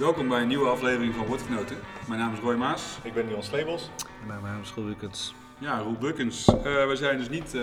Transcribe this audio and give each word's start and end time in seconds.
Welkom 0.00 0.28
bij 0.28 0.40
een 0.42 0.48
nieuwe 0.48 0.68
aflevering 0.68 1.14
van 1.14 1.26
Wordgenoten. 1.26 1.76
Mijn 2.08 2.20
naam 2.20 2.32
is 2.32 2.38
Roy 2.38 2.54
Maas. 2.54 2.98
Ik 3.02 3.12
ben 3.14 3.26
Niels 3.26 3.46
Slebels. 3.46 3.90
Mijn 4.26 4.42
naam 4.42 4.60
is 4.60 4.72
Roelukens. 4.72 5.34
Ja, 5.58 5.78
Roel 5.78 5.92
Bukkens. 5.98 6.44
Eh, 6.48 6.62
we 6.86 6.92
zijn 6.96 7.18
dus 7.18 7.28
niet 7.28 7.54
eh, 7.54 7.62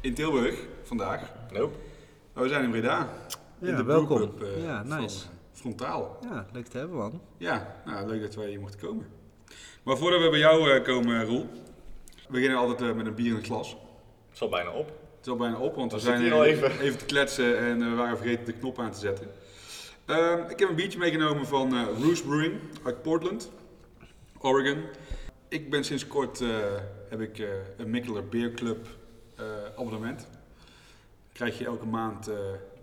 in 0.00 0.14
Tilburg 0.14 0.58
vandaag, 0.82 1.20
Nope. 1.52 1.76
maar 2.34 2.42
we 2.42 2.48
zijn 2.48 2.64
in 2.64 2.70
Breda. 2.70 3.08
in 3.60 3.68
Ja, 3.68 3.76
de 3.76 3.84
welkom. 3.84 4.32
eh, 4.42 4.64
Ja, 4.64 4.82
nice. 4.82 5.26
Frontaal. 5.52 6.18
Ja, 6.30 6.46
leuk 6.52 6.66
te 6.66 6.78
hebben 6.78 6.96
man. 6.96 7.20
Ja, 7.36 7.74
nou, 7.84 8.06
leuk 8.08 8.20
dat 8.22 8.34
wij 8.34 8.48
hier 8.48 8.60
mochten 8.60 8.80
komen. 8.80 9.06
Maar 9.82 9.96
voordat 9.96 10.20
we 10.22 10.30
bij 10.30 10.38
jou 10.38 10.70
eh, 10.70 10.84
komen, 10.84 11.24
Roel, 11.24 11.48
we 12.06 12.32
beginnen 12.32 12.58
altijd 12.58 12.96
met 12.96 13.06
een 13.06 13.14
bier 13.14 13.30
in 13.30 13.34
het 13.36 13.46
glas. 13.46 13.70
Het 13.70 14.34
is 14.34 14.40
al 14.42 14.48
bijna 14.48 14.70
op. 14.70 14.86
Het 14.86 15.26
is 15.26 15.28
al 15.32 15.36
bijna 15.38 15.56
op, 15.56 15.74
want 15.74 15.90
we 15.92 15.96
We 15.96 16.02
zijn 16.02 16.20
hier 16.20 16.32
al 16.32 16.44
eh, 16.44 16.50
even. 16.82 16.98
te 16.98 17.04
kletsen 17.04 17.58
en 17.58 17.78
we 17.90 17.94
waren 17.96 18.16
vergeten 18.16 18.44
de 18.44 18.52
knop 18.52 18.78
aan 18.78 18.90
te 18.90 18.98
zetten. 18.98 19.26
Ehm, 20.12 20.50
ik 20.50 20.58
heb 20.58 20.68
een 20.68 20.74
biertje 20.74 20.98
meegenomen 20.98 21.46
van 21.46 21.74
eh 21.74 21.86
Roos 22.02 22.22
Brewing 22.22 22.60
uit 22.82 23.02
Portland, 23.02 23.50
Oregon. 24.38 24.84
Ik 25.48 25.70
ben 25.70 25.84
sinds 25.84 26.06
kort 26.06 26.40
eh, 26.40 26.48
heb 27.08 27.20
ik 27.20 27.38
eh, 27.38 27.48
een 27.76 27.90
Mikkeler 27.90 28.28
Beer 28.28 28.50
Club 28.50 28.86
eh, 29.36 29.44
abonnement. 29.64 30.28
Krijg 31.32 31.58
je 31.58 31.64
elke 31.64 31.86
maand 31.86 32.30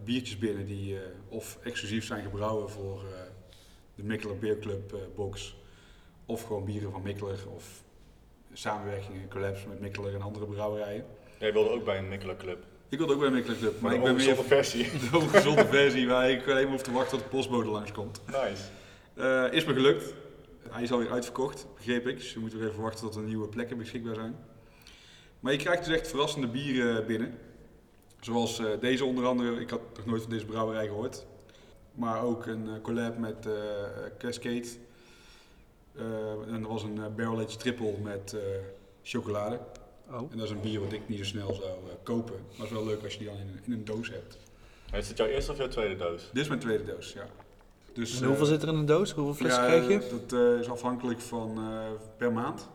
biertjes 0.04 0.38
binnen 0.38 0.66
die 0.66 0.98
of 1.28 1.58
exclusief 1.64 2.06
zijn 2.06 2.24
gebrouwen 2.24 2.70
voor 2.70 3.04
de 4.00 4.06
Mikkeler 4.06 4.38
Beer 4.38 4.60
Club 4.60 4.94
eh, 4.94 5.00
box. 5.16 5.56
Of 6.26 6.44
gewoon 6.44 6.66
bieren 6.66 6.92
van 6.92 7.02
Mikkeler 7.02 7.40
of 7.56 7.84
samenwerkingen, 8.54 9.30
collabs 9.30 9.66
met 9.66 9.80
Mikkeler 9.80 10.16
en 10.16 10.22
andere 10.22 10.46
brouwerijen. 10.46 11.06
Jij 11.40 11.54
wilde 11.54 11.70
ook 11.70 11.84
bij 11.84 11.98
een 11.98 12.08
Mikkeler 12.08 12.36
Club. 12.36 12.66
Ik 12.90 12.98
wilde 12.98 13.14
ook 13.14 13.20
bij 13.20 13.28
een 13.28 13.34
Mikkeler 13.34 13.58
Club, 13.58 13.82
maar 13.82 13.92
Maar 13.92 14.10
ik 14.10 14.16
ben 14.16 14.26
meer 14.26 14.44
versie. 14.44 14.84
de 15.12 15.18
ongezonde 15.18 15.66
versie 15.66 16.08
waar 16.08 16.30
ik 16.30 16.48
alleen 16.48 16.64
maar 16.64 16.72
hoef 16.72 16.82
te 16.82 16.92
wachten 16.92 17.18
tot 17.18 17.20
de 17.20 17.36
postbode 17.36 17.70
langskomt. 17.70 18.22
Nice. 18.26 18.64
Eh 19.14 19.54
is 19.54 19.66
me 19.66 19.74
gelukt. 19.74 20.14
Hij 20.70 20.84
is 20.84 20.92
alweer 20.92 21.12
uitverkocht, 21.12 21.66
begreep 21.76 22.08
ik. 22.08 22.18
Dus 22.18 22.34
we 22.34 22.40
moeten 22.40 22.60
weer 22.60 22.70
even 22.70 22.82
wachten 22.82 23.06
tot 23.06 23.16
er 23.16 23.22
nieuwe 23.22 23.48
plekken 23.48 23.78
beschikbaar 23.78 24.16
zijn. 24.16 24.36
Maar 25.40 25.52
je 25.52 25.58
krijgt 25.58 25.86
dus 25.86 25.96
echt 25.96 26.08
verrassende 26.08 26.48
bieren 26.48 27.06
binnen. 27.06 27.38
Zoals 28.20 28.60
eh, 28.60 28.66
deze 28.80 29.06
onder 29.06 29.26
andere. 29.26 29.60
Ik 29.60 29.70
had 29.70 29.82
nog 29.96 30.06
nooit 30.06 30.22
van 30.22 30.32
deze 30.32 30.46
brouwerij 30.46 30.88
gehoord. 30.88 31.26
Maar 31.94 32.24
ook 32.24 32.46
een 32.46 32.68
eh, 32.68 32.82
collab 32.82 33.18
met 33.18 33.46
eh, 33.46 33.54
Cascade. 34.18 34.68
En 36.48 36.62
er 36.62 36.68
was 36.68 36.84
een 36.84 37.16
barrel 37.16 37.40
aged 37.40 37.60
triple 37.60 37.94
met 38.04 38.36
chocolade. 39.04 39.60
Oh. 40.12 40.32
En 40.32 40.38
dat 40.38 40.46
is 40.46 40.52
een 40.52 40.62
bier 40.62 40.80
wat 40.80 40.92
ik 40.94 41.08
niet 41.10 41.18
zo 41.18 41.24
snel 41.24 41.54
zou 41.54 41.68
eh, 41.68 41.94
kopen. 42.04 42.36
Maar 42.36 42.56
het 42.58 42.66
is 42.66 42.72
wel 42.72 42.86
leuk 42.86 43.04
als 43.04 43.14
je 43.14 43.20
die 43.20 43.28
dan 43.28 43.38
in, 43.38 43.60
in 43.66 43.72
een 43.72 43.86
doos 43.86 44.10
hebt. 44.10 44.38
Is 44.94 45.08
het 45.08 45.18
jouw 45.18 45.28
eerste 45.28 45.52
of 45.52 45.58
jouw 45.58 45.68
tweede 45.68 45.96
doos? 45.96 46.30
Dit 46.34 46.42
is 46.42 46.48
mijn 46.48 46.60
tweede 46.60 46.84
doos, 46.86 47.14
ja. 47.14 47.28
Dus, 47.94 48.22
En 48.22 48.28
hoeveel 48.28 48.46
eh, 48.46 48.52
zit 48.52 48.62
er 48.62 48.68
in 48.68 48.76
een 48.76 48.86
doos? 48.86 49.12
Hoeveel 49.12 49.34
flessen 49.34 49.64
ja, 49.64 49.68
krijg 49.70 49.88
je? 49.88 50.10
Dat 50.28 50.40
eh, 50.40 50.60
is 50.60 50.70
afhankelijk 50.70 51.20
van 51.20 51.58
eh, 51.58 51.88
per 52.18 52.34
maand. 52.34 52.70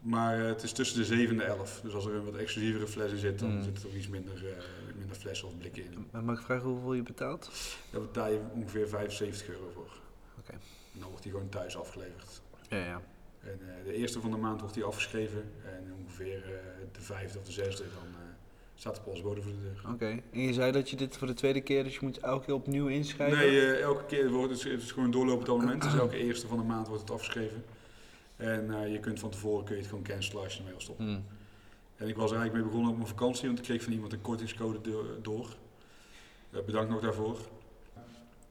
Maar 0.00 0.40
eh, 0.40 0.46
het 0.46 0.62
is 0.62 0.72
tussen 0.72 0.98
de 0.98 1.04
7 1.04 1.30
en 1.30 1.36
de 1.36 1.42
11. 1.44 1.80
Dus 1.82 1.94
als 1.94 2.06
er 2.06 2.14
een 2.14 2.24
wat 2.24 2.34
exclusievere 2.36 2.86
fles 2.86 3.10
in 3.12 3.18
zit, 3.18 3.38
dan 3.38 3.54
Mm. 3.56 3.62
zit 3.62 3.76
er 3.76 3.82
toch 3.82 3.92
iets 3.94 4.08
minder, 4.08 4.34
eh, 4.48 4.52
minder 4.98 5.16
flessen 5.16 5.48
of 5.48 5.58
blikken 5.58 5.84
in. 5.84 6.08
En 6.12 6.24
mag 6.24 6.38
ik 6.38 6.44
vragen 6.44 6.68
hoeveel 6.68 6.94
je 6.94 7.02
betaalt? 7.02 7.50
Daar 7.90 8.00
betaal 8.00 8.28
je 8.30 8.40
ongeveer 8.54 8.88
75 8.88 9.48
euro 9.48 9.70
voor. 9.74 9.92
Oké. 10.38 10.52
En 10.92 11.00
dan 11.00 11.08
wordt 11.08 11.22
die 11.22 11.32
gewoon 11.32 11.48
thuis 11.48 11.76
afgeleverd. 11.76 12.40
Ja, 12.68 12.76
ja. 12.76 13.02
En 13.48 13.60
eh, 13.68 13.84
de 13.84 13.92
eerste 13.92 14.20
van 14.20 14.30
de 14.30 14.36
maand 14.36 14.60
wordt 14.60 14.74
die 14.74 14.84
afgeschreven. 14.84 15.52
En 15.64 15.94
ongeveer 16.02 16.44
eh, 16.44 16.50
de 16.92 17.00
vijfde 17.00 17.38
of 17.38 17.44
de 17.44 17.52
zesde, 17.52 17.82
dan 17.82 18.20
eh, 18.22 18.28
staat 18.74 18.94
de 18.94 19.00
postbode 19.00 19.42
voor 19.42 19.52
de 19.52 19.60
deur. 19.60 19.92
Oké. 19.92 20.20
En 20.32 20.40
je 20.40 20.52
zei 20.52 20.72
dat 20.72 20.90
je 20.90 20.96
dit 20.96 21.16
voor 21.16 21.26
de 21.26 21.34
tweede 21.34 21.60
keer, 21.60 21.84
dus 21.84 21.94
je 21.94 22.00
moet 22.02 22.18
elke 22.18 22.44
keer 22.44 22.54
opnieuw 22.54 22.86
inschrijven? 22.86 23.38
Nee, 23.38 23.70
elke 23.70 24.04
keer 24.04 24.30
wordt 24.30 24.52
het, 24.52 24.62
het 24.62 24.82
is 24.82 24.90
gewoon 24.90 25.04
een 25.04 25.10
doorlopend 25.10 25.48
abonnement. 25.48 25.82
Dus 25.82 25.94
elke 25.94 26.16
eerste 26.16 26.46
van 26.46 26.58
de 26.58 26.64
maand 26.64 26.86
wordt 26.86 27.02
het 27.02 27.10
afgeschreven. 27.10 27.64
En 28.36 28.90
je 28.90 29.00
kunt 29.00 29.18
van 29.18 29.30
tevoren 29.30 29.64
kun 29.64 29.74
je 29.74 29.80
het 29.80 29.90
gewoon 29.90 30.04
cancelen 30.04 30.42
als 30.42 30.52
je 30.52 30.58
ermee 30.58 30.72
wil 30.72 30.82
stoppen. 30.82 31.04
Hmm. 31.06 31.24
En 31.96 32.08
ik 32.08 32.16
was 32.16 32.30
er 32.30 32.36
eigenlijk 32.36 32.52
mee 32.52 32.62
begonnen 32.62 32.90
op 32.90 32.96
mijn 32.96 33.08
vakantie, 33.08 33.46
want 33.46 33.58
ik 33.58 33.64
kreeg 33.64 33.82
van 33.82 33.92
iemand 33.92 34.12
een 34.12 34.20
kortingscode 34.20 34.80
do- 34.80 35.20
door. 35.22 35.56
Bedankt 36.50 36.90
nog 36.90 37.00
daarvoor. 37.00 37.38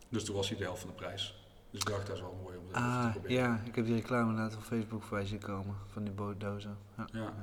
Dus 0.09 0.23
toen 0.23 0.35
was 0.35 0.49
hij 0.49 0.57
de 0.57 0.63
helft 0.63 0.79
van 0.79 0.89
de 0.89 0.95
prijs. 0.95 1.35
Dus 1.71 1.79
ik 1.79 1.87
dacht, 1.87 2.07
dat 2.07 2.15
is 2.15 2.21
wel 2.21 2.39
mooi 2.43 2.56
om 2.67 2.73
te 2.73 2.79
Ah, 2.79 3.15
ja. 3.27 3.61
Ik 3.65 3.75
heb 3.75 3.85
die 3.85 3.95
reclame 3.95 4.29
inderdaad 4.29 4.55
op 4.55 4.63
Facebook 4.63 5.03
voorbij 5.03 5.25
zien 5.25 5.39
komen. 5.39 5.75
Van 5.91 6.03
die 6.03 6.13
bootdozen. 6.13 6.77
Ja. 6.97 7.07
Ja. 7.11 7.33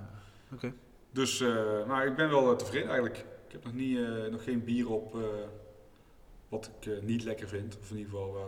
Oké. 0.53 0.73
Dus 1.13 1.41
uh, 1.41 1.49
nou, 1.87 2.07
ik 2.09 2.17
ben 2.17 2.31
wel 2.31 2.51
eh, 2.51 2.57
tevreden 2.57 2.89
eigenlijk. 2.89 3.19
Ik 3.47 3.53
heb 3.53 3.65
nog, 3.65 3.73
niet, 3.73 3.99
eh, 3.99 4.31
nog 4.31 4.45
geen 4.45 4.65
bier 4.65 4.91
op 4.91 5.17
wat 6.49 6.71
ik 6.81 7.03
niet 7.03 7.25
lekker 7.25 7.49
vind. 7.49 7.79
Of 7.81 7.91
in 7.91 7.97
ieder 7.97 8.13
geval 8.13 8.33
waar, 8.33 8.47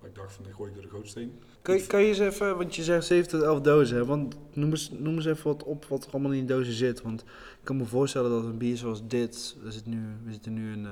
waar 0.00 0.08
ik 0.08 0.14
dacht 0.14 0.32
van, 0.32 0.44
dat 0.44 0.52
gooi 0.54 0.68
ik 0.68 0.74
door 0.74 0.84
de 0.84 0.90
gootsteen. 0.90 1.38
Kan, 1.62 1.76
je- 1.76 1.86
kan 1.86 2.00
je 2.00 2.06
eens 2.06 2.18
even, 2.18 2.56
want 2.56 2.74
je 2.76 2.82
zegt 2.82 3.06
7 3.06 3.28
tot 3.30 3.42
11 3.42 3.60
dozen, 3.60 3.96
hè? 3.96 4.04
want 4.04 4.36
noem 4.52 4.70
eens, 4.70 4.90
noem 4.90 5.14
eens 5.14 5.26
even 5.26 5.44
wat 5.44 5.62
op 5.62 5.84
wat 5.84 6.06
er 6.06 6.12
allemaal 6.12 6.32
in 6.32 6.38
die 6.46 6.56
dozen 6.56 6.72
zit. 6.72 7.02
Want 7.02 7.20
ik 7.22 7.64
kan 7.64 7.76
me 7.76 7.84
voorstellen 7.84 8.30
dat 8.30 8.44
een 8.44 8.58
bier 8.58 8.76
zoals 8.76 9.06
dit, 9.06 9.56
we 9.62 9.70
zitten 9.70 9.90
nu, 9.92 10.00
we 10.24 10.32
zitten 10.32 10.54
nu 10.54 10.72
in, 10.72 10.86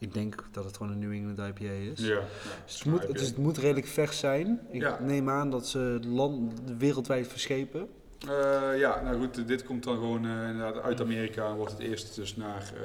ik 0.00 0.14
denk 0.14 0.44
dat 0.50 0.64
het 0.64 0.76
gewoon 0.76 0.92
een 0.92 0.98
New 0.98 1.12
England 1.12 1.38
IPA 1.38 1.72
is. 1.72 2.00
Ja. 2.00 2.20
Dus 2.64 2.74
het, 2.78 2.84
moet, 2.84 3.02
het, 3.06 3.20
is, 3.20 3.26
het 3.26 3.36
moet 3.36 3.58
redelijk 3.58 3.86
vers 3.86 4.18
zijn. 4.18 4.60
Ik 4.70 4.80
Ja. 4.80 4.98
neem 5.00 5.30
aan 5.30 5.50
dat 5.50 5.66
ze 5.66 6.00
land, 6.06 6.60
wereldwijd 6.78 7.28
verschepen. 7.28 7.88
Eh, 8.28 8.78
ja, 8.78 9.00
nou 9.02 9.18
goed, 9.20 9.48
dit 9.48 9.64
komt 9.64 9.84
dan 9.84 9.94
gewoon 9.94 10.24
eh, 10.26 10.30
inderdaad 10.48 10.82
uit 10.82 11.00
Amerika 11.00 11.48
en 11.48 11.56
wordt 11.56 11.72
het 11.72 11.80
eerst 11.80 12.14
dus 12.14 12.36
naar 12.36 12.72
eh, 12.76 12.82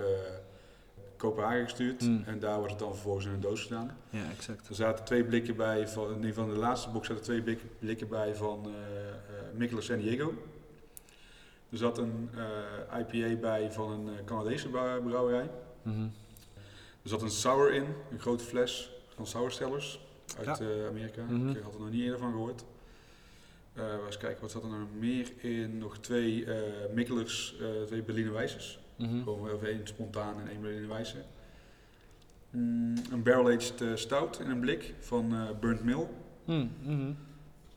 Kopenhagen 1.18 1.64
gestuurd. 1.64 2.02
Mm. 2.02 2.24
En 2.26 2.40
daar 2.40 2.56
wordt 2.58 2.72
het 2.72 2.80
dan 2.80 2.92
vervolgens 2.94 3.26
in 3.26 3.32
een 3.32 3.40
doos 3.42 3.62
gedaan. 3.64 3.98
Ja, 4.10 4.24
exact. 4.38 4.68
Er 4.70 4.76
zaten 4.76 5.06
twee 5.06 5.24
blikken 5.24 5.56
bij, 5.56 5.88
van, 5.88 6.10
in 6.10 6.16
ieder 6.16 6.30
geval 6.34 6.48
de 6.48 6.56
laatste 6.56 6.90
box 6.90 7.08
zaten 7.08 7.24
twee 7.24 7.42
blik- 7.42 7.80
blikken 7.80 8.08
bij 8.08 8.36
van 8.36 8.68
Mikkeler 9.54 9.84
San 9.84 9.98
Diego. 9.98 10.34
Er 11.70 11.78
zat 11.78 11.98
een 11.98 12.30
IPA 13.00 13.36
bij 13.40 13.72
van 13.72 13.92
een 13.92 14.10
Canadese 14.26 14.70
brouw- 14.70 15.02
brouwerij. 15.02 15.50
Mhm. 15.82 16.06
Er 17.06 17.12
zat 17.12 17.22
een 17.22 17.30
sour 17.32 17.74
in, 17.74 17.86
een 18.12 18.20
grote 18.20 18.44
fles 18.44 18.92
van 19.16 19.28
Sourstellers 19.28 20.00
uit 20.38 20.58
Ja. 20.58 20.66
eh, 20.66 20.88
Amerika. 20.88 21.24
Mhm. 21.24 21.50
Ik 21.50 21.62
had 21.64 21.74
er 21.74 21.80
nog 21.80 21.90
niet 21.90 22.02
eerder 22.04 22.20
van 22.20 22.32
gehoord. 22.32 22.64
Eh 23.74 23.94
eens 24.06 24.18
kijken, 24.18 24.42
wat 24.42 24.52
zat 24.52 24.64
er 24.64 24.70
nou 24.70 24.86
meer 25.00 25.32
in? 25.38 25.78
Nog 25.78 25.98
twee 25.98 26.46
eh 26.46 26.94
Mikkelers, 26.94 27.56
eh, 27.62 27.82
twee 27.86 28.04
Berliner 28.04 28.34
Weisses. 28.34 28.80
Mhm. 28.96 29.24
Gewoon 29.24 29.50
even 29.50 29.68
één 29.68 29.88
spontaan 29.88 30.40
en 30.40 30.48
één 30.48 30.62
Berliner 30.62 30.88
Weisse. 30.90 31.24
Mm, 32.50 32.96
een 33.12 33.24
barrel-aged 33.24 33.82
eh, 33.82 33.96
stout 33.96 34.40
in 34.40 34.50
een 34.50 34.60
blik 34.60 34.94
van 35.00 35.34
eh 35.34 35.50
Burnt 35.60 35.84
Mill. 35.84 36.08
Mm, 36.46 36.72
mhm. 36.84 37.12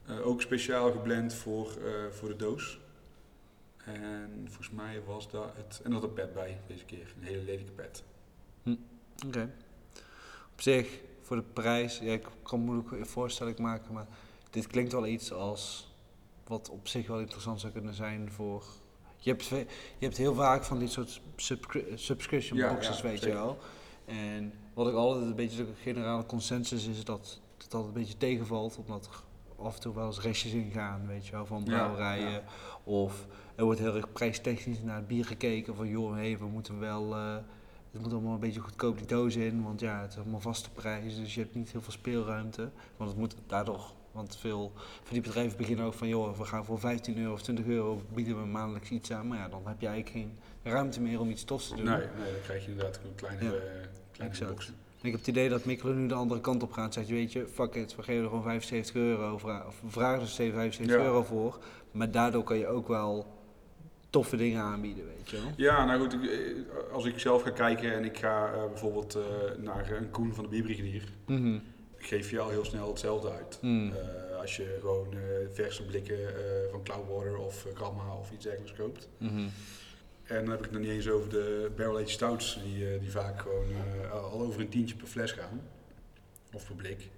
Eh, 0.07 0.27
ook 0.27 0.41
speciaal 0.43 0.93
geblend 0.93 1.35
voor, 1.35 1.77
eh, 1.85 2.11
voor 2.11 2.29
de 2.29 2.37
doos. 2.37 2.79
En 3.85 4.31
volgens 4.45 4.71
mij 4.71 5.03
was 5.07 5.31
daar 5.31 5.51
het... 5.57 5.81
En 5.85 5.93
had 5.93 6.03
een 6.03 6.13
pet 6.13 6.35
bij 6.35 6.61
deze 6.67 6.85
keer, 6.85 7.15
een 7.21 7.27
hele 7.27 7.43
lelijke 7.43 7.73
pet. 7.73 8.03
Oké. 9.27 9.51
Op 10.53 10.61
zich, 10.61 11.01
voor 11.23 11.37
de 11.37 11.43
prijs, 11.53 11.99
ja, 11.99 12.13
ik 12.13 12.27
kan 12.43 12.61
moeilijk 12.61 12.91
een 12.91 13.07
voorstelling 13.07 13.59
maken, 13.59 13.93
maar 13.93 14.07
dit 14.51 14.67
klinkt 14.67 14.93
wel 14.93 15.07
iets 15.07 15.33
als 15.33 15.93
wat 16.47 16.69
op 16.71 16.89
zich 16.89 17.07
wel 17.07 17.21
interessant 17.21 17.61
zou 17.61 17.73
kunnen 17.73 17.95
zijn 17.95 18.31
voor. 18.31 18.65
Je 19.17 19.31
hebt, 19.31 19.45
je 19.47 19.67
hebt 19.99 20.17
heel 20.17 20.35
vaak 20.35 20.65
van 20.65 20.79
dit 20.79 20.91
soort 20.91 21.21
subscri- 21.37 21.93
subscription 21.95 22.59
Ja, 22.59 22.69
boxes, 22.73 22.97
ja, 22.97 23.03
weet 23.03 23.13
zeker. 23.21 23.29
je 23.29 23.35
wel. 23.43 23.59
En 24.05 24.53
wat 24.75 24.89
ik 24.89 24.95
altijd 24.95 25.25
een 25.27 25.35
beetje 25.35 25.65
de 25.67 25.73
generale 25.83 26.27
consensus 26.27 26.87
is 26.87 27.05
dat 27.05 27.41
het 27.59 27.75
altijd 27.75 27.95
een 27.95 28.01
beetje 28.01 28.17
tegenvalt, 28.17 28.77
omdat 28.77 29.07
er 29.07 29.23
af 29.65 29.75
en 29.75 29.81
toe 29.81 29.95
wel 29.95 30.07
eens 30.07 30.21
restjes 30.21 30.53
in 30.53 30.71
gaan, 30.71 31.07
weet 31.07 31.27
je 31.27 31.33
wel, 31.33 31.47
van 31.47 31.65
brouwerijen. 31.65 32.31
ja. 32.31 32.43
Of 32.85 33.27
er 33.55 33.65
wordt 33.65 33.81
heel 33.81 33.95
erg 33.97 34.13
prijstechnisch 34.13 34.83
naar 34.83 34.97
het 34.97 35.07
bier 35.07 35.25
gekeken 35.25 35.75
van 35.75 35.89
joh, 35.89 36.13
hey, 36.15 36.39
we 36.39 36.47
moeten 36.47 36.79
wel. 36.79 37.15
eh, 37.15 37.37
het 37.93 38.03
moet 38.03 38.13
allemaal 38.13 38.35
een 38.35 38.41
beetje 38.41 38.61
goedkoop 38.61 38.99
die 38.99 39.07
doos 39.07 39.37
in, 39.37 39.63
want 39.63 39.81
ja, 39.81 40.01
het 40.03 40.11
is 40.13 40.19
allemaal 40.19 40.41
vaste 40.41 40.71
prijs, 40.71 41.17
dus 41.17 41.35
je 41.35 41.41
hebt 41.41 41.55
niet 41.55 41.73
heel 41.73 41.83
veel 41.83 41.93
speelruimte. 41.93 42.71
Want 42.97 43.11
het 43.11 43.19
moet 43.19 43.35
daardoor, 43.47 43.93
want 44.13 44.37
veel 44.37 44.73
van 45.03 45.13
die 45.13 45.21
bedrijven 45.23 45.57
beginnen 45.57 45.85
ook 45.87 45.95
van, 45.95 46.09
joh, 46.09 46.39
we 46.39 46.45
gaan 46.45 46.65
voor 46.65 46.79
15 46.81 47.19
euro 47.19 47.33
of 47.33 47.43
20 47.43 47.67
euro 47.67 48.03
bieden 48.15 48.41
we 48.41 48.47
maandelijks 48.47 48.91
iets 48.91 49.13
aan, 49.13 49.29
maar 49.29 49.39
ja, 49.39 49.49
dan 49.49 49.63
heb 49.65 49.81
je 49.81 49.87
eigenlijk 49.87 50.17
geen 50.17 50.39
ruimte 50.73 51.01
meer 51.01 51.21
om 51.21 51.31
iets 51.31 51.45
tofs 51.45 51.69
te 51.69 51.75
doen. 51.77 51.85
Nee, 51.85 51.97
nee, 51.97 52.33
dan 52.33 52.41
krijg 52.43 52.65
je 52.65 52.71
inderdaad 52.71 52.97
gewoon 52.97 53.15
kleine, 53.15 53.45
Ja, 53.45 54.25
eh, 54.29 54.49
boxen. 54.49 54.75
En 55.01 55.05
ik 55.05 55.11
heb 55.11 55.21
het 55.21 55.29
idee 55.29 55.49
dat 55.49 55.65
Mikkelen 55.65 56.01
nu 56.01 56.07
de 56.09 56.15
andere 56.15 56.41
kant 56.41 56.63
op 56.63 56.73
gaat. 56.73 56.95
Zegt, 56.95 57.09
weet 57.09 57.33
je, 57.33 57.47
fuck 57.47 57.75
it, 57.75 57.97
we 57.97 58.03
geven 58.03 58.23
er 58.23 58.29
gewoon 58.29 58.43
75 58.43 58.95
euro. 58.95 59.33
Of 59.35 59.43
we 59.43 59.91
vragen 59.91 60.21
er 60.21 60.29
75 60.29 60.97
Ja. 60.97 61.03
euro 61.03 61.23
voor. 61.23 61.59
Maar 61.93 62.11
daardoor 62.11 62.43
kan 62.43 62.59
je 62.59 62.67
ook 62.67 62.89
wel 62.89 63.27
toffe 64.11 64.37
dingen 64.37 64.63
aanbieden, 64.63 65.07
weet 65.07 65.31
je 65.31 65.37
wel. 65.37 65.51
Ja, 65.57 65.85
nou 65.85 66.01
goed, 66.01 66.13
eh, 66.13 66.93
als 66.93 67.05
ik 67.05 67.19
zelf 67.19 67.43
ga 67.43 67.51
kijken 67.51 67.93
en 67.93 68.05
ik 68.05 68.19
ga 68.19 68.53
eh, 68.53 68.67
bijvoorbeeld 68.67 69.15
eh, 69.15 69.23
naar 69.59 69.91
een 69.91 70.11
Koen 70.11 70.35
van 70.35 70.45
de 70.45 70.51
Bierbrigadier, 70.51 71.03
Mhm. 71.27 71.59
geef 71.97 72.31
je 72.31 72.39
al 72.41 72.51
heel 72.51 72.65
snel 72.65 72.89
hetzelfde 72.89 73.31
uit. 73.31 73.59
Mm. 73.63 73.93
Als 74.41 74.57
je 74.57 74.77
gewoon 74.81 75.15
verse 75.53 75.85
blikken 75.85 76.19
van 76.71 76.83
Cloudwater 76.83 77.37
of 77.39 77.67
Gamma 77.75 78.15
of 78.15 78.33
iets 78.33 78.45
dergelijks 78.45 78.79
koopt. 78.79 79.09
Mhm. 79.19 79.47
En 80.25 80.41
dan 80.41 80.49
heb 80.49 80.59
ik 80.59 80.65
het 80.65 80.71
nog 80.73 80.81
niet 80.81 80.91
eens 80.91 81.09
over 81.09 81.29
de 81.31 81.71
barrel-aged 81.77 82.11
stouts, 82.11 82.61
die, 82.65 82.99
die 82.99 83.11
vaak 83.11 83.41
gewoon 83.41 83.65
al 84.13 84.41
over 84.41 84.61
een 84.61 84.69
tientje 84.69 84.97
per 84.97 85.07
fles 85.07 85.33
gaan. 85.33 85.61
Of 86.53 86.67
per 86.67 86.75
blik. 86.75 87.09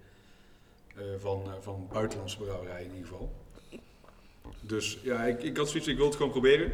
Van, 1.18 1.42
van 1.60 1.88
buitenlandse 1.92 2.38
brouwerijen 2.38 2.84
in 2.86 2.94
ieder 2.94 3.08
geval. 3.08 3.32
Dus 4.60 4.98
ja, 5.02 5.22
ik, 5.24 5.42
ik 5.42 5.56
had 5.56 5.68
zoiets, 5.68 5.88
ik 5.88 5.96
wil 5.96 6.06
het 6.06 6.16
gewoon 6.16 6.30
proberen. 6.30 6.72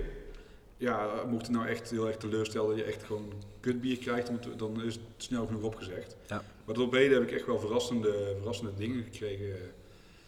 Ja, 0.77 1.09
mocht 1.29 1.47
het 1.47 1.57
nou 1.57 1.69
echt 1.69 1.91
heel 1.91 2.07
erg 2.07 2.17
teleurstellen 2.17 2.69
dat 2.69 2.79
je 2.79 2.85
echt 2.85 3.03
gewoon 3.03 3.33
kutbier 3.61 3.99
krijgt, 3.99 4.31
dan 4.57 4.83
is 4.85 4.95
het 4.95 5.03
snel 5.17 5.47
genoeg 5.47 5.63
opgezegd. 5.63 6.17
Ja. 6.27 6.45
Maar 6.65 6.75
tot 6.75 6.85
op 6.87 6.93
heden 6.93 7.19
heb 7.21 7.29
ik 7.29 7.35
echt 7.35 7.47
wel 7.47 7.59
verrassende, 7.61 8.35
verrassende 8.39 8.73
dingen 8.77 9.03
gekregen. 9.03 9.57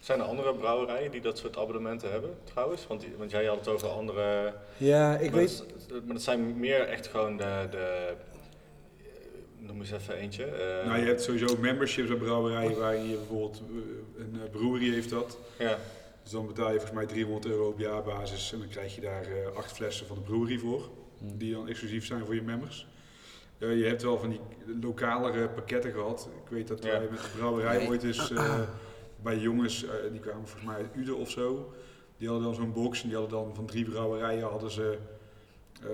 Zijn 0.01 0.19
er 0.21 0.25
andere 0.27 0.55
brouwerijen 0.55 1.11
die 1.11 1.21
dat 1.21 1.39
soort 1.39 1.57
abonnementen 1.57 2.11
hebben 2.11 2.31
trouwens? 2.45 2.87
Want, 2.87 3.01
die- 3.01 3.15
want 3.19 3.31
jij 3.31 3.45
had 3.45 3.59
het 3.59 3.69
over 3.69 3.89
andere... 3.89 4.55
Ja, 4.77 5.19
ik 5.19 5.31
maar 5.31 5.41
weet... 5.41 5.65
dat- 5.89 6.05
maar 6.05 6.15
dat 6.15 6.23
zijn 6.23 6.59
meer 6.59 6.81
echt 6.81 7.07
gewoon 7.07 7.37
de... 7.37 7.67
de 7.71 8.13
noem 9.59 9.81
eens 9.81 9.91
even 9.91 10.15
eentje. 10.15 10.45
eh, 10.45 10.87
nou, 10.87 10.99
je 11.01 11.07
hebt 11.07 11.23
sowieso 11.23 11.57
memberships 11.61 12.09
bij 12.09 12.17
brouwerijen 12.17 12.79
waar 12.79 12.97
je 12.97 13.15
bijvoorbeeld 13.17 13.63
eh, 13.71 14.23
een 14.25 14.41
eh, 14.45 14.51
brewery 14.51 14.93
heeft 14.93 15.11
dat. 15.11 15.39
Ja, 15.59 15.79
Dus 16.29 16.37
dan 16.37 16.47
betaal 16.47 16.67
je 16.73 16.79
volgens 16.81 16.93
mij 16.99 17.07
300 17.07 17.47
euro 17.47 17.69
op 17.69 17.79
jaarbasis 17.79 18.53
en 18.53 18.59
dan 18.59 18.69
krijg 18.69 18.95
je 18.95 19.01
daar 19.01 19.23
eh, 19.27 19.57
acht 19.57 19.73
flessen 19.73 20.07
van 20.07 20.17
de 20.17 20.23
brewery 20.23 20.59
voor. 20.59 20.89
Die 21.21 21.53
dan 21.53 21.69
exclusief 21.69 22.07
zijn 22.07 22.25
voor 22.25 22.35
je 22.35 22.43
members. 22.43 22.87
Eh, 23.59 23.79
je 23.79 23.85
hebt 23.85 24.03
wel 24.03 24.19
van 24.19 24.29
die 24.31 24.41
lokalere 24.81 25.49
pakketten 25.49 25.93
gehad. 25.93 26.29
Ik 26.45 26.51
weet 26.51 26.69
dat 26.69 26.85
Ja. 26.85 26.91
wij 26.91 27.09
met 27.11 27.21
de 27.23 27.29
brouwerij 27.37 27.89
ooit 27.89 28.03
eens 28.03 28.31
eh, 28.31 28.61
bij 29.23 29.39
jongens, 29.39 29.85
eh, 29.85 29.91
die 30.11 30.21
kwamen 30.21 30.47
volgens 30.49 30.65
mij 30.65 30.77
uit 30.77 30.95
Uden 30.97 31.17
of 31.17 31.31
zo. 31.31 31.73
Die 32.19 32.29
hadden 32.29 32.47
dan 32.47 32.55
zo'n 32.55 32.73
box 32.73 33.03
en 33.03 33.09
die 33.09 33.19
hadden 33.19 33.39
dan 33.39 33.55
van 33.55 33.67
drie 33.67 33.85
brouwerijen 33.85 34.49
hadden 34.49 34.71
ze 34.71 34.99
eh, 35.83 35.89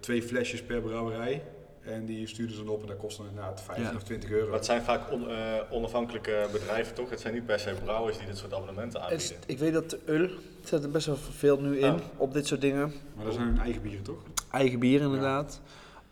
twee 0.00 0.22
flesjes 0.22 0.62
per 0.62 0.80
brouwerij. 0.80 1.42
En 1.84 2.06
die 2.06 2.26
stuurden 2.26 2.56
ze 2.56 2.64
dan 2.64 2.72
op 2.74 2.80
en 2.82 2.86
dat 2.88 2.96
kostte 2.96 3.22
inderdaad 3.28 3.62
15 3.62 3.84
Ja. 3.86 3.94
of 3.96 4.02
20 4.02 4.30
euro. 4.30 4.44
maar 4.46 4.54
het 4.56 4.64
zijn 4.64 4.82
vaak 4.82 5.10
on- 5.12 5.30
eh, 5.30 5.36
onafhankelijke 5.70 6.48
bedrijven 6.52 6.94
toch? 6.94 7.10
Het 7.10 7.20
zijn 7.20 7.34
niet 7.34 7.46
per 7.46 7.58
se 7.60 7.74
brouwers 7.84 8.18
die 8.18 8.26
dit 8.26 8.38
soort 8.38 8.54
abonnementen 8.54 9.02
aanbieden. 9.02 9.36
ik 9.46 9.58
weet 9.58 9.72
dat 9.72 9.90
de 9.90 9.98
Ul 10.06 10.28
zet 10.64 10.82
er 10.84 10.90
best 10.90 11.06
wel 11.06 11.16
veel 11.16 11.60
nu 11.60 11.78
in 11.78 11.92
Ah. 11.92 12.00
op 12.16 12.32
dit 12.32 12.46
soort 12.46 12.60
dingen. 12.60 12.92
Maar 13.16 13.24
dat 13.24 13.34
zijn 13.34 13.46
hun 13.46 13.58
eigen 13.60 13.82
bieren 13.82 14.02
toch? 14.02 14.22
Eigen 14.50 14.78
bier 14.78 15.00
inderdaad. 15.00 15.60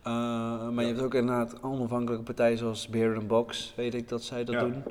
Eh, 0.03 0.69
maar 0.69 0.85
je 0.85 0.91
hebt 0.93 1.01
ook 1.03 1.15
inderdaad 1.15 1.55
onafhankelijke 1.63 2.25
partijen 2.25 2.59
zoals 2.59 2.89
Beer 2.89 3.17
and 3.17 3.27
Box, 3.27 3.73
weet 3.77 3.95
ik 3.95 4.09
dat 4.09 4.23
zij 4.23 4.45
dat 4.45 4.55
Ja. 4.55 4.61
doen. 4.61 4.83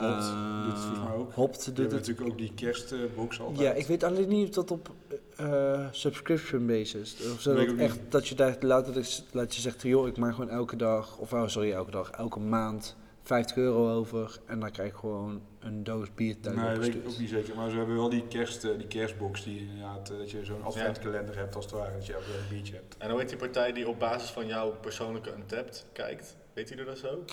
Hopt 0.00 0.22
Eh, 0.22 0.62
doet 0.64 0.72
het 0.72 0.80
volgens 0.80 1.04
mij 1.08 1.16
ook. 1.16 1.32
Hopt 1.32 1.64
Die 1.64 1.72
doet 1.74 1.76
hebben 1.76 1.98
het. 1.98 2.06
natuurlijk 2.08 2.34
ook 2.34 2.38
die 2.38 2.54
kerstbox 2.54 3.40
altijd. 3.40 3.58
Ja, 3.58 3.72
ik 3.72 3.86
weet 3.86 4.04
alleen 4.04 4.28
niet 4.28 4.48
of 4.48 4.54
dat 4.54 4.70
op 4.70 4.90
eh, 5.36 5.86
subscription 5.90 6.66
basis. 6.66 7.16
Of 7.34 7.40
zo 7.40 7.54
Weet 7.54 7.68
dat 7.68 7.76
echt 7.76 7.98
dat 8.08 8.28
je 8.28 8.34
daar 8.34 8.56
later 8.60 9.22
laat 9.32 9.54
je 9.54 9.60
zegt, 9.60 9.82
joh, 9.82 10.08
ik 10.08 10.16
maak 10.16 10.34
gewoon 10.34 10.50
elke 10.50 10.76
dag, 10.76 11.18
of 11.18 11.32
oh, 11.32 11.46
sorry, 11.46 11.72
elke 11.72 11.90
dag, 11.90 12.10
elke 12.10 12.38
maand 12.40 12.96
50 13.22 13.56
euro 13.56 13.90
over 13.92 14.38
en 14.46 14.60
dan 14.60 14.70
krijg 14.70 14.88
ik 14.88 14.96
gewoon 14.96 15.42
een 15.58 15.84
doos 15.84 16.14
bier 16.14 16.40
thuis 16.40 16.56
Nee, 16.56 16.76
weet 16.78 16.94
ik 16.94 17.06
ook 17.08 17.18
niet 17.18 17.28
zeker. 17.28 17.56
Maar 17.56 17.70
ze 17.70 17.76
hebben 17.76 17.96
wel 17.96 18.08
die, 18.08 18.28
kerst, 18.28 18.64
eh, 18.64 18.70
die 18.78 18.86
kerstbox 18.86 19.44
die 19.44 19.60
inderdaad, 19.60 20.06
dat 20.18 20.30
je 20.30 20.44
zo'n 20.44 20.62
adventkalender 20.62 21.36
hebt 21.36 21.54
als 21.54 21.64
het 21.64 21.74
ware, 21.74 21.92
dat 21.92 22.06
je 22.06 22.14
een 22.14 22.48
biertje 22.48 22.74
hebt. 22.74 22.96
En 22.98 23.10
hoe 23.10 23.18
heet 23.18 23.28
die 23.28 23.38
partij 23.38 23.72
die 23.72 23.88
op 23.88 23.98
basis 23.98 24.30
van 24.30 24.46
jouw 24.46 24.70
persoonlijke 24.80 25.32
Untapped 25.34 25.86
kijkt? 25.92 26.36
Weet 26.52 26.70
u 26.72 26.84
dat 26.84 26.98
zo? 26.98 27.24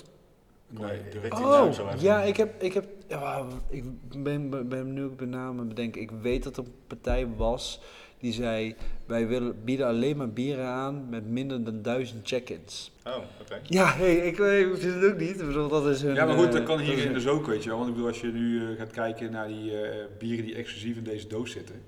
Nee, 0.68 0.98
de- 1.10 1.36
zo 1.36 1.44
Oh, 1.44 1.68
even 1.68 2.00
ja, 2.00 2.22
ik 2.22 2.36
heb, 2.36 2.62
ik 2.62 2.72
heb, 2.72 2.84
ja, 3.08 3.46
ik 3.68 3.84
ben, 4.22 4.68
ben, 4.68 4.92
nu 4.92 5.04
ook 5.04 5.20
namen 5.20 5.68
bedenken. 5.68 6.00
Ik 6.00 6.10
weet 6.10 6.42
dat 6.42 6.56
er 6.56 6.64
een 6.64 6.72
partij 6.86 7.28
was 7.36 7.80
die 8.18 8.32
zei, 8.32 8.74
wij 9.06 9.26
willen, 9.28 9.64
bieden 9.64 9.86
alleen 9.86 10.16
maar 10.16 10.30
bieren 10.30 10.66
aan 10.66 11.08
met 11.08 11.26
minder 11.26 11.64
dan 11.64 11.82
duizend 11.82 12.28
check-ins. 12.28 12.92
Oh, 13.06 13.16
oké. 13.40 13.60
Ja, 13.62 13.86
hey, 13.92 14.16
ik, 14.16 14.38
ik 14.38 14.76
vind 14.76 14.94
het 14.94 15.12
ook 15.12 15.18
niet. 15.18 15.36
Bedoel, 15.36 15.68
dat 15.68 15.86
is 15.86 16.02
een, 16.02 16.14
ja, 16.14 16.24
maar 16.24 16.36
goed, 16.36 16.46
eh, 16.46 16.52
dat 16.52 16.62
kan 16.62 16.78
hierin 16.78 17.12
dus 17.12 17.26
ook, 17.26 17.46
weet 17.46 17.62
je 17.62 17.68
wel. 17.68 17.78
Want 17.78 17.88
ik 17.90 17.94
bedoel, 17.94 18.10
als 18.10 18.20
je 18.20 18.26
nu 18.26 18.70
eh, 18.72 18.78
gaat 18.78 18.90
kijken 18.90 19.30
naar 19.30 19.48
die 19.48 19.80
eh, 19.80 20.04
bieren 20.18 20.44
die 20.44 20.54
exclusief 20.54 20.96
in 20.96 21.04
deze 21.04 21.26
doos 21.26 21.50
zitten, 21.50 21.82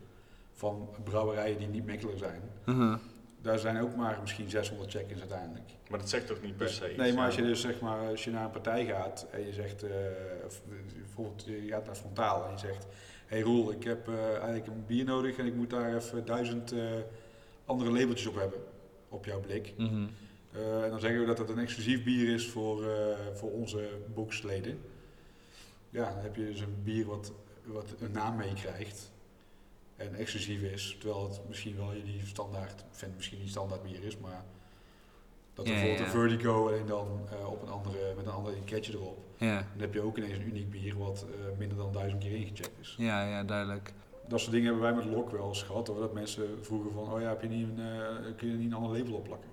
van 0.55 0.89
brouwerijen 1.05 1.59
die 1.59 1.69
niet 1.69 1.87
Mechelen 1.87 2.19
zijn, 2.19 2.41
Uh-huh. 2.67 2.95
Daar 3.43 3.59
zijn 3.59 3.81
ook 3.81 3.97
maar 3.97 4.19
misschien 4.21 4.51
600 4.51 4.91
check-ins 4.91 5.21
uiteindelijk. 5.21 5.71
Maar 5.91 5.99
dat 5.99 6.09
zegt 6.09 6.27
toch 6.27 6.43
niet 6.43 6.57
per 6.57 6.67
Dus- 6.67 6.77
se 6.77 6.89
iets? 6.89 6.97
nee, 6.99 7.13
maar 7.13 7.27
als 7.27 7.35
je 7.35 7.43
dus 7.43 7.61
zeg 7.61 7.81
maar, 7.81 8.09
als 8.09 8.25
je 8.25 8.31
naar 8.31 8.45
een 8.45 8.51
partij 8.51 8.85
gaat 8.85 9.27
en 9.31 9.47
je 9.47 9.53
zegt, 9.53 9.83
eh, 9.83 10.07
eh, 10.07 10.51
bijvoorbeeld 10.99 11.45
je 11.45 11.67
gaat 11.69 11.87
naar 11.87 11.95
Frontaal 11.95 12.45
en 12.45 12.51
je 12.53 12.59
zegt, 12.59 12.87
hey 13.27 13.41
Roel, 13.41 13.73
ik 13.73 13.85
heb 13.85 14.09
eh, 14.09 14.29
eigenlijk 14.31 14.67
een 14.67 14.87
bier 14.87 15.05
nodig 15.05 15.39
en 15.39 15.47
ik 15.47 15.55
moet 15.55 15.71
daar 15.71 15.97
even 15.97 16.25
duizend 16.25 16.73
eh, 16.73 16.81
andere 17.65 17.91
labeltjes 17.91 18.27
op 18.27 18.35
hebben, 18.35 18.59
op 19.09 19.25
jouw 19.25 19.41
blik. 19.41 19.73
Mhm. 19.77 20.07
Eh, 20.53 20.85
en 20.85 20.91
dan 20.91 21.01
zeggen 21.01 21.21
we 21.21 21.27
dat 21.27 21.39
het 21.39 21.49
een 21.49 21.59
exclusief 21.59 22.05
bier 22.05 22.35
is 22.35 22.49
voor, 22.49 22.91
eh, 22.91 23.17
voor 23.35 23.51
onze 23.51 23.89
boxleden. 24.15 24.79
Ja, 25.91 26.13
dan 26.15 26.23
heb 26.23 26.37
je 26.37 26.45
dus 26.45 26.61
een 26.61 26.83
bier 26.83 27.07
wat, 27.07 27.33
wat 27.65 27.95
een 28.01 28.13
naam 28.13 28.37
meekrijgt 28.37 29.11
en 30.01 30.15
exclusief 30.15 30.63
is. 30.63 30.97
Terwijl 31.01 31.29
het 31.29 31.41
misschien 31.49 31.77
wel 31.77 31.93
je 31.93 32.03
die 32.03 32.21
standaard, 32.27 32.81
ik 32.81 32.87
vind 32.91 33.17
misschien 33.17 33.39
niet 33.39 33.51
standaard 33.51 33.83
bier 33.83 34.05
is, 34.05 34.19
maar 34.19 34.45
dat 35.55 35.67
er 35.67 35.73
Ja, 35.73 35.79
bijvoorbeeld 35.79 36.13
ja. 36.13 36.15
een 36.15 36.29
Vertigo 36.29 36.67
alleen 36.67 36.87
dan 36.87 37.07
eh, 37.31 37.51
op 37.51 37.63
een 37.63 37.69
andere, 37.69 38.15
met 38.17 38.27
een 38.27 38.33
ander 38.33 38.53
etiketje 38.53 38.93
erop. 38.93 39.19
Ja. 39.37 39.57
Dan 39.57 39.81
heb 39.81 39.95
je 39.95 40.01
ook 40.01 40.19
ineens 40.19 40.39
een 40.39 40.47
uniek 40.47 40.71
bier 40.71 40.99
wat 40.99 41.27
eh, 41.29 41.59
minder 41.59 41.77
dan 41.77 41.93
duizend 41.93 42.23
keer 42.23 42.33
ingecheckt 42.33 42.79
is. 42.81 42.95
ja, 42.99 43.29
ja, 43.29 43.45
duidelijk. 43.45 43.93
Dat 44.29 44.41
soort 44.41 44.53
dingen 44.53 44.67
hebben 44.67 44.83
wij 44.83 45.05
met 45.05 45.15
Lok 45.15 45.31
wel 45.31 45.49
eens 45.49 45.63
gehad. 45.63 45.87
Hoor, 45.87 46.01
dat 46.01 46.13
mensen 46.13 46.65
vroegen 46.65 46.93
van, 46.93 47.13
oh 47.13 47.21
ja, 47.21 47.29
heb 47.29 47.43
je 47.43 47.49
niet 47.49 47.69
een, 47.69 47.79
eh, 47.79 48.37
kun 48.37 48.49
je 48.49 48.55
niet 48.55 48.71
een 48.71 48.77
ander 48.77 48.99
label 48.99 49.15
opplakken? 49.15 49.49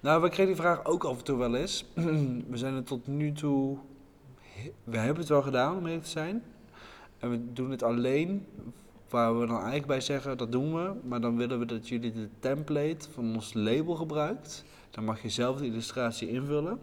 Nou, 0.00 0.22
we 0.22 0.28
kregen 0.28 0.46
die 0.46 0.62
vraag 0.62 0.84
ook 0.84 1.04
af 1.04 1.18
en 1.18 1.24
toe 1.24 1.38
wel 1.38 1.54
eens. 1.54 1.84
we 2.50 2.56
zijn 2.56 2.74
er 2.74 2.84
tot 2.84 3.06
nu 3.06 3.32
toe... 3.32 3.78
We 4.84 4.96
hebben 4.98 5.18
het 5.18 5.28
wel 5.28 5.42
gedaan, 5.42 5.76
om 5.76 5.86
eerlijk 5.86 6.04
te 6.04 6.10
zijn. 6.10 6.42
En 7.18 7.30
we 7.30 7.52
doen 7.52 7.70
het 7.70 7.82
alleen 7.82 8.46
waar 9.10 9.40
we 9.40 9.46
dan 9.46 9.56
eigenlijk 9.56 9.86
bij 9.86 10.00
zeggen, 10.00 10.36
dat 10.36 10.52
doen 10.52 10.74
we. 10.74 10.92
Maar 11.08 11.20
dan 11.20 11.36
willen 11.36 11.58
we 11.58 11.66
dat 11.66 11.88
jullie 11.88 12.12
de 12.12 12.28
template 12.38 13.10
van 13.12 13.34
ons 13.34 13.54
label 13.54 13.94
gebruikt. 13.94 14.64
Dan 14.90 15.04
mag 15.04 15.22
je 15.22 15.28
zelf 15.28 15.58
de 15.58 15.66
illustratie 15.66 16.28
invullen. 16.28 16.78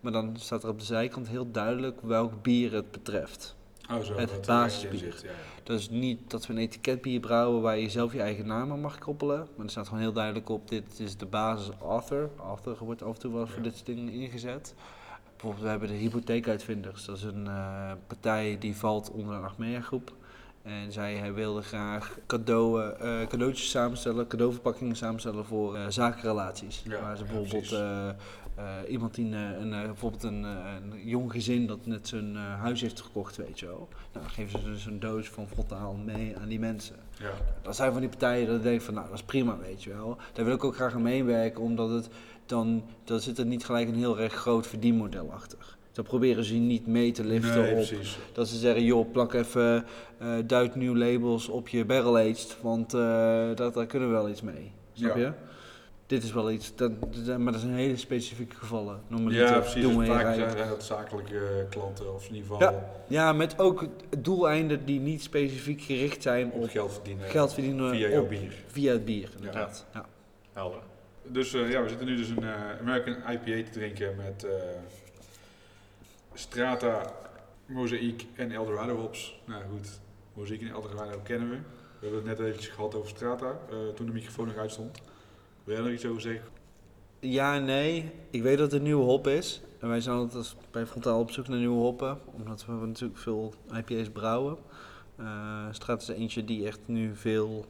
Maar 0.00 0.12
dan 0.12 0.36
staat 0.38 0.62
er 0.62 0.68
op 0.68 0.78
de 0.78 0.84
zijkant 0.84 1.28
heel 1.28 1.50
duidelijk 1.50 2.00
welk 2.00 2.42
bier 2.42 2.72
het 2.72 2.90
betreft. 2.90 3.56
Oh 3.90 4.00
zo, 4.00 4.14
Het 4.14 4.30
er 4.30 4.40
basisbier. 4.46 4.92
echt 4.92 5.02
in 5.02 5.12
zit, 5.12 5.22
ja, 5.22 5.30
ja. 5.30 5.36
Dat 5.62 5.78
is 5.78 5.90
niet 5.90 6.30
dat 6.30 6.46
we 6.46 6.52
een 6.52 6.58
etiketbier 6.58 7.20
brouwen 7.20 7.62
waar 7.62 7.78
je 7.78 7.88
zelf 7.88 8.12
je 8.12 8.20
eigen 8.20 8.46
naam 8.46 8.72
aan 8.72 8.80
mag 8.80 8.98
koppelen. 8.98 9.48
Maar 9.56 9.64
er 9.64 9.70
staat 9.70 9.86
gewoon 9.86 10.02
heel 10.02 10.12
duidelijk 10.12 10.48
op, 10.48 10.68
dit 10.68 11.00
is 11.00 11.16
de 11.16 11.26
basis 11.26 11.70
author. 11.82 12.30
Author 12.38 12.76
wordt 12.80 13.02
af 13.02 13.14
en 13.14 13.20
toe 13.20 13.32
wel 13.32 13.46
voor 13.46 13.62
dit 13.62 13.74
soort 13.74 13.86
dingen 13.86 14.12
ingezet. 14.12 14.74
Bijvoorbeeld, 15.30 15.62
we 15.62 15.68
hebben 15.68 15.88
de 15.88 15.94
hypotheekuitvinders. 15.94 17.04
Dat 17.04 17.16
is 17.16 17.22
een 17.22 17.46
eh, 17.46 17.92
partij 18.06 18.56
die 18.58 18.76
valt 18.76 19.10
onder 19.10 19.34
een 19.34 19.44
Achmea 19.44 19.80
groep. 19.80 20.12
En 20.66 20.92
zij 20.92 21.14
hij 21.14 21.32
wilde 21.32 21.62
graag 21.62 22.18
cadeau, 22.26 22.82
eh, 22.82 23.26
cadeautjes 23.26 23.70
samenstellen, 23.70 24.26
cadeauverpakkingen 24.26 24.96
samenstellen 24.96 25.44
voor 25.44 25.76
eh, 25.76 25.82
zakenrelaties. 25.88 26.82
Ja, 26.84 27.00
waar 27.00 27.16
ze 27.16 27.24
bijvoorbeeld 27.24 27.72
eh, 27.72 28.10
iemand 28.88 29.14
die 29.14 29.34
een, 29.34 29.70
bijvoorbeeld 29.70 30.22
een, 30.22 30.42
een 30.42 30.92
jong 31.04 31.32
gezin 31.32 31.66
dat 31.66 31.86
net 31.86 32.08
zijn 32.08 32.36
huis 32.36 32.80
heeft 32.80 33.00
gekocht, 33.00 33.36
weet 33.36 33.60
je 33.60 33.66
wel. 33.66 33.88
Nou, 34.12 34.24
dan 34.24 34.30
geven 34.30 34.60
ze 34.60 34.64
dus 34.64 34.86
een 34.86 35.00
doos 35.00 35.28
van 35.28 35.48
frontaal 35.48 35.94
mee 35.94 36.36
aan 36.36 36.48
die 36.48 36.58
mensen. 36.58 36.96
Ja. 37.18 37.32
Dat 37.62 37.76
zijn 37.76 37.92
van 37.92 38.00
die 38.00 38.10
partijen 38.10 38.46
dat 38.46 38.56
ik 38.56 38.62
denk 38.62 38.80
van, 38.80 38.94
nou, 38.94 39.06
dat 39.06 39.16
is 39.16 39.24
prima, 39.24 39.58
weet 39.58 39.82
je 39.82 39.90
wel. 39.90 40.16
Daar 40.32 40.44
wil 40.44 40.54
ik 40.54 40.64
ook 40.64 40.74
graag 40.74 40.94
aan 40.94 41.02
meewerken, 41.02 41.62
omdat 41.62 41.90
het 41.90 42.08
dan, 42.46 42.84
dan 43.04 43.20
zit 43.20 43.38
er 43.38 43.46
niet 43.46 43.64
gelijk 43.64 43.88
een 43.88 43.94
heel 43.94 44.20
erg 44.20 44.34
groot 44.34 44.66
verdienmodel 44.66 45.32
achter. 45.32 45.75
Dan 45.96 46.04
proberen 46.04 46.44
ze 46.44 46.54
je 46.54 46.60
niet 46.60 46.86
mee 46.86 47.12
te 47.12 47.24
liften 47.24 47.60
Nee, 47.62 47.70
op 47.70 47.74
precies. 47.76 48.18
dat 48.32 48.48
ze 48.48 48.56
zeggen, 48.56 48.84
joh, 48.84 49.12
plak 49.12 49.32
even 49.34 49.84
eh 50.18 50.34
duit 50.46 50.74
nieuw 50.74 50.96
labels 50.96 51.48
op 51.48 51.68
je 51.68 51.84
barrel 51.84 52.16
aged, 52.18 52.56
want 52.60 52.94
eh, 52.94 53.48
dat, 53.54 53.74
daar 53.74 53.86
kunnen 53.86 54.08
we 54.08 54.14
wel 54.14 54.28
iets 54.28 54.42
mee. 54.42 54.72
Snap 54.92 55.16
Ja. 55.16 55.22
je? 55.22 55.32
Dit 56.06 56.22
is 56.22 56.32
wel 56.32 56.50
iets, 56.50 56.74
dat, 56.76 56.92
dat- 57.26 57.38
maar 57.38 57.52
dat 57.52 57.60
zijn 57.60 57.74
hele 57.74 57.96
specifieke 57.96 58.56
gevallen. 58.56 59.00
Noem 59.08 59.30
Ja, 59.30 59.50
niet, 59.50 59.60
precies. 59.60 59.82
Doen 59.82 59.92
we 59.98 60.04
Dus 60.04 60.14
vaak 60.14 60.34
zijn 60.34 60.68
dat 60.68 60.84
zakelijke 60.84 61.38
eh, 61.38 61.70
klanten, 61.70 62.14
of 62.14 62.28
in 62.28 62.34
ieder 62.34 62.50
geval 62.50 62.72
Ja. 62.72 62.88
Ja, 63.08 63.32
met 63.32 63.58
ook 63.58 63.84
doeleinden 64.18 64.84
die 64.84 65.00
niet 65.00 65.22
specifiek 65.22 65.80
gericht 65.82 66.22
zijn 66.22 66.50
op 66.52 66.62
op 66.62 66.68
geld 66.70 66.92
verdienen. 66.92 67.28
geld 67.28 67.52
verdienen 67.52 67.90
via 67.90 68.08
jouw 68.08 68.22
op- 68.22 68.28
bier. 68.28 68.54
via 68.66 68.92
het 68.92 69.04
bier. 69.04 69.28
Inderdaad. 69.36 69.86
Ja. 69.94 70.06
Helder. 70.52 70.80
Dus 71.22 71.54
eh, 71.54 71.70
ja, 71.70 71.82
we 71.82 71.88
zitten 71.88 72.06
nu 72.06 72.16
dus 72.16 72.28
een 72.28 72.42
eh, 72.44 72.78
American 72.80 73.14
IPA 73.14 73.64
te 73.64 73.70
drinken 73.72 74.16
met 74.16 74.44
eh, 74.44 74.50
Strata, 76.38 77.12
Mosaic 77.66 78.26
en 78.34 78.50
Eldorado 78.50 78.96
hops. 78.96 79.40
Nou 79.44 79.62
goed, 79.70 80.00
Mosaic 80.34 80.60
en 80.60 80.68
Eldorado 80.68 81.20
kennen 81.22 81.50
we. 81.50 81.56
We 82.00 82.06
hebben 82.06 82.28
het 82.28 82.38
net 82.38 82.46
eventjes 82.46 82.74
gehad 82.74 82.94
over 82.94 83.08
Strata, 83.08 83.58
eh, 83.70 83.76
toen 83.94 84.06
de 84.06 84.12
microfoon 84.12 84.46
nog 84.46 84.56
uitstond. 84.56 84.98
Wil 85.64 85.76
jij 85.76 85.84
er 85.84 85.92
iets 85.92 86.06
over 86.06 86.20
zeggen? 86.20 86.48
Ja 87.20 87.58
nee. 87.58 88.12
Ik 88.30 88.42
weet 88.42 88.58
dat 88.58 88.70
het 88.70 88.80
een 88.80 88.86
nieuwe 88.86 89.04
hop 89.04 89.26
is. 89.26 89.62
En 89.80 89.88
wij 89.88 90.00
zijn 90.00 90.16
altijd 90.16 90.54
bij 90.70 90.86
Frontaal 90.86 91.20
op 91.20 91.30
zoek 91.30 91.48
naar 91.48 91.58
nieuwe 91.58 91.80
hoppen. 91.80 92.18
Omdat 92.24 92.66
we 92.66 92.72
natuurlijk 92.72 93.20
veel 93.20 93.54
IPA's 93.72 94.10
brouwen. 94.10 94.56
Eh 95.16 95.66
Straat 95.70 96.02
is 96.02 96.08
eentje 96.08 96.44
die 96.44 96.66
echt 96.66 96.80
nu 96.86 97.14
veel 97.14 97.64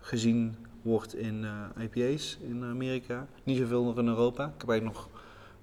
gezien 0.00 0.56
wordt 0.82 1.14
in 1.14 1.44
eh, 1.44 1.84
IPA's 1.84 2.38
in 2.40 2.64
Amerika. 2.64 3.26
Niet 3.44 3.58
zoveel 3.58 3.84
nog 3.84 3.98
in 3.98 4.08
Europa. 4.08 4.44
Ik 4.44 4.60
heb 4.60 4.68
eigenlijk 4.68 4.98
nog 4.98 5.15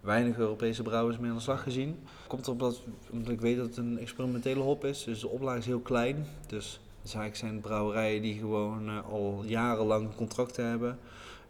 weinig 0.04 0.38
Europese 0.38 0.82
brouwers 0.84 1.18
mee 1.18 1.30
aan 1.30 1.36
de 1.36 1.42
slag 1.42 1.64
gezien. 1.64 2.00
Komt 2.28 2.46
erop 2.48 2.60
dat, 2.60 2.82
omdat 3.12 3.32
ik 3.32 3.42
weet 3.42 3.58
dat 3.58 3.66
het 3.66 3.78
een 3.78 3.98
experimentele 4.00 4.60
hop 4.60 4.86
is, 4.86 5.04
dus 5.04 5.20
de 5.20 5.28
oplage 5.28 5.58
is 5.58 5.66
heel 5.66 5.80
klein. 5.80 6.26
Dus, 6.48 6.80
eigenlijk 7.04 7.36
zijn 7.36 7.60
brouwerijen 7.62 8.22
die 8.22 8.38
gewoon 8.38 8.90
eh, 8.90 9.10
al 9.10 9.44
jarenlang 9.46 10.16
contracten 10.16 10.66
hebben. 10.66 11.00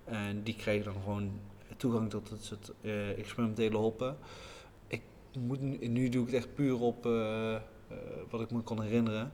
En 0.03 0.43
die 0.43 0.55
krijgen 0.55 0.85
dan 0.85 1.01
gewoon 1.03 1.31
toegang 1.77 2.09
tot 2.09 2.29
het 2.29 2.43
soort 2.43 2.71
eh, 2.81 3.17
experimentele 3.17 3.77
hoppen. 3.77 4.17
Ik 4.87 5.01
moet, 5.39 5.61
nu- 5.61 6.09
doe 6.09 6.21
ik 6.21 6.27
het 6.27 6.35
echt 6.35 6.55
puur 6.55 6.79
op 6.79 7.05
eh, 7.05 7.55
wat 8.29 8.41
ik 8.41 8.51
me 8.51 8.63
kan 8.63 8.81
herinneren. 8.81 9.31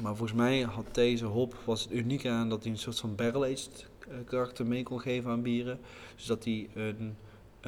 Maar 0.00 0.16
volgens 0.16 0.38
mij 0.38 0.60
had 0.60 0.94
deze 0.94 1.24
hop 1.24 1.54
was 1.64 1.82
het 1.82 1.92
uniek 1.92 2.26
aan 2.26 2.48
dat 2.48 2.62
hij 2.62 2.72
een 2.72 2.78
soort 2.78 2.98
van 2.98 3.14
barrel-aged 3.14 3.88
karakter 4.24 4.66
mee 4.66 4.82
kon 4.82 5.00
geven 5.00 5.30
aan 5.30 5.42
bieren. 5.42 5.80
Dus 6.16 6.26
dat 6.26 6.44
een 6.44 7.16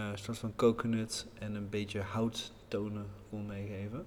eh, 0.00 0.16
soort 0.16 0.38
van 0.38 0.52
coconut 0.56 1.26
en 1.38 1.54
een 1.54 1.68
beetje 1.68 2.00
houttonen 2.00 3.06
kon 3.30 3.46
meegeven. 3.46 4.06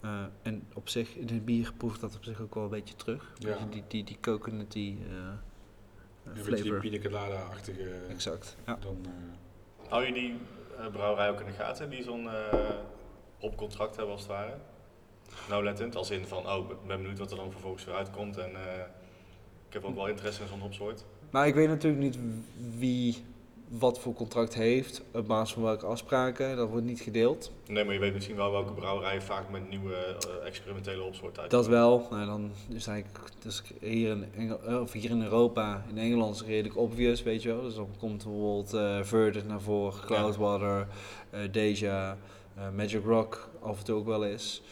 Eh, 0.00 0.24
en 0.42 0.66
op 0.74 0.88
zich, 0.88 1.14
in 1.16 1.28
het 1.28 1.44
bier 1.44 1.72
proeft 1.76 2.00
dat 2.00 2.16
op 2.16 2.24
zich 2.24 2.40
ook 2.40 2.54
wel 2.54 2.64
een 2.64 2.70
beetje 2.70 2.96
terug. 2.96 3.32
Ja. 3.38 3.48
Beetje 3.48 3.68
Die, 3.68 3.82
die, 3.88 4.04
die 4.04 4.18
coconut, 4.20 4.72
die 4.72 4.98
eh, 5.08 5.14
Een 6.24 6.32
beetje 6.32 6.50
die 6.54 6.62
flavor. 6.62 6.80
pina 6.80 6.98
colada-achtige. 6.98 7.90
Exact. 8.08 8.56
Ja. 8.66 8.76
Dan, 8.80 8.96
eh, 9.04 9.88
Hou 9.90 10.06
je 10.06 10.12
die 10.12 10.34
eh, 10.78 10.86
brouwerij 10.92 11.30
ook 11.30 11.40
in 11.40 11.46
de 11.46 11.52
gaten 11.52 11.90
die 11.90 12.02
zo'n 12.02 12.28
eh 12.30 12.70
hopcontract 13.38 13.96
hebben 13.96 14.12
als 14.14 14.22
het 14.22 14.30
ware? 14.30 14.56
Nou 15.48 15.64
lettend, 15.64 15.96
als 15.96 16.10
in 16.10 16.26
van, 16.26 16.46
oh, 16.48 16.70
ik 16.70 16.86
ben 16.86 16.96
benieuwd 17.00 17.18
wat 17.18 17.30
er 17.30 17.36
dan 17.36 17.50
vervolgens 17.50 17.84
weer 17.84 17.94
uitkomt 17.94 18.36
en 18.36 18.54
eh, 18.54 18.80
ik 19.68 19.72
heb 19.72 19.84
ook 19.84 19.94
wel 19.94 20.08
interesse 20.08 20.42
in 20.42 20.48
zo'n 20.48 20.60
hopsoort. 20.60 21.04
Maar 21.30 21.46
ik 21.46 21.54
weet 21.54 21.68
natuurlijk 21.68 22.02
niet 22.02 22.18
wie 22.78 23.24
wat 23.68 23.98
voor 23.98 24.14
contract 24.14 24.54
heeft, 24.54 25.02
op 25.12 25.26
basis 25.26 25.54
van 25.54 25.62
welke 25.62 25.86
afspraken. 25.86 26.56
Dat 26.56 26.68
wordt 26.68 26.86
niet 26.86 27.00
gedeeld. 27.00 27.52
Nee, 27.66 27.84
maar 27.84 27.94
je 27.94 28.00
weet 28.00 28.14
misschien 28.14 28.36
wel 28.36 28.50
welke 28.50 28.72
brouwerijen 28.72 29.22
vaak 29.22 29.50
met 29.50 29.68
nieuwe 29.68 29.94
eh, 29.94 30.46
experimentele 30.46 31.02
hopsoorten 31.02 31.42
uit. 31.42 31.50
Dat 31.50 31.66
wel. 31.66 32.06
Nou, 32.10 32.26
dan 32.26 32.50
is 32.68 32.86
eigenlijk 32.86 33.30
dus 33.42 33.62
hier, 33.80 34.10
in 34.10 34.24
Engel, 34.36 34.60
eh, 34.62 34.80
of 34.80 34.92
hier 34.92 35.10
in 35.10 35.22
Europa, 35.22 35.84
in 35.88 35.98
Engeland 35.98 36.34
is 36.34 36.40
het 36.40 36.48
redelijk 36.48 36.76
obvious, 36.76 37.22
weet 37.22 37.42
je 37.42 37.48
wel. 37.48 37.62
Dus 37.62 37.74
dan 37.74 37.88
komt 37.98 38.24
bijvoorbeeld 38.24 38.70
Verdant 39.06 39.48
naar 39.48 39.60
voren, 39.60 40.00
Cloudwater, 40.06 40.86
Deja, 41.50 42.18
Magic 42.76 43.04
Rock 43.04 43.48
af 43.62 43.78
en 43.78 43.84
toe 43.84 43.96
ook 43.96 44.06
wel 44.06 44.24
eens. 44.24 44.62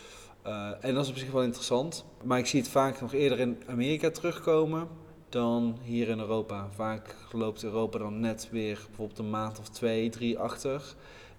En 0.80 0.94
dat 0.94 1.04
is 1.04 1.10
op 1.10 1.16
zich 1.16 1.30
wel 1.30 1.42
interessant. 1.42 2.04
Maar 2.22 2.38
ik 2.38 2.46
zie 2.46 2.60
het 2.60 2.68
vaak 2.68 3.00
nog 3.00 3.12
eerder 3.12 3.40
in 3.40 3.62
Amerika 3.66 4.10
terugkomen 4.10 4.88
dan 5.34 5.78
hier 5.82 6.08
in 6.08 6.18
Europa. 6.18 6.68
Vaak 6.70 7.14
loopt 7.32 7.64
Europa 7.64 7.98
dan 7.98 8.20
net 8.20 8.48
weer 8.50 8.78
bijvoorbeeld 8.86 9.18
een 9.18 9.30
maand 9.30 9.58
of 9.58 9.68
twee, 9.68 10.10
drie 10.10 10.38
achter. 10.38 10.94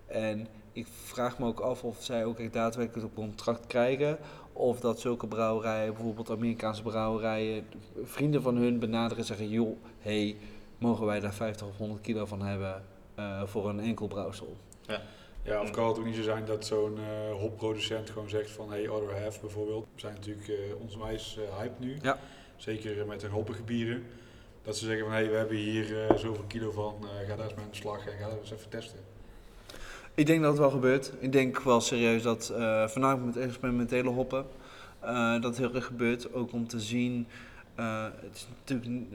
En 0.06 0.48
ik 0.72 0.88
vraag 1.04 1.40
me 1.40 1.46
ook 1.46 1.60
af 1.60 1.84
of 1.84 2.04
zij 2.04 2.26
ook 2.26 2.40
echt 2.40 2.54
daadwerkelijk 2.54 3.08
een 3.08 3.14
contract 3.14 3.68
krijgen. 3.68 4.18
Of 4.54 4.80
dat 4.80 5.00
zulke 5.00 5.28
brouwerijen, 5.28 5.94
bijvoorbeeld 5.94 6.30
Amerikaanse 6.30 6.82
brouwerijen, 6.82 7.68
vrienden 8.04 8.42
van 8.42 8.56
hun 8.56 8.80
benaderen 8.80 9.18
en 9.18 9.26
zeggen: 9.26 9.50
joh, 9.50 9.78
hey, 10.00 10.36
mogen 10.78 11.06
wij 11.06 11.20
daar 11.20 11.34
50 11.34 11.68
of 11.68 11.78
100 11.78 12.02
kilo 12.02 12.26
van 12.26 12.42
hebben 12.42 12.84
eh, 13.16 13.44
voor 13.46 13.70
een 13.70 13.80
enkel 13.80 14.08
brouwsel? 14.08 14.56
Ja, 15.44 15.62
of 15.62 15.72
kan 15.72 15.88
het 15.88 15.98
ook 15.98 16.06
niet 16.06 16.16
zo 16.16 16.22
zijn 16.22 16.46
dat 16.46 16.66
zo'n 16.66 16.98
eh, 16.98 17.40
hopproducent 17.40 18.10
gewoon 18.10 18.30
zegt 18.30 18.52
van 18.52 18.70
hey, 18.70 18.88
Other 18.88 19.22
Half 19.22 19.42
bijvoorbeeld. 19.42 19.86
We 19.94 20.00
zijn 20.00 20.14
natuurlijk 20.14 20.48
eh 20.48 20.56
onwijs 20.80 21.38
eh, 21.38 21.58
hype 21.58 21.76
nu. 21.78 21.98
Ja. 22.02 22.18
Zeker 22.58 23.06
met 23.06 23.22
hun 23.22 23.32
hoppige 23.32 23.64
bieren. 23.64 24.04
Dat 24.64 24.78
ze 24.78 24.86
zeggen 24.86 25.06
van 25.06 25.14
hey, 25.14 25.30
we 25.30 25.36
hebben 25.36 25.58
hier 25.58 26.08
eh, 26.08 26.18
zoveel 26.18 26.44
kilo 26.48 26.72
van, 26.72 26.96
eh, 27.02 27.30
ga 27.30 27.36
daar 27.36 27.46
eens 27.46 27.54
mee 27.56 27.66
aan 27.66 27.72
de 27.72 27.78
slag 27.78 28.08
en 28.08 28.18
ga 28.20 28.30
dat 28.30 28.40
eens 28.40 28.52
even 28.52 28.70
testen. 28.70 29.00
Ik 30.14 30.26
denk 30.26 30.42
dat 30.42 30.52
het 30.52 30.60
wel 30.60 30.70
gebeurt. 30.70 31.12
Ik 31.20 31.32
denk 31.32 31.60
wel 31.62 31.82
serieus 31.82 32.22
dat, 32.22 32.50
eh 32.58 32.88
voornamelijk 32.88 33.36
met 33.36 33.46
experimentele 33.46 34.10
hoppen, 34.10 34.46
eh, 35.00 35.42
dat 35.42 35.58
heel 35.58 35.74
erg 35.74 35.86
gebeurt. 35.86 36.34
Ook 36.34 36.52
om 36.54 36.68
te 36.68 36.80
zien, 36.80 37.28
het 37.76 38.34
is 38.36 38.48
natuurlijk 38.66 39.06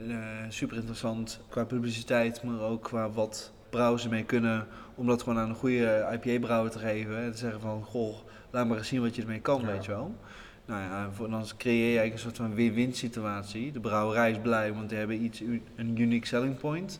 super 0.49 0.77
interessant 0.77 1.39
qua 1.49 1.63
publiciteit, 1.65 2.43
maar 2.43 2.61
ook 2.61 2.83
qua 2.83 3.09
wat 3.11 3.51
brouwers 3.69 4.03
ermee 4.03 4.23
kunnen. 4.23 4.67
Om 4.95 5.07
dat 5.07 5.23
gewoon 5.23 5.37
aan 5.39 5.49
een 5.49 5.55
goede 5.55 6.07
IPA-brouwer 6.13 6.71
te 6.71 6.79
geven. 6.79 7.17
En 7.17 7.31
te 7.31 7.37
zeggen 7.37 7.61
van, 7.61 7.83
goh, 7.83 8.15
laat 8.51 8.67
maar 8.67 8.77
eens 8.77 8.87
zien 8.87 9.01
wat 9.01 9.15
je 9.15 9.21
ermee 9.21 9.39
kan, 9.39 9.61
Ja. 9.61 9.67
weet 9.67 9.85
je 9.85 9.91
wel. 9.91 10.15
Nou 10.65 10.81
ja, 10.81 11.11
voor, 11.11 11.29
dan 11.29 11.45
creëer 11.57 11.91
je 11.91 11.99
eigenlijk 11.99 12.13
een 12.13 12.19
soort 12.19 12.35
van 12.35 12.55
win-win 12.55 12.93
situatie. 12.93 13.71
De 13.71 13.79
brouwerij 13.79 14.31
is 14.31 14.39
blij, 14.39 14.73
want 14.73 14.89
die 14.89 14.97
hebben 14.97 15.23
iets, 15.23 15.39
een 15.75 15.97
unique 15.97 16.27
selling 16.27 16.57
point. 16.57 16.99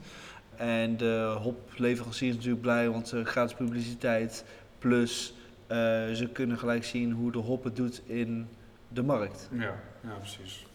En 0.55 0.97
de 0.97 1.35
hopleverancier 1.41 2.29
is 2.29 2.35
natuurlijk 2.35 2.61
blij, 2.61 2.89
want 2.89 3.07
ze 3.07 3.25
gratis 3.25 3.55
publiciteit. 3.55 4.45
Plus 4.79 5.33
eh, 5.67 5.77
ze 6.11 6.29
kunnen 6.33 6.57
gelijk 6.57 6.83
zien 6.83 7.11
hoe 7.11 7.31
de 7.31 7.37
hop 7.37 7.63
het 7.63 7.75
doet 7.75 8.01
in 8.05 8.47
de 8.87 9.03
markt. 9.03 9.49
Ja, 9.51 9.79
ja 10.03 10.13
precies. 10.19 10.65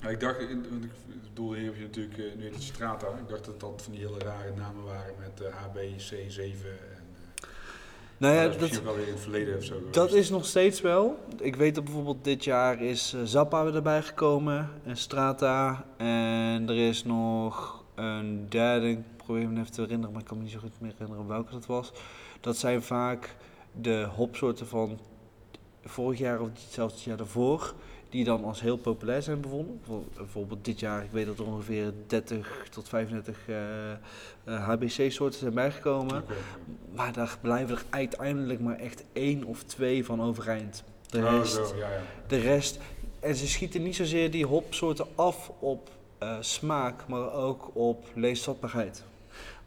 Ja, 0.00 0.08
ik 0.08 0.20
dacht, 0.20 0.38
want 0.70 0.84
ik 0.84 0.90
bedoel, 1.28 1.54
hier 1.54 1.64
heb 1.64 1.76
je 1.76 1.82
natuurlijk, 1.82 2.18
eh, 2.18 2.24
nu 2.36 2.44
het 2.44 2.62
Strata. 2.62 3.06
Ik 3.06 3.28
dacht 3.28 3.44
dat 3.44 3.60
dat 3.60 3.82
van 3.82 3.92
die 3.92 4.06
hele 4.06 4.18
rare 4.18 4.52
namen 4.56 4.84
waren 4.84 5.14
met 5.18 5.40
eh 5.40 5.64
HBC7 5.64 6.40
en... 6.40 6.46
eh, 6.64 6.97
Nou 8.18 8.34
ja, 8.34 8.42
dat 8.42 8.54
is 8.54 8.60
misschien 8.60 8.84
wel 8.84 8.94
weer 8.94 9.06
in 9.06 9.12
het 9.12 9.22
verleden 9.22 9.56
of 9.56 9.64
zo 9.64 9.74
dat 9.90 10.12
is 10.12 10.30
nog 10.30 10.46
steeds 10.46 10.80
wel. 10.80 11.18
Ik 11.36 11.56
weet 11.56 11.74
dat 11.74 11.84
bijvoorbeeld 11.84 12.24
dit 12.24 12.44
jaar 12.44 12.82
is 12.82 13.12
eh, 13.12 13.20
Zappa 13.24 13.64
weer 13.64 13.74
erbij 13.74 14.02
gekomen 14.02 14.70
en 14.84 14.96
Strata. 14.96 15.84
En 15.96 16.68
er 16.68 16.88
is 16.88 17.04
nog 17.04 17.84
een 17.94 18.46
derde, 18.48 18.90
ik 18.90 18.98
probeer 19.16 19.48
me 19.48 19.60
even 19.60 19.72
te 19.72 19.80
herinneren, 19.80 20.12
maar 20.12 20.22
ik 20.22 20.28
kan 20.28 20.36
me 20.36 20.42
niet 20.42 20.52
zo 20.52 20.58
goed 20.58 20.80
meer 20.80 20.92
herinneren 20.98 21.26
welke 21.26 21.52
dat 21.52 21.66
was. 21.66 21.92
Dat 22.40 22.56
zijn 22.56 22.82
vaak 22.82 23.36
de 23.72 24.08
hopsoorten 24.14 24.66
van 24.66 24.98
vorig 25.84 26.18
jaar 26.18 26.40
of 26.40 26.48
zelfs 26.70 26.94
het 26.94 27.02
jaar 27.02 27.16
daarvoor, 27.16 27.74
die 28.08 28.24
dan 28.24 28.44
als 28.44 28.60
heel 28.60 28.76
populair 28.76 29.22
zijn 29.22 29.40
bevonden. 29.40 29.78
Bijvoor- 29.78 30.04
Bijvoorbeeld 30.16 30.64
dit 30.64 30.80
jaar, 30.80 31.04
ik 31.04 31.10
weet 31.10 31.26
dat 31.26 31.38
er 31.38 31.46
ongeveer 31.46 31.92
30 32.06 32.66
tot 32.70 32.88
35 32.88 33.38
eh, 34.44 34.64
HBC-soorten 34.66 35.38
zijn 35.38 35.54
bijgekomen. 35.54 36.24
Maar 36.94 37.12
daar 37.12 37.38
blijven 37.40 37.76
er 37.76 37.84
uiteindelijk 37.90 38.60
maar 38.60 38.76
echt 38.78 39.04
één 39.12 39.44
of 39.44 39.62
twee 39.62 40.04
van 40.04 40.22
overeind. 40.22 40.84
De 41.06 41.18
Oh, 41.18 41.30
rest, 41.30 41.52
zo, 41.54 41.76
ja, 41.76 41.90
ja. 41.90 42.00
de 42.26 42.36
rest. 42.38 42.78
En 43.20 43.34
ze 43.34 43.48
schieten 43.48 43.82
niet 43.82 43.96
zozeer 43.96 44.30
die 44.30 44.46
hopsoorten 44.46 45.06
af 45.14 45.52
op 45.58 45.90
eh, 46.18 46.36
smaak, 46.40 47.06
maar 47.08 47.32
ook 47.32 47.70
op 47.72 48.04
leesvatbaarheid. 48.14 49.04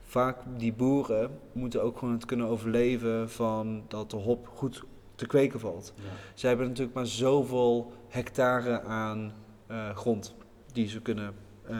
Vaak 0.03 0.37
die 0.57 0.73
boeren 0.73 1.39
moeten 1.51 1.83
ook 1.83 1.97
gewoon 1.97 2.13
het 2.13 2.25
kunnen 2.25 2.47
overleven 2.47 3.29
van 3.29 3.83
dat 3.87 4.09
de 4.11 4.17
hop 4.17 4.47
goed 4.55 4.83
te 5.21 5.27
kweken 5.27 5.59
valt. 5.59 5.93
ja. 5.95 6.01
Ze 6.33 6.47
hebben 6.47 6.67
natuurlijk 6.67 6.95
maar 6.95 7.05
zoveel 7.07 7.91
hectare 8.07 8.81
aan 8.81 9.33
eh, 9.67 9.95
grond 9.95 10.35
die 10.73 10.87
ze 10.87 11.01
kunnen 11.01 11.33
eh, 11.67 11.75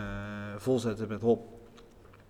volzetten 0.58 1.08
met 1.08 1.22
hop. 1.22 1.44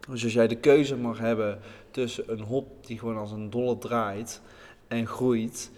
Dus 0.10 0.24
als 0.24 0.34
jij 0.34 0.48
de 0.48 0.56
keuze 0.56 0.96
mag 0.98 1.18
hebben 1.20 1.60
tussen 1.92 2.24
een 2.32 2.42
hop 2.42 2.86
die 2.86 3.00
gewoon 3.00 3.18
als 3.18 3.32
een 3.32 3.50
dolle 3.50 3.78
draait 3.78 4.42
en 4.88 5.08
groeit, 5.08 5.72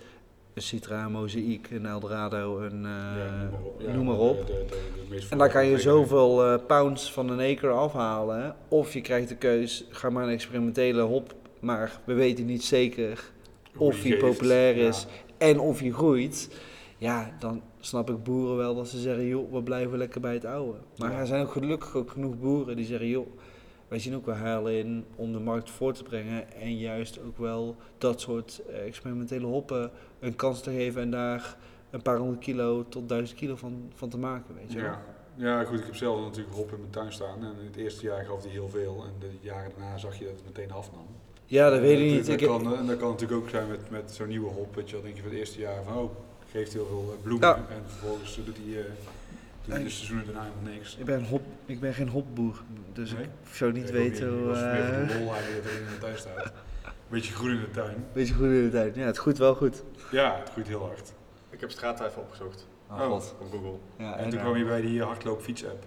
een 0.54 0.62
Citra, 0.62 1.06
een 1.06 1.12
Mozaïek, 1.12 1.70
een 1.72 1.86
Eldorado, 1.86 2.60
een, 2.60 2.86
eh, 2.86 3.88
Ja, 3.88 3.94
noem 3.94 4.06
maar 4.06 4.20
op. 4.20 4.38
Ja, 4.38 4.44
de- 4.46 4.66
de- 5.10 5.16
de- 5.16 5.26
En 5.30 5.38
daar 5.38 5.50
kan 5.52 5.66
je 5.66 5.80
zoveel 5.80 6.60
pounds 6.60 7.12
van 7.14 7.30
een 7.30 7.56
acre 7.56 7.70
afhalen. 7.70 8.56
Of 8.68 8.94
je 8.94 9.02
krijgt 9.02 9.30
de 9.30 9.36
keus, 9.36 9.86
ga 9.90 10.10
maar 10.10 10.24
een 10.24 10.30
experimentele 10.34 11.02
hop, 11.02 11.34
maar 11.60 12.00
we 12.04 12.14
weten 12.14 12.46
niet 12.46 12.64
zeker 12.64 13.32
of 13.78 14.02
die 14.02 14.12
hij 14.12 14.22
populair 14.22 14.78
Ja. 14.78 14.88
is 14.88 15.06
en 15.38 15.60
of 15.60 15.80
hij 15.80 15.92
groeit. 15.92 16.62
Ja, 16.98 17.36
dan 17.40 17.62
snap 17.80 18.10
ik 18.10 18.24
boeren 18.24 18.58
wel 18.58 18.76
dat 18.76 18.88
ze 18.88 19.00
zeggen, 19.00 19.26
joh, 19.28 19.52
we 19.54 19.64
blijven 19.64 19.98
lekker 19.98 20.22
bij 20.22 20.34
het 20.34 20.46
oude. 20.46 20.78
Maar 20.98 21.12
Ja. 21.12 21.20
er 21.20 21.28
zijn 21.28 21.42
ook 21.46 21.52
gelukkig 21.52 21.96
ook 21.96 22.12
genoeg 22.12 22.40
boeren 22.40 22.76
die 22.76 22.86
zeggen, 22.86 23.08
joh, 23.08 23.28
wij 23.88 24.00
zien 24.00 24.16
ook 24.16 24.26
wel 24.26 24.36
heil 24.36 24.68
in 24.70 25.06
om 25.16 25.32
de 25.34 25.40
markt 25.40 25.70
voor 25.70 25.94
te 25.94 26.04
brengen. 26.04 26.52
En 26.54 26.78
juist 26.78 27.20
ook 27.26 27.38
wel 27.38 27.76
dat 27.98 28.22
soort 28.22 28.62
eh, 28.70 28.86
experimentele 28.86 29.46
hoppen 29.46 29.92
een 30.20 30.36
kans 30.36 30.62
te 30.62 30.70
geven 30.72 31.02
en 31.02 31.12
daar 31.12 31.58
een 31.90 32.02
paar 32.02 32.18
honderd 32.18 32.40
kilo 32.40 32.86
tot 32.90 33.10
duizend 33.10 33.40
kilo 33.40 33.56
van, 33.56 33.92
van 33.94 34.10
te 34.10 34.18
maken, 34.18 34.56
weet 34.56 34.72
je 34.72 34.82
wel. 34.82 34.90
Ja. 34.90 35.02
ja, 35.36 35.64
goed, 35.64 35.80
ik 35.80 35.86
heb 35.86 35.96
zelf 35.96 36.22
natuurlijk 36.22 36.56
hop 36.56 36.72
in 36.72 36.80
mijn 36.80 36.92
tuin 36.92 37.12
staan. 37.14 37.44
En 37.44 37.56
in 37.60 37.66
het 37.66 37.76
eerste 37.76 38.06
jaar 38.06 38.26
gaf 38.26 38.42
hij 38.44 38.52
heel 38.52 38.70
veel. 38.70 39.04
En 39.06 39.14
de 39.20 39.30
jaren 39.42 39.72
daarna 39.78 39.98
zag 39.98 40.20
je 40.20 40.26
dat 40.26 40.34
het 40.34 40.46
meteen 40.46 40.72
afnam. 40.72 41.06
Ja, 41.54 41.70
dat 41.70 41.80
weet 41.80 42.00
ik 42.00 42.06
niet. 42.06 42.26
Dat, 42.26 42.42
Ik, 42.42 42.48
kan, 42.48 42.76
en 42.78 42.86
dat 42.88 42.98
kan 42.98 43.10
natuurlijk 43.10 43.42
ook 43.42 43.50
zijn 43.50 43.68
met, 43.68 43.90
met 43.90 44.12
zo'n 44.12 44.28
nieuwe 44.28 44.50
hop. 44.50 44.76
Weet 44.76 44.90
je 44.90 45.02
denk 45.02 45.16
je 45.16 45.22
van 45.22 45.30
het 45.32 45.40
eerste 45.40 45.60
jaar 45.60 45.84
van, 45.84 45.98
oh, 45.98 46.12
geeft 46.52 46.74
heel 46.74 46.86
veel 46.86 47.14
eh, 47.18 47.24
bloemen. 47.24 47.48
Ja. 47.48 47.56
En 47.56 47.84
vervolgens 47.88 48.40
doet 48.46 48.58
hij 48.58 48.80
eh, 48.80 48.86
doet 49.66 49.74
hij 49.74 49.84
de 49.84 49.90
seizoenen 49.90 50.26
daarna 50.26 50.42
helemaal 50.42 50.74
niks. 50.74 50.98
ik, 50.98 51.06
ben 51.06 51.26
hop, 51.26 51.42
ik 51.66 51.80
ben 51.80 51.94
geen 51.94 52.08
hopboer, 52.10 52.62
dus 52.94 53.14
Nee? 53.14 53.24
ik 53.24 53.30
zou 53.56 53.72
niet 53.72 53.92
weten 53.92 54.30
hoe... 54.30 54.44
was 54.44 54.60
meer 54.62 54.86
van 54.86 55.02
eh, 55.02 55.08
de 55.08 55.20
lol 55.20 55.34
eigenlijk 55.34 55.64
dat 55.64 55.74
er 55.74 55.80
in 55.80 55.86
de 55.86 55.98
tuin 56.00 56.18
staat. 56.18 56.52
Beetje 57.08 57.34
groen 57.34 57.50
in 57.50 57.60
de 57.60 57.72
tuin. 57.72 58.06
Beetje 58.14 58.34
goed 58.34 58.46
in 58.46 58.64
de 58.64 58.70
tijd. 58.70 58.96
Ja, 58.96 59.06
het 59.06 59.18
groeit 59.18 59.38
wel 59.38 59.56
goed. 59.56 59.84
Ja, 60.12 60.40
het 60.40 60.50
groeit 60.50 60.68
heel 60.68 60.86
hard. 60.86 61.14
Ik 61.50 61.60
heb 61.60 61.70
even 61.72 62.22
opgezocht 62.22 62.68
Oh, 62.90 63.00
Oh. 63.00 63.08
god. 63.08 63.36
op 63.40 63.52
Google. 63.52 63.78
Ja, 63.98 64.18
En 64.18 64.24
en, 64.24 64.30
toen 64.30 64.40
kwam 64.40 64.58
je 64.58 64.66
bij 64.66 64.82
die 64.82 65.02
hardloop 65.04 65.42
fiets 65.42 65.66
app. 65.66 65.86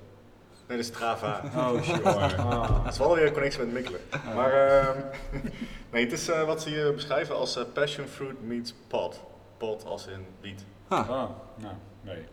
Nee, 0.69 0.77
dat 0.77 0.87
is 0.87 0.87
Strava. 0.87 1.43
Oh. 1.55 2.05
Ah. 2.05 2.69
Dat 2.85 2.93
is 2.93 2.99
wel 2.99 3.15
weer 3.15 3.27
een 3.27 3.33
connectie 3.33 3.61
met 3.61 3.73
Mikkelen. 3.73 4.01
Maar 4.35 4.53
ehm, 4.53 5.01
nee, 5.93 6.05
het 6.05 6.13
is 6.13 6.29
eh, 6.29 6.45
wat 6.45 6.63
ze 6.63 6.69
hier 6.69 6.95
beschrijven 6.95 7.37
als 7.37 7.57
eh, 7.57 7.65
passion 7.73 8.07
fruit 8.07 8.43
meets 8.43 8.75
pot. 8.87 9.21
Pot 9.57 9.85
als 9.85 10.07
in 10.07 10.27
wiet. 10.41 10.65
Ah, 10.89 10.99
Ah, 11.11 11.31
nou, 11.57 11.75
nee. 12.01 12.25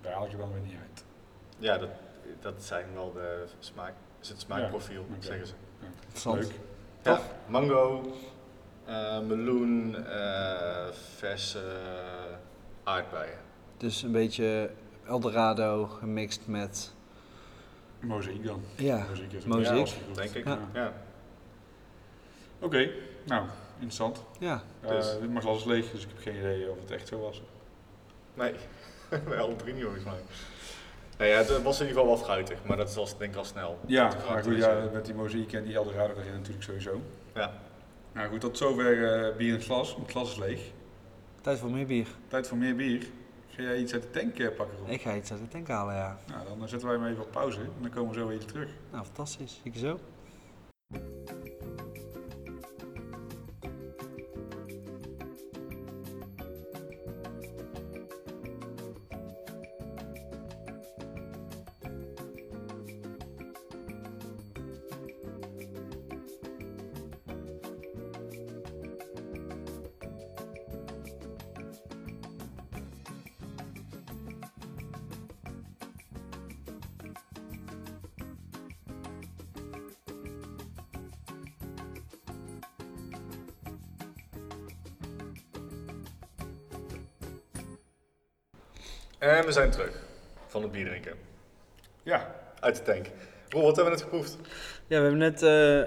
Daar 0.00 0.12
haal 0.12 0.28
je 0.30 0.36
wel 0.36 0.52
weer 0.52 0.62
niet 0.62 0.76
uit. 0.80 1.04
Ja, 1.58 1.78
dat, 1.78 1.88
dat 2.40 2.54
zijn 2.62 2.86
wel 2.94 3.12
de 3.12 3.44
smaak, 3.58 3.92
is 4.20 4.28
het 4.28 4.40
smaakprofiel, 4.40 5.06
Ja, 5.08 5.14
zeggen 5.26 5.46
ze. 5.46 5.54
Leuk. 6.30 6.52
Ja, 7.02 7.20
mango, 7.46 8.12
eh, 8.84 9.20
meloen, 9.20 10.06
eh 10.06 10.86
verse 11.16 11.58
aardbeien. 12.84 13.38
Dus 13.76 14.02
een 14.02 14.12
beetje 14.12 14.70
Eldorado 15.06 15.86
gemixt 15.86 16.40
met... 16.46 16.94
Mozaïek 18.02 18.44
dan. 18.44 18.62
Ja, 18.76 19.06
Mozaïek 19.08 19.32
is 19.32 19.44
mozaïek. 19.44 19.66
Ja, 19.74 19.80
als 19.80 19.94
je 19.94 20.00
goed. 20.06 20.14
Denk 20.16 20.34
ik. 20.34 20.44
Ja. 20.46 20.58
Ja. 20.72 20.92
Oké, 22.60 22.90
nou, 23.26 23.46
interessant. 23.74 24.24
ja. 24.38 24.62
Eh, 24.80 24.88
Dus- 24.90 25.18
dit 25.20 25.30
mag 25.32 25.46
alles 25.46 25.64
leeg, 25.64 25.90
dus 25.90 26.02
ik 26.02 26.08
heb 26.08 26.18
geen 26.22 26.36
idee 26.36 26.70
of 26.70 26.80
het 26.80 26.90
echt 26.90 27.08
zo 27.08 27.18
was. 27.20 27.42
Nee, 28.34 28.54
wij 29.28 29.38
alle 29.40 29.56
drie 29.56 29.74
niet 29.74 29.82
volgens 29.82 30.04
mij. 30.04 30.18
Nee, 31.18 31.30
ja, 31.30 31.36
het 31.36 31.62
was 31.62 31.80
in 31.80 31.86
ieder 31.86 32.00
geval 32.02 32.16
wel 32.16 32.24
fruitig, 32.24 32.58
maar 32.64 32.76
dat 32.76 32.88
is 32.88 32.96
al, 32.96 33.08
denk 33.18 33.32
ik 33.32 33.36
al 33.38 33.44
snel. 33.44 33.78
Ja, 33.86 34.08
Dat 34.08 34.28
maar 34.28 34.42
goed, 34.42 34.52
is, 34.52 34.64
ja, 34.64 34.88
met 34.92 35.04
die 35.04 35.14
mozaïek 35.14 35.52
en 35.52 35.64
die 35.64 35.74
Eldorado 35.74 36.14
erin 36.20 36.32
natuurlijk 36.32 36.62
sowieso. 36.64 37.00
Ja. 37.34 37.52
Nou 38.12 38.28
goed, 38.28 38.40
tot 38.40 38.56
zover 38.58 39.14
eh, 39.28 39.36
bier 39.36 39.48
in 39.48 39.54
het 39.54 39.64
glas. 39.64 39.96
Het 39.96 40.10
glas 40.10 40.30
is 40.30 40.36
leeg. 40.38 40.60
Tijd 41.40 41.58
voor 41.58 41.70
meer 41.70 41.86
bier. 41.86 42.06
Tijd 42.28 42.48
voor 42.48 42.56
meer 42.58 42.76
bier. 42.76 43.06
Ga 43.56 43.62
jij 43.62 43.78
iets 43.78 43.92
uit 43.92 44.02
de 44.02 44.10
tank 44.10 44.38
eh, 44.38 44.56
pakken, 44.56 44.78
Rob? 44.78 44.88
Ik 44.88 45.00
ga 45.00 45.16
iets 45.16 45.30
uit 45.30 45.40
de 45.40 45.48
tank 45.48 45.68
halen, 45.68 45.94
ja. 45.94 46.18
Nou, 46.26 46.58
dan 46.58 46.68
zetten 46.68 46.88
wij 46.88 46.98
hem 46.98 47.06
even 47.06 47.22
op 47.22 47.30
pauze 47.30 47.60
en 47.60 47.72
dan 47.80 47.90
komen 47.90 48.14
we 48.14 48.20
zo 48.20 48.26
weer 48.26 48.44
terug. 48.44 48.68
Nou, 48.90 49.04
fantastisch. 49.04 49.60
Zie 49.62 49.72
je 49.72 49.78
zo. 49.78 49.98
En 89.22 89.44
we 89.44 89.52
zijn 89.52 89.70
terug 89.70 90.02
van 90.46 90.62
het 90.62 90.72
bier 90.72 90.86
drinken. 90.86 91.16
Ja, 92.02 92.34
Uit 92.60 92.76
de 92.76 92.82
tank. 92.82 93.06
Roel, 93.48 93.62
wat 93.62 93.76
hebben 93.76 93.94
we 93.94 93.98
net 93.98 94.08
geproefd? 94.08 94.36
Ja, 94.86 94.96
we 94.96 95.02
hebben 95.02 95.18
net 95.18 95.42
eh, 95.42 95.82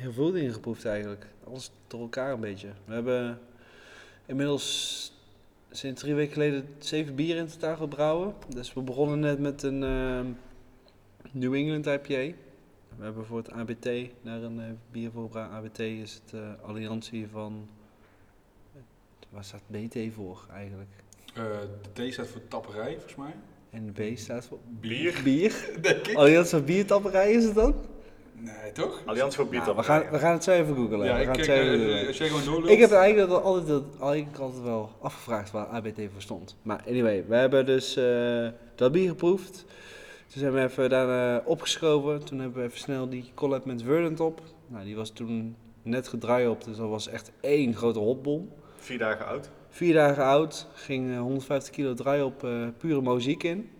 heel 0.00 0.12
veel 0.12 0.32
dingen 0.32 0.52
geproefd 0.52 0.84
eigenlijk. 0.84 1.26
Alles 1.44 1.70
door 1.86 2.00
elkaar 2.00 2.32
een 2.32 2.40
beetje. 2.40 2.68
We 2.84 2.94
hebben 2.94 3.40
inmiddels 4.26 5.12
sinds 5.70 6.00
drie 6.00 6.14
weken 6.14 6.32
geleden 6.32 6.74
zeven 6.78 7.14
bieren 7.14 7.42
in 7.42 7.48
totaal 7.48 7.76
gebrouwen. 7.76 8.34
Dus 8.48 8.72
we 8.74 8.80
begonnen 8.80 9.20
net 9.20 9.38
met 9.38 9.62
een 9.62 9.82
eh, 9.82 10.20
New 11.30 11.54
England 11.54 11.86
IPA. 11.86 12.36
We 12.96 13.04
hebben 13.04 13.26
voor 13.26 13.38
het 13.38 13.50
ABT 13.50 13.88
daar 14.22 14.42
een 14.42 14.60
eh, 14.60 14.66
bier 14.90 15.10
voor. 15.10 15.38
ABT 15.38 15.78
is 15.78 16.14
het 16.14 16.32
eh, 16.34 16.68
alliantie 16.68 17.28
van... 17.28 17.68
Waar 19.30 19.44
staat 19.44 19.62
BT 19.66 20.14
voor 20.14 20.46
eigenlijk? 20.52 20.90
Eh, 21.34 21.42
de 21.94 22.08
T 22.08 22.12
staat 22.12 22.28
voor 22.28 22.40
tapperij, 22.48 22.92
volgens 22.92 23.14
mij. 23.16 23.34
En 23.70 23.92
de 23.92 24.12
B 24.12 24.18
staat 24.18 24.44
voor... 24.44 24.58
Bier. 24.80 25.20
Bier? 25.24 25.70
Denk 25.80 26.06
ik. 26.06 26.16
Alliantie 26.16 26.50
van 26.56 26.64
biertapperij 26.64 27.32
is 27.32 27.44
het 27.44 27.54
dan? 27.54 27.74
Nee, 28.40 28.72
toch? 28.72 29.02
Alliantie 29.04 29.36
voor 29.36 29.54
Nou, 29.54 29.58
we, 29.58 29.64
biertapperijen. 29.64 30.02
gaan, 30.02 30.12
we 30.12 30.18
gaan 30.18 30.32
het 30.32 30.44
zo 30.44 30.50
even 30.50 30.74
googlen. 30.74 31.04
Ja, 31.04 31.14
we 31.14 31.20
ik 31.20 31.26
gaan 31.26 31.36
het 31.36 31.46
kijk, 31.46 31.58
zo 31.58 31.64
even 31.64 31.80
eh, 31.80 31.88
googlen. 31.88 32.06
als 32.06 32.16
jij 32.16 32.28
gewoon 32.28 32.44
doorloopt. 32.44 32.70
Ik 32.72 32.78
heb 32.78 32.90
eigenlijk 32.90 33.30
altijd, 33.32 33.70
altijd, 33.70 34.00
eigenlijk 34.00 34.38
altijd 34.38 34.62
wel 34.62 34.90
afgevraagd 35.00 35.50
waar 35.50 35.66
ABT 35.66 36.00
voor 36.12 36.22
stond. 36.22 36.56
Maar 36.62 36.82
anyway, 36.88 37.24
we 37.28 37.34
hebben 37.34 37.66
dus 37.66 37.96
eh, 37.96 38.48
dat 38.74 38.92
bier 38.92 39.08
geproefd. 39.08 39.64
Toen 40.26 40.40
zijn 40.40 40.52
we 40.52 40.62
even 40.62 40.90
daarna 40.90 41.42
opgeschoven. 41.44 42.24
Toen 42.24 42.38
hebben 42.38 42.58
we 42.62 42.66
even 42.68 42.78
snel 42.78 43.08
die 43.08 43.30
collab 43.34 43.64
met 43.64 43.82
Verdant 43.82 44.20
op. 44.20 44.40
Nou, 44.66 44.84
die 44.84 44.96
was 44.96 45.10
toen 45.10 45.56
net 45.82 46.08
gedraaid 46.08 46.48
op, 46.48 46.64
dus 46.64 46.76
dat 46.76 46.88
was 46.88 47.08
echt 47.08 47.32
één 47.40 47.74
grote 47.74 47.98
hopbom. 47.98 48.48
Vier 48.76 48.98
dagen 48.98 49.26
oud. 49.26 49.50
Vier 49.78 49.94
dagen 49.94 50.24
oud, 50.24 50.66
ging 50.74 51.10
eh, 51.10 51.20
150 51.20 51.70
kilo 51.70 51.94
draai 51.94 52.22
op 52.22 52.44
eh, 52.44 52.50
pure 52.78 53.02
muziek 53.02 53.42
in. 53.42 53.70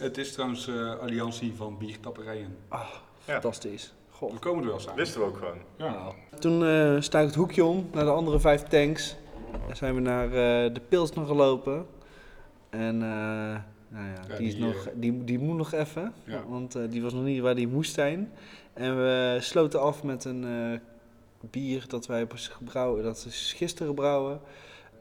Het 0.00 0.18
is 0.18 0.32
trouwens 0.32 0.68
eh, 0.68 0.98
alliantie 0.98 1.52
van 1.56 1.78
biertapperijen. 1.78 2.56
Ja. 2.70 2.86
Fantastisch. 3.18 3.94
Goh. 4.10 4.32
We 4.32 4.38
komen 4.38 4.62
er 4.62 4.68
wel 4.68 4.80
samen. 4.80 4.96
Wisten 4.96 5.20
we 5.20 5.26
ook 5.26 5.36
gewoon. 5.36 5.58
Ja. 5.76 6.12
Toen 6.38 6.64
eh 6.64 7.00
sta 7.00 7.18
ik 7.20 7.26
het 7.26 7.34
hoekje 7.34 7.64
om 7.64 7.88
naar 7.92 8.04
de 8.04 8.10
andere 8.10 8.40
vijf 8.40 8.62
tanks. 8.62 9.16
Daar 9.66 9.76
zijn 9.76 9.94
we 9.94 10.00
naar 10.00 10.26
eh, 10.26 10.74
de 10.74 10.80
Pilsner 10.88 11.26
gelopen. 11.26 11.86
En 12.70 12.94
eh, 13.02 13.08
nou 13.88 14.06
ja, 14.06 14.22
Ja, 14.28 14.36
die, 14.36 14.46
is 14.46 14.54
die, 14.54 14.64
nog, 14.64 14.86
eh, 14.86 14.92
die, 14.94 15.24
die 15.24 15.38
moet 15.38 15.56
nog 15.56 15.72
even. 15.72 16.12
Ja. 16.24 16.42
Want 16.48 16.74
eh, 16.74 16.82
die 16.90 17.02
was 17.02 17.12
nog 17.12 17.22
niet 17.24 17.40
waar 17.40 17.54
die 17.54 17.68
moest 17.68 17.94
zijn. 17.94 18.32
En 18.72 18.96
we 18.96 19.38
sloten 19.40 19.80
af 19.80 20.02
met 20.02 20.24
een 20.24 20.44
eh, 20.44 20.78
bier 21.50 21.84
dat 21.88 22.06
wij 22.06 22.18
hebben 22.18 22.38
gebrouwen. 22.38 23.02
Dat 23.02 23.24
is 23.28 23.52
gisteren 23.56 23.88
gebrouwen. 23.88 24.40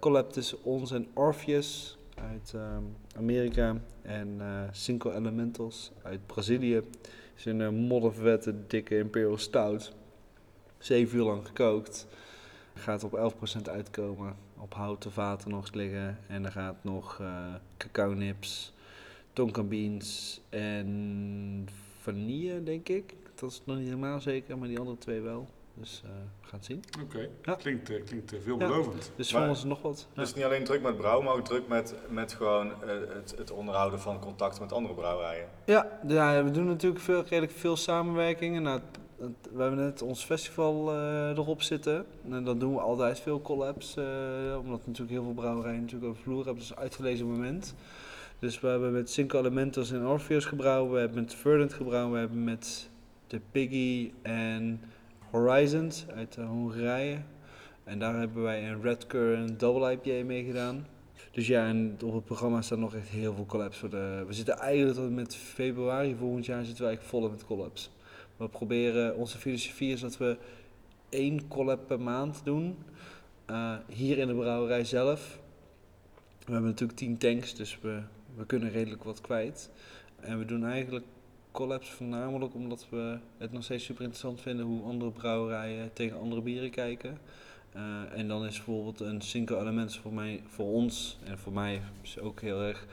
Collab 0.03 0.31
tussen 0.33 0.63
ons 0.63 0.91
en 0.91 1.07
Orpheus 1.13 1.97
uit 2.15 2.53
ehm, 2.55 2.83
Amerika. 3.17 3.81
En 4.01 4.35
eh, 4.39 4.63
Cinco 4.71 5.11
Elementals 5.11 5.91
uit 6.01 6.25
Brazilië. 6.25 6.81
Is 7.35 7.45
een 7.45 7.59
uh, 7.59 7.69
moddervette, 7.69 8.67
dikke 8.67 8.97
Imperial 8.97 9.37
Stout. 9.37 9.93
Zeven 10.77 11.17
uur 11.17 11.23
lang 11.23 11.47
gekookt. 11.47 12.07
Gaat 12.73 13.03
op 13.03 13.33
11% 13.67 13.69
uitkomen. 13.69 14.35
Op 14.57 14.73
houten 14.73 15.11
vaten 15.11 15.49
nog 15.49 15.73
liggen. 15.73 16.17
En 16.27 16.45
er 16.45 16.51
gaat 16.51 16.83
nog 16.83 17.19
eh 17.21 17.53
cacao 17.77 18.13
nips, 18.13 18.73
tonka 19.33 19.63
beans 19.63 20.41
en 20.49 21.67
vanille, 21.99 22.63
denk 22.63 22.89
ik. 22.89 23.15
Dat 23.35 23.51
is 23.51 23.61
nog 23.65 23.77
niet 23.77 23.87
helemaal 23.87 24.21
zeker, 24.21 24.57
maar 24.57 24.67
die 24.67 24.79
andere 24.79 24.97
twee 24.97 25.21
wel. 25.21 25.47
Dus 25.75 26.01
eh, 26.05 26.09
we 26.41 26.47
gaan 26.47 26.59
het 26.59 26.65
zien. 26.65 26.83
Oké, 27.03 27.29
Ja. 27.43 27.55
klinkt, 27.55 27.89
eh, 27.89 28.03
klinkt 28.05 28.33
eh, 28.33 28.39
veelbelovend. 28.41 29.11
Dus 29.15 29.31
voor 29.31 29.47
ons 29.47 29.63
nog 29.63 29.81
wat. 29.81 30.07
Ja. 30.13 30.21
Dus 30.21 30.33
niet 30.33 30.43
alleen 30.43 30.63
druk 30.63 30.81
met 30.81 30.97
brouwen, 30.97 31.25
maar 31.25 31.33
ook 31.33 31.45
druk 31.45 31.67
met, 31.67 31.95
met 32.09 32.33
gewoon 32.33 32.67
eh, 32.71 32.89
het, 33.13 33.33
het 33.37 33.51
onderhouden 33.51 33.99
van 33.99 34.19
contact 34.19 34.59
met 34.59 34.71
andere 34.73 34.93
brouwerijen. 34.93 35.47
Ja, 35.65 35.99
ja, 36.07 36.43
we 36.43 36.51
doen 36.51 36.65
natuurlijk 36.65 37.01
veel, 37.01 37.23
redelijk 37.23 37.51
veel 37.51 37.75
samenwerkingen. 37.77 38.61
Nou, 38.63 38.79
we 39.53 39.61
hebben 39.61 39.79
net 39.79 40.01
ons 40.01 40.23
festival 40.23 40.91
eh, 40.91 41.29
erop 41.29 41.61
zitten. 41.61 42.05
En 42.29 42.43
dan 42.43 42.59
doen 42.59 42.73
we 42.73 42.79
altijd 42.79 43.19
veel 43.19 43.41
collabs. 43.41 43.95
eh, 43.95 44.03
omdat 44.59 44.79
natuurlijk 44.85 45.11
heel 45.11 45.23
veel 45.23 45.33
brouwerijen 45.33 45.79
natuurlijk 45.81 46.11
over 46.11 46.23
vloer 46.23 46.43
hebben. 46.45 46.55
Dus 46.61 46.69
een 46.69 46.77
uitgelezen 46.77 47.27
moment. 47.27 47.75
Dus 48.39 48.59
we 48.59 48.67
hebben 48.67 48.91
met 48.91 49.09
Cinco 49.09 49.39
Elementos 49.39 49.91
en 49.91 50.05
Orpheus 50.07 50.45
gebrouwen. 50.45 50.93
We 50.93 50.99
hebben 50.99 51.21
met 51.23 51.33
Verdant 51.35 51.73
gebrouwen. 51.73 52.13
We 52.13 52.19
hebben 52.19 52.43
met 52.43 52.89
de 53.27 53.41
Piggy 53.51 54.11
en 54.21 54.81
Horizons 55.33 56.05
uit 56.15 56.37
eh, 56.37 56.47
Hongarije. 56.47 57.17
En 57.83 57.99
daar 57.99 58.15
hebben 58.19 58.43
wij 58.43 58.69
een 58.69 58.81
Red 58.81 59.07
Currant 59.07 59.59
Double 59.59 59.91
IPA 59.91 60.25
mee 60.25 60.43
gedaan. 60.43 60.87
Dus 61.31 61.47
ja, 61.47 61.67
en 61.67 61.97
op 62.03 62.13
het 62.13 62.25
programma 62.25 62.61
staan 62.61 62.79
nog 62.79 62.95
echt 62.95 63.07
heel 63.07 63.33
veel 63.33 63.45
collabs. 63.45 63.77
Voor 63.77 63.89
de, 63.89 64.23
we 64.27 64.33
zitten 64.33 64.57
eigenlijk 64.57 64.97
tot 64.97 65.11
met 65.11 65.35
februari 65.35 66.15
volgend 66.15 66.45
jaar 66.45 66.65
zitten 66.65 66.83
we 66.83 66.89
eigenlijk 66.89 67.15
vol 67.15 67.29
met 67.29 67.45
collabs. 67.45 67.91
We 68.37 68.47
proberen, 68.47 69.15
onze 69.15 69.37
filosofie 69.37 69.91
is 69.91 70.01
dat 70.01 70.17
we 70.17 70.37
één 71.09 71.47
collab 71.47 71.87
per 71.87 72.01
maand 72.01 72.41
doen. 72.43 72.77
eh, 73.45 73.75
hier 73.87 74.17
in 74.17 74.27
de 74.27 74.35
brouwerij 74.35 74.85
zelf. 74.85 75.39
We 76.45 76.51
hebben 76.51 76.69
natuurlijk 76.69 76.97
10 76.99 77.17
tanks, 77.17 77.55
dus 77.55 77.79
we, 77.81 78.01
we 78.35 78.45
kunnen 78.45 78.71
redelijk 78.71 79.03
wat 79.03 79.21
kwijt. 79.21 79.69
En 80.19 80.39
we 80.39 80.45
doen 80.45 80.65
eigenlijk 80.65 81.05
collabs 81.53 81.89
voornamelijk 81.89 82.53
omdat 82.53 82.87
we 82.89 83.17
het 83.37 83.51
nog 83.51 83.63
steeds 83.63 83.83
super 83.83 84.01
interessant 84.01 84.41
vinden 84.41 84.65
hoe 84.65 84.83
andere 84.83 85.11
brouwerijen 85.11 85.93
tegen 85.93 86.19
andere 86.19 86.41
bieren 86.41 86.69
kijken. 86.69 87.17
Eh, 87.71 88.01
en 88.17 88.27
dan 88.27 88.45
is 88.45 88.55
bijvoorbeeld 88.55 88.99
een 88.99 89.21
Cinco 89.21 89.59
Elements 89.59 89.97
voor, 89.97 90.13
mij, 90.13 90.41
voor 90.47 90.65
ons 90.65 91.19
en 91.23 91.37
voor 91.37 91.53
mij 91.53 91.81
is 92.01 92.19
ook 92.19 92.41
heel 92.41 92.61
erg 92.61 92.87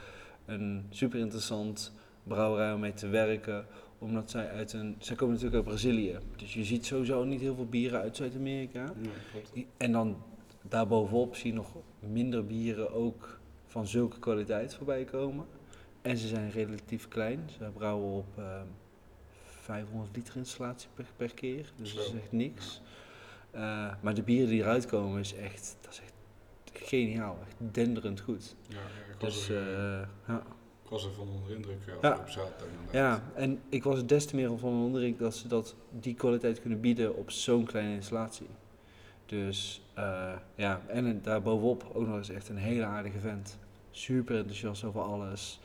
een 0.45 0.85
super 0.89 1.19
interessant 1.19 1.91
brouwerij 2.23 2.73
om 2.73 2.79
mee 2.79 2.93
te 2.93 3.07
werken. 3.07 3.65
Omdat 3.97 4.31
zij 4.31 4.49
uit 4.49 4.73
een. 4.73 4.95
Zij 4.99 5.15
komen 5.15 5.35
natuurlijk 5.35 5.61
uit 5.61 5.73
Brazilië. 5.73 6.17
Dus 6.35 6.53
je 6.53 6.63
ziet 6.63 6.85
sowieso 6.85 7.23
niet 7.23 7.41
heel 7.41 7.55
veel 7.55 7.67
bieren 7.69 7.99
uit 7.99 8.15
Zuid-Amerika. 8.15 8.93
Ja. 9.53 9.61
En 9.77 9.91
dan 9.91 10.17
daarbovenop 10.61 11.35
zie 11.35 11.49
je 11.49 11.55
nog 11.57 11.75
minder 11.99 12.45
bieren 12.45 12.93
ook 12.93 13.39
van 13.65 13.87
zulke 13.87 14.19
kwaliteit 14.19 14.75
voorbij 14.75 15.03
komen. 15.03 15.45
En 16.01 16.17
ze 16.17 16.27
zijn 16.27 16.51
relatief 16.51 17.07
klein. 17.07 17.49
Ze 17.57 17.69
brouwen 17.73 18.11
op 18.17 18.37
eh, 18.37 18.61
500 19.61 20.15
liter 20.15 20.35
installatie 20.37 20.89
per, 20.93 21.05
per 21.15 21.33
keer. 21.33 21.71
Dus 21.75 21.95
dat 21.95 22.05
is 22.05 22.13
echt 22.13 22.31
niks. 22.31 22.81
Eh, 23.51 23.93
maar 24.01 24.13
de 24.13 24.21
bieren 24.23 24.49
die 24.49 24.61
eruit 24.61 24.85
komen 24.85 25.19
is 25.19 25.35
echt, 25.35 25.77
dat 25.81 25.91
is 25.93 25.99
echt 26.01 26.13
geniaal. 26.87 27.37
Echt 27.47 27.55
denderend 27.73 28.19
goed. 28.19 28.55
Ja, 28.67 28.75
ja, 28.75 28.81
ik, 29.13 29.19
was 29.19 29.33
Dus 29.33 29.49
er, 29.49 29.73
eh, 29.73 30.01
eh, 30.01 30.07
ja. 30.27 30.43
ik 30.83 30.89
was 30.89 31.05
er 31.05 31.11
van 31.13 31.27
onder 31.29 31.47
de 31.47 31.55
indruk 31.55 31.77
Ja. 31.85 31.93
afgelopen 32.09 32.31
zaterdag. 32.31 32.91
ja, 32.91 33.23
en 33.35 33.59
ik 33.69 33.83
was 33.83 33.97
er 33.97 34.07
des 34.07 34.25
te 34.25 34.35
meer 34.35 34.57
van 34.57 34.73
onder 34.73 35.01
de 35.01 35.07
indruk 35.07 35.23
dat 35.23 35.35
ze 35.35 35.47
dat, 35.47 35.75
die 35.99 36.13
kwaliteit 36.13 36.61
kunnen 36.61 36.79
bieden 36.79 37.15
op 37.15 37.31
zo'n 37.31 37.65
kleine 37.65 37.93
installatie. 37.93 38.47
Dus 39.25 39.81
ja, 40.55 40.81
en 40.87 41.21
daarbovenop 41.21 41.91
ook 41.93 42.07
nog 42.07 42.15
eens 42.17 42.29
echt 42.29 42.49
een 42.49 42.57
hele 42.57 42.85
aardige 42.85 43.19
vent. 43.19 43.57
Super 43.91 44.35
enthousiast 44.37 44.83
over 44.83 45.01
alles. 45.01 45.59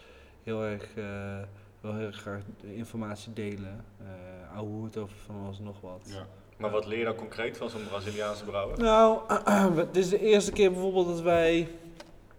Heel 0.47 0.65
erg, 0.65 0.89
eh, 0.95 1.39
wil 1.81 1.95
heel 1.95 2.07
erg 2.07 2.17
graag 2.17 2.43
de 2.61 2.75
informatie 2.75 3.33
delen. 3.33 3.85
Uh, 4.03 4.57
ouwe 4.57 4.71
hoed 4.71 4.97
over 4.97 5.17
van 5.27 5.45
alles 5.45 5.59
nog 5.59 5.81
wat. 5.81 6.03
Ja. 6.05 6.27
Maar 6.57 6.71
wat 6.71 6.87
leer 6.87 6.99
je 6.99 7.05
nou 7.05 7.17
concreet 7.17 7.57
van 7.57 7.71
zo'n 7.71 7.89
Braziliaanse 7.89 8.45
brouwer? 8.45 8.79
Nou, 8.79 9.21
het 9.87 9.97
is 9.97 10.09
de 10.09 10.21
eerste 10.21 10.53
keer 10.53 10.73
bijvoorbeeld 10.73 11.07
dat 11.07 11.21
wij 11.21 11.69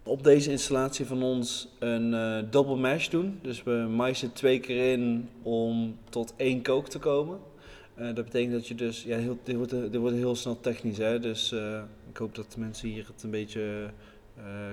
op 0.04 0.24
deze 0.24 0.52
installatie 0.52 1.06
van 1.06 1.24
ons 1.24 1.68
een 1.80 2.14
eh, 2.14 2.52
double 2.52 2.76
mash 2.76 3.08
doen. 3.08 3.40
Dus 3.42 3.64
we 3.64 3.72
maïsen 3.72 4.34
twee 4.34 4.60
keer 4.60 4.92
in 4.92 5.30
om 5.44 5.98
tot 6.10 6.34
één 6.38 6.62
kook 6.62 6.88
te 6.88 7.00
komen. 7.00 7.40
Eh, 7.98 8.06
dat 8.06 8.26
betekent 8.26 8.52
dat 8.52 8.68
je 8.68 8.76
dus, 8.76 9.04
ja, 9.04 9.18
heel, 9.18 9.38
dit, 9.44 9.56
wordt, 9.56 9.72
dit 9.72 9.96
wordt 9.96 10.16
heel 10.16 10.36
snel 10.36 10.60
technisch, 10.60 10.98
hè? 10.98 11.20
dus 11.20 11.52
eh, 11.52 11.82
ik 12.10 12.18
hoop 12.18 12.36
dat 12.36 12.52
de 12.52 12.60
mensen 12.60 12.90
hier 12.90 13.08
het 13.08 13.24
een 13.24 13.30
beetje 13.30 13.62
eh, 13.62 13.92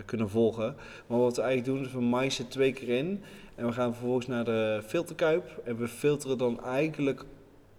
kunnen 0.05 0.31
volgen. 0.31 0.77
Maar 1.07 1.19
wat 1.19 1.37
we 1.37 1.43
eigenlijk 1.43 1.77
doen 1.77 1.87
is 1.87 1.93
we 1.93 2.01
maïsen 2.01 2.49
twee 2.49 2.73
keer 2.73 2.89
in 2.89 3.23
en 3.55 3.67
we 3.67 3.73
gaan 3.73 3.93
vervolgens 3.93 4.27
naar 4.27 4.45
de 4.45 4.83
filterkuip 4.87 5.61
en 5.65 5.77
we 5.77 5.89
filteren 5.89 6.39
dan 6.39 6.65
eigenlijk 6.65 7.25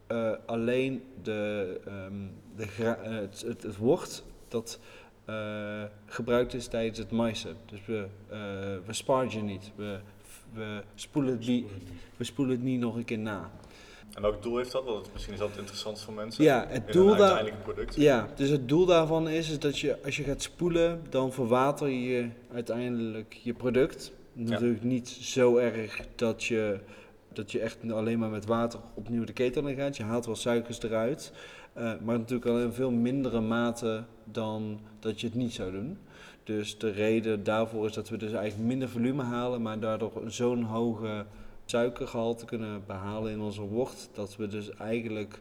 eh, 0.07 0.31
alleen 0.45 1.03
de, 1.23 1.79
ehm, 1.85 2.13
de 2.55 2.67
eh, 2.83 3.11
het, 3.11 3.45
het, 3.61 3.77
wort 3.77 4.23
dat 4.47 4.79
eh, 5.25 5.83
gebruikt 6.05 6.53
is 6.53 6.67
tijdens 6.67 6.97
het 6.97 7.11
maïsen. 7.11 7.57
Dus 7.65 7.85
we, 7.85 8.07
eh 8.29 8.37
we 8.85 8.93
spargen 8.93 9.45
niet, 9.45 9.71
we, 9.75 9.99
we, 10.53 10.83
spoelen 10.95 11.31
het 11.31 11.47
niet, 11.47 11.67
we 12.17 12.23
spoelen 12.23 12.55
het 12.55 12.63
niet 12.63 12.79
nog 12.79 12.95
een 12.95 13.05
keer 13.05 13.19
na. 13.19 13.51
En 14.13 14.21
welk 14.21 14.43
doel 14.43 14.57
heeft 14.57 14.71
dat? 14.71 14.83
Want 14.85 15.09
misschien 15.13 15.33
is 15.33 15.39
dat 15.39 15.49
het 15.49 15.57
interessant 15.57 16.01
voor 16.01 16.13
mensen. 16.13 16.43
Ja, 16.43 16.65
het 16.69 16.91
doel 16.91 17.15
daar, 17.15 17.53
product. 17.63 17.95
ja, 17.95 18.27
dus 18.35 18.49
het 18.49 18.69
doel 18.69 18.85
daarvan 18.85 19.29
is, 19.29 19.49
is 19.49 19.59
dat 19.59 19.79
je 19.79 20.03
als 20.03 20.17
je 20.17 20.23
gaat 20.23 20.41
spoelen, 20.41 21.03
dan 21.09 21.33
verwater 21.33 21.89
je 21.89 22.29
uiteindelijk 22.53 23.33
je 23.33 23.53
product. 23.53 24.11
Natuurlijk 24.33 24.83
niet 24.83 25.09
zo 25.09 25.57
erg 25.57 26.01
dat 26.15 26.43
je, 26.43 26.79
dat 27.33 27.51
je 27.51 27.59
echt 27.59 27.91
alleen 27.91 28.19
maar 28.19 28.29
met 28.29 28.45
water 28.45 28.79
opnieuw 28.93 29.23
de 29.23 29.33
ketel 29.33 29.67
in 29.67 29.75
gaat. 29.75 29.97
Je 29.97 30.03
haalt 30.03 30.25
wel 30.25 30.35
suikers 30.35 30.81
eruit. 30.81 31.31
eh, 31.73 31.91
maar 32.03 32.17
natuurlijk 32.19 32.49
al 32.49 32.59
in 32.59 32.71
veel 32.71 32.91
mindere 32.91 33.41
mate 33.41 34.03
dan 34.23 34.79
dat 34.99 35.21
je 35.21 35.27
het 35.27 35.35
niet 35.35 35.53
zou 35.53 35.71
doen. 35.71 35.97
Dus 36.43 36.77
de 36.77 36.91
reden 36.91 37.43
daarvoor 37.43 37.85
is 37.85 37.93
dat 37.93 38.09
we 38.09 38.17
dus 38.17 38.31
eigenlijk 38.31 38.67
minder 38.69 38.89
volume 38.89 39.23
halen, 39.23 39.61
maar 39.61 39.79
daardoor 39.79 40.11
zo'n 40.27 40.63
hoge 40.63 41.25
suikergehalte 41.65 42.45
kunnen 42.45 42.85
behalen 42.85 43.31
in 43.31 43.41
onze 43.41 43.61
wort, 43.61 44.09
dat 44.13 44.35
we 44.35 44.47
dus 44.47 44.69
eigenlijk 44.69 45.39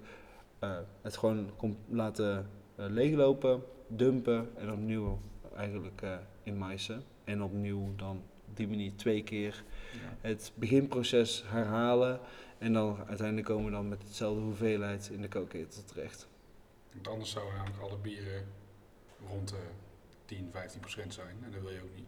eh, 0.59 0.79
het 1.03 1.17
gewoon 1.17 1.51
laten 1.89 2.51
eh, 2.77 2.87
leeglopen, 2.89 3.63
dumpen 3.87 4.51
en 4.57 4.73
opnieuw 4.73 5.21
eigenlijk 5.57 6.03
eh 6.03 6.17
in 6.43 6.59
maïsen. 6.59 7.03
En 7.25 7.43
opnieuw 7.43 7.95
dan 7.97 8.23
op 8.49 8.57
die 8.57 8.69
manier 8.69 8.93
twee 8.97 9.23
keer 9.23 9.65
Ja. 9.93 9.99
het 10.21 10.53
beginproces 10.55 11.45
herhalen. 11.47 12.21
En 12.59 12.73
dan 12.73 12.97
uiteindelijk 13.07 13.47
komen 13.47 13.65
we 13.65 13.71
dan 13.71 13.89
met 13.89 14.03
hetzelfde 14.03 14.41
hoeveelheid 14.41 15.09
in 15.13 15.21
de 15.21 15.29
kookketel 15.29 15.85
terecht. 15.85 16.29
Want 16.93 17.09
anders 17.09 17.31
zouden 17.31 17.55
namelijk 17.57 17.83
alle 17.83 17.97
bieren 17.97 18.45
rond 19.29 19.49
de 19.49 19.63
10, 20.25 20.49
15 20.53 20.81
procent 20.81 21.15
zijn. 21.15 21.37
En 21.45 21.51
dat 21.51 21.61
wil 21.63 21.71
je 21.71 21.83
ook 21.83 21.95
niet. 21.97 22.07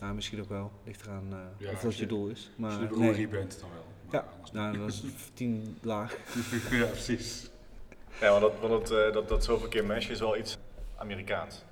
Nou, 0.00 0.14
misschien 0.14 0.40
ook 0.40 0.48
wel. 0.48 0.70
Ligt 0.84 1.02
eraan 1.06 1.26
eh 1.32 1.38
Ja, 1.58 1.66
of 1.68 1.72
als 1.74 1.82
dat 1.82 1.94
je- 1.94 2.00
je 2.00 2.06
doel 2.06 2.28
is. 2.28 2.38
Als 2.46 2.48
Maar 2.56 2.80
je 2.82 2.88
de 2.88 2.96
nee. 2.96 3.28
bent, 3.28 3.60
dan 3.60 3.68
wel. 3.70 3.84
Maar 4.10 4.14
Ja, 4.14 4.50
Nou, 4.52 4.78
dat 4.78 4.88
is 4.88 5.02
10 5.34 5.76
laag. 5.82 6.16
ja, 6.70 6.86
precies. 6.86 7.50
Ja, 8.20 8.30
want 8.30 8.40
dat, 8.42 8.52
want 8.60 8.72
dat, 8.88 8.98
eh, 9.06 9.12
dat, 9.12 9.28
dat 9.28 9.44
zoveel 9.44 9.68
keer 9.68 9.84
mash 9.84 10.08
is 10.08 10.20
wel 10.20 10.36
iets 10.36 10.56
Amerikaans. 10.96 11.64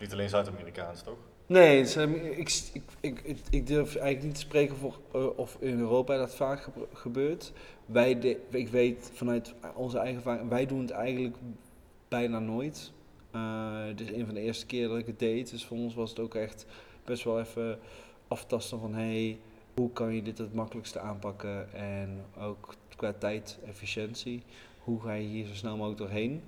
Niet 0.00 0.12
alleen 0.12 0.28
Zuid-Amerikaans, 0.28 1.02
toch? 1.02 1.16
Nee, 1.46 1.84
ehm, 1.94 2.12
ik, 2.14 2.62
ik, 3.00 3.20
ik, 3.24 3.38
ik, 3.50 3.66
durf 3.66 3.86
eigenlijk 3.96 4.22
niet 4.24 4.34
te 4.34 4.40
spreken 4.40 4.76
voor 4.76 4.98
eh, 5.12 5.38
of 5.38 5.56
in 5.60 5.78
Europa 5.78 6.16
dat 6.16 6.34
vaak 6.34 6.62
gebe- 6.62 6.86
gebeurt. 6.92 7.52
Wij 7.86 8.18
de, 8.20 8.40
ik 8.50 8.68
weet 8.68 9.10
vanuit 9.14 9.54
onze 9.74 9.98
eigen 9.98 10.16
ervaring, 10.16 10.48
wij 10.48 10.66
doen 10.66 10.80
het 10.80 10.90
eigenlijk 10.90 11.36
bijna 12.08 12.38
nooit. 12.38 12.92
Eh 13.30 13.84
het 13.84 14.00
is 14.00 14.10
een 14.10 14.24
van 14.26 14.34
de 14.34 14.40
eerste 14.40 14.66
keer 14.66 14.88
dat 14.88 14.98
ik 14.98 15.06
het 15.06 15.18
deed, 15.18 15.50
dus 15.50 15.64
voor 15.64 15.76
ons 15.76 15.94
was 15.94 16.10
het 16.10 16.18
ook 16.18 16.34
echt 16.34 16.66
best 17.04 17.24
wel 17.24 17.40
even 17.40 17.78
aftasten 18.28 18.80
van 18.80 18.94
hey, 18.94 19.38
hoe 19.74 19.92
kan 19.92 20.14
je 20.14 20.22
dit 20.22 20.38
het 20.38 20.54
makkelijkste 20.54 20.98
aanpakken 20.98 21.72
en 21.72 22.24
ook 22.38 22.74
qua 22.96 23.12
tijd, 23.12 23.58
efficiëntie, 23.66 24.42
hoe 24.78 25.00
ga 25.00 25.12
je 25.12 25.26
hier 25.26 25.46
zo 25.46 25.54
snel 25.54 25.76
mogelijk 25.76 25.98
doorheen. 26.00 26.42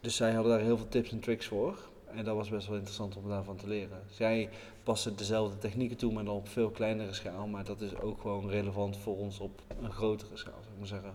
Dus 0.00 0.16
zij 0.16 0.32
hadden 0.32 0.52
daar 0.52 0.60
heel 0.60 0.76
veel 0.76 0.88
tips 0.88 1.10
en 1.10 1.20
tricks 1.20 1.46
voor. 1.46 1.78
En 2.06 2.24
dat 2.24 2.36
was 2.36 2.48
best 2.48 2.66
wel 2.66 2.76
interessant 2.76 3.16
om 3.16 3.28
daarvan 3.28 3.56
te 3.56 3.68
leren. 3.68 4.02
Zij 4.10 4.48
passen 4.82 5.16
dezelfde 5.16 5.58
technieken 5.58 5.96
toe, 5.96 6.12
maar 6.12 6.24
dan 6.24 6.34
op 6.34 6.48
veel 6.48 6.70
kleinere 6.70 7.12
schaal. 7.12 7.46
Maar 7.46 7.64
dat 7.64 7.80
is 7.80 8.00
ook 8.00 8.20
gewoon 8.20 8.50
relevant 8.50 8.96
voor 8.96 9.16
ons 9.16 9.40
op 9.40 9.62
een 9.80 9.92
grotere 9.92 10.36
schaal, 10.36 10.58
zou 10.60 10.72
ik 10.72 10.78
maar 10.78 10.86
zeggen. 10.86 11.14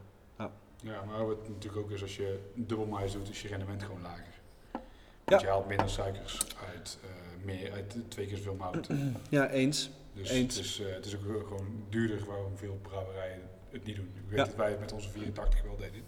Ja, 0.84 1.04
maar 1.04 1.26
wat 1.26 1.48
natuurlijk 1.48 1.84
ook 1.84 1.92
is 1.92 2.02
als 2.02 2.16
je 2.16 2.40
dubbel 2.54 2.86
mais 2.86 3.12
doet, 3.12 3.30
is 3.30 3.42
je 3.42 3.48
rendement 3.48 3.84
gewoon 3.84 4.02
lager. 4.02 4.40
Ja. 4.74 4.80
Want 5.26 5.42
je 5.42 5.48
haalt 5.48 5.68
minder 5.68 5.90
suikers 5.90 6.38
uit, 6.74 7.00
eh, 7.04 7.10
meer, 7.46 7.72
uit 7.72 7.96
twee 8.08 8.28
keer 8.28 8.38
zoveel 8.38 8.56
mout. 8.56 8.88
Ja, 9.30 9.50
eens. 9.50 9.90
Dus 10.14 10.30
Eens. 10.30 10.56
Het, 10.56 10.66
is, 10.66 10.80
eh, 10.80 10.94
het 10.94 11.06
is 11.06 11.16
ook 11.16 11.22
gewoon 11.48 11.84
duurder 11.90 12.26
waarom 12.26 12.58
veel 12.58 12.80
brouwerijen 12.82 13.42
het 13.70 13.84
niet 13.86 13.96
doen. 13.96 14.06
Ik 14.16 14.22
weet 14.30 14.40
Ja. 14.40 14.46
dat 14.46 14.56
wij 14.56 14.70
het 14.70 14.80
met 14.80 14.92
onze 14.92 15.10
84 15.10 15.62
wel 15.64 15.78
deden. 15.78 16.02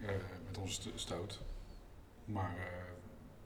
Eh, 0.00 0.08
met 0.46 0.58
onze 0.60 0.72
st- 0.80 0.88
stout. 0.94 1.40
Maar 2.24 2.54
eh, 2.56 2.64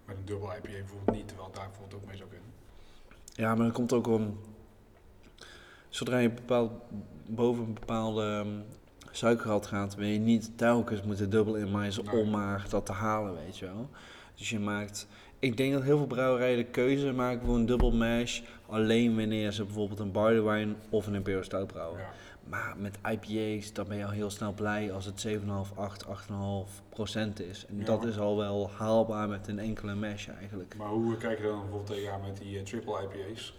met 0.05 0.17
een 0.17 0.25
dubbel 0.25 0.49
IPA 0.53 0.61
bijvoorbeeld 0.69 1.17
niet, 1.17 1.29
terwijl 1.29 1.51
daar 1.53 1.69
bijvoorbeeld 1.69 2.03
ook 2.03 2.09
mee 2.09 2.17
zou 2.17 2.29
kunnen. 2.29 2.49
Ja, 3.33 3.55
maar 3.55 3.65
dat 3.67 3.75
komt 3.75 3.93
ook 3.93 4.07
om. 4.07 4.41
Zodra 5.89 6.19
je 6.19 6.31
bepaald, 6.31 6.73
boven 7.27 7.65
een 7.65 7.75
bepaalde 7.75 8.47
suikergehalte 9.11 9.69
gaat, 9.69 9.95
wil 9.95 10.07
je 10.07 10.19
niet 10.19 10.59
telkens 10.59 11.03
moeten 11.03 11.31
dubbel 11.31 11.55
in 11.57 11.71
mais 11.71 12.03
Nee. 12.03 12.17
om 12.23 12.31
maar 12.31 12.67
dat 12.69 12.87
te 12.87 12.93
halen, 12.93 13.35
weet 13.35 13.59
je 13.59 13.65
wel. 13.67 13.91
Dus 14.35 14.51
je 14.51 14.59
maakt. 14.59 15.07
Ik 15.41 15.57
denk 15.57 15.73
dat 15.73 15.83
heel 15.83 15.97
veel 15.97 16.07
brouwerijen 16.07 16.57
de 16.57 16.65
keuze 16.65 17.13
maken 17.13 17.47
voor 17.47 17.55
een 17.55 17.67
dubbel 17.67 17.91
mash 17.93 18.41
alleen 18.67 19.17
wanneer 19.17 19.53
ze 19.53 19.65
bijvoorbeeld 19.65 20.01
een 20.01 20.13
barley 20.13 20.43
wine 20.43 20.75
of 20.91 21.07
een 21.07 21.15
imperial 21.15 21.43
stout 21.43 21.67
brouwen. 21.67 21.99
Ja. 21.99 22.11
Maar 22.45 22.75
met 22.79 22.99
IPA's, 23.11 23.73
dan 23.73 23.89
ben 23.89 23.97
je 23.97 24.05
al 24.05 24.11
heel 24.11 24.31
snel 24.31 24.53
blij 24.53 24.93
als 24.93 25.05
het 25.05 25.27
7,5, 25.29 25.75
8, 25.75 26.05
8,5 26.07 26.83
procent 26.89 27.41
is. 27.41 27.67
En 27.69 27.79
Ja. 27.79 27.85
dat 27.85 28.05
is 28.05 28.19
al 28.19 28.37
wel 28.37 28.71
haalbaar 28.77 29.29
met 29.29 29.49
een 29.49 29.59
enkele 29.59 29.95
mash 29.95 30.29
eigenlijk. 30.39 30.75
Maar 30.79 30.89
hoe 30.89 31.17
kijk 31.17 31.39
je 31.39 31.45
dan 31.45 31.61
bijvoorbeeld 31.61 31.87
tegenaan 31.87 32.21
met 32.21 32.39
die 32.39 32.59
eh, 32.59 32.65
triple 32.65 33.03
IPA's? 33.03 33.55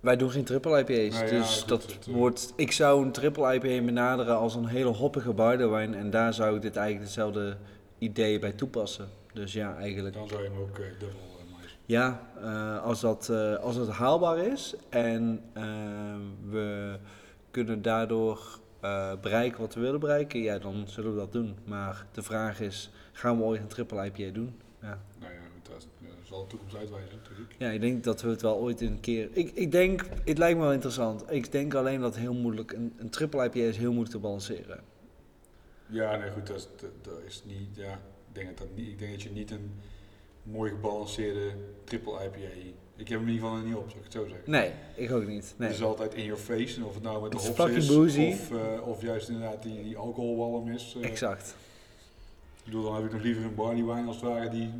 Wij 0.00 0.16
doen 0.16 0.30
geen 0.30 0.44
triple 0.44 0.78
IPA's, 0.78 1.30
dus 1.30 1.64
dat 1.64 1.82
het, 1.82 2.06
eh, 2.06 2.14
wordt... 2.14 2.52
Ik 2.56 2.72
zou 2.72 3.04
een 3.04 3.12
triple 3.12 3.54
IPA 3.54 3.84
benaderen 3.84 4.36
als 4.36 4.54
een 4.54 4.66
hele 4.66 4.90
hoppige 4.90 5.32
barley 5.32 5.68
wine 5.68 5.96
en 5.96 6.10
daar 6.10 6.34
zou 6.34 6.56
ik 6.56 6.62
dit 6.62 6.76
eigenlijk 6.76 7.06
hetzelfde 7.06 7.56
idee 7.98 8.38
bij 8.38 8.52
toepassen. 8.52 9.08
Dus 9.38 9.52
ja, 9.52 9.76
eigenlijk... 9.76 10.14
Dan 10.14 10.28
zou 10.28 10.42
je 10.42 10.48
hem 10.48 10.58
ook 10.58 10.78
eh, 10.78 10.84
dubbel 10.98 11.20
eh. 11.38 11.68
Ja, 11.86 12.30
eh, 12.40 12.82
als, 12.82 13.00
dat, 13.00 13.30
als 13.60 13.76
het 13.76 13.88
haalbaar 13.88 14.38
is 14.38 14.74
en 14.88 15.42
eh, 15.52 15.62
we 16.50 16.96
kunnen 17.50 17.82
daardoor 17.82 18.58
bereiken 19.20 19.60
wat 19.60 19.74
we 19.74 19.80
willen 19.80 20.00
bereiken, 20.00 20.40
ja, 20.40 20.58
dan 20.58 20.88
zullen 20.88 21.12
we 21.12 21.18
dat 21.18 21.32
doen. 21.32 21.56
Maar 21.64 22.06
de 22.12 22.22
vraag 22.22 22.60
is, 22.60 22.90
gaan 23.12 23.38
we 23.38 23.44
ooit 23.44 23.60
een 23.60 23.66
triple 23.66 24.04
IPA 24.04 24.32
doen? 24.32 24.54
Ja. 24.80 25.00
Nou 25.18 25.32
ja, 25.32 25.38
dat, 25.62 25.86
dat 26.00 26.10
zal 26.22 26.40
de 26.40 26.46
toekomst 26.46 26.76
uitwijzen 26.76 27.16
natuurlijk. 27.16 27.54
ja, 27.58 27.70
ik 27.70 27.80
denk 27.80 28.04
dat 28.04 28.22
we 28.22 28.28
het 28.28 28.42
wel 28.42 28.56
ooit 28.56 28.80
een 28.80 29.00
keer... 29.00 29.28
Ik, 29.32 29.50
ik 29.54 29.72
denk, 29.72 30.04
het 30.24 30.38
lijkt 30.38 30.56
me 30.56 30.62
wel 30.62 30.72
interessant. 30.72 31.32
Ik 31.32 31.52
denk 31.52 31.74
alleen 31.74 32.00
dat 32.00 32.16
heel 32.16 32.34
moeilijk... 32.34 32.72
Een, 32.72 32.94
een 32.98 33.10
triple 33.10 33.44
IPA 33.44 33.58
is 33.58 33.76
heel 33.76 33.92
moeilijk 33.92 34.10
te 34.10 34.18
balanceren. 34.18 34.80
Ja, 35.86 36.16
nee 36.16 36.30
goed, 36.30 36.46
dat 36.46 36.56
is, 36.56 36.68
dat, 36.76 36.90
dat 37.02 37.20
is 37.26 37.42
niet, 37.46 37.76
ja, 37.76 38.00
denk, 38.44 38.58
dat 38.58 38.68
dat 38.68 38.76
niet, 38.76 38.88
ik 38.88 38.98
denk 38.98 39.10
dat 39.12 39.22
je 39.22 39.30
niet 39.30 39.50
een 39.50 39.70
mooi 40.42 40.70
gebalanceerde 40.70 41.50
triple 41.84 42.24
IPA, 42.24 42.38
ik 42.96 43.08
heb 43.08 43.18
hem 43.18 43.28
in 43.28 43.34
ieder 43.34 43.48
geval 43.48 43.64
niet 43.64 43.74
op, 43.74 43.84
zou 43.86 43.98
ik 43.98 44.04
het 44.04 44.12
zo 44.12 44.26
zeggen. 44.28 44.50
Nee, 44.50 44.70
ik 44.94 45.10
ook 45.12 45.26
niet. 45.26 45.54
Nee. 45.56 45.68
Het 45.68 45.76
is 45.76 45.84
altijd 45.84 46.14
in 46.14 46.24
your 46.24 46.40
face, 46.40 46.76
en 46.76 46.84
of 46.84 46.94
het 46.94 47.02
nou 47.02 47.22
met 47.22 47.32
de 47.32 47.38
hops 47.38 47.70
is, 47.70 47.86
boozy. 47.86 48.26
of, 48.32 48.50
eh, 48.52 48.86
of 48.88 49.02
juist 49.02 49.28
inderdaad 49.28 49.62
die, 49.62 49.82
die 49.82 49.96
alcoholwalm 49.96 50.68
is. 50.68 50.96
eh. 51.00 51.08
Exact. 51.10 51.54
ik 52.58 52.64
bedoel, 52.64 52.82
dan 52.82 52.94
heb 52.94 53.04
ik 53.04 53.12
nog 53.12 53.22
liever 53.22 53.44
een 53.44 53.54
barley 53.54 53.84
wine 53.84 54.06
als 54.06 54.16
het 54.16 54.24
ware 54.24 54.48
die 54.48 54.70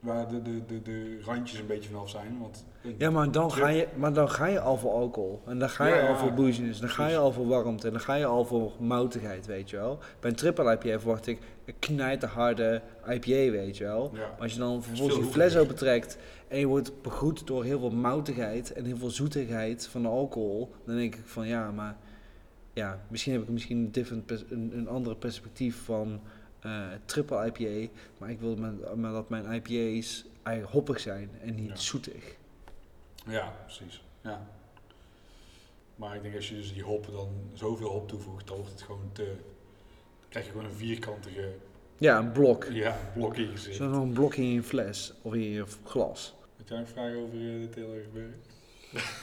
waar 0.00 0.28
de, 0.28 0.42
de, 0.42 0.66
de, 0.66 0.82
de 0.82 1.20
randjes 1.22 1.58
een 1.58 1.66
beetje 1.66 1.88
vanaf 1.88 2.10
zijn. 2.10 2.38
Want 2.40 2.64
Ja, 2.98 3.10
maar 3.10 3.30
dan, 3.30 3.52
ga 3.52 3.68
je, 3.68 3.88
maar 3.96 4.12
dan 4.12 4.30
ga 4.30 4.46
je 4.46 4.60
al 4.60 4.76
voor 4.76 4.90
alcohol. 4.90 5.40
En 5.46 5.58
dan 5.58 5.68
ga 5.70 5.86
je 5.86 5.94
Ja, 5.94 6.08
al 6.08 6.16
voor 6.16 6.32
booziness. 6.32 6.80
Dan 6.80 6.88
ga 6.88 7.06
je 7.08 7.16
al 7.16 7.32
voor 7.32 7.46
warmte. 7.46 7.86
En 7.86 7.92
dan 7.92 8.02
ga 8.02 8.14
je 8.14 8.24
al 8.26 8.44
voor 8.44 8.72
moutigheid, 8.78 9.46
weet 9.46 9.70
je 9.70 9.76
wel. 9.76 9.98
Bij 10.20 10.30
een 10.30 10.36
triple 10.36 10.72
IPA 10.72 10.98
verwacht 11.00 11.26
ik 11.26 11.38
een 11.64 11.74
knijterharde 11.78 12.82
IPA, 13.08 13.50
weet 13.50 13.76
je 13.76 13.84
wel. 13.84 14.10
ja. 14.14 14.18
Maar 14.18 14.40
als 14.40 14.52
je 14.52 14.58
dan 14.58 14.82
vervolgens 14.82 15.18
die 15.18 15.28
fles 15.30 15.56
opentrekt 15.56 16.18
en 16.48 16.58
je 16.58 16.66
wordt 16.66 17.02
begroet 17.02 17.46
door 17.46 17.64
heel 17.64 17.78
veel 17.78 17.90
moutigheid 17.90 18.72
en 18.72 18.84
heel 18.84 18.96
veel 18.96 19.10
zoetigheid 19.10 19.86
van 19.86 20.02
de 20.02 20.08
alcohol, 20.08 20.70
dan 20.86 20.96
denk 20.96 21.14
ik 21.14 21.22
van 21.24 21.46
ja, 21.46 21.70
maar 21.70 21.96
ja, 22.72 23.00
misschien 23.08 23.32
heb 23.32 23.42
ik 23.42 23.48
misschien 23.48 23.76
een, 23.78 23.92
different 23.92 24.30
een, 24.50 24.72
een 24.74 24.88
andere 24.88 25.16
perspectief 25.16 25.84
van 25.84 26.20
eh, 26.60 26.80
triple 27.04 27.46
IPA, 27.54 27.92
maar 28.18 28.30
ik 28.30 28.40
wil 28.40 28.56
maar 28.96 29.12
dat 29.12 29.28
mijn 29.28 29.44
IPA's 29.52 30.24
eigenlijk 30.42 30.76
hoppig 30.76 31.00
zijn 31.00 31.30
en 31.44 31.54
niet 31.54 31.68
Ja. 31.68 31.76
zoetig. 31.76 32.36
Ja, 33.26 33.52
precies. 33.64 34.02
Ja. 34.20 34.46
Maar 35.96 36.14
ik 36.16 36.22
denk 36.22 36.34
als 36.36 36.48
je 36.48 36.54
dus 36.54 36.72
die 36.72 36.82
hop 36.82 37.06
dan 37.12 37.28
zoveel 37.52 37.88
hop 37.88 38.08
toevoegt, 38.08 38.46
dan 38.46 38.56
wordt 38.56 38.70
het 38.72 38.82
gewoon 38.82 39.10
te. 39.12 39.24
Dan 39.24 40.28
krijg 40.28 40.44
je 40.44 40.50
gewoon 40.50 40.66
een 40.66 40.72
vierkantige 40.76 41.52
Ja, 41.96 42.18
een 42.18 42.32
blok. 42.32 42.64
ja, 42.70 42.96
blok 43.14 43.36
in 43.36 43.42
je 43.42 43.50
gezicht. 43.50 43.76
Zo'n 43.76 44.12
blok 44.12 44.34
in 44.34 44.50
je 44.52 44.62
fles 44.62 45.12
of 45.22 45.34
in 45.34 45.40
je 45.50 45.64
glas. 45.84 46.34
Heb 46.56 46.68
jij 46.68 46.78
een 46.78 46.86
vraag 46.86 47.14
over 47.14 47.38
eh, 47.38 47.60
dit 47.60 47.74
hele 47.74 48.02
gebeuren? 48.02 48.40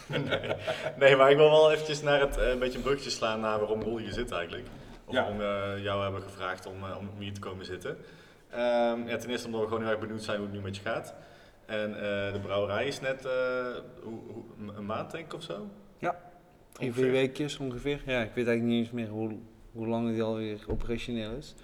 nee. 0.29 0.55
nee, 0.97 1.15
maar 1.15 1.31
ik 1.31 1.37
wil 1.37 1.49
wel 1.49 1.71
eventjes 1.71 2.01
naar 2.01 2.19
het, 2.19 2.37
eh, 2.37 2.49
een 2.49 2.59
beetje 2.59 2.77
een 2.77 2.83
bruggetje 2.83 3.09
slaan 3.09 3.39
naar 3.39 3.59
waarom 3.59 3.81
Roel 3.81 3.97
hier 3.97 4.13
zit 4.13 4.31
eigenlijk. 4.31 4.67
Of 5.05 5.13
Ja. 5.13 5.19
waarom 5.21 5.37
we 5.37 5.79
jou 5.81 6.03
hebben 6.03 6.21
gevraagd 6.21 6.65
om, 6.65 6.83
eh, 6.83 6.97
om 6.99 7.09
hier 7.19 7.33
te 7.33 7.39
komen 7.39 7.65
zitten. 7.65 7.97
Ehm, 8.49 9.07
ja, 9.07 9.17
ten 9.17 9.29
eerste 9.29 9.45
omdat 9.47 9.61
we 9.61 9.67
gewoon 9.67 9.81
heel 9.81 9.91
erg 9.91 9.99
benieuwd 9.99 10.23
zijn 10.23 10.37
hoe 10.37 10.45
het 10.45 10.55
nu 10.55 10.61
met 10.61 10.75
je 10.75 10.81
gaat. 10.81 11.13
En 11.71 11.95
eh, 11.95 12.34
de 12.34 12.39
brouwerij 12.41 12.88
is 12.88 12.99
net 12.99 13.25
eh, 13.25 13.31
hoe, 14.03 14.19
hoe, 14.27 14.43
een 14.75 14.86
maand 14.86 15.12
denk 15.12 15.25
ik 15.25 15.34
of 15.34 15.43
zo? 15.43 15.67
Drie, 15.99 16.12
Ongeveer. 16.79 17.03
vier 17.03 17.12
weekjes 17.12 17.57
ongeveer. 17.57 18.01
Ja, 18.05 18.21
ik 18.21 18.31
weet 18.34 18.47
eigenlijk 18.47 18.63
niet 18.63 18.79
eens 18.79 18.91
meer 18.91 19.07
hoe, 19.07 19.31
hoe 19.71 19.88
lang 19.88 20.10
die 20.10 20.23
alweer 20.23 20.60
operationeel 20.67 21.31
is. 21.31 21.55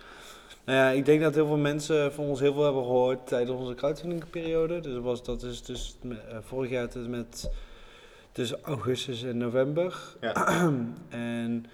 Nou 0.66 0.78
ja, 0.78 0.90
ik 0.90 1.06
denk 1.06 1.22
dat 1.22 1.36
heel 1.36 1.48
veel 1.48 1.58
mensen 1.58 2.14
van 2.14 2.26
ons 2.26 2.40
heel 2.40 2.54
veel 2.54 2.64
hebben 2.64 2.84
gehoord 2.84 3.28
tijdens 3.28 3.60
onze 3.60 3.74
crowdfundingperiode. 3.74 4.80
Dus 4.80 4.98
was, 4.98 5.24
dat 5.24 5.44
is 5.44 5.64
dus 5.64 5.98
eh, 6.04 6.38
vorig 6.42 6.70
jaar 6.70 6.90
tot 6.90 7.08
met 7.08 7.52
tussen 8.32 8.60
augustus 8.62 9.24
en 9.24 9.38
november. 9.38 10.16
Ja. 10.22 10.34
en 11.10 11.66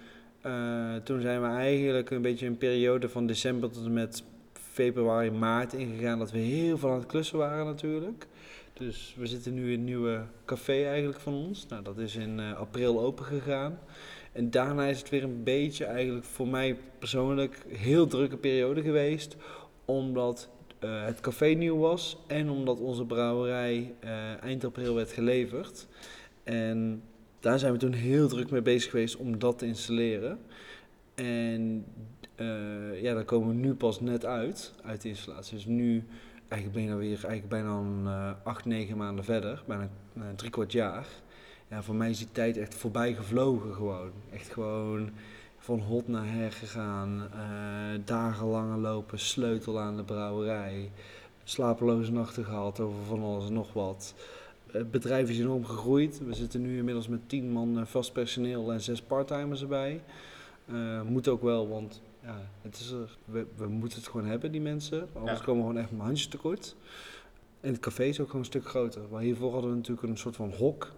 toen 1.03 1.21
zijn 1.21 1.41
we 1.41 1.47
eigenlijk 1.47 2.09
een 2.09 2.21
beetje 2.21 2.45
een 2.45 2.57
periode 2.57 3.09
van 3.09 3.25
december 3.25 3.71
tot 3.71 3.85
en 3.85 3.93
met 3.93 4.23
februari, 4.73 5.31
maart 5.31 5.73
ingegaan. 5.73 6.19
Dat 6.19 6.31
we 6.31 6.37
heel 6.37 6.77
veel 6.77 6.89
aan 6.89 6.97
het 6.97 7.05
klussen 7.05 7.37
waren 7.37 7.65
natuurlijk. 7.65 8.27
Dus 8.73 9.15
we 9.17 9.27
zitten 9.27 9.53
nu 9.53 9.71
in 9.71 9.79
een 9.79 9.83
nieuwe 9.83 10.21
café 10.45 10.83
eigenlijk 10.85 11.19
van 11.19 11.33
ons. 11.33 11.67
Nou, 11.67 11.83
dat 11.83 11.97
is 11.97 12.15
in 12.15 12.39
eh, 12.39 12.57
april 12.57 12.99
open 12.99 13.25
gegaan. 13.25 13.79
En 14.31 14.51
daarna 14.51 14.85
is 14.85 14.99
het 14.99 15.09
weer 15.09 15.23
een 15.23 15.43
beetje 15.43 15.85
eigenlijk 15.85 16.25
voor 16.25 16.47
mij 16.47 16.77
persoonlijk 16.99 17.65
heel 17.67 18.07
drukke 18.07 18.37
periode 18.37 18.81
geweest. 18.81 19.35
Omdat 19.85 20.49
eh, 20.79 21.05
het 21.05 21.19
café 21.19 21.45
nieuw 21.45 21.77
was 21.77 22.17
en 22.27 22.49
omdat 22.49 22.79
onze 22.79 23.05
brouwerij 23.05 23.93
eh, 23.99 24.43
eind 24.43 24.65
april 24.65 24.95
werd 24.95 25.11
geleverd. 25.11 25.87
En 26.43 27.03
daar 27.39 27.59
zijn 27.59 27.73
we 27.73 27.79
toen 27.79 27.93
heel 27.93 28.27
druk 28.27 28.51
mee 28.51 28.61
bezig 28.61 28.91
geweest 28.91 29.15
om 29.15 29.39
dat 29.39 29.59
te 29.59 29.65
installeren. 29.65 30.39
En 31.15 31.85
eh, 32.35 33.01
ja, 33.01 33.13
daar 33.13 33.23
komen 33.23 33.47
we 33.47 33.53
nu 33.53 33.73
pas 33.73 33.99
net 33.99 34.25
uit, 34.25 34.73
uit 34.83 35.01
de 35.01 35.09
installatie. 35.09 35.55
Dus 35.55 35.65
nu, 35.65 36.03
eigenlijk 36.47 36.87
dan 36.87 36.97
weer 36.97 37.09
eigenlijk 37.09 37.49
bijna 37.49 37.69
een 37.69 38.03
eh, 38.05 38.31
acht, 38.43 38.65
negen 38.65 38.97
maanden 38.97 39.25
verder, 39.25 39.63
bijna 39.67 39.89
eh, 40.15 40.21
drie 40.35 40.49
kwart 40.49 40.71
jaar. 40.71 41.07
Ja, 41.67 41.83
voor 41.83 41.95
mij 41.95 42.09
is 42.09 42.17
die 42.17 42.31
tijd 42.31 42.57
echt 42.57 42.75
voorbij 42.75 43.13
gevlogen 43.13 43.73
gewoon. 43.73 44.11
Echt 44.31 44.53
gewoon 44.53 45.09
van 45.57 45.79
hot 45.79 46.07
naar 46.07 46.27
her 46.27 46.51
gegaan, 46.51 47.27
eh 47.33 47.99
dagenlange 48.05 48.77
lopen, 48.77 49.19
sleutel 49.19 49.79
aan 49.79 49.95
de 49.95 50.03
brouwerij, 50.03 50.91
slapeloze 51.43 52.11
nachten 52.11 52.45
gehad 52.45 52.79
over 52.79 53.03
van 53.03 53.23
alles 53.23 53.47
en 53.47 53.53
nog 53.53 53.73
wat. 53.73 54.13
Het 54.71 54.91
bedrijf 54.91 55.29
is 55.29 55.39
enorm 55.39 55.65
gegroeid. 55.65 56.21
We 56.25 56.33
zitten 56.33 56.61
nu 56.61 56.77
inmiddels 56.77 57.07
met 57.07 57.29
10 57.29 57.51
man 57.51 57.87
vast 57.87 58.13
personeel 58.13 58.71
en 58.71 58.81
6 58.81 59.01
parttimers 59.01 59.61
erbij. 59.61 60.01
Moet 61.05 61.27
ook 61.27 61.41
wel, 61.41 61.67
want 61.67 62.01
ja, 62.23 62.41
het 62.61 62.79
is 62.79 62.91
er, 62.91 63.17
we, 63.25 63.45
we 63.55 63.67
moeten 63.67 63.97
het 63.99 64.07
gewoon 64.07 64.25
hebben, 64.25 64.51
die 64.51 64.61
mensen. 64.61 65.07
Anders 65.13 65.39
Ja. 65.39 65.45
komen 65.45 65.61
we 65.61 65.67
gewoon 65.67 65.81
echt 65.81 65.91
mijn 65.91 66.03
handjes 66.03 66.27
tekort. 66.27 66.75
En 67.61 67.71
het 67.71 67.79
café 67.79 68.03
is 68.03 68.19
ook 68.19 68.25
gewoon 68.25 68.41
een 68.41 68.47
stuk 68.47 68.65
groter. 68.67 69.01
Maar 69.11 69.21
hiervoor 69.21 69.51
hadden 69.51 69.69
we 69.69 69.75
natuurlijk 69.75 70.07
een 70.07 70.17
soort 70.17 70.35
van 70.35 70.51
hok. 70.57 70.91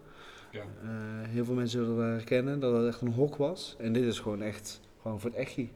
Ja. 0.51 0.61
Eh, 0.61 0.89
heel 1.29 1.45
veel 1.45 1.53
mensen 1.53 1.85
zullen 1.85 2.11
herkennen 2.11 2.59
dat 2.59 2.73
het 2.77 2.87
echt 2.87 3.01
een 3.01 3.13
hok 3.13 3.35
was. 3.35 3.75
En 3.77 3.93
dit 3.93 4.03
is 4.03 4.19
gewoon 4.19 4.41
echt 4.41 4.81
gewoon 5.01 5.19
voor 5.19 5.29
het 5.29 5.39
echtje. 5.39 5.67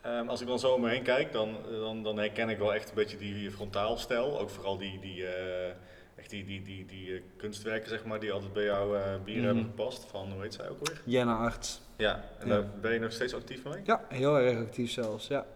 Ehm, 0.00 0.28
als 0.28 0.40
ik 0.40 0.46
dan 0.46 0.58
zo 0.58 0.72
om 0.72 0.80
me 0.80 0.88
heen 0.88 1.02
kijk, 1.02 1.32
dan, 1.32 1.56
dan, 1.70 2.02
dan 2.02 2.18
herken 2.18 2.48
ik 2.48 2.58
wel 2.58 2.74
echt 2.74 2.88
een 2.88 2.94
beetje 2.94 3.16
die 3.16 3.50
frontaalstijl. 3.50 4.40
Ook 4.40 4.50
vooral 4.50 4.78
die, 4.78 4.98
die, 5.00 5.26
eh, 5.26 5.74
echt 6.20 6.30
die, 6.30 6.44
die, 6.44 6.62
die, 6.62 6.86
die 6.86 7.14
eh, 7.14 7.20
kunstwerken, 7.36 7.88
zeg 7.88 8.04
maar, 8.04 8.20
die 8.20 8.32
altijd 8.32 8.52
bij 8.52 8.64
jouw 8.64 8.94
eh, 8.94 9.02
bier 9.24 9.36
Mhm. 9.36 9.44
hebben 9.46 9.64
gepast. 9.64 10.04
Van, 10.04 10.32
hoe 10.32 10.42
heet 10.42 10.54
zij 10.54 10.68
ook 10.68 10.78
alweer? 10.78 11.02
Jenna 11.04 11.36
Arts. 11.36 11.80
Ja, 11.96 12.24
en 12.38 12.48
daar 12.48 12.64
ben 12.80 12.92
je 12.92 12.98
nog 12.98 13.12
steeds 13.12 13.34
actief 13.34 13.64
mee? 13.64 13.80
Ja, 13.84 14.04
heel 14.08 14.38
erg 14.38 14.58
actief 14.58 14.90
zelfs, 14.90 15.26
ja. 15.26 15.46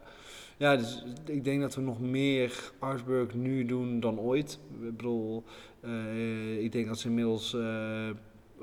Ja, 0.56 0.76
dus 0.76 1.04
ik 1.24 1.44
denk 1.44 1.60
dat 1.60 1.74
we 1.74 1.80
nog 1.80 2.00
meer 2.00 2.70
artwork 2.78 3.34
nu 3.34 3.64
doen 3.66 4.00
dan 4.00 4.18
ooit. 4.20 4.58
Ik 4.82 4.96
bedoel, 4.96 5.44
eh, 5.80 6.62
ik 6.62 6.72
denk 6.72 6.86
dat 6.86 6.98
ze 6.98 7.08
inmiddels 7.08 7.56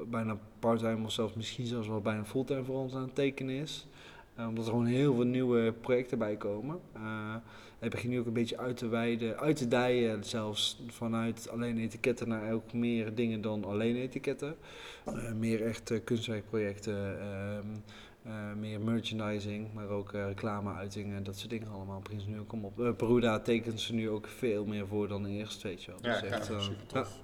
bijna 0.07 0.37
part-time 0.59 1.05
of 1.05 1.11
zelfs 1.11 1.33
misschien 1.33 1.65
zelfs 1.65 1.87
wel 1.87 2.01
bijna 2.01 2.25
fulltime 2.25 2.63
voor 2.63 2.77
ons 2.77 2.93
aan 2.95 3.01
het 3.01 3.15
tekenen 3.15 3.55
is. 3.55 3.87
Eh, 4.35 4.47
omdat 4.47 4.65
er 4.65 4.71
gewoon 4.71 4.85
heel 4.85 5.15
veel 5.15 5.23
nieuwe 5.25 5.73
projecten 5.81 6.17
bij 6.17 6.35
komen. 6.35 6.79
Hij 7.81 7.89
begint 7.89 8.13
nu 8.13 8.19
ook 8.19 8.25
een 8.25 8.33
beetje 8.33 8.57
uit 8.57 8.77
te 8.77 8.87
wijden, 8.87 9.39
uit 9.39 9.55
te 9.55 9.67
dijen 9.67 10.23
zelfs 10.23 10.81
vanuit 10.87 11.49
alleen 11.49 11.77
etiketten 11.77 12.27
naar 12.27 12.53
ook 12.53 12.73
meer 12.73 13.15
dingen 13.15 13.41
dan 13.41 13.65
alleen 13.65 13.95
etiketten. 13.95 14.55
Eh, 15.05 15.31
meer 15.31 15.65
echt 15.65 16.03
kunstwerkprojecten, 16.03 17.19
ehm, 17.19 17.65
eh, 18.23 18.53
meer 18.59 18.79
merchandising, 18.79 19.73
maar 19.73 19.89
ook 19.89 20.13
eh, 20.13 20.25
reclameuitingen, 20.27 21.23
dat 21.23 21.37
soort 21.37 21.49
dingen 21.49 21.67
allemaal. 21.67 22.01
Ze 22.17 22.29
nu 22.29 22.39
ook 22.39 22.53
op. 22.53 22.97
Peruda 22.97 23.39
tekent 23.39 23.79
ze 23.79 23.93
nu 23.93 24.09
ook 24.09 24.27
veel 24.27 24.65
meer 24.65 24.87
voor 24.87 25.07
dan 25.07 25.25
eerst, 25.25 25.61
weet 25.61 25.83
je 25.83 25.91
wel. 25.91 25.99
Ja, 26.01 26.19
Dus 26.19 26.29
ja, 26.29 26.35
echt, 26.35 26.49
eh, 26.49 26.59
super 26.59 26.87
tof. 26.87 27.17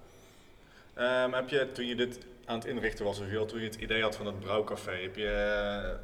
Ehm, 0.93 1.31
heb 1.31 1.49
je, 1.49 1.71
toen 1.71 1.85
je 1.85 1.95
dit 1.95 2.19
aan 2.45 2.57
het 2.59 2.67
inrichten 2.67 3.05
was, 3.05 3.19
of 3.19 3.31
je, 3.31 3.45
toen 3.45 3.59
je 3.59 3.65
het 3.65 3.75
idee 3.75 4.01
had 4.01 4.15
van 4.15 4.25
het 4.25 4.39
brouwcafé, 4.39 4.91
heb 4.91 5.15
je, 5.15 5.97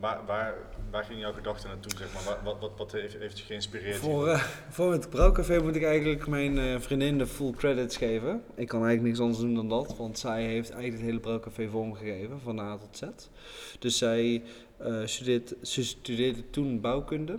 waar, 0.00 0.26
waar, 0.26 0.54
waar 0.90 1.04
ging 1.04 1.20
jouw 1.20 1.32
gedachten 1.32 1.68
naartoe, 1.68 1.92
zeg 1.98 2.14
maar? 2.14 2.44
Wat, 2.44 2.60
wat, 2.60 2.72
wat, 2.76 2.92
heeft, 2.92 3.38
je 3.38 3.44
geïnspireerd? 3.44 3.96
Voor, 3.96 4.28
eh, 4.28 4.42
voor 4.68 4.92
het 4.92 5.10
brouwcafé 5.10 5.62
moet 5.62 5.76
ik 5.76 5.84
eigenlijk 5.84 6.26
mijn 6.26 6.58
eh, 6.58 6.80
vriendin 6.80 7.18
de 7.18 7.26
full 7.26 7.50
credits 7.50 7.96
geven. 7.96 8.42
Ik 8.54 8.68
kan 8.68 8.84
eigenlijk 8.84 9.08
niks 9.08 9.20
anders 9.20 9.38
doen 9.38 9.54
dan 9.54 9.68
dat, 9.68 9.96
want 9.96 10.18
zij 10.18 10.42
heeft 10.42 10.70
eigenlijk 10.70 11.02
het 11.02 11.10
hele 11.10 11.20
brouwcafé 11.20 11.68
vormgegeven, 11.68 12.40
van 12.40 12.58
A 12.58 12.76
tot 12.76 12.96
Z. 12.96 13.28
Dus 13.78 13.98
zij 13.98 14.42
eh, 14.76 15.00
studeert, 15.04 15.54
ze 15.62 15.84
studeerde 15.84 16.50
toen 16.50 16.80
bouwkunde, 16.80 17.38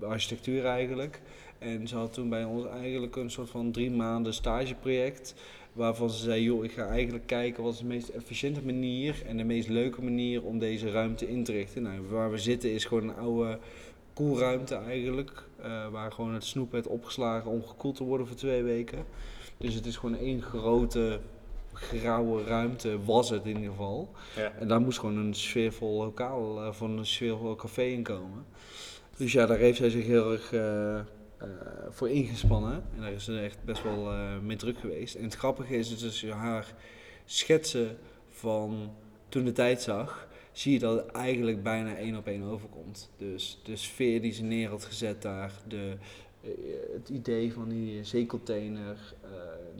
architectuur 0.00 0.66
eigenlijk. 0.66 1.20
En 1.58 1.88
ze 1.88 1.96
had 1.96 2.12
toen 2.12 2.28
bij 2.28 2.44
ons 2.44 2.66
eigenlijk 2.66 3.16
een 3.16 3.30
soort 3.30 3.50
van 3.50 3.72
drie 3.72 3.90
maanden 3.90 4.34
stageproject. 4.34 5.34
Waarvan 5.72 6.10
ze 6.10 6.22
zei, 6.22 6.42
joh, 6.42 6.64
ik 6.64 6.72
ga 6.72 6.86
eigenlijk 6.86 7.26
kijken 7.26 7.62
wat 7.62 7.72
is 7.72 7.78
de 7.78 7.84
meest 7.84 8.08
efficiënte 8.08 8.62
manier 8.64 9.22
en 9.26 9.36
de 9.36 9.44
meest 9.44 9.68
leuke 9.68 10.02
manier 10.02 10.42
om 10.44 10.58
deze 10.58 10.90
ruimte 10.90 11.28
in 11.28 11.44
te 11.44 11.52
richten. 11.52 11.82
Nou, 11.82 12.00
waar 12.08 12.30
we 12.30 12.38
zitten 12.38 12.72
is 12.72 12.84
gewoon 12.84 13.08
een 13.08 13.16
oude 13.16 13.58
koelruimte 14.12 14.74
eigenlijk. 14.74 15.48
eh, 15.62 15.88
waar 15.88 16.12
gewoon 16.12 16.34
het 16.34 16.44
snoep 16.44 16.72
werd 16.72 16.86
opgeslagen 16.86 17.50
om 17.50 17.64
gekoeld 17.66 17.96
te 17.96 18.04
worden 18.04 18.26
voor 18.26 18.36
twee 18.36 18.62
weken. 18.62 19.04
Dus 19.56 19.74
het 19.74 19.86
is 19.86 19.96
gewoon 19.96 20.16
één 20.16 20.42
grote 20.42 21.20
grauwe 21.72 22.44
ruimte, 22.44 23.04
was 23.04 23.30
het 23.30 23.44
in 23.44 23.56
ieder 23.56 23.70
geval. 23.70 24.10
Ja. 24.36 24.52
En 24.58 24.68
daar 24.68 24.80
moest 24.80 24.98
gewoon 24.98 25.16
een 25.16 25.34
sfeervol 25.34 25.96
lokaal, 25.96 26.62
eh, 26.62 26.72
van 26.72 26.98
een 26.98 27.06
sfeervol 27.06 27.56
café 27.56 27.82
in 27.82 28.02
komen. 28.02 28.44
Dus 29.16 29.32
ja, 29.32 29.46
daar 29.46 29.58
heeft 29.58 29.78
zij 29.78 29.90
zich 29.90 30.06
heel 30.06 30.32
erg 30.32 30.52
eh, 30.52 31.00
voor 31.90 32.10
ingespannen. 32.10 32.82
En 32.94 33.00
daar 33.00 33.12
is 33.12 33.24
ze 33.24 33.40
echt 33.40 33.64
best 33.64 33.82
wel 33.82 34.12
eh, 34.12 34.38
mee 34.38 34.56
druk 34.56 34.78
geweest. 34.78 35.14
En 35.14 35.24
het 35.24 35.34
grappige 35.34 35.76
is 35.76 35.88
dus 35.88 36.04
als 36.04 36.20
je 36.20 36.32
haar 36.32 36.74
schetsen 37.24 37.96
van 38.28 38.92
toen 39.28 39.44
de 39.44 39.52
tijd 39.52 39.82
zag, 39.82 40.28
zie 40.52 40.72
je 40.72 40.78
dat 40.78 40.96
het 40.96 41.06
eigenlijk 41.06 41.62
bijna 41.62 41.96
één 41.96 42.16
op 42.16 42.26
één 42.26 42.42
overkomt. 42.42 43.10
Dus 43.16 43.60
de 43.62 43.76
sfeer 43.76 44.20
die 44.20 44.32
ze 44.32 44.42
neer 44.42 44.68
had 44.68 44.84
gezet 44.84 45.22
daar, 45.22 45.52
de, 45.68 45.96
eh, 46.40 46.50
het 46.92 47.08
idee 47.08 47.52
van 47.52 47.68
die 47.68 48.04
zeecontainer, 48.04 49.14
eh, 49.22 49.30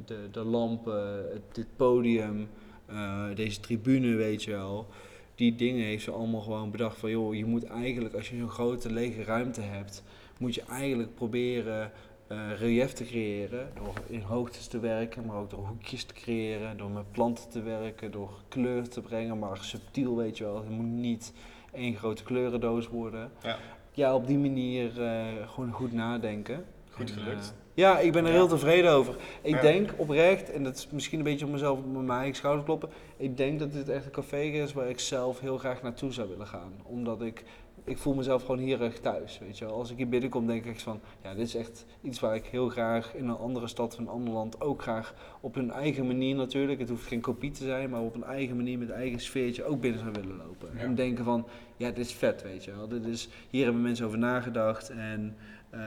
de, 0.05 0.29
de 0.31 0.45
lampen, 0.45 1.27
dit 1.53 1.67
podium, 1.77 2.49
eh, 2.87 3.25
deze 3.35 3.61
tribune, 3.61 4.15
weet 4.15 4.43
je 4.43 4.51
wel. 4.51 4.87
Die 5.35 5.55
dingen 5.55 5.85
heeft 5.85 6.05
ze 6.05 6.11
allemaal 6.11 6.41
gewoon 6.41 6.71
bedacht 6.71 6.99
van, 6.99 7.11
joh, 7.11 7.35
je 7.35 7.45
moet 7.45 7.65
eigenlijk, 7.65 8.15
als 8.15 8.31
je 8.31 8.37
zo'n 8.39 8.49
grote 8.49 8.93
lege 8.93 9.23
ruimte 9.23 9.61
hebt, 9.61 10.03
moet 10.41 10.55
je 10.55 10.63
eigenlijk 10.71 11.15
proberen 11.15 11.93
eh, 12.27 12.39
relief 12.59 12.93
te 12.93 13.05
creëren, 13.05 13.69
door 13.75 13.93
in 14.07 14.21
hoogtes 14.21 14.67
te 14.67 14.79
werken, 14.81 15.27
maar 15.27 15.37
ook 15.37 15.51
door 15.51 15.67
hoekjes 15.67 16.05
te 16.05 16.15
creëren, 16.15 16.77
door 16.77 16.91
met 16.91 17.13
planten 17.13 17.49
te 17.51 17.63
werken, 17.63 18.11
door 18.11 18.31
kleur 18.49 18.89
te 18.89 19.01
brengen, 19.01 19.39
maar 19.39 19.57
subtiel 19.61 20.17
weet 20.17 20.39
je 20.39 20.45
wel. 20.45 20.57
Het 20.57 20.69
moet 20.69 20.87
niet 20.87 21.33
één 21.73 21.95
grote 21.97 22.23
kleurendoos 22.23 22.89
worden. 22.89 23.31
Ja. 23.43 23.59
Ja, 23.93 24.15
op 24.15 24.27
die 24.27 24.39
manier 24.39 25.03
eh, 25.03 25.23
gewoon 25.49 25.73
goed 25.73 25.93
nadenken. 25.93 26.65
Goed 26.91 27.11
En, 27.11 27.17
gelukt. 27.23 27.55
eh, 27.55 27.59
ja, 27.75 27.99
ik 27.99 28.13
ben 28.13 28.25
er 28.25 28.31
Ja. 28.31 28.37
heel 28.37 28.49
tevreden 28.49 28.91
over. 28.91 29.15
Ik 29.43 29.55
Ja. 29.55 29.61
denk 29.61 29.91
oprecht, 29.97 30.51
en 30.51 30.65
dat 30.65 30.77
is 30.77 30.89
misschien 30.91 31.19
een 31.19 31.25
beetje 31.25 31.45
op 31.45 31.51
mezelf 31.53 31.79
op 31.79 31.93
mijn 31.93 32.11
eigen 32.11 32.35
schouder 32.37 32.65
kloppen. 32.65 32.89
Ik 33.17 33.37
denk 33.37 33.59
dat 33.59 33.73
dit 33.73 33.89
echt 33.89 34.05
een 34.05 34.11
café 34.11 34.41
is 34.41 34.73
waar 34.73 34.89
ik 34.89 35.01
zelf 35.01 35.41
heel 35.41 35.59
graag 35.59 35.83
naartoe 35.83 36.13
zou 36.13 36.29
willen 36.29 36.47
gaan. 36.47 36.73
Omdat 36.83 37.23
ik, 37.23 37.45
ik 37.85 37.99
voel 37.99 38.15
mezelf 38.15 38.45
gewoon 38.45 38.61
hier 38.61 38.83
erg 38.83 38.99
thuis. 38.99 39.39
Weet 39.39 39.59
je 39.59 39.65
wel. 39.65 39.75
Als 39.75 39.91
ik 39.91 39.97
hier 39.97 40.09
binnenkom, 40.09 40.47
denk 40.47 40.65
ik 40.65 40.71
echt 40.71 40.83
van, 40.83 41.01
ja, 41.23 41.35
dit 41.35 41.47
is 41.47 41.55
echt 41.55 41.87
iets 42.03 42.21
waar 42.21 42.35
ik 42.35 42.47
heel 42.47 42.69
graag 42.69 43.15
in 43.15 43.29
een 43.29 43.37
andere 43.37 43.67
stad 43.67 43.93
of 43.93 43.99
een 43.99 44.09
ander 44.09 44.33
land 44.33 44.61
ook 44.61 44.83
graag 44.83 45.15
op 45.41 45.55
hun 45.55 45.71
eigen 45.71 46.07
manier 46.07 46.35
natuurlijk. 46.35 46.81
Het 46.81 46.89
hoeft 46.89 47.07
geen 47.07 47.21
kopie 47.21 47.51
te 47.51 47.65
zijn, 47.65 47.91
maar 47.91 48.01
op 48.01 48.15
een 48.15 48.25
eigen 48.25 48.57
manier 48.57 48.79
met 48.79 48.91
eigen 48.91 49.21
sfeertje 49.21 49.65
ook 49.65 49.81
binnen 49.81 50.01
zou 50.01 50.13
willen 50.13 50.37
lopen. 50.37 50.71
Ja. 50.75 50.81
En 50.81 50.95
denken 50.95 51.25
van, 51.25 51.47
ja, 51.77 51.89
dit 51.89 51.99
is 51.99 52.13
vet, 52.13 52.43
weet 52.43 52.65
je 52.65 52.77
wel. 52.77 52.89
Dit 52.89 53.07
is, 53.07 53.29
hier 53.51 53.65
hebben 53.65 53.83
mensen 53.83 54.07
over 54.07 54.19
nagedacht 54.19 54.91
en 54.91 55.37
eh, 55.71 55.81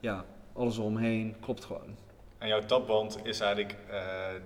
ja, 0.00 0.24
alles 0.52 0.78
eromheen 0.78 1.34
klopt 1.40 1.64
gewoon. 1.64 2.08
En 2.40 2.48
jouw 2.48 2.60
tapwand 2.66 3.18
is 3.22 3.40
eigenlijk 3.40 3.76
eh, 3.90 3.98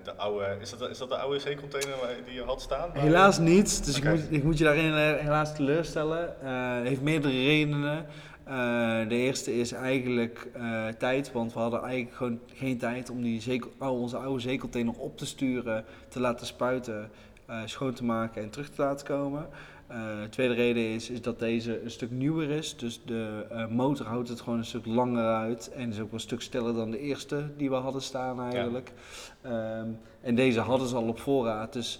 de 0.03 0.15
oude, 0.15 0.57
is 0.61 0.69
dat, 0.77 0.89
is 0.89 0.97
dat 0.97 1.09
de 1.09 1.17
oude 1.17 1.39
zeecontainer 1.39 1.97
waar- 2.01 2.15
die 2.25 2.33
je 2.33 2.43
had 2.43 2.61
staan? 2.61 2.89
Helaas 2.93 3.37
niet, 3.39 3.85
dus 3.85 3.97
ik, 3.97 4.03
moet, 4.03 4.21
ik 4.29 4.43
moet 4.43 4.57
je 4.57 4.63
daarin 4.63 4.93
eh, 4.93 5.13
helaas 5.23 5.55
teleurstellen. 5.55 6.35
Het 6.77 6.87
heeft 6.87 7.01
meerdere 7.01 7.33
redenen. 7.33 8.05
De 9.07 9.15
eerste 9.15 9.59
is 9.59 9.71
eigenlijk 9.71 10.47
tijd, 10.97 11.31
want 11.31 11.53
we 11.53 11.59
hadden 11.59 11.81
eigenlijk 11.83 12.15
gewoon 12.15 12.39
geen 12.53 12.77
tijd 12.77 13.09
om 13.09 13.21
die 13.21 13.61
onze 13.79 14.17
oude 14.17 14.39
zeecontainer 14.41 14.93
op 14.97 15.17
te 15.17 15.25
sturen, 15.25 15.85
te 16.07 16.19
laten 16.19 16.45
spuiten, 16.45 17.11
schoon 17.65 17.93
te 17.93 18.03
maken 18.03 18.41
en 18.41 18.49
terug 18.49 18.69
te 18.69 18.81
laten 18.81 19.07
komen. 19.07 19.47
Eh, 19.87 20.21
de 20.21 20.29
tweede 20.29 20.53
reden 20.53 20.83
is, 20.83 21.09
is 21.09 21.21
dat 21.21 21.39
deze 21.39 21.83
een 21.83 21.91
stuk 21.91 22.11
nieuwer 22.11 22.49
is, 22.49 22.77
dus 22.77 23.01
de 23.05 23.45
eh, 23.49 23.67
motor 23.67 24.05
houdt 24.05 24.29
het 24.29 24.41
gewoon 24.41 24.59
een 24.59 24.65
stuk 24.65 24.85
langer 24.85 25.33
uit 25.33 25.71
en 25.71 25.89
is 25.89 25.99
ook 25.99 26.13
een 26.13 26.19
stuk 26.19 26.41
stiller 26.41 26.73
dan 26.73 26.91
de 26.91 26.99
eerste 26.99 27.49
die 27.57 27.69
we 27.69 27.75
hadden 27.75 28.01
staan 28.01 28.41
eigenlijk. 28.41 28.91
Ehm, 29.41 29.87
en 30.21 30.35
deze 30.35 30.59
hadden 30.59 30.87
ze 30.87 30.95
al 30.95 31.07
op 31.07 31.19
voorraad, 31.19 31.73
dus 31.73 31.99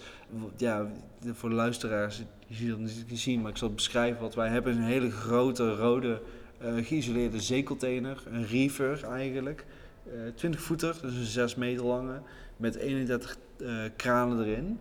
ja, 0.57 0.87
voor 1.33 1.49
de 1.49 1.55
luisteraars, 1.55 2.21
je 2.47 2.55
ziet 2.55 2.69
het 2.69 2.79
niet 2.79 3.19
zien, 3.19 3.41
maar 3.41 3.51
ik 3.51 3.57
zal 3.57 3.67
het 3.67 3.75
beschrijven 3.75 4.21
wat 4.21 4.35
wij 4.35 4.49
hebben. 4.49 4.71
is 4.71 4.77
een 4.77 4.83
hele 4.83 5.11
grote 5.11 5.75
rode 5.75 6.21
eh, 6.57 6.73
geïsoleerde 6.85 7.41
zeecontainer, 7.41 8.23
een 8.31 8.45
reefer 8.45 9.03
eigenlijk. 9.03 9.65
Eh 10.05 10.11
20 10.35 10.61
voeter, 10.61 10.97
dus 11.01 11.15
een 11.15 11.25
6 11.25 11.55
meter 11.55 11.85
lange, 11.85 12.21
met 12.57 12.75
31 12.75 13.37
eh, 13.57 13.67
kranen 13.95 14.45
erin. 14.45 14.79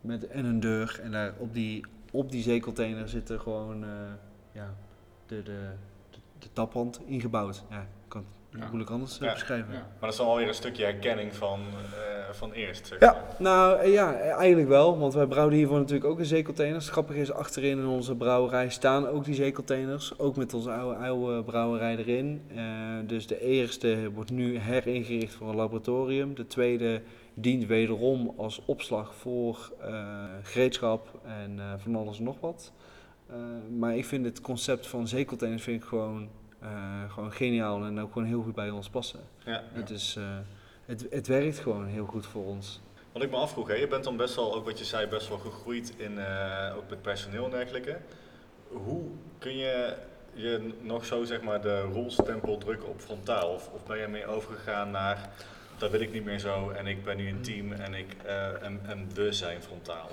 Met, 0.00 0.26
en 0.26 0.44
een 0.44 0.60
deur. 0.60 1.00
En 1.02 1.10
daar 1.10 1.34
op 1.38 1.54
die, 1.54 1.84
op 2.16 2.30
die 2.30 2.42
zeecontainer 2.42 3.08
zit 3.08 3.28
er 3.28 3.40
gewoon 3.40 3.82
eh, 3.84 3.88
ja, 4.52 4.74
de, 5.26 5.42
de, 5.42 5.52
de, 6.10 6.18
de 6.38 6.46
taphand 6.52 7.00
ingebouwd. 7.06 7.64
Ja, 7.70 7.86
kan 8.08 8.24
het 8.50 8.60
Ja. 8.60 8.66
moeilijk 8.66 8.90
anders 8.90 9.18
eh, 9.18 9.26
Ja. 9.26 9.32
beschrijven. 9.32 9.72
Ja. 9.72 9.78
Maar 9.78 9.88
dat 10.00 10.10
is 10.10 10.16
dan 10.16 10.26
alweer 10.26 10.48
een 10.48 10.54
stukje 10.54 10.84
herkenning 10.84 11.34
van, 11.34 11.60
eh, 11.60 12.32
van 12.34 12.52
eerst. 12.52 12.86
Zeg 12.86 13.00
Ja, 13.00 13.12
maar. 13.12 13.22
nou 13.38 13.86
ja, 13.88 14.14
eigenlijk 14.18 14.68
wel. 14.68 14.98
Want 14.98 15.14
wij 15.14 15.26
brouwen 15.26 15.54
hiervoor 15.54 15.78
natuurlijk 15.78 16.06
ook 16.06 16.18
in 16.18 16.24
zeecontainers. 16.24 16.84
Het 16.84 16.92
grappige 16.92 17.20
is, 17.20 17.32
achterin 17.32 17.78
in 17.78 17.86
onze 17.86 18.14
brouwerij 18.14 18.68
staan 18.68 19.06
ook 19.08 19.24
die 19.24 19.34
zeecontainers. 19.34 20.18
Ook 20.18 20.36
met 20.36 20.54
onze 20.54 20.70
oude, 20.70 20.96
oude 20.96 21.42
brouwerij 21.42 21.96
erin. 21.96 22.42
Dus 23.06 23.26
de 23.26 23.40
eerste 23.40 24.10
wordt 24.14 24.30
nu 24.30 24.58
heringericht 24.58 25.34
voor 25.34 25.48
een 25.48 25.56
laboratorium. 25.56 26.34
De 26.34 26.46
tweede 26.46 27.02
dient 27.38 27.66
wederom 27.66 28.34
als 28.36 28.60
opslag 28.64 29.14
voor 29.14 29.72
eh, 29.80 30.24
gereedschap 30.42 31.20
en 31.24 31.58
eh, 31.58 31.72
van 31.76 31.96
alles 31.96 32.18
en 32.18 32.24
nog 32.24 32.40
wat. 32.40 32.72
Eh, 33.26 33.36
maar 33.78 33.96
ik 33.96 34.04
vind 34.04 34.24
het 34.24 34.40
concept 34.40 34.86
van 34.86 35.08
zeecontainers 35.08 35.62
vind 35.62 35.82
ik 35.82 35.88
gewoon, 35.88 36.28
gewoon 37.08 37.32
geniaal 37.32 37.84
en 37.84 38.00
ook 38.00 38.12
gewoon 38.12 38.28
heel 38.28 38.42
goed 38.42 38.54
bij 38.54 38.70
ons 38.70 38.88
passen. 38.88 39.20
Ja. 39.44 39.62
Het, 39.72 39.90
is, 39.90 40.18
het, 40.84 41.06
het 41.10 41.26
werkt 41.26 41.58
gewoon 41.58 41.86
heel 41.86 42.06
goed 42.06 42.26
voor 42.26 42.44
ons. 42.44 42.80
Wat 43.12 43.22
ik 43.22 43.30
me 43.30 43.36
afvroeg, 43.36 43.68
hè, 43.68 43.74
je 43.74 43.86
bent 43.86 44.04
dan 44.04 44.16
best 44.16 44.34
wel, 44.34 44.54
ook 44.54 44.64
wat 44.64 44.78
je 44.78 44.84
zei, 44.84 45.06
best 45.06 45.28
wel 45.28 45.38
gegroeid 45.38 45.94
in, 45.96 46.18
ook 46.76 46.90
met 46.90 47.02
personeel 47.02 47.44
en 47.44 47.50
dergelijke. 47.50 47.98
Hoe 48.68 49.02
kun 49.38 49.56
je 49.56 49.96
je 50.32 50.72
nog 50.80 51.04
zo 51.04 51.24
zeg 51.24 51.42
maar 51.42 51.60
de 51.60 51.80
rolstempel 51.80 52.58
drukken 52.58 52.88
op 52.88 53.00
frontaal? 53.00 53.48
Of, 53.48 53.70
of 53.74 53.84
ben 53.84 53.98
je 53.98 54.06
mee 54.06 54.26
overgegaan 54.26 54.90
naar, 54.90 55.30
dat 55.78 55.90
wil 55.90 56.00
ik 56.00 56.12
niet 56.12 56.24
meer 56.24 56.38
zo 56.38 56.70
en 56.70 56.86
ik 56.86 57.04
ben 57.04 57.16
nu 57.16 57.28
een 57.28 57.40
team 57.40 57.72
en, 57.72 57.94
ik, 57.94 58.06
eh, 58.24 58.62
en, 58.62 59.08
we 59.14 59.32
zijn 59.32 59.62
frontaal? 59.62 60.08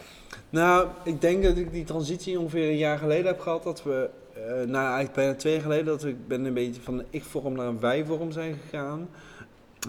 Nou, 0.50 0.88
ik 1.04 1.22
denk 1.22 1.44
dat 1.44 1.58
ik 1.58 1.72
die 1.72 1.84
transitie 1.84 2.40
ongeveer 2.40 2.70
een 2.70 2.78
jaar 2.78 2.98
geleden 2.98 3.26
heb 3.26 3.40
gehad. 3.40 3.64
Dat 3.64 3.84
we, 3.84 4.10
eh, 4.34 4.42
nou 4.44 4.86
eigenlijk 4.86 5.14
bijna 5.14 5.36
twee 5.36 5.54
jaar 5.54 5.62
geleden, 5.62 5.86
dat 5.86 6.02
we 6.02 6.16
ben 6.28 6.46
een 6.46 6.54
beetje 6.54 6.82
van 6.82 7.04
ik-vorm 7.10 7.54
naar 7.54 7.68
een 7.68 7.80
wij-vorm 7.80 8.32
zijn 8.32 8.58
gegaan. 8.64 9.10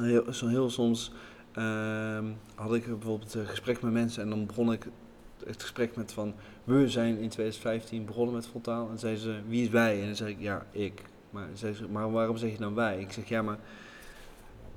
Heel, 0.01 0.33
zo 0.33 0.47
heel 0.47 0.71
soms 0.71 1.13
ehm, 1.53 2.25
had 2.55 2.75
ik 2.75 2.87
bijvoorbeeld 2.87 3.35
een 3.35 3.47
gesprek 3.47 3.83
met 3.83 3.93
mensen 3.93 4.23
en 4.23 4.29
dan 4.29 4.47
begon 4.47 4.73
ik 4.73 4.87
het 5.47 5.63
gesprek 5.63 5.97
met 5.97 6.13
van, 6.13 6.35
we 6.65 6.89
zijn 6.89 7.19
in 7.19 7.29
2015 7.29 8.05
begonnen 8.05 8.35
met 8.35 8.47
frontaal. 8.47 8.91
En 8.91 8.99
zeiden 8.99 9.23
ze, 9.23 9.35
wie 9.49 9.63
is 9.63 9.69
wij? 9.69 10.01
En 10.01 10.07
dan 10.07 10.17
zeg 10.17 10.29
ik, 10.29 10.41
ja, 10.41 10.67
ik. 10.71 11.03
Maar, 11.31 11.49
zei 11.55 11.75
ze, 11.75 11.89
maar 11.89 12.13
waarom 12.13 12.37
zeg 12.37 12.51
je 12.51 12.59
dan 12.59 12.75
wij? 12.75 13.01
Ik 13.01 13.13
zeg, 13.13 13.29
ja, 13.29 13.43
maar 13.43 13.59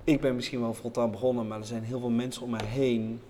ik 0.08 0.22
ben 0.22 0.36
misschien 0.36 0.60
wel 0.60 0.74
frontaal 0.74 1.10
begonnen, 1.10 1.48
maar 1.48 1.60
er 1.60 1.66
zijn 1.66 1.84
heel 1.84 2.00
veel 2.00 2.10
mensen 2.10 2.42
om 2.42 2.50
mij 2.50 2.66
heen 2.66 3.22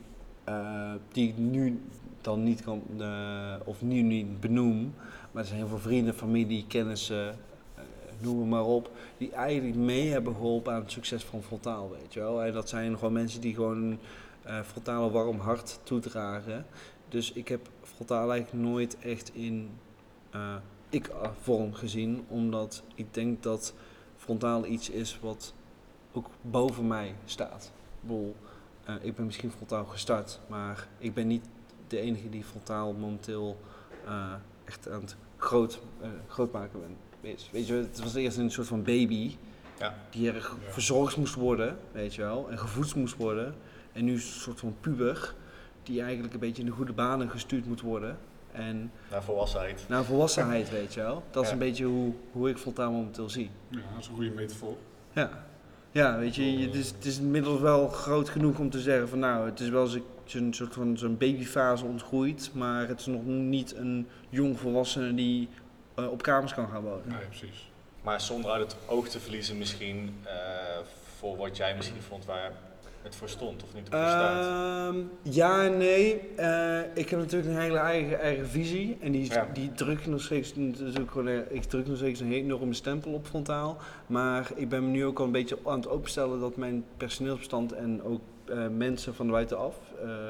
eh, 0.44 0.92
die 1.12 1.28
ik 1.28 1.38
nu 1.38 1.80
dan 2.22 2.44
niet 2.44 2.62
kan, 2.62 2.82
eh, 3.00 3.56
of 3.64 3.82
nu 3.82 4.02
niet 4.02 4.40
benoem. 4.40 4.94
Maar 5.32 5.42
er 5.42 5.48
zijn 5.48 5.60
heel 5.60 5.68
veel 5.68 5.80
vrienden, 5.80 6.14
familie, 6.14 6.66
kennissen, 6.68 7.30
eh, 7.76 7.84
noem 8.20 8.50
maar 8.50 8.66
op, 8.66 8.92
die 9.18 9.32
eigenlijk 9.32 9.76
mee 9.76 10.10
hebben 10.10 10.34
geholpen 10.34 10.74
aan 10.74 10.82
het 10.82 10.92
succes 10.92 11.24
van 11.24 11.44
Frontaal, 11.44 11.90
weet 11.90 12.14
je 12.14 12.20
wel. 12.20 12.44
En 12.44 12.54
dat 12.54 12.70
zijn 12.70 12.98
gewoon 12.98 13.14
mensen 13.14 13.42
die 13.42 13.54
gewoon 13.54 13.78
een 13.84 14.00
eh, 14.44 14.62
Frontale 14.62 15.12
warm 15.12 15.40
hart 15.40 15.80
toedragen. 15.84 16.66
Dus 17.10 17.32
ik 17.32 17.48
heb 17.48 17.70
Frontaal 17.82 18.32
eigenlijk 18.32 18.66
nooit 18.66 18.98
echt 19.00 19.32
in 19.34 19.70
ik-vorm 20.90 21.74
gezien, 21.74 22.26
omdat 22.28 22.84
ik 22.96 23.14
denk 23.14 23.44
dat 23.44 23.74
Frontaal 24.18 24.66
iets 24.66 24.90
is 24.90 25.20
wat 25.22 25.54
ook 26.18 26.30
boven 26.42 26.88
mij 26.88 27.16
staat. 27.26 27.72
Ik 28.02 28.08
bedoel, 28.08 28.36
eh, 28.86 28.96
ik 29.02 29.16
ben 29.16 29.26
misschien 29.26 29.52
frontaal 29.52 29.86
gestart, 29.86 30.40
maar 30.48 30.88
ik 30.98 31.14
ben 31.14 31.28
niet 31.28 31.46
de 31.88 32.00
enige 32.00 32.30
die 32.30 32.44
frontaal 32.44 32.94
momenteel 32.94 33.58
eh, 34.06 34.34
echt 34.66 34.90
aan 34.90 35.02
het 35.02 35.16
groot, 35.38 35.80
eh, 36.02 36.10
groot 36.28 36.52
maken 36.52 36.80
ben. 36.80 36.96
Is. 37.32 37.50
Weet 37.52 37.68
je, 37.68 37.74
het 37.74 38.00
was 38.04 38.14
eerst 38.16 38.38
een 38.38 38.52
soort 38.52 38.68
van 38.68 38.84
baby 38.84 39.36
Ja. 39.80 39.96
die 40.10 40.32
erg 40.32 40.58
Ja. 40.66 40.72
verzorgd 40.72 41.18
moest 41.18 41.34
worden, 41.36 41.78
weet 41.92 42.16
je 42.16 42.22
wel, 42.22 42.50
en 42.52 42.58
gevoed 42.60 42.96
moest 42.96 43.16
worden. 43.16 43.56
En 43.92 44.06
nu 44.06 44.14
is 44.14 44.24
het 44.26 44.34
een 44.36 44.40
soort 44.42 44.60
van 44.60 44.76
puber 44.82 45.36
die 45.84 46.02
eigenlijk 46.02 46.34
een 46.34 46.40
beetje 46.40 46.62
in 46.62 46.68
de 46.68 46.74
goede 46.76 46.94
banen 46.94 47.30
gestuurd 47.30 47.66
moet 47.66 47.82
worden. 47.82 48.18
En 48.52 48.92
Naar 49.12 49.24
volwassenheid. 49.24 49.86
naar 49.88 50.04
volwassenheid, 50.04 50.70
weet 50.70 50.94
je 50.94 51.02
wel. 51.02 51.24
Dat 51.32 51.44
is 51.44 51.52
een 51.52 51.58
beetje 51.58 51.86
hoe, 51.86 52.14
hoe 52.32 52.50
ik 52.50 52.58
frontaal 52.58 52.92
momenteel 52.92 53.30
zie. 53.30 53.50
Ja, 53.70 53.78
dat 53.78 54.00
is 54.00 54.08
een 54.08 54.14
goede 54.16 54.30
metafoor. 54.32 54.76
Ja, 55.12 55.46
ja 55.98 56.18
weet 56.18 56.36
je, 56.36 56.44
het, 56.60 56.76
is, 56.76 56.88
het 56.88 57.06
is 57.06 57.20
inmiddels 57.20 57.60
wel 57.60 57.88
groot 57.88 58.30
genoeg 58.30 58.60
om 58.60 58.70
te 58.70 58.80
zeggen 58.80 59.10
van 59.10 59.20
nou, 59.20 59.46
het 59.50 59.60
is 59.60 59.70
wel 59.70 59.88
zo- 59.88 60.06
zo'n 60.26 60.54
soort 60.54 60.74
van 60.74 60.98
zo'n 60.98 61.18
babyfase 61.18 61.86
ontgroeid, 61.86 62.50
maar 62.54 62.88
het 62.88 63.00
is 63.00 63.06
nog 63.06 63.26
niet 63.26 63.76
een 63.76 64.08
jong 64.30 64.60
volwassene 64.60 65.14
die 65.14 65.50
eh, 65.96 66.12
op 66.12 66.22
kamers 66.22 66.54
kan 66.54 66.68
gaan 66.70 66.82
wonen. 66.82 67.04
Nee, 67.08 67.26
precies. 67.28 67.70
Maar 68.02 68.22
zonder 68.22 68.52
uit 68.52 68.72
het 68.72 68.76
oog 68.88 69.08
te 69.08 69.20
verliezen 69.20 69.58
misschien 69.58 70.16
eh, 70.24 70.34
voor 71.18 71.38
wat 71.38 71.58
jij 71.58 71.76
misschien 71.76 72.02
vond 72.02 72.26
waar 72.26 72.52
het 73.02 73.16
voor 73.16 73.30
stond 73.30 73.64
of 73.64 73.74
niet 73.74 73.86
op 73.86 73.94
staat. 73.94 74.46
Ehm, 74.46 74.98
ja 75.22 75.64
en 75.64 75.78
nee. 75.78 76.20
Eh, 76.36 76.80
ik 76.94 77.10
heb 77.10 77.20
natuurlijk 77.20 77.54
een 77.54 77.62
hele 77.62 77.78
eigen, 77.78 78.20
eigen 78.20 78.48
visie. 78.48 78.98
En 79.02 79.12
die, 79.12 79.34
Ja. 79.34 79.48
die 79.54 79.72
druk 79.72 80.06
nog 80.06 80.22
steeds, 80.22 80.56
natuurlijk 80.56 81.12
gewoon, 81.12 81.28
eh, 81.28 81.40
ik 81.50 81.64
druk 81.64 81.88
nog 81.88 81.98
steeds 81.98 82.20
een 82.20 82.32
enorme 82.34 82.74
stempel 82.74 83.12
op 83.12 83.26
frontaal. 83.26 83.78
Maar 84.08 84.52
ik 84.56 84.70
ben 84.70 84.84
me 84.84 84.90
nu 84.90 85.06
ook 85.06 85.20
al 85.20 85.26
een 85.26 85.32
beetje 85.32 85.58
aan 85.66 85.80
het 85.80 85.90
openstellen 85.90 86.40
dat 86.40 86.56
mijn 86.56 86.86
personeelsbestand 86.98 87.72
en 87.72 88.04
ook 88.04 88.22
eh, 88.46 88.68
mensen 88.68 89.16
van 89.16 89.30
buitenaf, 89.30 89.76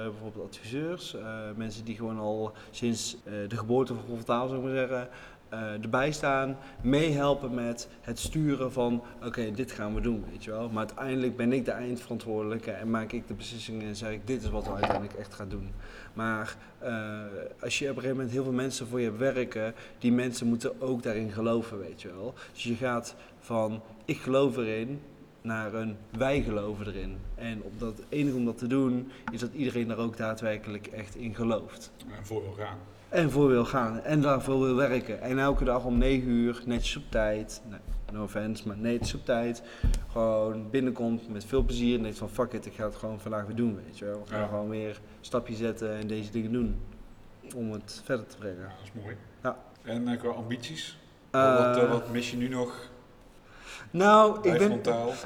bijvoorbeeld 0.04 0.46
adviseurs, 0.46 1.16
mensen 1.56 1.86
die 1.86 1.96
gewoon 1.96 2.20
al 2.20 2.52
sinds 2.72 3.18
de 3.48 3.58
geboorte 3.58 3.94
van 3.94 4.04
frontaal, 4.06 4.48
zou 4.48 4.60
ik 4.60 4.66
maar 4.66 4.76
zeggen, 4.76 5.10
eh, 5.50 5.84
erbij 5.84 6.12
staan, 6.12 6.58
meehelpen 6.82 7.54
met 7.54 7.88
het 8.02 8.20
sturen 8.20 8.72
van 8.72 9.04
oké, 9.26 9.52
dit 9.52 9.72
gaan 9.72 9.96
we 9.96 10.02
doen, 10.02 10.26
weet 10.32 10.44
je 10.44 10.52
wel. 10.52 10.70
Maar 10.70 10.86
uiteindelijk 10.86 11.36
ben 11.36 11.54
ik 11.54 11.66
de 11.66 11.72
eindverantwoordelijke 11.72 12.72
en 12.72 12.90
maak 12.90 13.12
ik 13.12 13.28
de 13.28 13.34
beslissingen 13.34 13.88
en 13.88 13.96
zeg 13.96 14.12
ik 14.12 14.28
dit 14.28 14.44
is 14.44 14.50
wat 14.50 14.66
we 14.66 14.72
uiteindelijk 14.72 15.14
echt 15.14 15.34
gaan 15.34 15.50
doen. 15.50 15.72
Maar 16.14 16.56
eh, 16.80 17.22
als 17.62 17.80
je 17.80 17.84
op 17.84 17.90
een 17.90 18.02
gegeven 18.02 18.16
moment 18.16 18.32
heel 18.32 18.44
veel 18.44 18.52
mensen 18.52 18.88
voor 18.88 19.00
je 19.00 19.06
hebt 19.06 19.18
werken, 19.18 19.74
die 20.00 20.12
mensen 20.12 20.48
moeten 20.48 20.82
ook 20.82 21.04
daarin 21.04 21.32
geloven, 21.32 21.80
weet 21.80 22.02
je 22.02 22.08
wel. 22.08 22.34
Dus 22.54 22.64
je 22.64 22.76
gaat 22.76 23.16
van 23.40 23.82
ik 24.06 24.18
geloof 24.18 24.58
erin 24.58 25.02
naar 25.42 25.74
een 25.74 25.98
wij 26.18 26.42
geloven 26.42 26.88
erin. 26.88 27.18
En 27.36 27.62
op 27.64 27.80
dat, 27.80 27.98
het 27.98 28.06
enige 28.10 28.36
om 28.36 28.46
dat 28.46 28.58
te 28.58 28.68
doen 28.68 29.12
is 29.32 29.40
dat 29.40 29.54
iedereen 29.54 29.88
daar 29.88 29.98
ook 29.98 30.18
daadwerkelijk 30.18 30.88
echt 30.88 31.16
in 31.16 31.36
gelooft. 31.36 31.92
En 32.18 32.26
voor 32.26 32.44
gaan. 32.58 32.78
En 33.10 33.32
voor 33.32 33.48
wil 33.48 33.66
gaan 33.66 34.02
en 34.04 34.22
daarvoor 34.22 34.60
wil 34.60 34.76
werken. 34.76 35.22
En 35.22 35.40
elke 35.40 35.64
dag 35.64 35.86
om 35.86 35.98
9 35.98 36.28
uur, 36.30 36.62
netjes 36.66 36.96
op 36.98 37.04
tijd. 37.10 37.62
Nee, 37.70 37.80
no 38.12 38.24
offense, 38.24 38.68
maar 38.68 38.78
netjes 38.78 39.14
op 39.14 39.26
tijd. 39.26 39.64
Gewoon 40.12 40.70
binnenkomt 40.70 41.30
met 41.30 41.46
veel 41.46 41.64
plezier 41.64 41.96
en 41.98 42.02
denkt 42.04 42.18
van 42.18 42.30
fuck 42.30 42.54
it, 42.54 42.66
ik 42.66 42.74
ga 42.74 42.84
het 42.86 42.96
gewoon 42.96 43.20
vandaag 43.20 43.46
weer 43.46 43.56
doen. 43.56 43.80
Weet 43.86 43.98
je 43.98 44.06
wel. 44.06 44.22
We 44.24 44.30
gaan 44.30 44.40
Ja. 44.40 44.48
gewoon 44.48 44.70
weer 44.70 44.90
een 44.90 44.96
stapje 45.22 45.56
zetten 45.56 45.96
en 45.96 46.08
deze 46.08 46.32
dingen 46.32 46.52
doen. 46.52 46.76
Om 47.56 47.72
het 47.72 48.02
verder 48.04 48.26
te 48.28 48.38
brengen. 48.38 48.62
Dat 48.62 48.70
is 48.96 49.02
mooi. 49.04 49.16
Ja. 49.44 49.58
En 49.84 50.08
eh, 50.08 50.20
qua 50.20 50.30
ambities? 50.30 50.98
wat, 51.32 51.42
eh, 51.78 51.84
Eh, 51.84 51.92
wat 51.92 52.12
mis 52.12 52.32
je 52.32 52.38
nu 52.38 52.48
nog 52.48 52.90
nou, 53.92 54.50
ik 54.50 54.58
ben? 54.58 54.82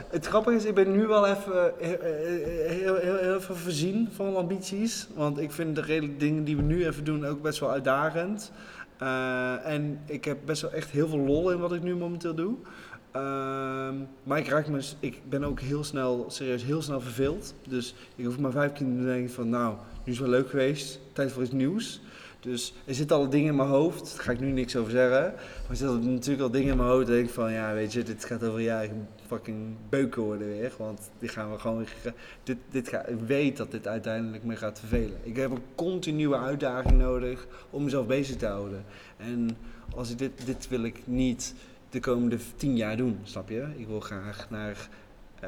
Het 0.10 0.26
grappige 0.26 0.56
is, 0.56 0.66
ik 0.66 0.76
ben 0.76 0.92
nu 0.92 1.08
wel 1.08 1.28
even 1.28 1.74
heel, 1.80 1.98
heel, 2.02 2.96
heel, 2.96 3.16
heel 3.16 3.36
even 3.36 3.58
voorzien 3.58 4.10
van 4.12 4.36
ambities. 4.36 5.08
Want 5.16 5.40
ik 5.40 5.52
vind 5.52 5.76
de 5.76 5.82
redelijke 5.82 6.18
dingen 6.18 6.44
die 6.44 6.56
we 6.56 6.62
nu 6.62 6.86
even 6.86 7.04
doen 7.04 7.26
ook 7.26 7.42
best 7.42 7.60
wel 7.60 7.72
uitdagend. 7.72 8.52
Eh, 8.98 9.66
en 9.66 10.00
ik 10.06 10.26
heb 10.26 10.38
best 10.46 10.62
wel 10.62 10.72
echt 10.72 10.90
heel 10.90 11.08
veel 11.08 11.20
lol 11.20 11.52
in 11.52 11.60
wat 11.60 11.74
ik 11.74 11.84
nu 11.84 11.96
momenteel 11.96 12.36
doe. 12.36 12.56
Ehm, 13.12 13.96
maar 14.24 14.38
ik, 14.38 14.48
raak 14.48 14.68
me, 14.68 14.84
ik 15.00 15.22
ben 15.30 15.44
ook 15.44 15.60
heel 15.60 15.84
snel, 15.84 16.26
serieus 16.28 16.64
heel 16.64 16.82
snel 16.82 17.02
verveeld. 17.02 17.54
Dus 17.68 17.96
ik 18.16 18.26
hoef 18.26 18.40
maar 18.40 18.52
vijf 18.52 18.72
keer 18.74 18.86
te 18.86 19.04
denken 19.04 19.34
van 19.34 19.50
nou, 19.50 19.76
nu 20.06 20.12
is 20.12 20.18
het 20.18 20.28
wel 20.28 20.40
leuk 20.40 20.50
geweest, 20.50 21.00
tijd 21.14 21.32
voor 21.32 21.44
iets 21.44 21.52
nieuws. 21.52 22.02
Dus 22.42 22.74
er 22.86 22.96
zitten 22.96 23.18
al 23.18 23.30
dingen 23.30 23.48
in 23.48 23.56
mijn 23.56 23.70
hoofd, 23.70 24.16
daar 24.16 24.24
ga 24.24 24.32
ik 24.32 24.40
nu 24.40 24.52
niks 24.52 24.76
over 24.76 24.92
zeggen. 24.92 25.34
Maar 25.34 25.70
er 25.70 25.76
zitten 25.76 26.14
natuurlijk 26.14 26.44
al 26.44 26.52
dingen 26.52 26.72
in 26.72 26.78
mijn 26.78 26.90
hoofd. 26.90 27.08
Dat 27.08 27.16
ik 27.16 27.30
van 27.30 27.52
ja, 27.52 27.74
weet 27.74 27.94
je, 27.94 28.04
dit 28.04 28.26
gaat 28.26 28.44
over 28.44 28.60
jaren 28.60 29.08
fucking 29.28 29.76
beuken 29.90 30.22
worden 30.22 30.48
weer. 30.48 30.72
Want 30.78 31.10
die 31.20 31.30
gaan 31.30 31.52
we 31.52 31.60
gewoon. 31.60 31.86
Dit, 32.44 32.58
dit 32.70 32.88
ga, 32.88 33.06
ik 33.06 33.20
weet 33.20 33.58
dat 33.58 33.72
dit 33.72 33.88
uiteindelijk 33.88 34.44
me 34.44 34.56
gaat 34.56 34.80
vervelen. 34.80 35.18
Ik 35.24 35.36
heb 35.36 35.52
een 35.52 35.64
continue 35.76 36.36
uitdaging 36.36 36.98
nodig 36.98 37.48
om 37.70 37.84
mezelf 37.84 38.08
bezig 38.08 38.36
te 38.36 38.46
houden. 38.46 38.86
En 39.18 39.58
als 39.96 40.12
ik 40.12 40.18
dit, 40.18 40.46
dit 40.46 40.68
wil 40.68 40.84
ik 40.84 41.02
niet 41.06 41.54
de 41.90 42.00
komende 42.00 42.38
tien 42.56 42.78
jaar 42.78 42.98
doen, 42.98 43.20
snap 43.24 43.50
je? 43.50 43.68
Ik 43.76 43.88
wil 43.88 44.00
graag 44.00 44.50
naar 44.50 44.90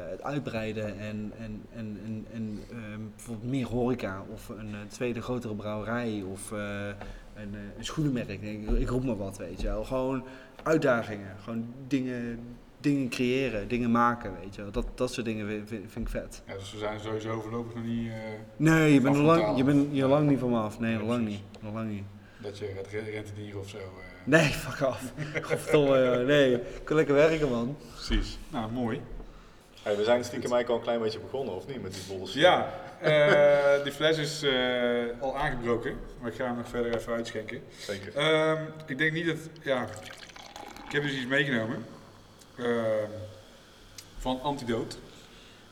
het 0.00 0.22
uitbreiden 0.22 0.98
en, 0.98 1.32
en, 1.38 1.62
en, 1.74 1.98
en, 2.04 2.26
en 2.32 2.58
ehm, 2.70 3.00
bijvoorbeeld 3.16 3.50
meer 3.50 3.66
horeca 3.66 4.24
of 4.32 4.48
een 4.48 4.68
eh, 4.74 4.78
tweede 4.88 5.22
grotere 5.22 5.54
brouwerij 5.54 6.24
of 6.32 6.52
eh, 6.52 6.58
een, 7.34 7.54
eh, 7.54 7.60
een 7.78 7.84
schoenenmerk. 7.84 8.28
Ik, 8.28 8.68
ik 8.78 8.88
roep 8.88 9.04
maar 9.04 9.16
wat, 9.16 9.36
weet 9.36 9.60
je 9.60 9.66
wel. 9.66 9.84
Gewoon 9.84 10.24
uitdagingen, 10.62 11.36
gewoon 11.42 11.66
dingen, 11.88 12.38
dingen 12.80 13.08
creëren, 13.08 13.68
dingen 13.68 13.90
maken, 13.90 14.32
weet 14.40 14.54
je 14.54 14.62
wel. 14.62 14.70
Dat, 14.70 14.86
dat 14.94 15.12
soort 15.12 15.26
dingen 15.26 15.66
vind, 15.66 15.96
ik 15.96 16.08
vet. 16.08 16.42
Ja, 16.46 16.54
dus 16.54 16.72
we 16.72 16.78
zijn 16.78 17.00
sowieso 17.00 17.40
voorlopig 17.40 17.74
nog 17.74 17.84
niet 17.84 18.08
eh, 18.08 18.14
Nee, 18.56 18.92
je 18.92 19.00
bent 19.00 19.16
lang, 19.16 19.56
je 19.56 19.64
bent 19.64 19.88
je 19.96 20.06
lang 20.06 20.28
niet 20.28 20.38
van 20.38 20.50
me 20.50 20.58
af. 20.58 20.80
Nee, 20.80 20.92
Ja, 20.92 20.98
nog 20.98 21.08
lang 21.08 21.26
niet. 21.26 21.40
Nog 21.60 21.74
lang 21.74 21.90
niet. 21.90 22.04
dat 22.42 22.58
je 22.58 22.72
gaat 22.76 22.86
rentenieren 23.12 23.60
of 23.60 23.68
zo. 23.68 23.76
eh. 23.76 23.84
Nee, 24.24 24.48
fuck 24.64 24.80
af. 24.80 25.12
Godverdomme, 25.42 26.04
joh. 26.04 26.26
nee. 26.26 26.52
Ik 26.54 26.84
kan 26.84 26.96
lekker 26.96 27.14
werken, 27.14 27.50
man. 27.50 27.76
Precies. 27.94 28.38
Nou, 28.50 28.72
mooi. 28.72 29.00
Hey, 29.84 29.96
we 29.96 30.04
zijn 30.04 30.24
stiekem 30.24 30.52
eigenlijk 30.52 30.68
al 30.68 30.76
een 30.76 30.82
klein 30.82 31.00
beetje 31.00 31.18
begonnen, 31.18 31.54
of 31.54 31.66
niet, 31.66 31.82
met 31.82 31.94
die 31.94 32.16
bullshit? 32.16 32.40
Ja, 32.40 32.72
eh, 33.00 33.82
die 33.82 33.92
fles 33.92 34.18
is 34.18 34.42
eh, 34.42 35.20
al 35.20 35.36
aangebroken, 35.36 35.96
maar 36.20 36.30
ik 36.30 36.36
ga 36.36 36.44
hem 36.44 36.56
nog 36.56 36.68
verder 36.68 36.94
even 36.94 37.12
uitschenken. 37.12 37.62
Zeker. 37.78 38.16
Ehm, 38.16 38.62
ik 38.86 38.98
denk 38.98 39.12
niet 39.12 39.26
dat, 39.26 39.36
ja, 39.62 39.86
ik 40.86 40.92
heb 40.92 41.02
dus 41.02 41.12
iets 41.12 41.26
meegenomen 41.26 41.86
ehm, 42.58 43.10
van 44.18 44.40
Antidote. 44.42 44.96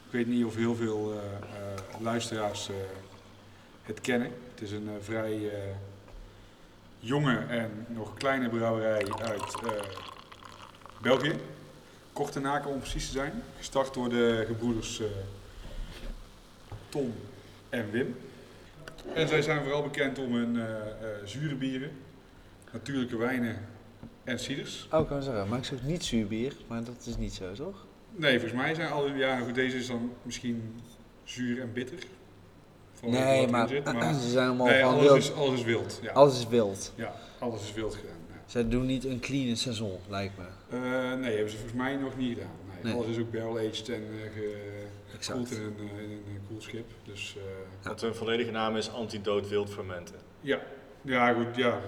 Ik 0.07 0.11
weet 0.11 0.27
niet 0.27 0.45
of 0.45 0.57
heel 0.57 0.75
veel 0.75 1.13
eh, 1.13 2.01
luisteraars 2.03 2.69
het 3.83 4.01
kennen. 4.01 4.33
Het 4.51 4.63
is 4.63 4.73
een 4.73 4.91
vrij 5.01 5.51
jonge 6.99 7.45
en 7.49 7.87
nog 7.89 8.15
kleine 8.15 8.49
brouwerij 8.49 9.07
uit 9.23 9.55
België. 11.03 11.33
Kortenaken 12.23 12.71
om 12.71 12.79
precies 12.79 13.07
te 13.07 13.13
zijn. 13.13 13.33
Gestart 13.57 13.95
door 13.95 14.09
de 14.09 14.45
gebroeders 14.47 15.01
eh, 15.01 15.07
Tom 16.89 17.15
en 17.69 17.91
Wim. 17.91 18.17
En 19.15 19.29
zij 19.29 19.43
zijn 19.43 19.63
vooral 19.63 19.83
bekend 19.83 20.19
om 20.19 20.35
hun 20.35 20.57
eh, 20.57 20.65
eh, 20.65 20.87
zure 21.25 21.55
bieren, 21.55 21.91
natuurlijke 22.73 23.17
wijnen 23.17 23.57
en 24.25 24.39
ciders. 24.39 24.89
Oh, 24.93 25.01
ik 25.01 25.07
kan 25.07 25.23
zeggen, 25.23 25.49
maak 25.49 25.65
ze 25.65 25.75
ook 25.75 25.83
niet 25.83 26.05
zuur 26.05 26.27
bier, 26.27 26.57
maar 26.67 26.85
dat 26.85 27.07
is 27.07 27.17
niet 27.17 27.33
zo, 27.33 27.53
toch? 27.53 27.87
Nee, 28.11 28.39
volgens 28.39 28.61
mij 28.61 28.75
zijn 28.75 28.91
alle, 28.91 29.15
ja 29.15 29.39
goed, 29.39 29.55
deze 29.55 29.77
is 29.77 29.87
dan 29.87 30.13
misschien 30.23 30.81
zuur 31.25 31.61
en 31.61 31.73
bitter. 31.73 31.99
Van 32.93 33.11
Nee, 33.11 33.47
maar, 33.47 33.69
zit, 33.69 33.89
ze 34.23 34.31
zijn 34.31 34.47
allemaal 34.47 34.67
nee, 34.67 34.83
van 34.83 34.93
alles 34.93 35.05
wild. 35.05 35.19
is, 35.19 35.33
alles 35.33 35.59
is 35.59 35.65
wild. 35.65 36.01
Ja. 36.03 36.13
Alles 36.13 36.39
is 36.39 36.49
wild. 36.49 36.93
ja, 36.97 37.15
alles 37.39 37.63
is 37.63 37.73
wild 37.73 37.95
gedaan. 37.95 38.17
ja. 38.29 38.43
Zij 38.47 38.69
doen 38.69 38.87
niet 38.87 39.05
een 39.05 39.21
clean 39.21 39.57
seizoen, 39.57 39.99
lijkt 40.09 40.39
me. 40.39 40.45
Eh, 40.73 40.81
nee, 41.15 41.31
hebben 41.35 41.51
ze 41.51 41.57
volgens 41.57 41.73
mij 41.83 41.97
nog 41.97 42.17
niet 42.17 42.35
gedaan. 42.35 42.51
Nee, 42.83 42.83
Nee. 42.83 42.95
Alles 43.03 43.17
is 43.17 43.19
ook 43.23 43.31
barrel-aged 43.31 43.89
en 43.89 44.03
eh, 44.03 44.31
gekoeld 45.19 45.51
in 45.51 45.63
een, 45.63 45.77
eh, 45.97 46.03
in 46.03 46.11
een 46.11 46.41
koelschip. 46.49 46.91
Dus 47.05 47.37
eh, 47.37 47.43
Want 47.87 48.01
hun 48.01 48.15
volledige 48.15 48.51
naam 48.51 48.77
is 48.77 48.91
Antidote 48.93 49.49
Wild 49.49 49.71
Fermenten. 49.71 50.17
ja. 50.41 50.61
ja, 51.03 51.33
goed, 51.33 51.57
ja. 51.57 51.81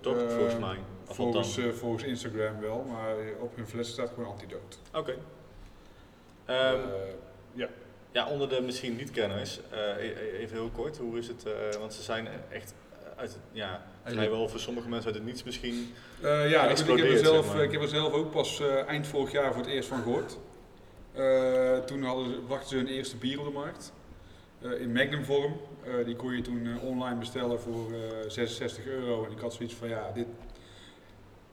Toch, 0.00 0.32
volgens 0.32 0.58
mij? 0.58 0.76
Volgens, 1.04 1.56
eh, 1.58 1.68
volgens 1.70 2.02
Instagram 2.02 2.60
wel, 2.60 2.82
maar 2.84 3.14
op 3.40 3.56
hun 3.56 3.66
fles 3.66 3.88
staat 3.88 4.08
gewoon 4.14 4.30
antidote. 4.32 4.76
Oké. 4.94 5.14
Ehm, 6.44 6.74
Eh, 6.74 6.80
ja. 7.52 7.68
ja, 8.10 8.28
onder 8.28 8.48
de 8.48 8.60
misschien 8.60 8.96
niet-kenners, 8.96 9.60
eh, 9.70 9.78
e- 9.80 10.12
e- 10.12 10.36
even 10.36 10.56
heel 10.56 10.70
kort, 10.70 10.98
hoe 10.98 11.18
is 11.18 11.28
het? 11.28 11.44
eh, 11.46 11.52
want 11.78 11.94
ze 11.94 12.02
zijn 12.02 12.28
echt 12.50 12.74
uit 13.22 13.32
het, 13.32 13.42
ja, 13.52 13.82
vrijwel 14.04 14.48
voor 14.48 14.60
sommige 14.60 14.88
mensen 14.88 15.06
uit 15.06 15.14
het 15.14 15.24
niets 15.24 15.42
misschien. 15.42 15.92
Eh, 16.22 16.50
ja, 16.50 16.62
ik, 16.68 16.76
heb 16.78 16.88
er 16.88 17.18
zelf, 17.18 17.44
zeg 17.46 17.54
maar. 17.54 17.62
ik 17.64 17.72
heb 17.72 17.82
er 17.82 17.88
zelf 17.88 18.12
ook 18.12 18.30
pas 18.30 18.60
eh, 18.60 18.86
eind 18.88 19.06
vorig 19.06 19.32
jaar 19.32 19.52
voor 19.52 19.62
het 19.62 19.70
eerst 19.70 19.88
van 19.88 20.02
gehoord. 20.02 20.38
Eh, 21.12 21.78
toen 21.78 22.02
hadden, 22.02 22.26
ze- 22.32 22.40
brachten 22.46 22.68
ze 22.68 22.76
hun 22.76 22.86
eerste 22.86 23.16
bier 23.16 23.38
op 23.38 23.44
de 23.46 23.50
markt. 23.52 23.92
Eh, 24.60 24.80
in 24.80 24.92
Magnum 24.92 25.24
vorm. 25.24 25.56
Eh, 25.84 26.04
die 26.04 26.16
kon 26.16 26.32
je 26.36 26.42
toen 26.42 26.66
eh, 26.66 26.84
online 26.84 27.18
bestellen 27.18 27.60
voor 27.60 27.92
eh, 27.92 28.28
66 28.30 28.86
euro. 28.86 29.24
En 29.24 29.30
ik 29.32 29.38
had 29.38 29.54
zoiets 29.54 29.74
van 29.74 29.88
ja, 29.88 30.10
dit. 30.14 30.26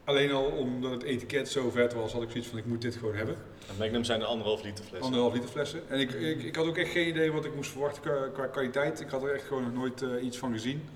Alleen 0.04 0.32
al 0.32 0.46
omdat 0.46 0.92
het 0.92 1.04
etiket 1.04 1.50
zo 1.50 1.70
vet 1.70 1.94
was, 1.94 2.14
had 2.14 2.22
ik 2.22 2.30
zoiets 2.30 2.50
van 2.50 2.58
ik 2.58 2.66
moet 2.66 2.82
dit 2.82 2.96
gewoon 2.96 3.16
hebben. 3.16 3.36
En 3.70 3.76
Magnum 3.78 4.04
zijn 4.04 4.20
de 4.20 4.26
anderhalf 4.26 4.64
liter 4.64 4.84
flessen. 4.86 5.06
Anderhalf 5.06 5.34
liter 5.34 5.50
flessen. 5.50 5.82
En 5.90 6.00
ik, 6.00 6.12
ik, 6.12 6.44
ik 6.44 6.56
had 6.56 6.66
ook 6.66 6.78
echt 6.78 6.92
geen 6.92 7.08
idee 7.08 7.32
wat 7.32 7.46
ik 7.46 7.56
moest 7.56 7.72
verwachten 7.72 8.02
qua, 8.02 8.28
qua 8.34 8.46
kwaliteit. 8.46 9.00
Ik 9.02 9.10
had 9.10 9.24
er 9.24 9.34
echt 9.34 9.44
gewoon 9.44 9.64
nog 9.64 9.74
nooit 9.74 10.02
eh, 10.02 10.24
iets 10.24 10.38
van 10.38 10.52
gezien. 10.52 10.90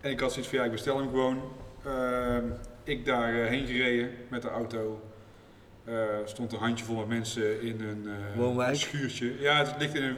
En 0.00 0.10
ik 0.10 0.20
had 0.20 0.32
zoiets 0.32 0.50
van 0.50 0.58
ja, 0.58 0.64
ik 0.64 0.70
bestel 0.70 0.96
hem 0.98 1.08
gewoon. 1.08 1.42
Ehm, 1.84 2.44
ik 2.84 3.04
daarheen 3.04 3.46
heen 3.46 3.66
gereden 3.66 4.10
met 4.28 4.42
de 4.42 4.48
auto. 4.48 5.00
Eh, 5.84 5.94
stond 6.24 6.52
een 6.52 6.58
handjevol 6.58 6.96
met 6.96 7.08
mensen 7.08 7.62
in 7.62 7.80
een 7.80 8.08
eh, 8.66 8.72
schuurtje. 8.72 9.40
Ja, 9.40 9.58
het 9.58 9.74
ligt 9.78 9.94
in 9.94 10.02
een... 10.02 10.16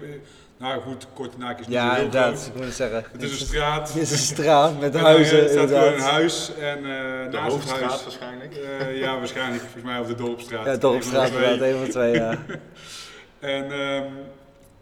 Nou 0.56 0.80
goed, 0.80 1.06
korte 1.14 1.38
naak 1.38 1.60
is 1.60 1.66
niet 1.66 1.76
zo 1.76 1.82
Ja, 1.82 1.94
heel 1.94 2.04
inderdaad. 2.04 2.34
groot. 2.34 2.46
Ik 2.46 2.54
moet 2.54 2.64
het 2.64 2.74
zeggen. 2.74 3.04
Het 3.12 3.22
is 3.22 3.30
een 3.40 3.46
straat. 3.46 3.88
Het 3.92 4.02
is 4.02 4.10
een 4.10 4.16
straat 4.18 4.80
met 4.80 4.94
En, 4.94 4.98
eh, 5.00 5.04
huizen, 5.06 5.42
Er 5.42 5.48
staat 5.48 5.68
gewoon 5.68 5.92
een 5.92 6.00
huis 6.00 6.54
en 6.54 6.76
eh, 6.76 6.82
de 6.84 7.28
naast 7.30 7.56
het 7.56 7.70
huis... 7.70 8.02
waarschijnlijk. 8.02 8.54
eh, 8.54 8.98
ja, 8.98 9.18
waarschijnlijk. 9.18 9.60
Volgens 9.62 9.82
mij 9.82 9.98
of 10.00 10.06
de 10.06 10.14
Dorpstraat. 10.14 10.64
Ja, 10.66 10.76
Dorpstraat 10.76 11.30
Een 11.30 11.32
van 11.32 11.40
de 11.42 11.56
twee. 11.58 11.70
inderdaad, 11.70 11.74
één 11.74 11.78
van 11.78 11.88
twee, 11.90 12.12
ja. 12.14 12.38
En 13.56 13.72
ehm, 13.72 14.12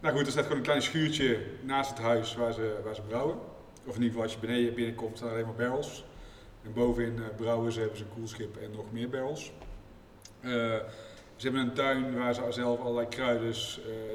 nou 0.00 0.16
goed, 0.16 0.26
er 0.26 0.32
staat 0.32 0.42
gewoon 0.42 0.58
een 0.58 0.64
klein 0.64 0.82
schuurtje 0.82 1.38
naast 1.62 1.90
het 1.90 1.98
huis 1.98 2.34
waar 2.34 2.52
ze, 2.52 2.74
waar 2.84 2.94
ze 2.94 3.00
brouwen. 3.08 3.36
Of 3.88 3.96
in 3.96 4.02
ieder 4.02 4.08
geval 4.08 4.22
als 4.22 4.32
je 4.32 4.46
beneden 4.46 4.74
binnenkomt 4.74 5.20
er 5.20 5.28
alleen 5.30 5.44
maar 5.44 5.54
barrels. 5.54 6.04
En 6.64 6.72
bovenin 6.72 7.18
eh, 7.18 7.36
brouwen 7.36 7.72
ze, 7.72 7.80
hebben 7.80 7.98
ze 7.98 8.04
een 8.04 8.10
koelschip 8.14 8.56
en 8.56 8.70
nog 8.70 8.92
meer 8.92 9.08
barrels. 9.08 9.52
Eh, 10.40 10.50
ze 11.36 11.46
hebben 11.46 11.60
een 11.60 11.72
tuin 11.72 12.16
waar 12.16 12.34
ze 12.34 12.42
zelf 12.48 12.80
allerlei 12.80 13.08
kruiden, 13.08 13.50
eh, 13.50 13.54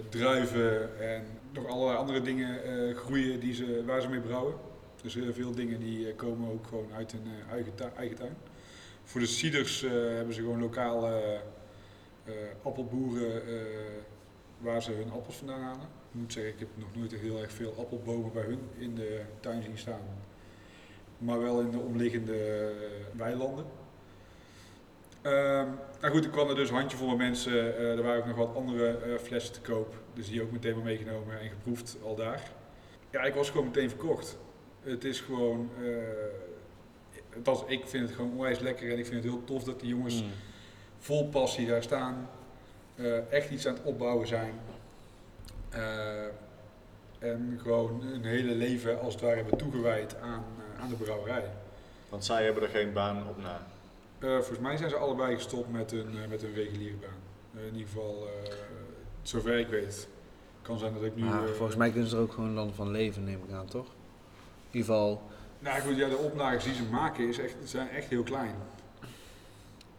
druiven 0.09 0.99
en 0.99 1.25
nog 1.53 1.67
allerlei 1.67 1.97
andere 1.97 2.21
dingen 2.21 2.59
groeien 2.95 3.39
die 3.39 3.53
ze, 3.53 3.83
waar 3.85 4.01
ze 4.01 4.09
mee 4.09 4.19
brouwen. 4.19 4.55
Dus 5.01 5.13
heel 5.13 5.33
veel 5.33 5.51
dingen 5.51 5.79
die 5.79 6.13
komen 6.15 6.51
ook 6.51 6.67
gewoon 6.67 6.93
uit 6.93 7.11
hun 7.11 7.27
eigen, 7.51 7.73
eigen 7.95 8.15
tuin. 8.15 8.37
Voor 9.03 9.19
de 9.19 9.27
ciders 9.27 9.81
hebben 10.15 10.33
ze 10.33 10.41
gewoon 10.41 10.59
lokale 10.59 11.41
appelboeren 12.61 13.41
waar 14.57 14.81
ze 14.81 14.91
hun 14.91 15.11
appels 15.11 15.35
vandaan 15.35 15.61
halen. 15.61 16.02
Ik 16.13 16.19
moet 16.19 16.33
zeggen, 16.33 16.53
ik 16.53 16.59
heb 16.59 16.67
nog 16.75 16.95
nooit 16.95 17.11
heel 17.11 17.41
erg 17.41 17.51
veel 17.51 17.73
appelbomen 17.77 18.31
bij 18.33 18.43
hun 18.43 18.59
in 18.77 18.95
de 18.95 19.21
tuin 19.39 19.63
zien 19.63 19.77
staan. 19.77 20.01
Maar 21.17 21.41
wel 21.41 21.59
in 21.59 21.71
de 21.71 21.77
omliggende 21.79 22.35
eh, 22.37 23.17
weilanden. 23.17 23.65
Ehm, 25.21 25.67
nou 26.01 26.13
goed, 26.13 26.25
ik 26.25 26.31
kwam 26.31 26.49
er 26.49 26.55
dus 26.55 26.69
handjevol 26.69 27.07
met 27.07 27.17
mensen. 27.17 27.77
eh, 27.77 27.91
er 27.97 28.03
waren 28.03 28.19
ook 28.21 28.27
nog 28.27 28.35
wat 28.37 28.55
andere 28.55 28.97
eh, 28.97 29.17
flessen 29.19 29.53
te 29.53 29.61
koop. 29.61 29.95
Dus 30.13 30.27
die 30.29 30.41
ook 30.41 30.51
meteen 30.51 30.75
maar 30.75 30.83
meegenomen 30.83 31.39
en 31.39 31.49
geproefd 31.49 31.97
al 32.03 32.15
daar. 32.15 32.51
Ja, 33.09 33.21
ik 33.23 33.33
was 33.33 33.49
gewoon 33.49 33.65
meteen 33.65 33.89
verkocht. 33.89 34.37
Het 34.81 35.03
is 35.03 35.19
gewoon... 35.21 35.69
het 37.29 37.45
was, 37.45 37.63
ik 37.67 37.87
vind 37.87 38.07
het 38.07 38.15
gewoon 38.15 38.31
onwijs 38.31 38.59
lekker 38.59 38.91
en 38.91 38.97
ik 38.97 39.05
vind 39.05 39.23
het 39.23 39.33
heel 39.33 39.43
tof 39.43 39.63
dat 39.63 39.79
die 39.79 39.89
jongens 39.89 40.21
Mm. 40.23 40.29
vol 40.99 41.29
passie 41.29 41.67
daar 41.67 41.83
staan. 41.83 42.29
echt 43.29 43.49
iets 43.49 43.67
aan 43.67 43.73
het 43.73 43.83
opbouwen 43.83 44.27
zijn. 44.27 44.53
Eh, 45.73 47.29
en 47.29 47.59
gewoon 47.61 48.01
een 48.13 48.23
hele 48.23 48.55
leven 48.55 49.01
als 49.01 49.13
het 49.13 49.23
ware 49.23 49.35
hebben 49.35 49.57
toegewijd 49.57 50.15
aan, 50.21 50.43
eh, 50.57 50.81
aan 50.83 50.89
de 50.89 50.95
brouwerij. 50.95 51.51
Want 52.09 52.25
zij 52.25 52.43
hebben 52.43 52.63
er 52.63 52.69
geen 52.69 52.93
baan 52.93 53.27
op 53.29 53.41
na. 53.41 53.61
Eh, 54.19 54.29
volgens 54.29 54.59
mij 54.59 54.77
zijn 54.77 54.89
ze 54.89 54.95
allebei 54.95 55.35
gestopt 55.35 55.71
met 55.71 55.91
hun, 55.91 56.07
eh, 56.23 56.29
met 56.29 56.41
hun 56.41 56.53
reguliere 56.53 56.95
baan. 56.95 57.61
In 57.63 57.71
ieder 57.73 57.87
geval, 57.87 58.27
eh, 58.27 58.53
zover 59.21 59.59
ik 59.59 59.67
weet. 59.67 60.07
kan 60.61 60.79
zijn 60.79 60.93
dat 60.93 61.03
ik 61.03 61.15
nu... 61.15 61.23
Maar 61.23 61.47
volgens 61.47 61.77
mij 61.77 61.89
kunnen 61.91 62.09
ze 62.09 62.15
er 62.15 62.21
ook 62.21 62.33
gewoon 62.33 62.55
dan 62.55 62.73
van 62.73 62.91
leven, 62.91 63.23
neem 63.23 63.41
ik 63.47 63.53
aan, 63.55 63.65
toch? 63.67 63.85
In 63.85 64.79
ieder 64.79 64.93
geval. 64.93 65.21
Nou 65.59 65.81
goed, 65.81 65.95
ja, 65.97 66.09
de 66.09 66.17
opnames 66.17 66.63
die 66.63 66.73
ze 66.73 66.83
maken 66.83 67.27
is 67.27 67.39
echt, 67.39 67.55
zijn 67.63 67.89
echt 67.89 68.07
heel 68.07 68.23
klein. 68.23 68.55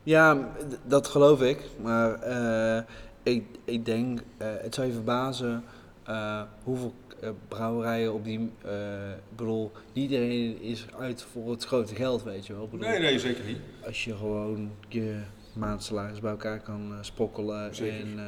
Ja, 0.03 0.49
dat 0.83 1.09
geloof 1.09 1.43
ik. 1.43 1.61
Maar 1.83 2.15
eh, 2.15 2.83
ik, 3.25 3.45
ik 3.65 3.85
denk, 3.85 4.21
eh, 4.37 4.49
het 4.61 4.75
zou 4.75 4.87
je 4.87 4.93
verbazen 4.93 5.65
eh, 6.05 6.43
hoeveel 6.63 6.95
eh, 7.21 7.31
brouwerijen 7.49 8.15
op 8.15 8.25
die. 8.25 8.41
ik 8.41 9.37
bedoel, 9.37 9.73
iedereen 9.93 10.61
is 10.63 10.87
uit 10.99 11.23
voor 11.23 11.51
het 11.51 11.65
grote 11.65 11.95
geld, 11.95 12.23
weet 12.23 12.47
je 12.47 12.53
wel. 12.53 12.69
Bedoel, 12.69 12.89
Nee, 12.89 12.99
nee, 13.01 13.19
zeker 13.19 13.45
niet. 13.45 13.59
Als 13.87 14.05
je 14.05 14.17
gewoon 14.17 14.71
je 14.89 15.21
maandsalaris 15.53 16.21
bij 16.21 16.31
elkaar 16.31 16.61
kan 16.61 16.93
eh, 16.93 16.99
sprokkelen 17.01 17.75
Zeker. 17.75 18.01
en. 18.01 18.19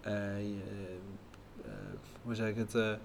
eh, 0.00 0.12
hoe 2.22 2.34
zeg 2.34 2.48
ik 2.48 2.56
het? 2.56 2.98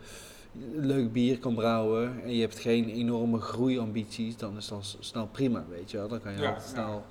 leuk 0.76 1.12
bier 1.12 1.40
kan 1.40 1.56
brouwen 1.56 2.24
en 2.24 2.36
je 2.36 2.42
hebt 2.42 2.60
geen 2.60 2.90
enorme 2.90 3.40
groeiambities, 3.40 4.38
dan 4.38 4.58
is 4.58 4.68
dat 4.68 4.98
snel 5.00 5.28
prima, 5.28 5.66
weet 5.70 5.92
je 5.92 5.98
wel. 5.98 6.08
Dan 6.08 6.22
kan 6.22 6.32
je 6.34 6.40
Ja, 6.42 6.48
altijd 6.50 6.70
ja. 6.76 7.02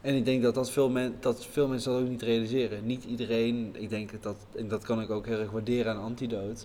En 0.00 0.14
ik 0.14 0.24
denk 0.24 0.42
dat, 0.42 0.54
dat, 0.54 0.70
veel 0.70 0.90
men, 0.90 1.16
dat 1.20 1.46
veel 1.46 1.68
mensen 1.68 1.92
dat 1.92 2.00
ook 2.00 2.08
niet 2.08 2.22
realiseren. 2.22 2.86
Niet 2.86 3.04
iedereen, 3.04 3.74
ik 3.78 3.88
denk 3.88 4.22
dat, 4.22 4.36
en 4.56 4.68
dat 4.68 4.84
kan 4.84 5.00
ik 5.00 5.10
ook 5.10 5.26
heel 5.26 5.38
erg 5.38 5.50
waarderen 5.50 5.94
aan 5.94 6.02
Antidote. 6.02 6.64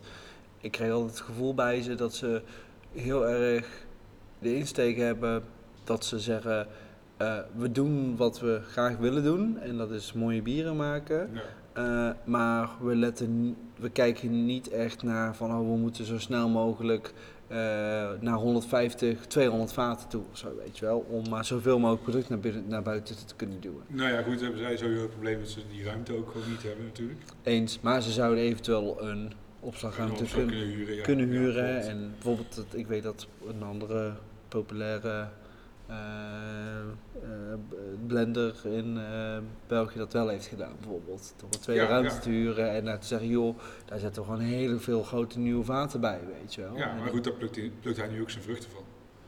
Ik 0.60 0.72
krijg 0.72 0.92
altijd 0.92 1.12
het 1.18 1.26
gevoel 1.26 1.54
bij 1.54 1.82
ze 1.82 1.96
dat 1.96 2.14
ze 2.14 2.42
heel 2.92 3.28
erg 3.28 3.86
de 4.40 4.56
insteek 4.56 4.98
hebben 4.98 5.44
dat 5.84 6.06
ze 6.06 6.20
zeggen: 6.20 6.68
eh, 7.18 7.38
we 7.56 7.72
doen 7.72 8.16
wat 8.16 8.40
we 8.40 8.62
graag 8.72 8.98
willen 8.98 9.24
doen, 9.24 9.60
en 9.60 9.78
dat 9.78 9.92
is 9.92 10.14
mooie 10.14 10.42
bieren 10.42 10.76
maken. 10.76 11.30
Ja. 11.34 11.42
Eh, 11.74 12.16
maar 12.24 12.70
we, 12.82 12.96
letten, 12.96 13.56
we 13.76 13.90
kijken 13.90 14.46
niet 14.46 14.70
echt 14.70 15.04
naar 15.04 15.36
van 15.36 15.52
oh, 15.52 15.58
we 15.58 15.78
moeten 15.78 16.06
zo 16.06 16.20
snel 16.20 16.50
mogelijk 16.50 17.14
eh, 17.48 17.58
naar 18.20 18.34
150, 18.38 19.26
200 19.28 19.74
vaten 19.74 20.10
toe 20.10 20.24
of 20.32 20.38
zo, 20.38 20.56
weet 20.64 20.78
je 20.78 20.86
wel. 20.86 21.06
Om 21.10 21.30
maar 21.30 21.46
zoveel 21.46 21.80
mogelijk 21.80 22.04
product 22.04 22.30
naar, 22.30 22.40
binnen, 22.40 22.68
naar 22.68 22.82
buiten 22.84 23.26
te 23.26 23.36
kunnen 23.36 23.60
duwen. 23.62 23.84
Nou 23.88 24.12
ja, 24.12 24.22
goed, 24.22 24.42
hebben 24.42 24.60
zij 24.60 24.78
sowieso 24.78 25.02
het 25.02 25.12
probleem 25.12 25.40
dat 25.40 25.50
ze 25.50 25.60
die 25.72 25.84
ruimte 25.84 26.16
ook 26.18 26.32
gewoon 26.32 26.50
niet 26.50 26.64
hebben 26.64 26.86
natuurlijk. 26.86 27.20
Eens, 27.44 27.80
maar 27.80 28.02
ze 28.02 28.12
zouden 28.12 28.44
eventueel 28.44 29.04
een 29.04 29.34
opslagruimte 29.60 30.22
opslag 30.24 30.32
kunnen, 30.46 30.56
kunnen 30.58 30.76
huren. 30.76 30.96
Ja. 30.96 31.04
kunnen 31.04 31.28
Ja, 31.32 31.40
huren. 31.40 31.72
klopt. 31.72 31.88
en 31.88 32.10
bijvoorbeeld, 32.12 32.66
ik 32.74 32.88
weet 32.88 33.04
dat 33.04 33.28
een 33.48 33.64
andere 33.64 34.14
populaire 34.48 35.28
blender 38.08 38.56
in 38.64 38.98
eh, 38.98 39.38
België 39.68 39.98
dat 39.98 40.14
wel 40.14 40.28
heeft 40.28 40.46
gedaan, 40.46 40.74
bijvoorbeeld. 40.80 41.34
Door 41.38 41.50
een 41.54 41.60
tweede 41.60 41.84
Ja, 41.84 41.90
ruimte 41.90 42.14
ja. 42.14 42.20
te 42.20 42.30
huren 42.30 42.70
en 42.72 42.86
daar 42.86 43.00
te 43.00 43.08
zeggen, 43.08 43.28
joh, 43.28 43.58
daar 43.86 44.00
zetten 44.00 44.22
we 44.22 44.28
gewoon 44.28 44.44
heel 44.44 44.80
veel 44.80 45.04
grote 45.04 45.40
nieuwe 45.40 45.64
vaten 45.64 46.02
bij, 46.02 46.20
weet 46.42 46.54
je 46.54 46.62
wel. 46.62 46.78
Ja, 46.78 46.94
maar 46.94 47.10
goed, 47.10 47.24
daar 47.24 47.34
plukt 47.34 47.56
hij, 47.98 48.08
nu 48.12 48.22
ook 48.22 48.30
zijn 48.30 48.44
vruchten 48.44 48.70
van. 48.72 48.82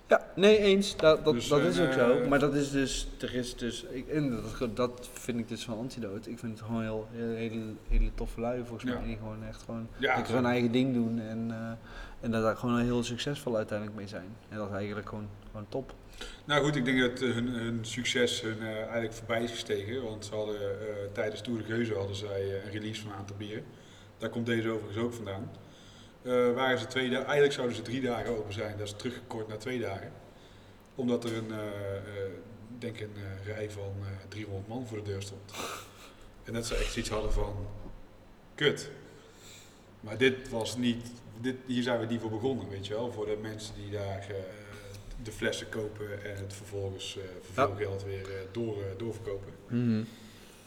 Ja, 0.07 0.27
nee, 0.35 0.57
eens. 0.57 0.95
Dat, 0.97 1.25
dat, 1.25 1.33
Dus, 1.33 1.47
dat 1.47 1.59
eh, 1.59 1.65
is 1.65 1.79
ook 1.79 1.91
zo. 1.93 2.11
eh, 2.19 2.27
Maar 2.27 2.39
dat 2.39 2.53
is 2.53 2.71
dus, 2.71 3.07
er 3.19 3.33
is 3.35 3.55
dus, 3.55 3.83
ik, 3.83 4.07
en 4.07 4.39
dat, 4.59 4.75
dat 4.75 5.09
vind 5.13 5.39
ik 5.39 5.47
dus 5.47 5.63
van 5.65 5.77
Antidote. 5.77 6.29
Ik 6.29 6.39
vind 6.39 6.51
het 6.59 6.67
gewoon 6.67 6.81
heel, 6.81 7.07
heel 7.11 7.35
hele, 7.35 7.63
hele 7.87 8.09
toffe 8.15 8.39
lui 8.41 8.63
volgens 8.65 8.91
Ja. 8.91 8.97
mij. 8.97 9.07
Die 9.07 9.17
gewoon 9.17 9.43
echt 9.47 9.61
gewoon 9.63 9.87
Ja, 9.97 10.15
lekker 10.15 10.33
hun 10.33 10.45
eigen 10.45 10.71
ding 10.71 10.93
doen. 10.93 11.19
En, 11.19 11.45
eh, 11.51 11.71
en 12.21 12.31
dat 12.31 12.41
daar 12.43 12.57
gewoon 12.57 12.79
heel 12.79 13.03
succesvol 13.03 13.55
uiteindelijk 13.55 13.97
mee 13.97 14.07
zijn. 14.07 14.35
En 14.49 14.57
dat 14.57 14.67
is 14.69 14.73
eigenlijk 14.75 15.09
gewoon, 15.09 15.27
gewoon 15.51 15.65
top. 15.69 15.93
Nou 16.45 16.63
goed, 16.63 16.75
ik 16.75 16.85
denk 16.85 16.99
dat 16.99 17.21
eh, 17.21 17.33
hun, 17.33 17.47
hun 17.47 17.85
succes 17.85 18.41
hun 18.41 18.59
eh, 18.59 18.77
eigenlijk 18.77 19.13
voorbij 19.13 19.43
is 19.43 19.51
gestegen. 19.51 20.03
Want 20.03 20.25
ze 20.25 20.35
hadden 20.35 20.59
eh, 20.59 20.95
tijdens 21.11 21.41
Tour 21.41 21.59
de 21.59 21.65
Geuze 21.65 21.93
hadden 21.93 22.15
zij 22.15 22.41
een 22.41 22.71
release 22.71 23.01
van 23.01 23.11
een 23.11 23.17
aantal 23.17 23.35
bieren. 23.35 23.63
Daar 24.17 24.29
komt 24.29 24.45
deze 24.45 24.69
overigens 24.69 25.03
ook 25.03 25.13
vandaan. 25.13 25.51
Waren 26.55 26.79
ze 26.79 26.87
twee 26.87 27.15
eigenlijk 27.15 27.53
zouden 27.53 27.75
ze 27.75 27.81
drie 27.81 28.01
dagen 28.01 28.37
open 28.37 28.53
zijn. 28.53 28.77
Dat 28.77 28.87
is 28.87 28.93
teruggekort 28.97 29.47
naar 29.47 29.57
twee 29.57 29.79
dagen. 29.79 30.11
Omdat 30.95 31.23
er 31.23 31.35
een, 31.35 31.51
denk 32.79 32.99
een 32.99 33.15
rij 33.45 33.71
van 33.71 33.93
eh, 34.01 34.27
300 34.27 34.67
man 34.67 34.87
voor 34.87 34.97
de 34.97 35.03
deur 35.03 35.21
stond. 35.21 35.51
En 36.43 36.53
dat 36.53 36.65
ze 36.65 36.75
echt 36.75 36.91
zoiets 36.91 37.11
hadden 37.11 37.33
van, 37.33 37.67
kut. 38.55 38.89
Maar 39.99 40.17
dit 40.17 40.49
was 40.49 40.77
niet, 40.77 41.07
dit, 41.41 41.55
hier 41.65 41.83
zijn 41.83 41.99
we 41.99 42.05
niet 42.05 42.21
voor 42.21 42.29
begonnen, 42.29 42.69
weet 42.69 42.87
je 42.87 42.93
wel. 42.93 43.11
Voor 43.11 43.25
de 43.25 43.37
mensen 43.41 43.75
die 43.75 43.91
daar 43.91 44.27
de 45.23 45.31
flessen 45.31 45.69
kopen 45.69 46.23
en 46.23 46.35
het 46.35 46.53
vervolgens 46.53 47.17
voor 47.41 47.65
veel 47.67 47.75
geld 47.75 48.03
weer 48.03 48.29
eh, 48.29 48.39
door, 48.51 48.83
eh, 48.83 48.97
doorverkopen. 48.97 49.53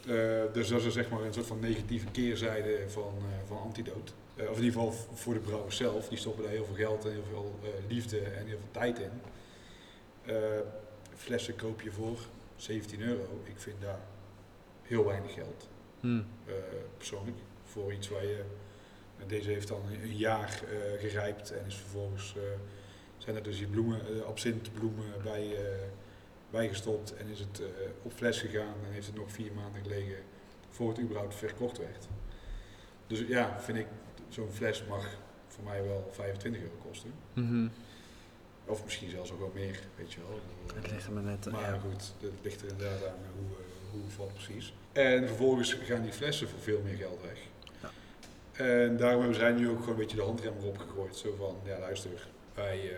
Eh, 0.07 0.53
dus 0.53 0.69
dat 0.69 0.83
is 0.83 0.93
zeg 0.93 1.11
maar 1.11 1.23
een 1.23 1.33
soort 1.33 1.47
van 1.47 1.61
negatieve 1.61 2.07
keerzijde 2.07 2.85
van, 2.89 3.13
van 3.47 3.59
antidote. 3.59 4.13
Eh, 4.37 4.51
of 4.51 4.57
in 4.57 4.65
ieder 4.65 4.81
geval 4.81 4.93
voor 5.15 5.35
de 5.35 5.41
brouwers 5.41 5.77
zelf. 5.77 6.09
Die 6.09 6.19
stoppen 6.19 6.43
daar 6.43 6.53
heel 6.53 6.65
veel 6.65 6.75
geld 6.75 7.05
en 7.05 7.13
heel 7.13 7.25
veel 7.31 7.59
liefde 7.89 8.19
en 8.21 8.47
heel 8.47 8.59
veel 8.59 8.71
tijd 8.71 8.99
in. 8.99 9.11
Flessen 11.17 11.57
koop 11.57 11.81
je 11.81 11.93
voor 11.93 12.19
17 12.57 13.01
euro. 13.01 13.41
Ik 13.45 13.59
vind 13.59 13.81
daar 13.81 14.01
heel 14.83 15.05
weinig 15.05 15.33
geld. 15.33 15.69
Hm. 16.01 16.23
eh, 16.47 16.55
persoonlijk. 16.97 17.37
Voor 17.65 17.93
iets 17.93 18.09
waar 18.09 18.25
je... 18.25 18.43
Deze 19.27 19.51
heeft 19.51 19.69
dan 19.69 19.81
een, 20.03 20.17
jaar 20.17 20.63
eh, 20.63 21.01
gerijpt 21.01 21.51
en 21.51 21.67
is 21.67 21.75
vervolgens... 21.75 22.35
zijn 23.19 23.37
er 23.37 23.43
dus 23.43 23.59
die 23.59 23.67
bloemen, 23.67 24.01
eh 24.01 24.23
absintbloemen 24.23 25.13
bij, 25.23 25.57
eh, 25.57 25.89
bijgestopt 26.51 27.17
en 27.17 27.29
is 27.29 27.39
het 27.39 27.61
eh, 27.61 27.67
op 28.03 28.13
fles 28.13 28.41
gegaan 28.41 28.75
en 28.87 28.93
heeft 28.93 29.07
het 29.07 29.17
nog 29.17 29.31
vier 29.33 29.53
maanden 29.53 29.83
gelegen 29.83 30.17
voor 30.71 30.89
het 30.89 31.01
überhaupt 31.01 31.35
verkocht 31.35 31.79
werd. 31.79 32.09
Dus 33.07 33.19
ja, 33.19 33.61
vind 33.61 33.79
ik, 33.79 33.87
zo'n 34.29 34.51
fles 34.53 34.85
mag 34.89 35.17
voor 35.47 35.65
mij 35.65 35.83
wel 35.83 36.09
25 36.13 36.63
euro 36.63 36.75
kosten. 36.89 37.13
Mhm. 37.33 37.69
Of 38.65 38.85
misschien 38.85 39.11
zelfs 39.11 39.33
ook 39.33 39.39
wel 39.39 39.53
meer, 39.55 39.81
weet 39.97 40.13
je 40.13 40.21
wel. 40.21 40.41
Het 40.75 40.91
ligt 40.91 41.07
er 41.07 41.13
maar 41.13 41.23
net. 41.23 41.51
Maar 41.51 41.61
ja. 41.61 41.79
goed, 41.79 42.13
het 42.21 42.33
ligt 42.43 42.63
er 42.63 42.69
inderdaad 42.69 43.07
aan 43.07 43.15
hoe, 43.39 43.57
hoe 43.91 44.11
valt 44.11 44.35
precies. 44.35 44.75
En 44.93 45.27
vervolgens 45.27 45.73
gaan 45.73 46.03
die 46.03 46.13
flessen 46.13 46.49
voor 46.49 46.59
veel 46.59 46.81
meer 46.85 46.97
geld 46.97 47.21
weg. 47.23 47.39
Ja. 47.83 47.91
En 48.65 48.97
daarom 48.97 49.21
hebben 49.21 49.39
zij 49.39 49.53
nu 49.53 49.69
ook 49.69 49.79
gewoon 49.79 49.89
een 49.89 50.01
beetje 50.01 50.17
de 50.17 50.23
handrem 50.23 50.55
erop 50.61 50.79
gegooid. 50.79 51.17
Zo 51.17 51.35
van, 51.39 51.57
ja 51.65 51.79
luister, 51.79 52.29
wij 52.59 52.81
eh, 52.93 52.97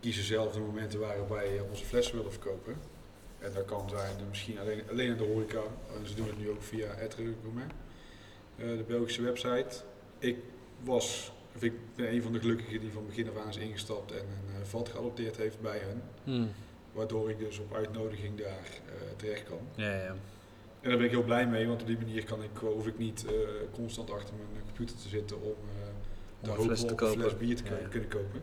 kiezen 0.00 0.24
zelf 0.24 0.52
de 0.52 0.60
momenten 0.60 1.00
waarop 1.00 1.28
wij 1.28 1.60
onze 1.70 1.84
flessen 1.84 2.16
willen 2.16 2.32
verkopen. 2.32 2.76
En 3.38 3.52
dat 3.52 3.64
kan 3.64 3.88
zijn 3.88 4.16
eh, 4.18 4.22
misschien 4.28 4.58
alleen, 4.58 4.82
alleen 4.90 5.08
in 5.10 5.16
de 5.16 5.24
horeca. 5.24 5.60
En 5.96 6.06
ze 6.08 6.14
doen 6.14 6.26
het 6.26 6.38
nu 6.38 6.50
ook 6.50 6.62
via 6.62 6.94
Etre 6.98 7.22
Gourmet, 7.42 7.70
eh, 8.56 8.66
de 8.66 8.84
Belgische 8.86 9.22
website. 9.22 9.76
Ik 10.18 10.36
was, 10.82 11.32
of 11.54 11.62
ik 11.62 11.72
ben 11.94 12.12
een 12.12 12.22
van 12.22 12.32
de 12.32 12.38
gelukkigen 12.38 12.80
die 12.80 12.92
van 12.92 13.06
begin 13.06 13.28
af 13.28 13.36
aan 13.42 13.48
is 13.48 13.56
ingestapt 13.56 14.12
en 14.12 14.18
een 14.18 14.60
eh, 14.60 14.66
vat 14.68 14.88
geadopteerd 14.88 15.36
heeft 15.36 15.60
bij 15.60 15.78
hen. 15.78 16.02
Hm. 16.24 16.46
Waardoor 16.92 17.30
ik 17.30 17.38
dus 17.38 17.58
op 17.58 17.74
uitnodiging 17.74 18.38
daar 18.38 18.48
eh, 18.86 18.92
terecht 19.16 19.44
kan. 19.44 19.58
Ja, 19.74 19.94
ja. 20.02 20.14
En 20.80 20.88
daar 20.88 20.96
ben 20.96 21.06
ik 21.06 21.10
heel 21.12 21.22
blij 21.24 21.46
mee, 21.46 21.66
want 21.66 21.80
op 21.80 21.86
die 21.86 21.96
manier 21.98 22.24
kan 22.24 22.42
ik, 22.42 22.50
hoef 22.60 22.86
ik 22.86 22.98
niet 22.98 23.24
eh, 23.26 23.32
constant 23.72 24.10
achter 24.10 24.34
mijn 24.34 24.64
computer 24.64 24.96
te 24.96 25.08
zitten 25.08 25.42
om 25.42 25.54
eh 26.44 26.52
fles 26.54 26.80
te 26.84 26.92
op 26.92 27.00
een 27.00 27.08
fles 27.08 27.36
bier 27.36 27.56
te 27.56 27.62
Ja, 27.64 27.70
ko- 27.70 27.76
ja. 27.82 27.88
kunnen 27.88 28.08
kopen. 28.08 28.42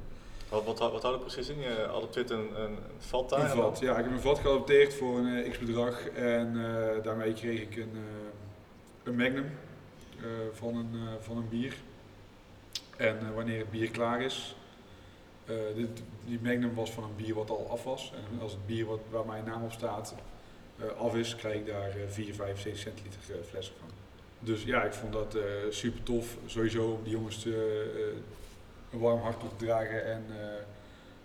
Wat, 0.55 0.79
wat, 0.79 0.91
wat 0.91 1.01
houdt 1.01 1.23
het 1.23 1.33
precies 1.33 1.49
in? 1.49 1.59
Je 1.59 1.87
adopteert 1.87 2.29
een, 2.29 2.61
een 2.61 2.77
vat 2.97 3.29
daar? 3.29 3.39
Een 3.39 3.49
vat, 3.49 3.79
ja, 3.79 3.97
ik 3.97 4.03
heb 4.03 4.13
een 4.13 4.19
vat 4.19 4.39
geadopteerd 4.39 4.93
voor 4.93 5.17
een 5.17 5.43
eh, 5.43 5.51
x-bedrag 5.51 6.07
en 6.07 6.47
eh, 6.47 7.03
daarmee 7.03 7.33
kreeg 7.33 7.61
ik 7.61 7.75
een, 7.75 7.91
eh, 7.93 9.03
een 9.03 9.15
magnum 9.15 9.51
van, 10.53 10.75
een, 10.75 11.21
van 11.21 11.37
een 11.37 11.49
bier. 11.49 11.75
En 12.97 13.33
wanneer 13.33 13.59
het 13.59 13.71
bier 13.71 13.91
klaar 13.91 14.21
is, 14.21 14.55
dit, 15.75 16.03
die 16.25 16.39
magnum 16.41 16.73
was 16.73 16.91
van 16.91 17.03
een 17.03 17.15
bier 17.15 17.35
wat 17.35 17.49
al 17.49 17.67
af 17.69 17.83
was. 17.83 18.13
En 18.15 18.41
als 18.41 18.51
het 18.51 18.65
bier 18.65 18.85
wat, 18.85 18.99
waar 19.09 19.25
mijn 19.25 19.43
naam 19.43 19.63
op 19.63 19.71
staat 19.71 20.15
af 20.97 21.15
is, 21.15 21.35
krijg 21.35 21.55
ik 21.55 21.65
daar 21.65 21.89
eh 21.89 22.07
4, 22.07 22.33
5, 22.33 22.61
6 22.61 22.79
centiliter 22.79 23.19
flessen 23.49 23.75
van. 23.79 23.89
Dus 24.39 24.63
ja, 24.63 24.83
ik 24.83 24.93
vond 24.93 25.13
dat 25.13 25.37
super 25.69 26.03
tof. 26.03 26.37
Sowieso 26.45 26.91
om 26.91 27.03
die 27.03 27.11
jongens 27.11 27.45
eh, 27.45 27.53
een 28.95 29.01
warm 29.01 29.21
hart 29.21 29.39
toe 29.39 29.49
te 29.57 29.65
dragen 29.65 30.05
en 30.05 30.25
eh, 30.29 30.45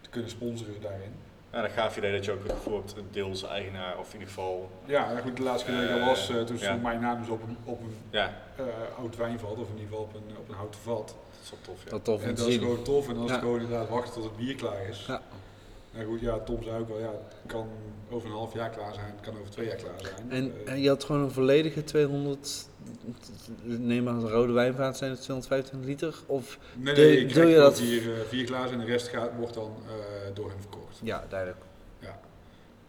te 0.01 0.11
kunnen 0.11 0.31
sponsoren 0.31 0.81
daarin. 0.81 1.13
Ja, 1.53 1.61
dan 1.61 1.71
gaaf 1.71 1.97
idee 1.97 2.13
dat 2.13 2.25
je 2.25 2.33
ook 2.33 2.43
het 2.43 2.53
gevoel 2.53 2.77
hebt, 2.77 2.95
deels 3.11 3.43
eigenaar 3.45 3.99
of 3.99 4.07
in 4.07 4.13
ieder 4.13 4.29
geval, 4.29 4.71
Ja, 4.85 5.17
goed, 5.23 5.37
de 5.37 5.43
laatste 5.43 5.71
keer 5.71 5.81
dat 5.81 5.85
ik 5.85 5.91
er 5.91 6.01
Eh, 6.01 6.07
was, 6.07 6.31
eh, 6.31 6.43
toen 6.43 6.57
ja. 6.57 6.65
stond 6.65 6.83
mijn 6.83 7.01
naam 7.01 7.21
dus 7.21 7.29
op 7.29 7.43
een, 7.43 7.57
op 7.65 7.81
een 7.81 7.95
ja, 8.11 8.35
eh, 8.57 8.65
oud 8.99 9.17
wijnvat, 9.17 9.51
of 9.51 9.69
in 9.69 9.79
ieder 9.79 9.81
geval 9.89 10.03
op 10.03 10.15
een, 10.15 10.37
op 10.39 10.49
een 10.49 10.55
houten 10.55 10.81
vat. 10.81 11.07
dat 11.07 11.17
is 11.43 11.51
wel 11.51 11.59
tof. 11.63 11.85
Ja. 11.85 11.91
Dat 11.91 12.05
tof 12.05 12.23
en 12.23 12.35
dat 12.35 12.47
is 12.47 12.57
gewoon 12.57 12.83
tof 12.83 13.09
en 13.09 13.15
dan 13.15 13.25
is 13.25 13.31
het 13.31 13.41
gewoon 13.41 13.61
inderdaad 13.61 13.89
wachten 13.89 14.13
tot 14.13 14.25
het 14.25 14.37
bier 14.37 14.55
klaar 14.55 14.89
is. 14.89 15.07
Ja. 15.07 15.23
Nou 15.91 16.07
goed, 16.07 16.21
ja, 16.21 16.39
Tom 16.39 16.63
zei 16.63 16.81
ook 16.81 16.89
wel, 16.89 16.99
ja, 16.99 17.11
het 17.11 17.35
kan 17.47 17.69
over 18.11 18.29
een 18.29 18.35
half 18.35 18.55
jaar 18.55 18.71
klaar 18.71 18.95
zijn, 18.95 19.07
het 19.07 19.21
kan 19.21 19.39
over 19.39 19.51
twee 19.51 19.67
jaar 19.67 19.77
klaar 19.77 20.01
zijn. 20.01 20.31
En, 20.31 20.53
en 20.67 20.81
je 20.81 20.89
had 20.89 21.05
gewoon 21.05 21.23
een 21.23 21.31
volledige 21.31 21.85
200 21.85 22.69
neem 23.63 24.03
maar 24.05 24.15
een 24.15 24.29
rode 24.29 24.53
wijnvaat 24.53 24.97
zijn 24.97 25.11
het 25.11 25.21
225 25.21 25.89
liter. 25.89 26.15
Of, 26.27 26.59
Nee, 26.75 26.95
nee, 26.95 27.17
deel 27.17 27.27
krijgt 27.29 27.51
je 27.51 27.57
dat- 27.57 27.79
vier, 27.79 28.15
eh, 28.15 28.21
vier 28.29 28.47
glazen 28.47 28.73
en 28.81 28.87
de 28.87 28.93
rest 28.93 29.09
gaat, 29.09 29.31
wordt 29.37 29.55
dan 29.55 29.77
eh, 29.87 29.95
door 30.35 30.49
hen 30.51 30.61
verkocht. 30.61 30.99
ja, 31.03 31.25
duidelijk. 31.29 31.61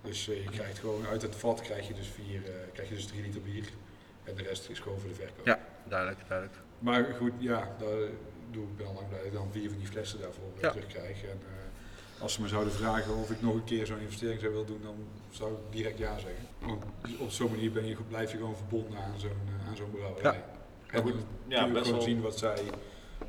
Dus 0.04 0.30
eh, 0.30 0.44
je 0.44 0.50
krijgt 0.50 0.80
gewoon 0.80 1.06
uit 1.08 1.22
het 1.22 1.36
vat 1.36 1.62
krijg 1.62 1.88
je 1.88 1.94
dus 1.94 2.08
vier, 2.08 2.42
krijg 2.74 2.90
je 2.90 2.96
dus 2.96 3.06
drie 3.06 3.22
liter 3.22 3.42
bier. 3.42 3.64
En 4.24 4.36
de 4.36 4.44
rest 4.44 4.70
is 4.70 4.80
gewoon 4.80 5.00
voor 5.00 5.10
de 5.10 5.16
verkoop. 5.16 5.46
Ja. 5.46 5.60
Duidelijk, 5.88 6.20
duidelijk. 6.28 6.58
Maar 6.80 7.04
goed, 7.18 7.32
ja, 7.38 7.76
daar 7.80 7.98
doe 8.52 8.64
ik 8.64 8.78
ben 8.78 8.88
al 8.88 8.94
lang 8.94 9.08
blij 9.08 9.18
dat 9.20 9.28
ik 9.28 9.34
dan 9.34 9.48
vier 9.52 9.70
van 9.70 9.78
die 9.78 9.88
flessen 9.88 10.20
daarvoor 10.20 10.44
Ja. 10.62 10.70
terugkrijg. 10.72 11.24
En 11.24 11.40
als 12.20 12.34
ze 12.34 12.42
me 12.42 12.48
zouden 12.48 12.74
vragen 12.74 13.16
of 13.16 13.30
ik 13.32 13.42
nog 13.42 13.54
een 13.54 13.64
keer 13.64 13.86
zo'n 13.86 14.00
investering 14.00 14.40
zou 14.40 14.52
willen 14.52 14.68
doen, 14.68 14.82
dan 14.84 14.96
zou 15.32 15.52
ik 15.52 15.58
direct 15.70 15.98
ja 15.98 16.18
zeggen. 16.20 16.48
Want 16.60 16.84
op 17.20 17.30
zo'n 17.32 17.50
manier 17.52 17.72
ben 17.72 17.86
je, 17.86 17.96
blijf 18.08 18.32
je 18.32 18.38
gewoon 18.38 18.56
verbonden 18.56 18.98
aan 19.00 19.20
zo'n 19.20 19.30
eh, 19.30 19.68
aan 19.70 19.76
zo'n 19.76 19.92
brouwerij. 19.92 20.44
En 20.88 21.02
goed, 21.02 21.14
ja, 21.48 21.58
kun 21.60 21.68
je 21.68 21.74
best 21.74 21.86
gewoon 21.86 22.00
wel- 22.00 22.08
zien 22.08 22.22
wat 22.22 22.38
zij, 22.38 22.58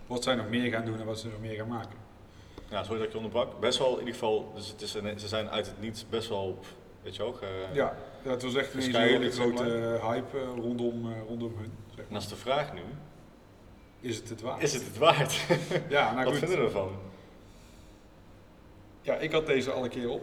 wat 0.06 0.22
zij 0.22 0.34
nog 0.34 0.48
meer 0.48 0.70
gaan 0.70 0.84
doen 0.84 0.98
en 1.00 1.06
wat 1.06 1.18
ze 1.20 1.28
nog 1.28 1.40
meer 1.40 1.54
gaan 1.56 1.68
maken. 1.68 1.98
Ja, 2.70 2.82
sorry 2.82 2.96
dat 2.98 3.06
ik 3.06 3.10
je 3.12 3.16
onderbrak. 3.18 3.60
Best 3.60 3.78
wel 3.78 3.92
in 3.92 3.98
ieder 3.98 4.12
geval, 4.14 4.52
dus 4.54 4.68
het 4.68 4.80
is 4.82 4.94
een, 4.94 5.20
ze 5.20 5.28
zijn 5.28 5.48
uit 5.50 5.66
het 5.66 5.80
niets 5.80 6.08
best 6.08 6.28
wel 6.28 6.42
op, 6.48 6.64
weet 7.02 7.16
je 7.16 7.22
ook. 7.22 7.40
eh, 7.40 7.48
Ja, 7.74 7.96
ja, 8.24 8.30
het 8.30 8.42
was 8.42 8.54
echt 8.54 8.74
een 8.74 8.94
hele 8.94 9.32
zeg 9.32 9.44
grote 9.44 9.96
eh, 10.00 10.08
hype 10.10 10.38
rondom, 10.44 11.12
eh, 11.12 11.18
rondom 11.28 11.54
hun. 11.58 11.72
Zeg 11.88 11.98
En 11.98 12.04
maar. 12.08 12.14
als 12.16 12.28
de 12.28 12.36
vraag 12.36 12.72
nu, 12.74 12.80
Is 14.00 14.16
het 14.16 14.28
het 14.28 14.40
waard? 14.40 14.62
is 14.62 14.72
het 14.72 14.84
het 14.84 14.98
waard? 14.98 15.40
Ja, 15.88 16.04
nou 16.12 16.24
Wat 16.24 16.26
goed. 16.28 16.38
vinden 16.38 16.58
we 16.58 16.64
ervan? 16.64 16.90
Ja, 19.00 19.14
ik 19.16 19.32
had 19.32 19.46
deze 19.46 19.70
alle 19.70 19.88
keer 19.88 20.08
op. 20.10 20.22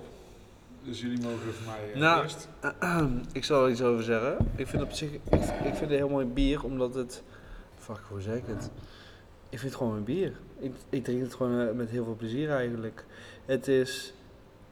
Dus 0.84 1.02
jullie 1.02 1.22
mogen 1.22 1.54
voor 1.54 1.72
mij 1.74 1.94
eh, 1.94 2.00
Nou, 2.00 2.24
eerst. 2.24 2.48
ik 3.38 3.44
zal 3.44 3.64
er 3.66 3.72
iets 3.72 3.82
over 3.82 4.04
zeggen. 4.04 4.38
Ik 4.56 4.68
vind 4.68 4.84
op 4.84 4.92
zich, 4.92 5.12
ik, 5.12 5.22
ik 5.32 5.76
vind 5.76 5.80
het 5.80 5.90
heel 5.90 6.10
mooi 6.10 6.26
bier, 6.26 6.64
omdat 6.64 6.96
het, 6.96 7.24
fuck, 7.78 8.02
hoe 8.10 8.22
zeg 8.22 8.36
ik 8.36 8.44
het? 8.48 8.70
Ik 9.50 9.60
vind 9.60 9.72
het 9.72 9.82
gewoon 9.82 9.96
een 9.96 10.04
bier. 10.04 10.34
Ik, 10.60 10.74
ik 10.90 11.04
drink 11.04 11.22
het 11.22 11.34
gewoon 11.34 11.68
eh, 11.68 11.74
met 11.74 11.90
heel 11.90 12.04
veel 12.04 12.16
plezier 12.16 12.50
eigenlijk. 12.52 13.06
Het 13.46 13.68
is 13.68 14.14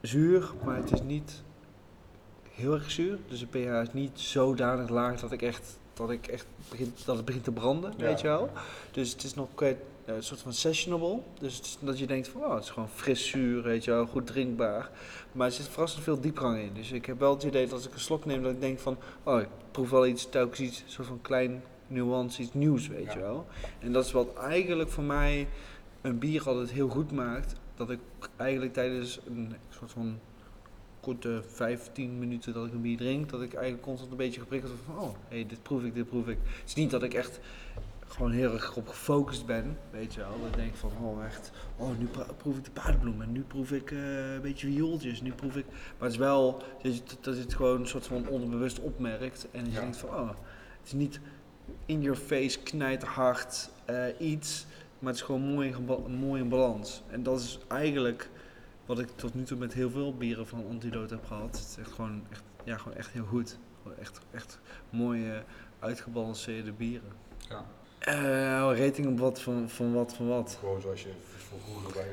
zuur, 0.02 0.52
maar 0.66 0.76
het 0.76 0.92
is 0.92 1.02
niet 1.02 1.44
heel 2.52 2.74
erg 2.74 2.92
zuur. 2.92 3.18
Dus 3.28 3.40
de 3.40 3.46
pH 3.46 3.82
is 3.88 3.94
niet 3.94 4.20
zodanig 4.20 4.90
laag 4.90 5.20
dat 5.20 5.32
ik 5.32 5.42
echt, 5.42 5.80
dat 5.94 6.10
ik 6.12 6.28
echt 6.28 6.46
begin, 6.70 6.94
dat 7.06 7.16
het 7.16 7.26
begint 7.26 7.44
te 7.44 7.52
branden, 7.52 7.94
Ja. 7.98 8.06
weet 8.06 8.22
je 8.22 8.28
wel. 8.28 8.50
Dus 8.92 9.12
het 9.12 9.24
is 9.24 9.34
nog 9.34 9.48
een 10.16 10.24
soort 10.24 10.40
van 10.40 10.54
sessionable. 10.54 11.20
Dus 11.40 11.60
is, 11.62 11.78
dat 11.82 12.00
je 12.00 12.08
denkt 12.08 12.28
van, 12.28 12.44
oh, 12.44 12.54
het 12.54 12.64
is 12.64 12.70
gewoon 12.70 12.90
fris 12.90 13.28
zuur, 13.28 13.64
weet 13.64 13.84
je 13.84 13.92
wel, 13.92 14.06
goed 14.06 14.28
drinkbaar. 14.28 14.90
Maar 15.32 15.48
er 15.48 15.54
zit 15.54 15.68
verrassend 15.68 16.04
veel 16.04 16.20
diepgang 16.20 16.60
in. 16.60 16.72
Dus 16.74 16.92
ik 16.92 17.06
heb 17.06 17.20
wel 17.20 17.34
het 17.34 17.44
idee 17.44 17.64
dat 17.64 17.74
als 17.74 17.88
ik 17.88 17.94
een 17.94 18.00
slok 18.00 18.26
neem, 18.26 18.44
dat 18.44 18.52
ik 18.52 18.62
denk 18.62 18.80
van, 18.80 18.98
oh, 19.24 19.40
ik 19.40 19.48
proef 19.72 19.90
wel 19.90 20.08
iets, 20.08 20.30
telkens 20.30 20.60
iets, 20.60 20.82
een 20.82 20.90
soort 20.92 21.08
van 21.08 21.22
klein 21.22 21.64
nuance, 21.88 22.42
iets 22.42 22.54
nieuws, 22.54 22.88
weet 22.88 23.06
Ja. 23.06 23.14
je 23.14 23.20
wel. 23.20 23.46
En 23.80 23.92
dat 23.92 24.06
is 24.06 24.12
wat 24.12 24.36
eigenlijk 24.36 24.90
voor 24.90 25.04
mij 25.04 25.48
een 26.02 26.20
bier 26.20 26.48
altijd 26.48 26.72
heel 26.72 26.90
goed 26.90 27.12
maakt. 27.12 27.56
Dat 27.76 27.90
ik 27.90 28.00
eigenlijk 28.36 28.74
tijdens 28.74 29.20
een 29.28 29.54
soort 29.70 29.92
van 29.92 30.20
korte 31.00 31.42
15 31.48 32.20
minuten 32.20 32.54
dat 32.54 32.66
ik 32.66 32.74
een 32.74 32.82
bier 32.82 32.98
drink, 32.98 33.30
dat 33.30 33.42
ik 33.42 33.54
eigenlijk 33.54 33.84
constant 33.84 34.12
een 34.12 34.18
beetje 34.18 34.40
geprikkeld 34.42 34.72
word 34.72 34.84
van, 34.98 35.08
oh, 35.10 35.16
hey, 35.28 35.46
dit 35.48 35.64
proef 35.64 35.84
ik, 35.84 35.94
dit 35.94 36.10
proef 36.10 36.28
ik. 36.28 36.38
Het 36.60 36.68
is 36.68 36.74
niet 36.74 36.92
dat 36.92 37.04
ik 37.04 37.14
echt 37.14 37.40
gewoon 38.18 38.32
heel 38.32 38.54
erg 38.54 38.76
op 38.76 38.88
gefocust 38.88 39.46
ben, 39.46 39.78
weet 39.92 40.14
je 40.14 40.20
wel. 40.20 40.40
Dat 40.40 40.48
ik 40.50 40.56
denk 40.56 40.76
van, 40.76 40.92
oh 41.02 41.26
echt, 41.26 41.52
oh 41.78 41.98
nu 41.98 42.08
proef 42.38 42.58
ik 42.58 42.64
de 42.64 42.72
paardenbloem 42.72 43.22
en 43.22 43.32
nu 43.32 43.42
proef 43.42 43.72
ik 43.72 43.92
eh, 43.92 44.34
een 44.34 44.42
beetje 44.42 44.68
viooltjes, 44.68 45.22
nu 45.22 45.32
proef 45.34 45.56
ik... 45.56 45.66
Maar 45.68 46.10
het 46.10 46.12
is 46.12 46.18
wel 46.18 46.64
dat 46.84 46.96
je, 46.96 47.02
dat 47.22 47.36
je 47.36 47.42
het 47.42 47.54
gewoon 47.54 47.80
een 47.80 47.88
soort 47.88 48.08
van 48.08 48.28
onderbewust 48.28 48.80
opmerkt 48.80 49.48
en 49.52 49.66
je 49.66 49.72
Ja. 49.72 49.80
denkt 49.80 49.98
van, 49.98 50.10
oh, 50.10 50.28
het 50.30 50.86
is 50.86 50.92
niet 50.94 51.20
in 51.86 52.02
your 52.02 52.18
face, 52.18 52.60
knijterhard 52.60 53.70
eh 53.86 54.06
iets, 54.20 54.66
maar 55.00 55.10
het 55.12 55.20
is 55.20 55.26
gewoon 55.26 55.42
mooi, 55.42 55.76
in 56.06 56.20
mooi 56.20 56.42
in 56.42 56.50
balans. 56.50 57.04
En 57.10 57.24
dat 57.24 57.40
is 57.40 57.60
eigenlijk 57.68 58.30
wat 58.86 59.00
ik 59.00 59.08
tot 59.16 59.34
nu 59.34 59.44
toe 59.44 59.58
met 59.58 59.74
heel 59.74 59.90
veel 59.90 60.16
bieren 60.16 60.48
van 60.48 60.66
Antidote 60.70 61.14
heb 61.14 61.26
gehad. 61.26 61.58
Het 61.58 61.68
is 61.70 61.78
echt 61.80 61.92
gewoon 61.92 62.24
echt, 62.32 62.44
ja, 62.64 62.78
gewoon 62.78 62.98
echt 62.98 63.10
heel 63.12 63.26
goed. 63.26 63.58
Gewoon 63.82 63.98
echt, 63.98 64.20
echt 64.32 64.60
mooie, 64.90 65.44
uitgebalanceerde 65.80 66.72
bieren. 66.72 67.12
Ja. 67.50 67.66
Eh, 68.08 68.78
rating 68.80 69.08
op 69.08 69.20
wat 69.20 69.42
van, 69.42 69.70
van 69.70 69.94
wat 69.94 70.14
van 70.14 70.28
wat? 70.28 70.58
Gewoon 70.60 70.82
zoals 70.82 71.02
je 71.02 71.10
voor 71.50 71.60
vroeger 71.60 71.94
bij 71.94 72.06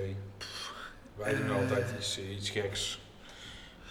een. 0.00 0.16
Wij 1.16 1.36
doen 1.36 1.50
altijd 1.50 1.86
iets, 1.98 2.18
eh, 2.18 2.30
iets 2.36 2.50
geks. 2.50 3.00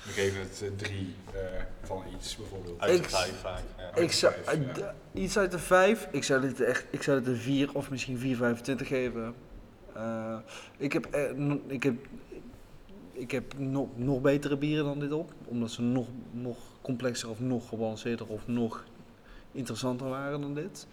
We 0.05 0.11
geven 0.11 0.39
het 0.41 0.61
eh, 0.63 0.69
drie 0.77 1.15
eh, 1.33 1.39
van 1.83 2.03
iets 2.15 2.35
bijvoorbeeld. 2.35 2.79
Uit 2.81 2.95
Ik- 2.97 3.03
de 3.03 3.09
vijf 3.09 3.39
vaak. 3.39 3.61
Ja. 3.77 3.95
Ik 4.01 4.11
zou, 4.11 4.33
vijf, 4.43 4.59
eh, 4.59 4.75
ja. 4.77 4.95
iets 5.13 5.37
uit 5.37 5.51
de 5.51 5.59
5. 5.59 6.07
Ik 6.11 6.23
zou 6.23 6.41
dit 6.41 6.61
echt, 6.61 6.85
ik 6.89 7.03
zou 7.03 7.19
dit 7.19 7.27
een 7.27 7.35
4 7.37 7.69
of 7.75 7.89
misschien 7.89 8.17
4,25 8.17 8.87
geven. 8.87 9.33
Eh, 9.93 10.37
ik 10.77 10.93
heb, 10.93 11.05
eh, 11.05 11.53
ik 11.67 11.83
heb, 11.83 11.95
ik 13.11 13.31
heb 13.31 13.57
nog, 13.57 13.87
nog 13.95 14.21
betere 14.21 14.57
bieren 14.57 14.85
dan 14.85 14.99
dit 14.99 15.11
op. 15.11 15.33
Omdat 15.45 15.71
ze 15.71 15.81
nog, 15.81 16.07
nog 16.31 16.57
complexer 16.81 17.29
of 17.29 17.39
nog 17.39 17.69
gebalanceerder 17.69 18.27
of 18.27 18.47
nog 18.47 18.83
interessanter 19.51 20.09
waren 20.09 20.41
dan 20.41 20.53
dit. 20.53 20.87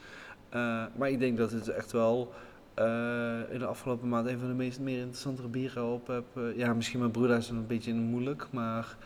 Eh, 0.49 0.85
maar 0.97 1.11
ik 1.11 1.19
denk 1.19 1.37
dat 1.37 1.51
het 1.51 1.69
echt 1.69 1.93
wel 1.93 2.33
eh, 2.75 3.41
in 3.51 3.59
de 3.59 3.67
afgelopen 3.67 4.09
maand 4.09 4.27
een 4.27 4.39
van 4.39 4.49
de 4.49 4.55
meest 4.55 4.81
meer 4.81 4.99
interessantere 4.99 5.49
bieren 5.49 5.85
op 5.93 6.07
heb. 6.07 6.25
Eh, 6.35 6.57
ja, 6.57 6.75
misschien 6.75 6.99
mijn 6.99 7.11
broeder 7.11 7.37
is 7.37 7.49
een 7.49 7.67
beetje 7.67 7.95
moeilijk, 7.95 8.47
maar 8.51 8.97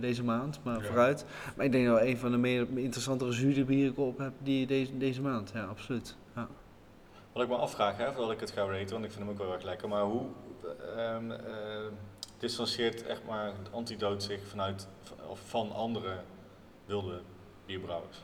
deze 0.00 0.24
maand, 0.24 0.60
maar 0.62 0.78
Ja. 0.80 0.82
vooruit. 0.86 1.24
Maar 1.56 1.64
ik 1.64 1.72
denk 1.72 1.86
dat 1.86 2.00
een 2.00 2.16
van 2.16 2.30
de 2.30 2.36
meer 2.36 2.66
interessantere 2.74 3.32
zure 3.32 3.64
bieren 3.64 3.92
ik 3.92 3.98
op 3.98 4.18
heb 4.18 4.32
die 4.38 4.66
deze, 4.66 4.98
deze 4.98 5.22
maand. 5.22 5.50
Ja, 5.54 5.64
absoluut. 5.64 6.16
Ja. 6.34 6.48
Wat 7.32 7.42
ik 7.42 7.48
me 7.48 7.56
afvraag, 7.56 7.96
hè, 7.96 8.12
voordat 8.12 8.32
ik 8.32 8.40
het 8.40 8.50
ga 8.50 8.64
raten, 8.64 8.90
want 8.92 9.04
ik 9.04 9.10
vind 9.12 9.24
hem 9.24 9.28
ook 9.28 9.38
wel 9.38 9.52
erg 9.52 9.62
lekker, 9.62 9.88
maar 9.88 10.02
hoe 10.02 10.22
ehm 10.96 11.30
eh, 11.30 11.38
distancieert 12.38 13.06
echt 13.06 13.24
maar 13.28 13.46
het 13.46 13.72
antidoot 13.72 14.22
zich 14.22 14.46
vanuit, 14.46 14.88
of 15.28 15.40
van 15.46 15.72
andere 15.72 16.16
wilde 16.86 17.20
bierbrouwers? 17.66 18.22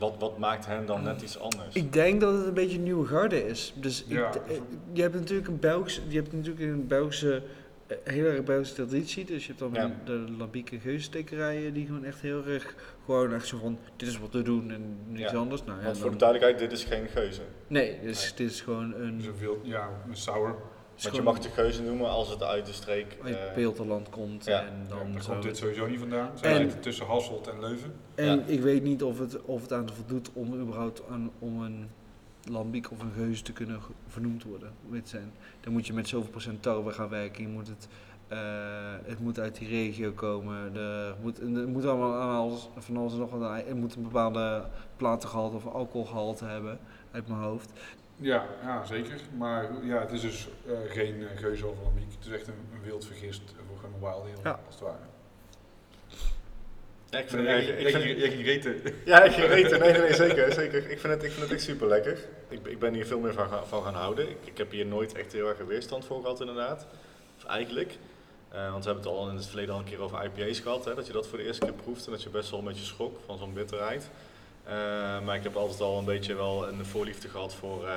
Wat, 0.00 0.14
wat 0.18 0.38
maakt 0.38 0.66
hen 0.66 0.86
dan 0.86 1.02
net 1.02 1.22
iets 1.22 1.38
anders? 1.38 1.74
Ik 1.74 1.92
denk 1.92 2.20
dat 2.20 2.34
het 2.34 2.46
een 2.46 2.54
beetje 2.54 2.76
een 2.76 2.82
nieuwe 2.82 3.06
garde 3.06 3.46
is. 3.48 3.72
Dus 3.76 4.04
Ja. 4.08 4.32
eh, 4.48 4.56
je 4.92 5.02
hebt 5.02 5.14
natuurlijk 5.14 5.48
een 5.48 5.58
Belgische, 5.58 6.00
je 6.08 6.16
hebt 6.16 6.32
natuurlijk 6.32 6.60
een 6.60 6.86
Belgische, 6.86 7.42
eh, 7.86 7.96
heel 8.04 8.24
erg 8.24 8.44
Belgische 8.44 8.74
traditie. 8.74 9.24
Dus 9.24 9.46
je 9.46 9.52
hebt 9.56 9.58
dan 9.74 9.82
Ja. 9.88 9.96
de 10.04 10.24
Lambieke 10.38 10.78
geustekerijen 10.78 11.72
die 11.74 11.86
gewoon 11.86 12.04
echt 12.04 12.20
heel 12.20 12.46
erg, 12.46 12.74
gewoon 13.04 13.34
echt 13.34 13.46
zo 13.46 13.58
van, 13.58 13.78
dit 13.96 14.08
is 14.08 14.18
wat 14.18 14.32
we 14.32 14.42
doen 14.42 14.70
en 14.70 14.96
niets 15.06 15.30
Ja. 15.32 15.38
anders. 15.38 15.64
Nou, 15.64 15.78
ja, 15.78 15.84
Want 15.84 15.98
voor 15.98 16.10
de 16.10 16.16
duidelijkheid, 16.16 16.70
dit 16.70 16.78
is 16.78 16.84
geen 16.84 17.08
geuze. 17.08 17.40
nee, 17.66 17.98
dus 18.02 18.34
dit 18.34 18.50
is 18.50 18.60
gewoon 18.60 18.94
een, 18.94 19.16
Dus 19.16 19.26
een 19.26 19.38
wild, 19.38 19.58
ja, 19.66 19.88
een 20.08 20.16
sour. 20.16 20.54
Want 21.02 21.16
je 21.16 21.22
mag 21.22 21.34
het 21.34 21.42
de 21.42 21.48
geuze 21.50 21.82
noemen 21.82 22.08
als 22.10 22.28
het 22.28 22.42
uit 22.42 22.66
de 22.66 22.72
streek... 22.72 23.16
uit 23.24 23.36
eh, 23.36 23.52
Peelterland 23.52 24.08
komt 24.08 24.44
ja. 24.44 24.60
en 24.60 24.86
Dan 24.88 24.98
komt 25.28 25.42
dit 25.42 25.56
sowieso 25.56 25.86
niet 25.86 25.98
vandaan. 25.98 26.30
Zij 26.34 26.52
En- 26.52 26.60
zitten 26.60 26.80
tussen 26.80 27.06
Hasselt 27.06 27.48
en 27.48 27.60
Leuven. 27.60 27.92
En 28.14 28.24
Ja. 28.38 28.42
ik 28.46 28.60
weet 28.60 28.82
niet 28.82 29.02
of 29.02 29.18
het, 29.18 29.42
of 29.42 29.62
het 29.62 29.72
aan 29.72 29.86
de 29.86 29.92
voldoet 29.92 30.30
om 30.32 30.54
überhaupt 30.60 31.02
aan, 31.10 31.30
om 31.38 31.62
een 31.62 31.88
lambiek 32.44 32.90
of 32.90 33.00
een 33.00 33.12
geus 33.16 33.42
te 33.42 33.52
kunnen 33.52 33.80
vernoemd 34.08 34.42
worden. 34.44 34.72
Weet 34.88 35.08
zijn. 35.08 35.32
Dan 35.60 35.72
moet 35.72 35.86
je 35.86 35.92
met 35.92 36.08
zoveel 36.08 36.30
procent 36.30 36.62
tarwe 36.62 36.92
gaan 36.92 37.08
werken. 37.08 37.42
Je 37.42 37.48
moet 37.48 37.68
het, 37.68 37.88
eh, 38.28 38.38
het 39.04 39.18
moet 39.20 39.38
uit 39.38 39.58
die 39.58 39.68
regio 39.68 40.12
komen. 40.12 40.76
Er 40.76 41.14
moet, 41.22 41.40
er 41.40 41.68
moet 41.68 41.84
allemaal 41.86 42.14
aan 42.20 42.36
alles, 42.36 42.68
van 42.78 42.96
alles 42.96 43.12
en 43.12 43.18
nog 43.18 43.30
wat. 43.30 43.42
aan. 43.42 43.56
Het 43.56 43.74
moet 43.74 43.94
een 43.94 44.02
bepaalde 44.02 44.64
platengehalte 44.96 45.56
of 45.56 45.66
alcoholgehalte 45.66 46.44
hebben, 46.44 46.78
uit 47.10 47.28
mijn 47.28 47.40
hoofd. 47.40 47.72
Ja, 48.20 48.46
ja, 48.62 48.84
zeker. 48.84 49.20
Maar 49.36 49.68
ja, 49.82 50.00
het 50.00 50.12
is 50.12 50.20
dus 50.20 50.48
eh, 50.66 50.72
geen 50.88 51.14
uh, 51.20 51.28
geuze 51.36 51.66
of 51.66 51.76
lambiek. 51.82 52.12
Het 52.18 52.26
is 52.26 52.32
echt 52.32 52.46
een, 52.46 52.54
een 52.74 52.82
wild 52.82 53.06
vergist, 53.06 53.42
gewoon 53.80 53.94
een 53.94 54.00
wild 54.24 54.40
Ja. 54.42 54.60
als 54.66 54.74
het 54.74 54.84
ware. 54.84 54.96
Ja, 57.10 57.18
ik 57.18 57.28
vind, 57.28 57.42
Jij 57.42 57.64
ik, 57.64 57.78
ik 58.18 58.30
ging 58.32 58.44
reten. 58.44 58.82
Ja, 59.04 59.22
ik 59.22 59.36
weet 59.48 59.70
het. 59.70 59.80
Nee, 59.80 59.92
nee, 59.92 60.00
nee, 60.00 60.14
zeker. 60.14 60.52
zeker. 60.52 60.90
Ik, 60.90 60.98
vind 61.00 61.12
het, 61.14 61.22
ik 61.22 61.30
vind 61.30 61.42
het 61.42 61.52
echt 61.52 61.62
super 61.62 61.88
lekker. 61.88 62.18
Ik, 62.48 62.66
ik 62.66 62.78
ben 62.78 62.94
hier 62.94 63.06
veel 63.06 63.18
meer 63.18 63.32
van, 63.32 63.48
gaan- 63.48 63.66
van 63.66 63.82
gaan 63.82 63.94
houden. 63.94 64.28
Ik, 64.30 64.36
ik 64.44 64.58
heb 64.58 64.70
hier 64.70 64.86
nooit 64.86 65.14
echt 65.14 65.32
heel 65.32 65.48
erg 65.48 65.58
een 65.58 65.66
weerstand 65.66 66.04
voor 66.04 66.20
gehad, 66.22 66.40
inderdaad. 66.40 66.86
Of 67.36 67.44
eigenlijk. 67.44 67.98
Eh, 68.48 68.70
want 68.70 68.84
we 68.84 68.90
hebben 68.90 69.10
het 69.10 69.18
al 69.18 69.28
in 69.28 69.34
het 69.36 69.46
verleden 69.46 69.74
al 69.74 69.78
een 69.80 69.86
keer 69.86 70.00
over 70.00 70.24
IPA's 70.24 70.60
gehad. 70.60 70.84
Hè, 70.84 70.94
dat 70.94 71.06
je 71.06 71.12
dat 71.12 71.26
voor 71.26 71.38
de 71.38 71.44
eerste 71.44 71.64
keer 71.64 71.74
proeft 71.74 72.06
en 72.06 72.12
dat 72.12 72.22
je 72.22 72.28
best 72.30 72.50
wel 72.50 72.58
een 72.58 72.64
beetje 72.64 72.84
schrok 72.84 73.18
van 73.26 73.38
zo'n 73.38 73.52
bitterheid. 73.54 74.10
Eh, 74.64 74.72
maar 75.20 75.36
ik 75.36 75.42
heb 75.42 75.56
altijd 75.56 75.80
al 75.80 75.98
een 75.98 76.04
beetje 76.04 76.34
wel 76.34 76.68
een 76.68 76.86
voorliefde 76.86 77.28
gehad 77.28 77.54
voor. 77.54 77.88
eh, 77.88 77.94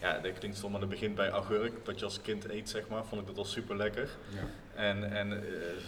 ja, 0.00 0.18
dat 0.18 0.38
klinkt 0.38 0.56
stom, 0.56 0.70
maar 0.70 0.80
dat 0.80 0.88
begint 0.88 1.14
bij 1.14 1.28
augurk. 1.30 1.72
Wat 1.84 1.98
je 1.98 2.04
als 2.04 2.20
kind 2.20 2.48
eet, 2.50 2.68
zeg 2.70 2.88
maar. 2.88 3.04
Vond 3.04 3.20
ik 3.20 3.26
dat 3.26 3.38
al 3.38 3.44
super 3.44 3.76
lekker. 3.76 4.08
Ja. 4.28 4.46
En, 4.82 5.12
en 5.12 5.32
eh, 5.32 5.42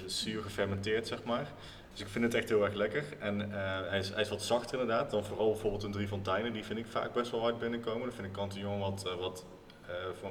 zuur 0.06 0.42
gefermenteerd, 0.42 1.06
zeg 1.06 1.22
maar. 1.22 1.46
Dus 1.92 2.00
ik 2.00 2.08
vind 2.08 2.24
het 2.24 2.34
echt 2.34 2.48
heel 2.48 2.64
erg 2.64 2.74
lekker. 2.74 3.04
En 3.18 3.52
eh, 3.52 3.88
hij, 3.88 3.98
is, 3.98 4.08
hij 4.10 4.20
is 4.22 4.28
wat 4.28 4.42
zachter 4.42 4.80
inderdaad 4.80 5.10
dan 5.10 5.24
vooral 5.24 5.50
bijvoorbeeld 5.50 5.82
een 5.82 5.92
Drie 5.92 6.08
Fonteinen. 6.08 6.52
Die 6.52 6.64
vind 6.64 6.78
ik 6.78 6.86
vaak 6.86 7.12
best 7.12 7.30
wel 7.30 7.40
hard 7.40 7.58
binnenkomen. 7.58 8.00
Dan 8.06 8.12
vind 8.12 8.26
ik 8.26 8.32
Cantillon 8.32 8.78
wat, 8.78 9.14
wat 9.18 9.44
eh, 9.86 9.94
voor, 10.20 10.30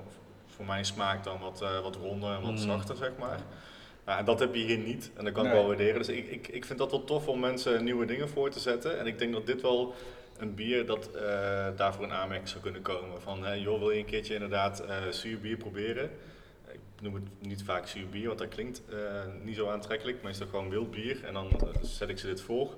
voor 0.55 0.65
mijn 0.65 0.86
smaak 0.86 1.23
dan 1.23 1.39
wat, 1.39 1.61
eh, 1.61 1.79
wat 1.81 1.95
ronder 1.95 2.36
en 2.36 2.41
wat 2.41 2.51
Mm. 2.51 2.57
zachter, 2.57 2.95
zeg 2.95 3.11
maar. 3.19 3.39
Nou, 4.05 4.19
en 4.19 4.25
dat 4.25 4.39
heb 4.39 4.55
je 4.55 4.63
hier 4.63 4.77
niet. 4.77 5.11
En 5.15 5.23
dat 5.23 5.33
kan 5.33 5.45
ik 5.45 5.51
wel 5.51 5.67
waarderen. 5.67 5.97
Dus 5.97 6.07
ik, 6.07 6.27
ik, 6.27 6.47
ik 6.47 6.65
vind 6.65 6.79
dat 6.79 6.91
wel 6.91 7.03
tof 7.03 7.27
om 7.27 7.39
mensen 7.39 7.83
nieuwe 7.83 8.05
dingen 8.05 8.29
voor 8.29 8.49
te 8.49 8.59
zetten. 8.59 8.99
En 8.99 9.07
ik 9.07 9.19
denk 9.19 9.33
dat 9.33 9.45
dit 9.45 9.61
wel 9.61 9.93
een 10.37 10.55
bier 10.55 10.85
dat 10.85 11.11
eh, 11.15 11.67
daarvoor 11.75 12.03
een 12.03 12.13
aanmerking 12.13 12.49
zou 12.49 12.63
kunnen 12.63 12.81
komen. 12.81 13.21
Van, 13.21 13.45
hè, 13.45 13.53
joh, 13.53 13.79
wil 13.79 13.91
je 13.91 13.99
een 13.99 14.05
keertje 14.05 14.33
inderdaad 14.33 14.79
eh 14.79 14.97
zuurbier 15.09 15.57
proberen? 15.57 16.09
Ik 16.71 17.01
noem 17.01 17.13
het 17.13 17.23
niet 17.39 17.63
vaak 17.63 17.87
zuurbier, 17.87 18.27
want 18.27 18.39
dat 18.39 18.47
klinkt 18.47 18.81
eh, 18.89 18.97
niet 19.43 19.55
zo 19.55 19.69
aantrekkelijk. 19.69 20.23
Meestal 20.23 20.47
gewoon 20.47 20.69
wild 20.69 20.91
bier 20.91 21.23
en 21.23 21.33
dan 21.33 21.59
zet 21.81 22.09
ik 22.09 22.19
ze 22.19 22.27
dit 22.27 22.41
voor. 22.41 22.75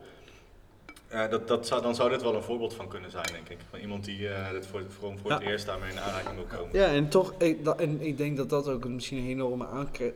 Eh, 1.08 1.30
dat, 1.30 1.48
dat 1.48 1.68
zou, 1.68 1.82
dan 1.82 1.96
zou 1.96 2.10
dit 2.10 2.22
wel 2.22 2.36
een 2.36 2.44
voorbeeld 2.44 2.74
van 2.74 2.88
kunnen 2.88 3.12
zijn, 3.12 3.26
denk 3.32 3.50
ik. 3.50 3.58
Van 3.70 3.80
iemand 3.80 4.06
die 4.06 4.28
eh 4.30 4.52
dit 4.52 4.68
voor, 4.68 4.84
voor, 4.88 5.18
voor 5.18 5.32
het 5.32 5.42
Ja. 5.44 5.50
eerst 5.50 5.66
daarmee 5.66 5.92
in 5.92 6.00
aanraking 6.00 6.36
wil 6.36 6.58
komen. 6.60 6.70
Ja, 6.80 6.86
en 6.88 7.10
toch, 7.10 7.34
ik, 7.38 7.64
dat, 7.64 7.80
en 7.80 8.02
ik 8.02 8.18
denk 8.18 8.38
dat 8.38 8.50
dat 8.50 8.68
ook 8.68 8.86
een, 8.86 8.96
misschien 8.96 9.18
een 9.18 9.28
enorme 9.30 9.68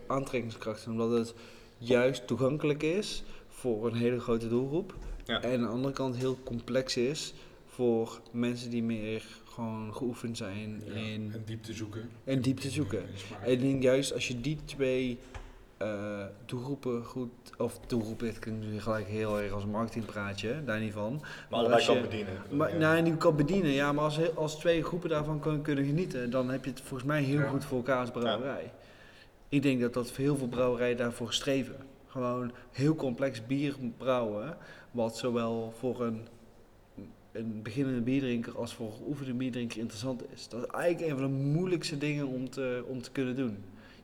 aantrekkingskracht 0.07 0.79
is, 0.79 0.87
omdat 0.87 1.11
het 1.11 1.33
juist 1.77 2.27
toegankelijk 2.27 2.83
is 2.83 3.23
voor 3.49 3.87
een 3.87 3.93
hele 3.95 4.19
grote 4.19 4.47
doelgroep. 4.47 4.93
Ja. 5.25 5.41
En 5.41 5.51
aan 5.53 5.61
de 5.61 5.67
andere 5.67 5.93
kant 5.93 6.15
heel 6.15 6.37
complex 6.43 6.97
is 6.97 7.33
voor 7.67 8.19
mensen 8.31 8.69
die 8.69 8.83
meer 8.83 9.23
gewoon 9.45 9.95
geoefend 9.95 10.37
zijn 10.37 10.81
Ja, 10.85 10.93
in, 10.93 11.31
en 11.33 11.43
diepte 11.45 11.73
zoeken. 11.73 12.09
in 12.23 12.41
diepte 12.41 12.69
zoeken. 12.69 13.03
En 13.43 13.51
ik 13.51 13.59
denk 13.61 13.83
juist 13.83 14.13
als 14.13 14.27
je 14.27 14.41
die 14.41 14.57
twee 14.65 15.19
eh 15.77 16.25
doelgroepen 16.45 17.03
goed, 17.05 17.29
of 17.63 17.79
doelgroepen, 17.87 18.25
dit 18.27 18.39
klinkt 18.39 18.65
nu 18.65 18.79
gelijk 18.81 19.07
heel 19.07 19.39
erg 19.41 19.51
als 19.51 19.63
een 19.63 19.69
marketingpraatje, 19.69 20.63
daar 20.65 20.79
niet 20.79 20.93
van. 20.93 21.17
Maar 21.21 21.59
allebei 21.59 21.73
als 21.75 21.85
je- 21.85 21.91
kan 21.93 22.01
bedienen. 22.01 22.33
Maar, 22.51 22.71
Ja. 22.73 22.77
nou, 22.77 23.03
die 23.03 23.17
kan 23.17 23.35
bedienen, 23.35 23.71
ja, 23.71 23.91
maar 23.91 24.03
als, 24.03 24.35
als 24.35 24.59
twee 24.59 24.83
groepen 24.83 25.09
daarvan 25.09 25.39
kunnen, 25.39 25.61
kunnen 25.61 25.85
genieten, 25.85 26.29
dan 26.29 26.49
heb 26.49 26.63
je 26.65 26.69
het 26.71 26.81
volgens 26.81 27.03
mij 27.09 27.21
heel 27.21 27.39
Ja. 27.39 27.47
goed 27.47 27.65
voor 27.65 27.77
elkaar 27.77 27.99
als 27.99 28.11
brouwerij. 28.11 28.71
Ik 29.49 29.61
denk 29.61 29.81
dat 29.81 29.93
dat 29.93 30.11
voor 30.11 30.23
heel 30.23 30.37
veel 30.37 30.47
brouwerijen 30.47 30.97
daarvoor 30.97 31.33
streven. 31.33 31.75
Gewoon 32.07 32.51
heel 32.71 32.95
complex 32.95 33.45
bier 33.45 33.75
brouwen, 33.97 34.57
wat 34.91 35.17
zowel 35.17 35.73
voor 35.79 36.01
een, 36.01 36.27
een 37.31 37.59
beginnende 37.63 38.01
bierdrinker 38.01 38.57
als 38.57 38.73
voor 38.73 38.87
een 38.87 39.07
oefenende 39.07 39.37
bierdrinker 39.37 39.79
interessant 39.79 40.23
is. 40.33 40.47
Dat 40.47 40.63
is 40.63 40.69
eigenlijk 40.69 41.11
een 41.11 41.17
van 41.19 41.27
de 41.27 41.37
moeilijkste 41.37 41.97
dingen 41.97 42.27
om 42.27 42.49
te, 42.49 42.83
om 42.87 43.01
te 43.01 43.11
kunnen 43.11 43.35
doen. 43.35 43.57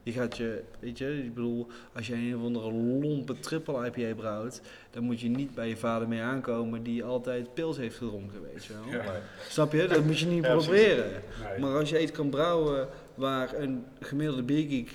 Je 0.07 0.13
gaat 0.13 0.37
je, 0.37 0.63
weet 0.79 0.97
je, 0.97 1.23
ik 1.23 1.33
bedoel, 1.33 1.67
als 1.93 2.07
je 2.07 2.13
een 2.13 2.35
of 2.35 2.43
andere 2.43 2.71
lompe 2.71 3.39
triple 3.39 3.85
IPA 3.85 4.15
brouwt, 4.15 4.61
dan 4.91 5.03
moet 5.03 5.19
je 5.19 5.29
niet 5.29 5.55
bij 5.55 5.69
je 5.69 5.77
vader 5.77 6.07
mee 6.07 6.21
aankomen 6.21 6.83
die 6.83 7.03
altijd 7.03 7.53
pils 7.53 7.77
heeft 7.77 7.97
gedronken, 7.97 8.41
weet 8.41 8.65
je 8.65 8.73
wel. 8.73 9.01
Ja. 9.01 9.21
Snap 9.47 9.71
je? 9.71 9.87
Dat 9.87 10.03
moet 10.03 10.19
je 10.19 10.25
niet 10.25 10.43
Ja, 10.43 10.55
proberen. 10.55 11.11
Nee. 11.43 11.59
Maar 11.59 11.79
als 11.79 11.89
je 11.89 12.01
iets 12.01 12.11
kan 12.11 12.29
brouwen 12.29 12.87
waar 13.15 13.53
een 13.55 13.85
gemiddelde 13.99 14.43
biergeek 14.43 14.91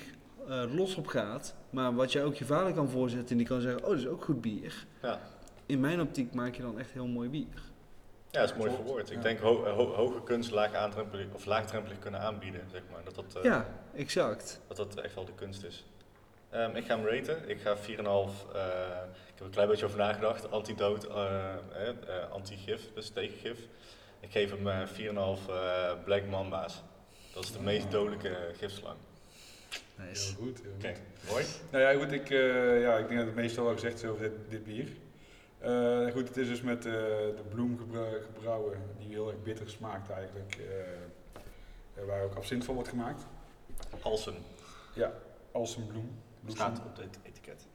eh, 0.47 0.75
los 0.75 0.95
op 0.95 1.07
gaat, 1.07 1.55
maar 1.69 1.95
wat 1.95 2.11
je 2.11 2.21
ook 2.21 2.35
je 2.35 2.45
vader 2.45 2.73
kan 2.73 2.89
voorzetten 2.89 3.29
en 3.29 3.37
die 3.37 3.47
kan 3.47 3.61
zeggen, 3.61 3.83
oh, 3.83 3.89
dat 3.89 3.99
is 3.99 4.07
ook 4.07 4.23
goed 4.23 4.41
bier. 4.41 4.85
Ja. 5.01 5.21
In 5.65 5.79
mijn 5.79 6.01
optiek 6.01 6.33
maak 6.33 6.55
je 6.55 6.61
dan 6.61 6.79
echt 6.79 6.91
heel 6.91 7.07
mooi 7.07 7.29
bier. 7.29 7.71
Ja, 8.33 8.39
dat 8.39 8.49
is 8.49 8.55
mooi 8.55 8.71
verwoord. 8.71 9.09
Ik 9.09 9.15
Ja. 9.17 9.21
denk 9.23 9.39
ho 9.39 9.65
ho 9.69 9.93
hoge 9.95 10.23
kunst 10.23 10.51
laag 10.51 10.73
aandrempelig 10.73 11.25
of 11.33 11.45
laagdrempelig 11.45 11.99
kunnen 11.99 12.19
aanbieden, 12.19 12.61
zeg 12.71 12.81
maar. 12.91 13.03
Dat 13.03 13.15
dat, 13.15 13.35
eh, 13.35 13.43
Ja, 13.43 13.65
exact. 13.95 14.59
dat, 14.67 14.77
dat 14.77 14.95
echt 14.95 15.15
wel 15.15 15.25
de 15.25 15.33
kunst 15.35 15.63
is. 15.63 15.85
Ehm, 16.49 16.75
ik 16.75 16.85
ga 16.85 16.97
hem 16.97 17.07
raten. 17.07 17.49
Ik 17.49 17.61
ga 17.61 17.77
4,5. 17.77 18.45
eh 18.53 18.61
ik 19.27 19.39
heb 19.39 19.45
een 19.47 19.49
klein 19.49 19.67
beetje 19.67 19.85
over 19.85 19.97
nagedacht. 19.97 20.51
Antidood, 20.51 21.07
eh, 21.07 21.53
eh, 21.73 21.87
eh, 21.87 22.31
anti-gif, 22.31 22.93
dus 22.93 23.09
tegengif. 23.09 23.59
Ik 24.19 24.31
geef 24.31 24.49
hem 24.49 24.67
eh 24.67 24.87
4,5 24.87 25.47
eh 25.47 25.91
Black 26.03 26.25
Mamba's. 26.25 26.81
Dat 27.33 27.43
is 27.43 27.51
de 27.51 27.59
meest 27.61 27.91
dodelijke 27.91 28.51
gifslang. 28.57 28.97
Nice. 29.95 30.25
Heel 30.35 30.35
goed, 30.45 30.61
heel 30.61 30.91
goed. 30.91 31.29
Mooi. 31.31 31.45
Nou 31.71 31.83
ja, 31.83 31.99
goed, 32.03 32.11
ik, 32.11 32.29
eh, 32.29 32.81
ja, 32.81 32.97
ik 32.97 33.05
denk 33.07 33.17
dat 33.19 33.25
het 33.27 33.35
meestal 33.35 33.67
al 33.67 33.73
gezegd 33.73 34.03
is 34.03 34.09
over 34.09 34.21
dit, 34.21 34.31
dit 34.49 34.63
bier. 34.63 34.87
Eh, 35.63 36.11
goed, 36.11 36.27
het 36.27 36.37
is 36.37 36.47
dus 36.47 36.61
met 36.61 36.85
eh, 36.85 36.91
de 36.91 37.43
bloem 37.49 37.77
gebra- 37.77 38.19
gebrouwen, 38.33 38.77
die 38.99 39.07
heel 39.09 39.27
erg 39.27 39.41
bitter 39.43 39.69
smaakt 39.69 40.09
eigenlijk, 40.09 40.57
eh, 41.95 42.03
waar 42.07 42.23
ook 42.23 42.35
absint 42.35 42.65
van 42.65 42.73
wordt 42.73 42.89
gemaakt. 42.89 43.25
Alsen 44.01 44.33
Ja, 44.93 45.11
als 45.51 45.75
een 45.75 45.87
bloem. 45.87 46.11
bloesem. 46.39 46.59
staat 46.59 46.79
op 46.85 46.97
het 46.97 47.07
etiket. 47.23 47.65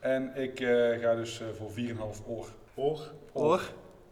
En 0.00 0.32
ik 0.36 0.60
eh, 0.60 0.98
ga 1.00 1.14
dus 1.14 1.42
voor 1.56 1.70
4,5 1.70 2.22
oor. 2.26 2.48
Oor. 2.74 3.10
Hoor? 3.32 3.60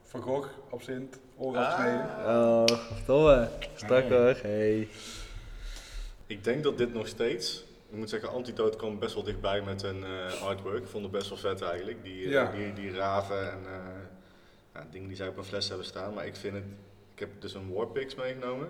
Van 0.02 0.22
Gogh, 0.22 0.48
absint, 0.70 1.18
oor 1.36 1.56
Ah. 1.56 1.66
afsneden. 1.66 2.06
Oh, 2.36 2.64
domme. 3.06 3.48
Strak 3.74 4.08
Nee. 4.08 4.18
hoor. 4.18 4.36
Hey. 4.42 4.88
Ik 6.26 6.44
denk 6.44 6.62
dat 6.62 6.78
dit 6.78 6.92
nog 6.94 7.06
steeds. 7.08 7.65
Ik 7.97 8.03
moet 8.03 8.11
zeggen, 8.11 8.30
Antidote 8.30 8.76
kwam 8.76 8.99
best 8.99 9.14
wel 9.14 9.22
dichtbij 9.22 9.62
met 9.62 9.82
een 9.82 10.05
eh, 10.05 10.42
artwork. 10.42 10.82
Ik 10.82 10.88
vond 10.88 11.03
het 11.03 11.12
best 11.12 11.28
wel 11.28 11.38
vet 11.38 11.62
eigenlijk. 11.62 12.03
Die, 12.05 12.24
eh, 12.24 12.30
Ja. 12.30 12.51
die, 12.51 12.72
die 12.72 12.92
raven 12.92 13.53
en 13.53 13.59
eh, 13.66 13.78
ja, 14.74 14.86
dingen 14.90 15.09
die 15.09 15.16
zij 15.16 15.28
op 15.28 15.36
een 15.36 15.44
fles 15.44 15.68
hebben 15.68 15.86
staan. 15.86 16.14
Maar 16.14 16.26
ik 16.26 16.36
vind 16.36 16.55
het. 16.55 16.64
Ik 17.14 17.18
heb 17.18 17.30
dus 17.38 17.55
een 17.55 17.72
Warpix 17.72 18.14
meegenomen. 18.14 18.68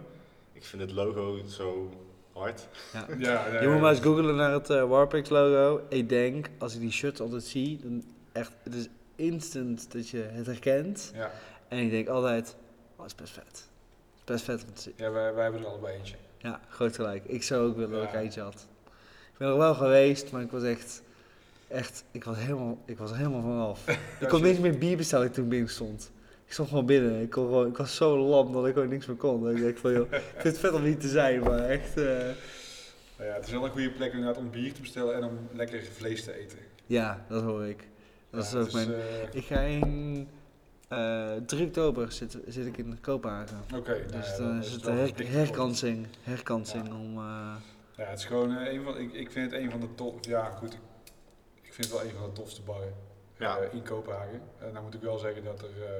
Ik 0.52 0.64
vind 0.64 0.82
het 0.82 0.92
logo 0.92 1.40
zo 1.46 1.90
hard. 2.32 2.68
Ja. 2.92 3.06
Ja, 3.18 3.46
ja, 3.52 3.62
Je 3.62 3.68
moet 3.68 3.80
maar 3.80 3.90
eens 3.90 4.00
googlen 4.00 4.36
naar 4.36 4.52
het 4.52 4.66
Warpix 4.66 5.28
logo. 5.28 5.82
Ik 5.88 6.08
denk, 6.08 6.48
als 6.58 6.74
ik 6.74 6.80
die 6.80 6.92
shirts 6.92 7.20
altijd 7.20 7.42
zie, 7.44 7.80
dan 7.82 8.04
echt, 8.32 8.52
het 8.62 8.74
is 8.74 8.88
instant 9.16 9.92
dat 9.92 10.08
je 10.08 10.18
het 10.18 10.46
herkent. 10.46 11.12
Ja, 11.14 11.30
En 11.68 11.78
ik 11.78 11.90
denk 11.90 12.08
altijd, 12.08 12.56
oh, 12.92 12.98
dat 12.98 13.06
is 13.06 13.14
best 13.14 13.32
vet. 13.32 13.44
Het 13.46 14.18
is 14.18 14.24
best 14.24 14.44
vet 14.44 14.64
om 14.68 14.74
te 14.74 14.82
zien. 14.82 14.94
ja 14.96 15.10
wij, 15.10 15.34
wij 15.34 15.42
hebben 15.42 15.60
er 15.60 15.66
allebei 15.66 15.96
eentje. 15.96 16.16
Ja, 16.38 16.60
groot 16.68 16.94
gelijk. 16.94 17.24
Ik 17.24 17.42
zou 17.42 17.68
ook 17.68 17.76
willen 17.76 17.90
dat 18.00 18.02
ik 18.02 18.14
eentje 18.14 18.40
had. 18.40 18.66
Ik 19.38 19.42
ben 19.42 19.48
er 19.48 19.56
wel 19.58 19.74
geweest, 19.74 20.30
maar 20.32 20.42
ik 20.42 20.50
was 20.50 20.62
echt, 20.62 21.02
echt, 21.68 22.04
ik 22.10 22.24
was 22.24 22.36
helemaal, 22.38 22.78
ik 22.84 22.98
was 22.98 23.16
helemaal 23.16 23.40
vanaf. 23.40 23.88
ik 24.20 24.28
kon 24.28 24.42
niks 24.42 24.58
meer 24.58 24.78
bier 24.78 24.96
bestellen 24.96 25.32
toen 25.32 25.44
ik 25.44 25.50
binnen 25.50 25.68
stond. 25.68 26.10
Ik 26.46 26.52
stond 26.52 26.68
gewoon 26.68 26.86
binnen. 26.86 27.20
Ik, 27.22 27.30
kon 27.30 27.44
gewoon, 27.44 27.66
ik 27.66 27.76
was 27.76 27.96
zo 27.96 28.18
lam 28.18 28.52
dat 28.52 28.66
ik 28.66 28.72
gewoon 28.74 28.88
niks 28.88 29.06
meer 29.06 29.16
kon. 29.16 29.50
Ik 29.56 29.62
dacht 29.62 29.80
van, 29.80 29.92
joh, 29.92 30.12
ik 30.12 30.22
vind 30.32 30.42
het 30.42 30.58
vet 30.58 30.72
om 30.72 30.82
niet 30.82 31.00
te 31.00 31.08
zijn, 31.08 31.40
maar 31.42 31.58
echt, 31.58 31.96
eh, 31.96 32.04
Nou 33.18 33.28
ja, 33.30 33.34
het 33.34 33.46
is 33.46 33.52
wel 33.52 33.64
een 33.64 33.70
goede 33.70 33.90
plek 33.90 34.12
inderdaad 34.12 34.36
om 34.36 34.50
bier 34.50 34.72
te 34.72 34.80
bestellen 34.80 35.14
en 35.14 35.24
om 35.24 35.38
lekker 35.52 35.82
vlees 35.96 36.24
te 36.24 36.38
eten. 36.40 36.58
ja, 36.86 37.24
dat 37.28 37.42
hoor 37.42 37.66
ik. 37.66 37.88
Dat 38.30 38.44
is 38.44 38.54
ook 38.54 38.72
mijn... 38.72 38.92
eh, 38.94 39.00
Ik 39.32 39.44
ga 39.44 39.60
in 39.60 40.28
eh 40.88 41.32
3 41.46 41.66
oktober 41.66 42.12
zit, 42.12 42.38
zit 42.48 42.66
ik 42.66 42.76
in 42.76 42.98
Kopenhagen. 43.00 43.60
Oké, 43.76 43.90
nou 43.90 44.06
Dus 44.12 44.26
ja, 44.30 44.36
dan 44.36 44.46
dan 44.82 44.96
is 44.98 45.10
het 45.10 45.28
herkansing, 45.28 46.06
herkansing 46.22 46.86
Ja. 46.86 46.94
om... 46.94 47.18
Ja, 47.96 48.04
het 48.04 48.18
is 48.18 48.24
gewoon 48.24 48.56
eh, 48.56 48.72
een 48.72 48.82
van, 48.82 48.98
ik, 48.98 49.12
ik 49.12 49.30
vind 49.30 49.50
het 49.52 49.60
een 49.60 49.70
van 49.70 49.80
de 49.80 49.94
top, 49.94 50.24
ja 50.24 50.50
goed, 50.50 50.72
ik, 50.72 50.78
ik 51.62 51.72
vind 51.74 51.90
het 51.90 51.96
wel 52.00 52.08
een 52.10 52.16
van 52.16 52.24
de 52.26 52.32
tofste 52.32 52.62
barren 52.62 52.94
Ja. 53.36 53.58
eh, 53.58 53.72
in 53.74 53.82
Kopenhagen. 53.82 54.42
En 54.58 54.72
dan 54.72 54.82
moet 54.82 54.94
ik 54.94 55.00
wel 55.00 55.18
zeggen 55.18 55.44
dat 55.44 55.60
er 55.62 55.82
eh, 55.84 55.90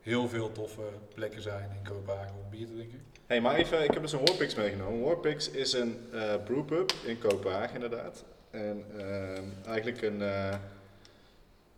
heel 0.00 0.28
veel 0.28 0.52
toffe 0.52 0.82
plekken 1.14 1.42
zijn 1.42 1.70
in 1.70 1.90
Kopenhagen 1.92 2.34
om 2.44 2.50
bier 2.50 2.66
te 2.66 2.72
drinken. 2.74 3.02
Hey, 3.26 3.40
maar 3.40 3.54
even, 3.54 3.84
ik 3.84 3.90
heb 3.92 4.02
dus 4.02 4.12
een 4.12 4.24
Warpix 4.26 4.54
meegenomen. 4.54 5.00
Warpix 5.04 5.50
is 5.50 5.72
een 5.72 6.08
eh 6.12 6.34
brewpub 6.44 6.92
in 7.04 7.18
Kopenhagen 7.18 7.74
inderdaad. 7.74 8.24
En 8.50 8.84
ehm, 8.98 9.44
eigenlijk 9.66 10.02
een, 10.02 10.18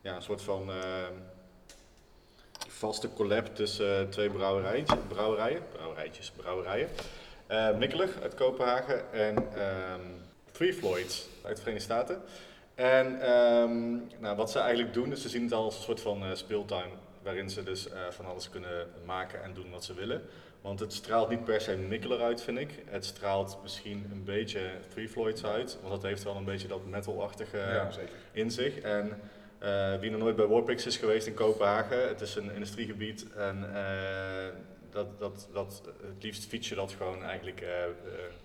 ja, 0.01 0.17
een 0.17 0.23
soort 0.23 0.43
van 0.43 0.71
ehm, 0.71 1.13
vaste 2.69 3.13
collab 3.13 3.47
tussen 3.55 4.11
twee 4.11 4.31
brouwerijtjes, 4.31 4.99
brouwerijen, 5.09 5.63
brouwerijtjes, 5.73 6.31
brouwerijen. 6.31 6.89
Eh 7.53 7.77
Mikkelig 7.79 8.21
uit 8.23 8.35
Kopenhagen 8.35 9.13
en 9.13 9.37
ehm 9.37 10.01
Three 10.53 10.75
Floyds 10.75 11.29
uit 11.45 11.57
de 11.57 11.63
Verenigde 11.63 11.93
Staten. 11.93 12.23
En 12.75 13.21
ehm, 13.21 13.91
nou, 14.19 14.37
wat 14.37 14.51
ze 14.51 14.59
eigenlijk 14.59 14.95
doen, 14.95 15.13
is 15.13 15.23
ze 15.23 15.29
zien 15.29 15.43
het 15.43 15.53
al 15.53 15.65
als 15.65 15.77
een 15.77 15.83
soort 15.83 16.01
van 16.01 16.23
eh, 16.23 16.29
speeltuin. 16.35 16.91
Waarin 17.23 17.51
ze 17.51 17.63
dus 17.63 17.89
eh, 17.89 18.01
van 18.11 18.25
alles 18.25 18.51
kunnen 18.51 18.87
maken 19.05 19.43
en 19.43 19.55
doen 19.55 19.71
wat 19.71 19.85
ze 19.85 19.95
willen. 19.95 20.23
Want 20.61 20.81
het 20.81 20.93
straalt 20.93 21.29
niet 21.29 21.45
per 21.45 21.61
se 21.61 21.77
Mikkeler 21.77 22.21
uit, 22.21 22.43
vind 22.43 22.59
ik. 22.59 22.83
Het 22.87 23.05
straalt 23.05 23.59
misschien 23.63 24.09
een 24.13 24.25
beetje 24.25 24.61
Three 24.89 25.09
Floyds 25.09 25.45
uit. 25.45 25.79
Want 25.81 25.93
dat 25.93 26.03
heeft 26.03 26.23
wel 26.23 26.37
een 26.37 26.45
beetje 26.45 26.69
dat 26.69 26.87
metalachtige 26.87 27.57
ja, 27.57 27.91
in 28.33 28.51
zich. 28.51 28.79
En 28.79 29.21
wie 30.01 30.11
nog 30.11 30.21
nooit 30.21 30.37
bij 30.37 30.47
Warpix 30.47 30.87
is 30.87 30.97
geweest 30.97 31.27
in 31.27 31.35
Kopenhagen, 31.35 32.09
het 32.09 32.21
is 32.21 32.35
een 32.35 32.55
industriegebied 32.55 33.27
en 33.37 33.65
dat, 34.93 35.19
dat, 35.19 35.49
dat, 35.53 35.83
het 36.03 36.23
liefst 36.23 36.47
fiets 36.47 36.69
je 36.69 36.75
dat 36.75 36.93
gewoon 36.93 37.23
eigenlijk 37.23 37.61
eh, 37.61 37.85
eh, 37.85 37.91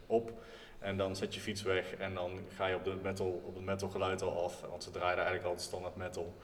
op. 0.05 0.31
En 0.79 0.97
dan 0.97 1.15
zet 1.15 1.33
je 1.33 1.39
fiets 1.39 1.61
weg 1.61 1.95
en 1.95 2.13
dan 2.13 2.39
ga 2.55 2.67
je 2.67 2.75
op, 2.75 2.83
de 2.83 2.95
metal, 3.01 3.41
op 3.45 3.55
het 3.55 3.65
metal 3.65 3.89
geluid 3.89 4.21
al 4.21 4.43
af, 4.43 4.61
want 4.61 4.83
ze 4.83 4.91
draaien 4.91 5.15
eigenlijk 5.15 5.45
altijd 5.45 5.67
standaard 5.67 5.95
metal. 5.95 6.35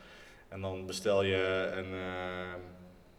En 0.47 0.61
dan 0.61 0.85
bestel 0.85 1.23
je 1.23 1.71
een, 1.75 1.85
eh, 1.85 2.53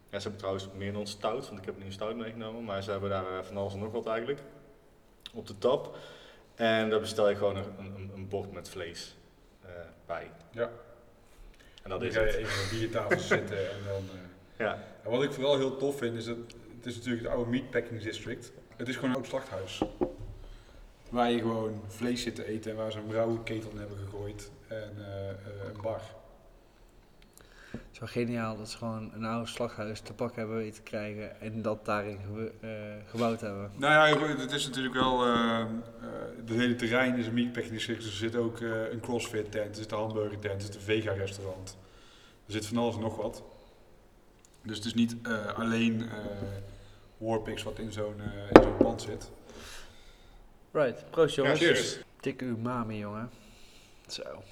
ja, 0.09 0.19
ze 0.19 0.21
hebben 0.21 0.37
trouwens 0.37 0.67
meer 0.75 0.93
dan 0.93 1.07
stout, 1.07 1.47
want 1.47 1.59
ik 1.59 1.65
heb 1.65 1.77
nu 1.77 1.85
een 1.85 1.91
stout 1.91 2.15
meegenomen, 2.15 2.63
maar 2.63 2.83
ze 2.83 2.91
hebben 2.91 3.09
daar 3.09 3.45
van 3.45 3.57
alles 3.57 3.73
en 3.73 3.79
nog 3.79 3.91
wat 3.91 4.07
eigenlijk 4.07 4.39
op 5.33 5.47
de 5.47 5.57
tap. 5.57 5.97
En 6.55 6.89
daar 6.89 6.99
bestel 6.99 7.29
je 7.29 7.35
gewoon 7.35 7.55
een, 7.55 7.65
een, 7.77 8.11
een 8.15 8.27
bord 8.27 8.51
met 8.51 8.69
vlees 8.69 9.15
bij. 10.05 10.31
Ja. 10.51 10.69
En 11.83 11.89
dat 11.89 11.99
Dan 11.99 12.07
is 12.09 12.15
ga 12.15 12.21
je 12.21 12.27
het. 12.27 12.35
even 12.35 12.51
aan 12.51 12.69
de 12.69 12.75
biertafel 12.77 13.19
zitten 13.19 13.57
en 13.71 13.83
dan... 13.87 14.03
Ja. 14.57 14.83
En 15.03 15.11
wat 15.11 15.23
ik 15.23 15.31
vooral 15.31 15.57
heel 15.57 15.77
tof 15.77 15.97
vind 15.97 16.15
is 16.15 16.25
dat 16.25 16.37
het 16.85 16.93
is 16.93 16.99
natuurlijk 16.99 17.27
het 17.27 17.35
oude 17.35 17.51
meatpacking 17.51 18.01
district. 18.01 18.51
Het 18.75 18.87
is 18.87 18.95
gewoon 18.95 19.09
een 19.09 19.15
oud 19.15 19.27
slachthuis. 19.27 19.81
Waar 21.09 21.31
je 21.31 21.39
gewoon 21.39 21.81
vlees 21.87 22.21
zit 22.21 22.35
te 22.35 22.45
eten 22.45 22.71
en 22.71 22.77
waar 22.77 22.91
ze 22.91 22.97
een 22.97 23.07
brouwketel 23.07 23.71
in 23.71 23.77
hebben 23.77 23.97
gegooid 23.97 24.51
en 24.67 24.93
eh, 24.97 25.29
eh, 25.29 25.35
een 25.73 25.81
bar. 25.81 26.01
is 27.91 27.99
wel 27.99 28.09
geniaal 28.09 28.57
dat 28.57 28.69
ze 28.69 28.77
gewoon 28.77 29.11
een 29.13 29.25
oude 29.25 29.47
slaghuis 29.47 29.99
te 29.99 30.13
pakken 30.13 30.39
hebben 30.39 30.57
weten 30.57 30.73
te 30.73 30.81
krijgen 30.81 31.41
en 31.41 31.61
dat 31.61 31.85
daarin 31.85 32.19
eh, 32.61 32.69
gebouwd 33.05 33.41
hebben. 33.41 33.71
Nou 33.75 34.11
ja, 34.11 34.37
het 34.37 34.51
is 34.51 34.65
natuurlijk 34.65 34.95
wel. 34.95 35.25
eh, 35.25 35.65
het 36.37 36.49
hele 36.49 36.75
terrein 36.75 37.17
is 37.17 37.27
een 37.27 37.33
meatpacking 37.33 37.73
district. 37.73 38.01
Dus 38.01 38.09
er 38.09 38.17
zit 38.17 38.35
ook 38.35 38.59
een 38.91 38.99
CrossFit 38.99 39.51
tent, 39.51 39.69
er 39.69 39.75
zit 39.75 39.91
een 39.91 39.97
hamburger 39.97 40.39
tent, 40.39 40.55
er 40.55 40.61
zit 40.61 40.75
een 40.75 40.81
vega 40.81 41.11
restaurant. 41.11 41.77
Er 42.45 42.51
zit 42.51 42.65
van 42.65 42.77
alles 42.77 42.95
en 42.95 43.01
nog 43.01 43.15
wat. 43.15 43.43
Dus 44.61 44.77
het 44.77 44.85
is 44.85 44.93
niet 44.93 45.15
alleen 45.55 46.09
Warpix 47.17 47.63
wat 47.63 47.79
in 47.79 47.91
zo'n 47.91 48.21
eh, 48.21 48.49
in 48.51 48.61
zo'n 48.63 48.77
pand 48.77 49.01
zit. 49.01 49.29
Right, 50.71 51.09
proost 51.09 51.35
Ja, 51.35 51.43
jongens. 51.43 51.59
cheers. 51.61 51.97
Dikke 52.19 52.45
umami 52.45 52.97
jongen. 52.97 53.29
Zo. 54.07 54.43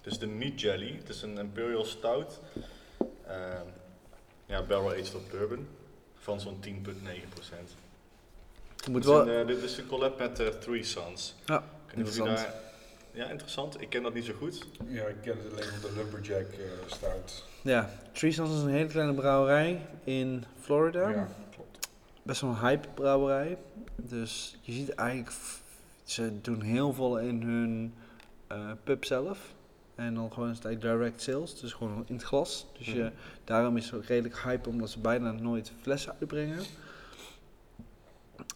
Het 0.00 0.12
is 0.12 0.18
de 0.18 0.26
Meat 0.26 0.60
Jelly. 0.60 0.96
Het 0.96 1.08
is 1.08 1.22
een 1.22 1.38
Imperial 1.38 1.84
Stout. 1.84 2.40
Ehm, 3.26 3.66
ja, 4.46 4.62
barrel 4.62 4.90
aged 4.90 5.14
op 5.14 5.30
bourbon. 5.30 5.68
Van 6.18 6.40
zo'n 6.40 6.60
10,9%. 6.60 7.74
Je 8.84 8.90
moet 8.90 9.02
Dit 9.02 9.10
is 9.12 9.16
wel... 9.16 9.28
een, 9.28 9.40
eh, 9.40 9.46
dit 9.46 9.62
is 9.62 9.76
een 9.76 9.86
collab 9.86 10.18
met 10.18 10.38
eh, 10.40 10.46
Three 10.48 10.82
Sons. 10.84 11.34
Ja, 11.46 11.64
interessant. 11.90 12.36
daar- 12.36 12.54
Ja, 13.12 13.30
interessant. 13.30 13.80
Ik 13.80 13.88
ken 13.88 14.02
dat 14.02 14.14
niet 14.14 14.24
zo 14.24 14.32
goed. 14.38 14.64
Ja, 14.86 15.04
ik 15.06 15.16
ken 15.22 15.36
het 15.38 15.52
alleen 15.52 15.68
van 15.80 15.90
de 15.90 15.96
Lumberjack 15.96 16.52
eh 16.52 16.60
stout. 16.86 17.44
Ja, 17.62 17.90
Three 18.12 18.32
Sons 18.32 18.50
is 18.56 18.62
een 18.62 18.68
hele 18.68 18.88
kleine 18.88 19.14
brouwerij 19.14 19.86
in 20.04 20.44
Florida. 20.60 21.08
Ja, 21.08 21.28
klopt. 21.54 21.88
Best 22.22 22.40
wel 22.40 22.50
een 22.50 22.56
hype 22.58 22.88
brouwerij. 22.94 23.58
Dus 23.96 24.58
je 24.60 24.72
ziet 24.72 24.90
eigenlijk, 24.94 25.32
ze 26.04 26.40
doen 26.40 26.60
heel 26.62 26.92
veel 26.92 27.18
in 27.18 27.42
hun 27.42 27.94
eh, 28.46 28.70
pub 28.84 29.04
zelf. 29.04 29.38
En 29.94 30.14
dan 30.14 30.32
gewoon 30.32 30.50
is 30.50 30.56
het 30.56 30.64
eigenlijk 30.64 30.98
direct 30.98 31.22
sales, 31.22 31.60
dus 31.60 31.72
gewoon 31.72 32.04
in 32.06 32.14
het 32.14 32.24
glas. 32.24 32.66
Dus 32.78 32.86
je, 32.86 33.00
Mhm. 33.02 33.10
daarom 33.44 33.76
is 33.76 33.84
het 33.84 33.94
ook 33.94 34.04
redelijk 34.04 34.38
hype, 34.42 34.68
omdat 34.68 34.90
ze 34.90 34.98
bijna 34.98 35.32
nooit 35.32 35.72
flessen 35.80 36.14
uitbrengen. 36.20 36.58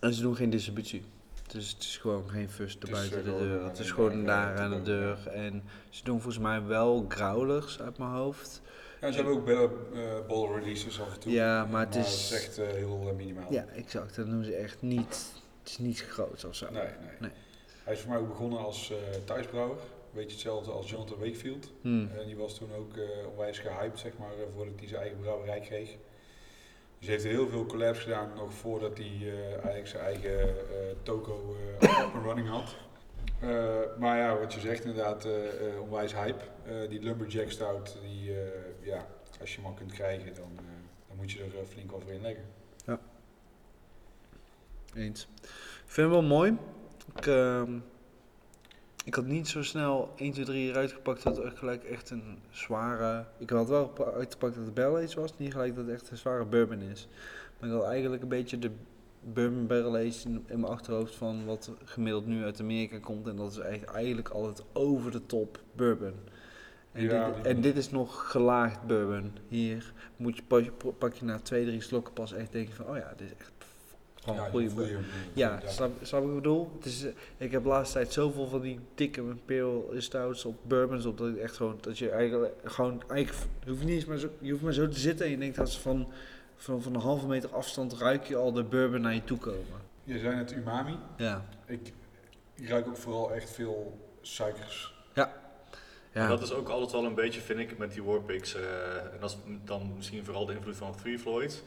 En 0.01 0.15
ze 0.15 0.23
doen 0.23 0.37
geen 0.37 0.51
distributie. 0.51 1.03
Dus 1.47 1.71
het 1.71 1.83
is 1.83 1.97
gewoon 1.97 2.29
geen 2.29 2.51
fuss 2.51 2.79
is, 2.83 2.91
buiten 2.91 3.25
de 3.25 3.37
deur. 3.39 3.65
Het 3.65 3.79
is 3.79 3.91
gewoon 3.91 4.25
daar 4.25 4.59
aan 4.59 4.71
de 4.71 4.83
deur. 4.83 5.27
En 5.29 5.63
ze 5.91 6.05
doen 6.05 6.21
volgens 6.21 6.43
mij 6.43 6.65
wel 6.65 7.05
growlers 7.09 7.81
uit 7.81 7.99
mijn 7.99 8.11
hoofd. 8.11 8.63
Ja, 9.05 9.11
ze 9.11 9.17
hebben 9.17 9.35
ook 9.35 9.49
uh, 9.95 10.27
ball 10.29 10.55
releases 10.59 11.01
af 11.01 11.15
en 11.15 11.21
toe. 11.21 11.33
Ja, 11.33 11.65
maar 11.65 11.87
het 11.87 11.95
is- 11.95 12.31
is 12.33 12.45
echt 12.45 12.59
eh, 12.59 12.67
heel 12.67 13.07
eh, 13.09 13.15
minimaal. 13.17 13.53
Ja, 13.53 13.65
exact. 13.77 14.17
Dat 14.17 14.27
doen 14.27 14.45
ze 14.45 14.55
echt 14.55 14.83
niet. 14.83 15.33
Het 15.63 15.69
is 15.73 15.79
niet 15.79 16.01
groot 16.03 16.45
of 16.45 16.55
zo. 16.55 16.67
Nee, 16.71 16.83
nee, 16.83 16.91
Nee. 17.21 17.31
Hij 17.85 17.93
is 17.95 18.01
voor 18.01 18.11
mij 18.11 18.19
ook 18.19 18.29
begonnen 18.29 18.59
als 18.59 18.93
thuisbrouwer. 19.25 19.77
Beetje 20.13 20.31
hetzelfde 20.31 20.71
als 20.71 20.91
Jonathan 20.91 21.19
Wakefield. 21.19 21.71
Hmm. 21.81 22.11
En 22.19 22.27
die 22.27 22.37
was 22.37 22.55
toen 22.59 22.69
ook 22.79 22.93
onwijs 23.31 23.59
gehyped, 23.59 23.99
zeg 23.99 24.13
maar, 24.19 24.31
voordat 24.55 24.75
hij 24.79 24.89
zijn 24.89 25.01
eigen 25.01 25.21
brouwerij 25.21 25.61
kreeg. 25.61 25.89
Dus 26.99 27.07
hij 27.09 27.15
heeft 27.17 27.25
heel 27.25 27.49
veel 27.49 27.67
collabs 27.67 27.99
gedaan 27.99 28.31
nog 28.37 28.53
voordat 28.53 28.99
hij 28.99 29.33
eigenlijk 29.53 29.87
zijn 29.87 30.05
eigen 30.05 30.55
toko 31.03 31.57
up 31.83 31.91
and 32.15 32.25
running 32.25 32.49
had. 32.49 32.75
Maar 33.99 34.19
ja, 34.19 34.39
wat 34.39 34.53
je 34.55 34.61
zegt 34.61 34.85
inderdaad, 34.85 35.25
eh, 35.25 35.33
onwijs 35.83 36.15
hype. 36.15 36.45
Die 36.89 37.01
Lumberjack 37.03 37.51
Stout, 37.51 37.97
die, 38.03 38.33
ja, 38.85 39.07
als 39.41 39.51
je 39.55 39.57
hem 39.61 39.67
al 39.67 39.75
kunt 39.75 39.93
krijgen, 39.93 40.35
dan, 40.35 40.51
eh, 40.57 40.63
dan 41.09 41.17
moet 41.17 41.31
je 41.33 41.39
er 41.43 41.59
eh, 41.59 41.67
flink 41.67 41.93
over 41.93 42.11
inleggen. 42.11 42.45
Eens. 44.95 45.29
Ik 45.43 45.91
vind 45.91 46.07
het 46.07 46.17
wel 46.21 46.23
mooi. 46.29 46.57
Ik, 47.17 47.27
ehm, 47.27 47.79
ik 49.05 49.15
had 49.15 49.27
niet 49.27 49.49
zo 49.49 49.63
snel 49.63 50.13
1, 50.17 50.33
2, 50.33 50.45
3 50.45 50.69
eruit 50.71 50.93
gepakt 50.93 51.23
dat 51.23 51.37
het 51.37 51.59
gelijk 51.59 51.85
echt 51.85 52.11
een 52.11 52.39
zware... 52.51 53.27
Ik 53.39 53.51
had 53.51 53.69
wel 53.69 53.87
gepa- 53.87 54.13
uitgepakt 54.13 54.55
dat 54.55 54.65
het 54.65 54.75
barrel 54.75 54.97
aged 54.97 55.15
was, 55.15 55.39
niet 55.39 55.53
gelijk 55.53 55.75
dat 55.75 55.87
het 55.87 55.95
echt 55.95 56.11
een 56.11 56.17
zware 56.17 56.45
bourbon 56.45 56.81
is. 56.81 57.09
Maar 57.59 57.69
ik 57.69 57.75
had 57.75 57.85
eigenlijk 57.85 58.23
een 58.23 58.29
beetje 58.29 58.59
de 58.59 58.71
bourbon 59.21 59.67
barrel 59.67 59.97
aged 59.97 60.25
in, 60.25 60.45
in 60.47 60.61
mijn 60.61 60.73
achterhoofd 60.73 61.15
van 61.15 61.45
wat 61.45 61.71
gemiddeld 61.85 62.27
nu 62.27 62.45
uit 62.45 62.61
Amerika 62.61 62.99
komt. 62.99 63.27
En 63.27 63.37
dat 63.37 63.51
is 63.51 63.59
eigenlijk, 63.59 63.93
eigenlijk 63.93 64.29
altijd 64.29 64.65
over 64.73 65.11
de 65.11 65.27
top 65.27 65.61
bourbon. 65.75 66.15
En, 66.95 67.03
Ja, 67.05 67.31
dit, 67.31 67.47
en 67.47 67.61
dit 67.61 67.77
is 67.77 67.91
nog 67.91 68.31
gelaagd 68.31 68.83
bourbon. 68.87 69.33
Hier 69.49 69.93
moet 70.17 70.37
je, 70.37 70.43
pas- 70.43 70.71
pak 70.99 71.15
je 71.15 71.25
na 71.25 71.39
twee, 71.39 71.65
drie 71.67 71.81
slokken 71.81 72.13
pas 72.13 72.33
echt 72.33 72.53
denken 72.53 72.75
van, 72.75 72.87
oh 72.89 72.97
ja, 72.97 73.13
dit 73.17 73.27
is 73.31 73.37
echt 73.39 73.53
gewoon 74.23 74.39
Ja, 74.39 74.45
een 74.45 74.51
goede 74.51 74.67
bourbon. 74.75 74.95
hem, 74.97 75.05
Ja, 75.33 75.61
snap, 75.67 75.91
snap 76.03 76.25
ik 76.25 76.35
bedoel? 76.35 76.71
Het 76.77 76.85
is, 76.85 77.05
eh, 77.05 77.11
ik 77.37 77.53
heb 77.53 77.63
de 77.63 77.69
laatste 77.69 77.95
tijd 77.99 78.13
zoveel 78.13 78.47
van 78.49 78.61
die 78.61 78.81
dikke 78.95 79.21
imperial 79.21 79.93
stouts 79.97 80.45
op 80.45 80.57
bourbons 80.67 81.05
op 81.07 81.19
dat 81.19 81.29
ik 81.29 81.37
echt 81.37 81.57
gewoon 81.57 81.79
dat 81.81 81.99
je 81.99 82.11
eigenlijk 82.11 82.53
gewoon 82.65 83.03
eigenlijk 83.09 83.47
je 83.65 83.71
hoeft 83.71 83.83
niet 83.85 83.91
eens 83.95 84.05
maar 84.05 84.19
zo, 84.19 84.29
je 84.39 84.51
hoeft 84.51 84.63
maar 84.63 84.73
zo 84.73 84.89
te 84.89 84.99
zitten 84.99 85.25
en 85.27 85.33
je 85.33 85.39
denkt 85.39 85.57
dat 85.57 85.71
ze 85.71 85.81
van 85.81 86.09
van, 86.57 86.83
van 86.83 86.95
een 86.95 87.01
halve 87.01 87.27
meter 87.27 87.51
afstand 87.51 87.93
ruik 87.93 88.25
je 88.25 88.37
al 88.37 88.53
de 88.53 88.63
bourbon 88.65 89.01
naar 89.01 89.15
je 89.15 89.25
toe 89.25 89.39
komen. 89.39 89.81
Je 90.05 90.19
zei 90.19 90.35
net 90.37 90.53
umami. 90.53 90.97
Ja. 91.17 91.45
Ik, 91.67 91.93
ik 92.55 92.69
ruik 92.69 92.87
ook 92.87 92.97
vooral 92.97 93.33
echt 93.33 93.51
veel 93.51 93.99
suikers. 94.21 94.95
Ja. 95.15 95.43
Dat 96.15 96.43
is 96.43 96.53
ook 96.53 96.69
altijd 96.69 96.93
wel 96.93 97.05
een 97.05 97.15
beetje, 97.15 97.41
vind 97.41 97.59
ik, 97.59 97.79
met 97.79 97.93
die 97.93 98.03
Warpix. 98.03 98.55
eh 98.55 98.63
en 99.13 99.21
dat 99.21 99.31
is 99.31 99.37
dan 99.65 99.93
misschien 99.97 100.25
vooral 100.25 100.47
de 100.47 100.55
invloed 100.55 100.77
van 100.77 100.97
Three 100.97 101.19
Floyd. 101.19 101.63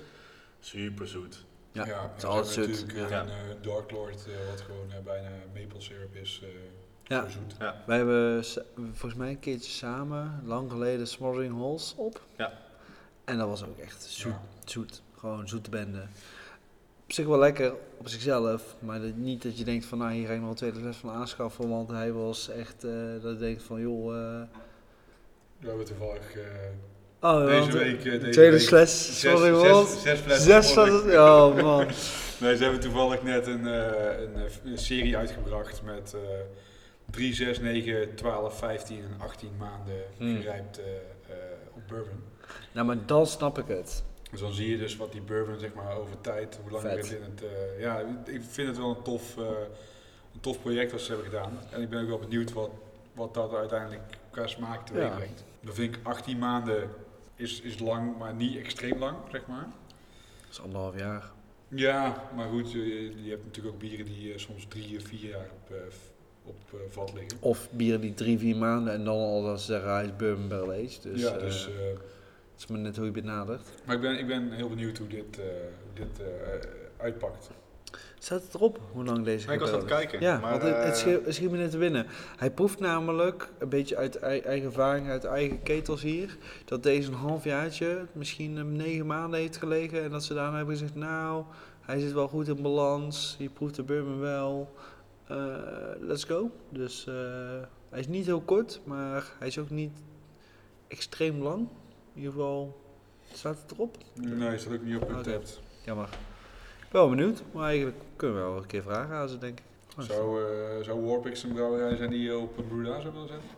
Super 0.60 1.08
zoet. 1.08 1.46
Ja, 1.72 1.86
ja 1.86 2.02
het 2.02 2.18
is 2.18 2.24
altijd 2.24 2.48
zoet. 2.54 2.68
natuurlijk 2.68 3.10
Ja. 3.10 3.22
een 3.22 3.28
eh, 3.30 3.36
Dark 3.62 3.92
Lord, 3.92 4.26
eh, 4.28 4.50
wat 4.50 4.62
gewoon 4.62 5.04
bijna 5.04 5.30
maple 5.54 5.82
syrup 5.82 6.16
is. 6.16 6.42
eh 6.44 6.50
Ja. 7.04 7.24
Zo 7.24 7.30
zoet. 7.30 7.58
Wij 7.86 7.98
hebben 7.98 8.44
volgens 8.76 9.14
mij 9.16 9.30
een 9.30 9.40
keertje 9.40 9.72
samen, 9.72 10.42
lang 10.46 10.72
geleden, 10.72 11.08
Smothering 11.08 11.54
Holes 11.54 11.94
op. 11.98 12.22
Ja. 12.38 12.54
En 13.26 13.38
dat 13.38 13.48
was 13.48 13.64
ook 13.64 13.78
echt 13.78 14.04
zoet. 14.04 14.32
Ja. 14.32 14.42
zoet. 14.66 15.02
Gewoon 15.18 15.48
zoete 15.48 15.70
bende. 15.70 16.06
Op 17.08 17.14
zich 17.14 17.26
wel 17.26 17.40
lekker 17.40 17.74
op 17.98 18.08
zichzelf, 18.08 18.76
maar 18.80 19.02
dat- 19.02 19.16
niet 19.16 19.44
dat 19.44 19.58
je 19.58 19.64
denkt 19.64 19.86
van 19.86 19.98
nou 19.98 20.12
hier 20.12 20.28
ga 20.28 20.34
ik 20.34 20.40
nog 20.40 20.50
een 20.50 20.56
tweede 20.56 20.80
fles 20.80 20.98
van 20.98 21.10
aanschaffen, 21.10 21.70
want 21.70 21.90
hij 21.90 22.12
was 22.12 22.50
echt 22.50 22.84
eh, 22.84 22.92
dat 23.22 23.32
je 23.32 23.38
denkt 23.40 23.64
van 23.64 23.82
joh. 23.82 24.16
eh, 24.16 24.42
We 25.60 25.68
hebben 25.68 25.86
toevallig 25.86 26.36
eh, 26.36 26.42
oh, 27.30 27.46
deze 27.46 27.78
week, 27.78 28.04
deze 28.04 28.30
tweede 28.30 28.58
week 28.58 28.68
zes, 28.70 29.20
Smothering 29.20 29.58
zes, 29.58 30.02
zes. 30.02 30.44
Zes 30.44 30.72
flessen, 30.72 31.24
oh 31.24 31.62
man. 31.62 31.86
Nee, 32.42 32.56
ze 32.58 32.64
hebben 32.64 32.82
toevallig 32.82 33.24
net 33.24 33.48
een, 33.48 33.66
een, 33.66 34.36
een 34.66 34.78
serie 34.78 35.18
uitgebracht 35.18 35.82
met 35.84 36.14
eh 36.14 36.20
3, 37.12 37.34
6, 37.34 37.60
9, 37.60 38.16
12, 38.16 38.58
15 38.58 38.98
en 38.98 39.16
18 39.22 39.52
maanden 39.58 39.96
Hmm. 40.18 40.36
gerijpt 40.38 40.80
eh, 40.80 40.86
op 41.76 41.82
bourbon. 41.88 42.24
Nou, 42.74 42.86
maar 42.88 42.98
dan 43.06 43.28
snap 43.28 43.58
ik 43.58 43.68
het. 43.68 44.04
Dus 44.32 44.40
dan 44.40 44.54
zie 44.54 44.70
je 44.70 44.78
dus 44.78 44.96
wat 44.96 45.12
die 45.12 45.22
bourbon 45.22 45.60
zeg 45.60 45.74
maar 45.74 45.98
over 45.98 46.22
tijd, 46.22 46.60
hoe 46.62 46.72
lang 46.72 46.84
het 46.84 47.12
in 47.12 47.22
het... 47.22 47.44
eh, 47.44 47.80
ja, 47.80 48.00
ik 48.26 48.42
vind 48.50 48.68
het 48.68 48.78
wel 48.78 48.90
een 48.90 49.02
tof, 49.02 49.38
eh, 49.38 49.46
een 50.34 50.40
tof 50.40 50.62
project 50.62 50.92
wat 50.92 51.02
ze 51.02 51.08
hebben 51.08 51.26
gedaan. 51.26 51.60
En 51.72 51.82
ik 51.82 51.90
ben 51.90 52.02
ook 52.02 52.08
wel 52.08 52.20
benieuwd 52.20 52.54
wat, 52.54 52.70
wat 53.14 53.34
dat 53.34 53.54
uiteindelijk 53.54 54.02
qua 54.32 54.48
smaak 54.48 54.86
teweeg 54.86 55.16
brengt. 55.16 55.44
Dan 55.62 55.74
vind 55.74 55.96
ik 55.96 56.02
18 56.04 56.38
maanden 56.38 56.90
is, 57.36 57.62
is 57.62 57.80
lang, 57.80 58.18
maar 58.18 58.34
niet 58.34 58.58
extreem 58.58 59.00
lang, 59.00 59.18
zeg 59.32 59.46
maar. 59.46 59.68
Dat 60.42 60.50
is 60.52 60.62
anderhalf 60.62 61.00
jaar. 61.00 61.32
Ja, 61.68 62.30
maar 62.36 62.50
goed, 62.50 62.72
je, 62.72 63.24
je 63.24 63.30
hebt 63.30 63.46
natuurlijk 63.46 63.76
ook 63.76 63.82
bieren 63.82 64.06
die 64.06 64.34
eh, 64.34 64.40
soms 64.40 64.66
drie 64.68 64.98
of 64.98 65.04
vier 65.04 65.30
jaar 65.30 65.50
op, 65.54 65.78
op 66.44 66.80
vat 66.90 67.14
liggen. 67.14 67.38
Of 67.40 67.68
bieren 67.72 68.02
die 68.02 68.14
drie, 68.14 68.38
vier 68.38 68.56
maanden 68.56 68.94
en 68.94 69.04
dan 69.04 69.18
al 69.18 69.44
dat 69.44 69.60
ze 69.60 69.66
zeggen 69.66 69.92
hij 69.92 70.06
is 70.06 70.16
bourbon 70.16 70.48
barrel. 70.48 70.88
Dus, 71.02 71.22
ja, 71.22 71.38
dus, 71.38 71.70
het 72.58 72.66
is 72.66 72.68
maar 72.76 72.80
net 72.80 72.96
hoe 72.96 73.06
je 73.06 73.12
benadert. 73.12 73.68
maar 73.86 73.96
ik 73.96 74.02
ben, 74.02 74.20
ik 74.20 74.28
ben 74.28 74.52
heel 74.52 74.70
benieuwd 74.70 74.98
hoe 74.98 75.08
dit, 75.08 75.40
eh, 75.40 75.46
hoe 75.84 75.94
dit 76.06 76.20
eh, 76.20 77.04
uitpakt. 77.04 77.50
Staat 78.20 78.42
het 78.44 78.54
erop 78.54 78.80
hoe 78.92 79.04
lang 79.04 79.24
deze 79.26 79.46
Maar 79.46 79.56
ik 79.56 79.62
was 79.62 79.72
aan 79.72 79.78
het 79.80 79.88
kijken. 79.88 80.20
Ja, 80.22 80.40
maar, 80.40 80.52
want 80.52 80.64
het, 80.64 80.76
het, 80.76 80.86
eh, 80.86 80.94
schiet, 80.94 81.26
het 81.26 81.36
schiet 81.36 81.52
me 81.52 81.58
net 81.58 81.72
te 81.72 81.78
binnen. 81.78 82.06
Hij 82.38 82.52
proeft 82.52 82.80
namelijk, 82.80 83.50
een 83.58 83.70
beetje 83.70 83.96
uit 83.96 84.16
ei- 84.16 84.40
eigen 84.40 84.68
ervaring, 84.68 85.10
uit 85.10 85.24
eigen 85.24 85.64
ketels 85.64 86.02
hier, 86.02 86.38
dat 86.66 86.84
deze 86.84 87.08
een 87.08 87.18
halfjaartje, 87.18 88.06
misschien 88.12 88.56
een 88.56 88.76
negen 88.76 89.06
maanden 89.06 89.40
heeft 89.40 89.58
gelegen. 89.58 90.04
En 90.04 90.12
dat 90.12 90.24
ze 90.24 90.34
daarna 90.34 90.58
hebben 90.58 90.76
gezegd, 90.76 90.96
nou, 90.96 91.44
hij 91.82 92.00
zit 92.00 92.14
wel 92.14 92.28
goed 92.28 92.48
in 92.48 92.62
balans, 92.62 93.36
je 93.40 93.50
proeft 93.50 93.76
de 93.76 93.84
bourbon 93.84 94.20
wel, 94.20 94.74
Eh, 95.28 95.38
let's 96.00 96.24
go. 96.24 96.52
Dus 96.70 97.08
eh, 97.08 97.14
hij 97.90 98.00
is 98.00 98.08
niet 98.08 98.26
heel 98.26 98.42
kort, 98.42 98.80
maar 98.84 99.32
hij 99.40 99.48
is 99.48 99.58
ook 99.58 99.70
niet 99.70 99.92
extreem 100.88 101.42
lang. 101.42 101.68
In 102.18 102.24
ieder 102.24 102.38
geval, 102.40 102.82
staat 103.34 103.62
het 103.62 103.72
erop? 103.72 103.98
Nee, 104.14 104.54
is 104.54 104.64
dat 104.64 104.74
ook 104.74 104.82
niet 104.82 104.96
op 104.96 105.02
Oké. 105.02 105.14
Untapped. 105.14 105.60
Jammer. 105.86 106.10
Ik 106.82 106.88
ben 106.92 107.02
wel 107.02 107.10
benieuwd, 107.10 107.44
maar 107.52 107.68
eigenlijk 107.68 107.98
kunnen 108.16 108.38
we 108.38 108.44
wel 108.44 108.58
een 108.58 108.66
keer 108.66 108.82
vragen 108.82 109.16
aan 109.16 109.30
ze, 109.30 109.38
denk 109.38 109.60
ik. 109.60 109.66
Gewoon 109.88 110.06
Zou, 110.06 110.84
zou 110.84 111.02
Warpix 111.06 111.44
een 111.44 111.54
brouwerij 111.54 111.96
zijn 111.96 112.10
die 112.10 112.22
je 112.22 112.38
op 112.38 112.58
een 112.58 112.68
Bruda 112.68 113.00
zou 113.02 113.14
willen 113.14 113.28
zetten? 113.28 113.50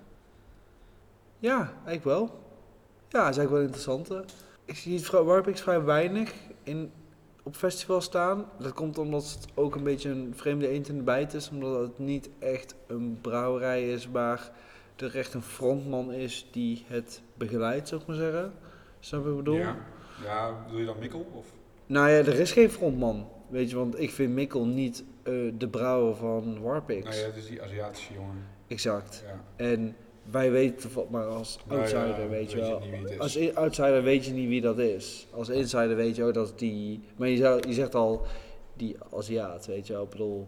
Ja, 1.40 1.58
eigenlijk 1.58 2.04
wel. 2.04 2.22
Ja, 3.10 3.24
dat 3.24 3.30
is 3.30 3.38
eigenlijk 3.38 3.50
wel 3.50 3.62
interessant. 3.62 4.08
hè. 4.08 4.20
Ik 4.66 4.76
zie 4.76 4.98
het 4.98 5.10
Warpix 5.10 5.62
vrij 5.62 5.84
weinig 5.84 6.34
in, 6.64 6.92
op 7.44 7.56
festival 7.56 8.02
staan. 8.02 8.46
Dat 8.58 8.74
komt 8.74 8.98
omdat 8.98 9.24
het 9.24 9.48
ook 9.54 9.76
een 9.76 9.84
beetje 9.84 10.10
een 10.10 10.34
vreemde 10.36 10.68
eend 10.68 10.88
in 10.88 10.98
de 10.98 11.04
bijt 11.04 11.34
is. 11.34 11.50
Omdat 11.50 11.82
het 11.82 12.00
niet 12.00 12.30
echt 12.40 12.76
een 12.88 13.18
brouwerij 13.22 13.92
is 13.92 14.10
waar 14.10 14.52
er 15.02 15.18
echt 15.18 15.34
een 15.34 15.42
frontman 15.42 16.14
is 16.14 16.48
die 16.52 16.86
het 16.88 17.22
begeleidt, 17.38 17.88
zou 17.88 18.02
ik 18.02 18.08
maar 18.08 18.16
zeggen. 18.16 18.54
Snap 19.00 19.24
je 19.24 19.30
wat 19.30 19.38
ik 19.38 19.44
bedoel? 19.44 19.60
Ja. 19.60 19.78
ja, 20.24 20.64
bedoel 20.64 20.80
je 20.80 20.86
dan 20.86 21.00
Mikkel? 21.00 21.26
Of? 21.34 21.46
Nou 21.86 22.10
ja, 22.10 22.18
er 22.18 22.40
is 22.40 22.52
geen 22.52 22.70
frontman. 22.70 23.28
Weet 23.50 23.70
je, 23.70 23.76
want 23.76 24.00
ik 24.00 24.12
vind 24.12 24.34
Mikkel 24.34 24.66
niet 24.66 25.04
eh, 25.24 25.34
de 25.58 25.68
brouwer 25.68 26.16
van 26.16 26.62
Warpix. 26.62 27.04
Nou 27.04 27.16
ja, 27.16 27.26
het 27.26 27.36
is 27.36 27.48
die 27.48 27.62
Aziatische 27.62 28.14
jongen. 28.14 28.46
Exact. 28.68 29.24
Ja. 29.26 29.66
En 29.66 29.96
wij 30.32 30.52
weten 30.52 30.78
toevallig, 30.82 31.10
maar 31.10 31.26
als 31.26 31.60
Nou 31.68 31.80
ja, 31.80 31.86
outsider 31.86 32.30
weet 32.30 32.52
je 32.52 32.58
weet 32.58 33.10
wel. 33.10 33.20
Als 33.20 33.54
outsider 33.54 34.04
weet 34.04 34.26
je 34.26 34.32
niet 34.32 34.48
wie 34.48 34.62
dat 34.62 34.78
is. 34.78 35.28
Als 35.32 35.50
insider 35.50 35.96
weet 35.96 36.16
je 36.16 36.24
ook 36.24 36.34
dat 36.34 36.60
die. 36.60 37.04
Maar 37.16 37.28
je, 37.28 37.38
zou, 37.38 37.68
je 37.68 37.74
zegt 37.74 37.96
al 37.96 38.26
die 38.74 38.96
Aziat, 39.16 39.66
weet 39.66 39.88
je 39.88 39.94
wel. 39.94 40.04
Ik 40.04 40.10
bedoel, 40.10 40.48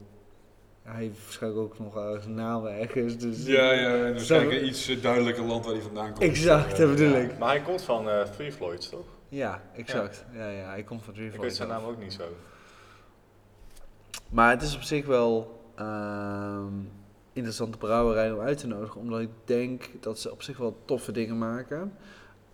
hij 0.84 1.04
heeft 1.04 1.24
waarschijnlijk 1.24 1.62
ook 1.64 1.80
nog 1.80 1.96
een 1.96 2.34
naam 2.34 2.66
ergens. 2.66 3.18
Dus 3.18 3.46
Ja, 3.46 3.72
ja, 3.72 3.96
en 4.06 4.12
waarschijnlijk 4.12 4.52
Snap 4.52 4.62
een 4.64 4.68
iets 4.68 4.88
eh, 4.88 5.02
duidelijker 5.02 5.44
land 5.44 5.66
waar 5.66 5.74
hij 5.74 5.84
vandaan 5.84 6.08
komt. 6.08 6.22
Exact, 6.22 6.72
Eh, 6.72 6.78
dat 6.80 6.90
bedoel 6.90 7.14
ik. 7.16 7.38
Maar 7.38 7.50
hij 7.50 7.62
komt 7.62 7.82
van 7.82 8.10
eh 8.10 8.22
Three 8.24 8.52
Floyds, 8.52 8.90
toch? 8.90 9.06
Ja, 9.30 9.62
exact. 9.76 10.26
Ja, 10.34 10.50
ja, 10.50 10.70
hij 10.70 10.84
komt 10.84 11.04
van 11.04 11.14
Ik 11.14 11.20
Drift. 11.20 11.38
weet 11.38 11.56
zijn 11.56 11.70
naam 11.70 11.84
ook 11.84 12.00
niet 12.00 12.14
zo. 12.14 12.24
Maar 14.30 14.50
het 14.50 14.62
is 14.62 14.76
op 14.76 14.82
zich 14.82 15.06
wel 15.06 15.62
ehm 15.76 16.74
interessante 17.34 17.78
brouwerij 17.78 18.32
om 18.32 18.40
uit 18.40 18.58
te 18.58 18.68
nodigen. 18.68 19.02
Omdat 19.02 19.20
ik 19.20 19.30
denk 19.46 19.90
dat 20.00 20.20
ze 20.20 20.32
op 20.32 20.42
zich 20.42 20.58
wel 20.58 20.82
toffe 20.86 21.12
dingen 21.12 21.38
maken. 21.38 21.94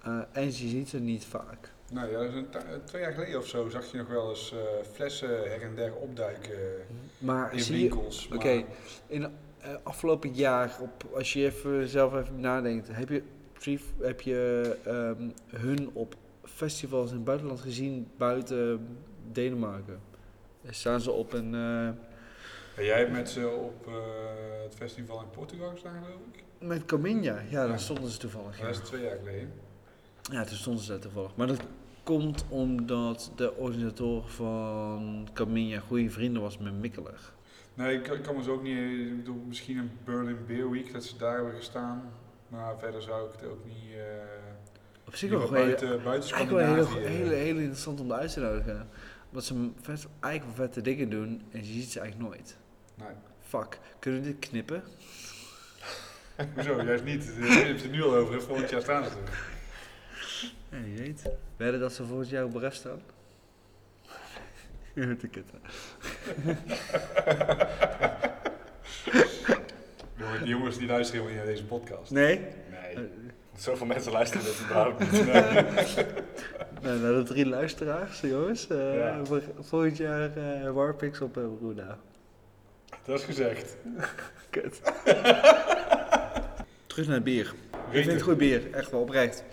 Eh, 0.01 0.19
en 0.31 0.45
je 0.45 0.51
ziet 0.51 0.89
ze 0.89 0.99
niet 0.99 1.25
vaak. 1.25 1.73
Nou 1.91 2.11
ja, 2.11 2.17
dat 2.19 2.33
een 2.33 2.83
twee 2.85 3.01
jaar 3.01 3.13
geleden 3.13 3.39
of 3.39 3.47
zo 3.47 3.69
zag 3.69 3.91
je 3.91 3.97
nog 3.97 4.07
wel 4.07 4.29
eens 4.29 4.51
eh, 4.53 4.57
flessen 4.93 5.27
her 5.29 5.61
en 5.61 5.75
der 5.75 5.93
opduiken 5.95 6.57
Maar 7.17 7.53
in 7.53 7.63
winkels. 7.63 8.29
Oké, 8.33 8.63
in 9.07 9.23
eh, 9.23 9.75
afgelopen 9.83 10.33
jaar, 10.33 10.77
op, 10.81 11.03
als 11.13 11.33
je 11.33 11.45
even 11.45 11.87
zelf 11.87 12.15
even 12.15 12.39
nadenkt, 12.39 12.87
heb 12.91 13.09
je, 13.09 13.23
heb 14.01 14.21
je 14.21 14.75
ehm, 14.85 15.29
hun 15.61 15.89
op 15.93 16.15
festivals 16.43 17.09
in 17.09 17.15
het 17.15 17.25
buitenland 17.25 17.59
gezien 17.59 18.07
buiten 18.17 18.87
Denemarken? 19.31 19.99
Daar 20.61 20.73
staan 20.73 21.01
ze 21.01 21.11
op 21.11 21.33
een, 21.33 21.53
eh, 21.53 21.85
En 22.75 22.83
jij 22.85 22.97
hebt 22.97 23.11
met 23.11 23.29
ze 23.29 23.47
op 23.49 23.87
eh, 23.87 23.93
het 24.63 24.75
festival 24.75 25.19
in 25.21 25.29
Portugal 25.29 25.69
gestaan, 25.69 26.03
geloof 26.03 26.19
ik? 26.33 26.43
met 26.59 26.85
Caminha. 26.85 27.33
Ja, 27.35 27.61
Ja. 27.61 27.67
daar 27.67 27.79
stonden 27.79 28.09
ze 28.09 28.17
toevallig. 28.17 28.57
Dat 28.59 28.75
Ja. 28.75 28.81
is 28.81 28.87
twee 28.89 29.01
jaar 29.03 29.17
geleden. 29.17 29.51
Ja, 30.31 30.43
toen 30.43 30.57
stonden 30.57 30.83
ze 30.83 30.91
daar 30.91 30.99
toevallig. 30.99 31.35
Maar 31.35 31.47
dat 31.47 31.59
komt 32.03 32.45
omdat 32.49 33.31
de 33.35 33.53
organisator 33.55 34.27
van 34.29 35.27
Caminha 35.33 35.79
goede 35.79 36.09
vrienden 36.09 36.41
was 36.41 36.57
met 36.57 36.73
Mikkeler. 36.79 37.19
Nee, 37.73 37.95
ik, 37.97 38.03
kan- 38.03 38.15
ik 38.17 38.23
kan 38.23 38.35
me 38.35 38.43
zo 38.43 38.53
ook 38.53 38.63
niet... 38.63 38.77
Ik 38.77 39.17
bedoel, 39.17 39.43
misschien 39.47 39.77
een 39.77 39.91
Berlin 40.05 40.37
Beer 40.47 40.69
Week, 40.71 40.93
dat 40.93 41.03
ze 41.03 41.17
daar 41.17 41.35
hebben 41.35 41.53
gestaan. 41.55 42.01
Maar 42.47 42.79
verder 42.79 43.01
zou 43.01 43.27
ik 43.27 43.31
het 43.39 43.49
ook 43.49 43.65
niet... 43.65 43.93
eh 43.95 45.07
Op 45.07 45.15
zich 45.15 45.29
wel 45.29 45.39
wat 45.39 45.49
buiten, 45.49 46.03
buiten 46.03 46.29
Scandinavië. 46.29 46.97
heel, 46.97 47.07
hele, 47.07 47.33
hele 47.33 47.59
interessant 47.59 47.99
om 47.99 48.11
uit 48.11 48.33
te 48.33 48.39
nodigen. 48.39 48.87
Omdat 49.29 49.43
ze 49.45 49.69
vet, 49.81 50.07
eigenlijk 50.19 50.57
wel 50.57 50.65
vette 50.65 50.81
dingen 50.81 51.09
doen 51.09 51.41
en 51.51 51.59
je 51.59 51.71
ziet 51.73 51.91
ze 51.91 51.99
eigenlijk 51.99 52.29
nooit. 52.31 52.57
Nee. 52.95 53.07
Fuck, 53.39 53.79
kunnen 53.99 54.21
we 54.21 54.27
dit 54.27 54.39
knippen? 54.39 54.83
Hoezo? 56.55 56.81
Juist 56.81 57.03
niet. 57.03 57.23
Je 57.39 57.45
hebt 57.45 57.81
het 57.81 57.91
nu 57.91 58.03
al 58.03 58.15
over. 58.15 58.41
Volgend 58.41 58.69
jaar 58.69 58.81
staan 58.81 59.03
ze 59.03 59.09
er. 59.09 59.55
Ja, 60.69 60.77
wie 60.83 60.97
weet. 60.97 61.21
Werden 61.57 61.79
dat 61.79 61.93
ze 61.93 62.05
volgend 62.05 62.29
jaar 62.29 62.43
op 62.43 62.55
ref 62.55 62.73
staan? 62.73 63.01
Kutten. 65.31 65.61
Jongen, 70.17 70.39
Die 70.39 70.47
jongens 70.49 70.77
die 70.77 70.87
luisteren 70.87 71.21
helemaal 71.21 71.27
niet 71.27 71.35
naar 71.37 71.45
deze 71.45 71.65
podcast. 71.65 72.11
Nee? 72.11 72.39
Nee. 72.95 73.07
Zoveel 73.57 73.85
mensen 73.85 74.11
luisteren 74.11 74.45
dat 74.45 74.59
überhaupt 74.63 74.99
niet. 75.11 75.25
Nou, 76.81 76.99
naar 76.99 77.13
de 77.13 77.23
drie 77.25 77.45
luisteraars, 77.45 78.19
jongens. 78.21 78.67
Eh, 78.67 78.95
Ja. 78.95 79.21
Volgend 79.59 79.97
jaar 79.97 80.37
eh 80.37 80.71
Warpix 80.71 81.21
op 81.21 81.37
uh, 81.37 81.43
Bruna. 81.59 81.97
Dat 83.05 83.19
is 83.19 83.25
gezegd. 83.25 83.75
Kut. 84.49 84.81
Terug 86.87 87.05
naar 87.05 87.15
het 87.15 87.23
bier. 87.23 87.53
Ik 87.91 88.03
vind 88.03 88.11
het 88.11 88.21
goed 88.21 88.37
bier, 88.37 88.73
echt 88.73 88.91
wel 88.91 89.01
oprecht. 89.01 89.43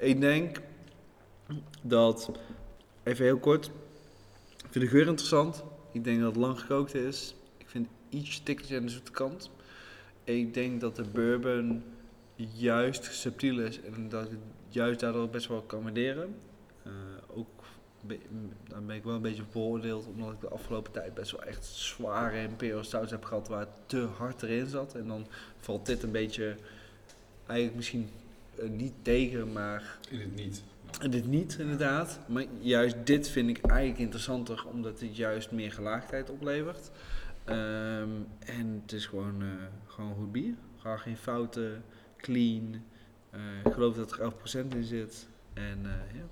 Ik 0.00 0.20
denk 0.20 0.60
dat, 1.82 2.30
even 3.02 3.24
heel 3.24 3.38
kort, 3.38 3.66
ik 4.56 4.66
vind 4.70 4.84
de 4.84 4.90
geur 4.90 5.06
interessant. 5.06 5.64
Ik 5.92 6.04
denk 6.04 6.20
dat 6.20 6.28
het 6.28 6.42
lang 6.42 6.60
gekookt 6.60 6.94
is. 6.94 7.34
Ik 7.56 7.68
vind 7.68 7.88
iets 8.08 8.42
tikkertje 8.42 8.76
aan 8.76 8.84
de 8.84 8.90
zoete 8.90 9.10
kant. 9.10 9.50
Ik 10.24 10.54
denk 10.54 10.80
dat 10.80 10.96
de 10.96 11.04
bourbon 11.04 11.82
juist 12.36 13.04
subtiel 13.04 13.58
is 13.60 13.80
en 13.80 14.08
dat 14.08 14.24
ik 14.24 14.38
juist 14.68 15.00
daardoor 15.00 15.28
best 15.28 15.46
wel 15.46 15.62
kan 15.62 15.82
waarderen. 15.82 16.34
Eh, 16.82 16.92
ook 17.34 17.48
daar 18.68 18.82
ben 18.82 18.96
ik 18.96 19.04
wel 19.04 19.14
een 19.14 19.22
beetje 19.22 19.44
beoordeeld, 19.52 20.06
omdat 20.06 20.32
ik 20.32 20.40
de 20.40 20.48
afgelopen 20.48 20.92
tijd 20.92 21.14
best 21.14 21.30
wel 21.30 21.42
echt 21.42 21.64
zware 21.64 22.42
Imperial 22.42 22.84
Stouts 22.84 23.10
heb 23.10 23.24
gehad 23.24 23.48
waar 23.48 23.60
het 23.60 23.68
te 23.86 24.08
hard 24.16 24.42
erin 24.42 24.66
zat. 24.66 24.94
En 24.94 25.06
dan 25.06 25.26
valt 25.58 25.86
dit 25.86 26.02
een 26.02 26.12
beetje, 26.12 26.56
eigenlijk 27.46 27.76
misschien 27.76 28.08
niet 28.68 28.92
tegen, 29.02 29.52
maar 29.52 29.98
In 30.10 30.20
het 30.20 30.34
niet. 30.34 30.62
dit 31.10 31.26
niet 31.26 31.56
inderdaad. 31.58 32.18
Maar 32.28 32.44
juist 32.60 32.96
dit 33.04 33.28
vind 33.28 33.48
ik 33.48 33.66
eigenlijk 33.66 34.00
interessanter, 34.00 34.64
omdat 34.72 35.00
het 35.00 35.16
juist 35.16 35.50
meer 35.50 35.72
gelaagdheid 35.72 36.30
oplevert. 36.30 36.90
Ehm, 37.44 38.08
en 38.38 38.80
het 38.82 38.92
is 38.92 39.06
gewoon, 39.06 39.42
eh, 39.42 39.48
gewoon 39.86 40.14
goed 40.14 40.32
bier. 40.32 40.54
Gewoon 40.76 40.98
geen 40.98 41.16
fouten, 41.16 41.84
clean. 42.16 42.82
Eh, 43.30 43.40
ik 43.64 43.72
geloof 43.72 43.94
dat 43.96 44.12
er 44.12 44.20
11% 44.20 44.74
in 44.74 44.84
zit. 44.84 45.26
En 45.54 45.78
eh, 45.84 46.14
ja, 46.16 46.24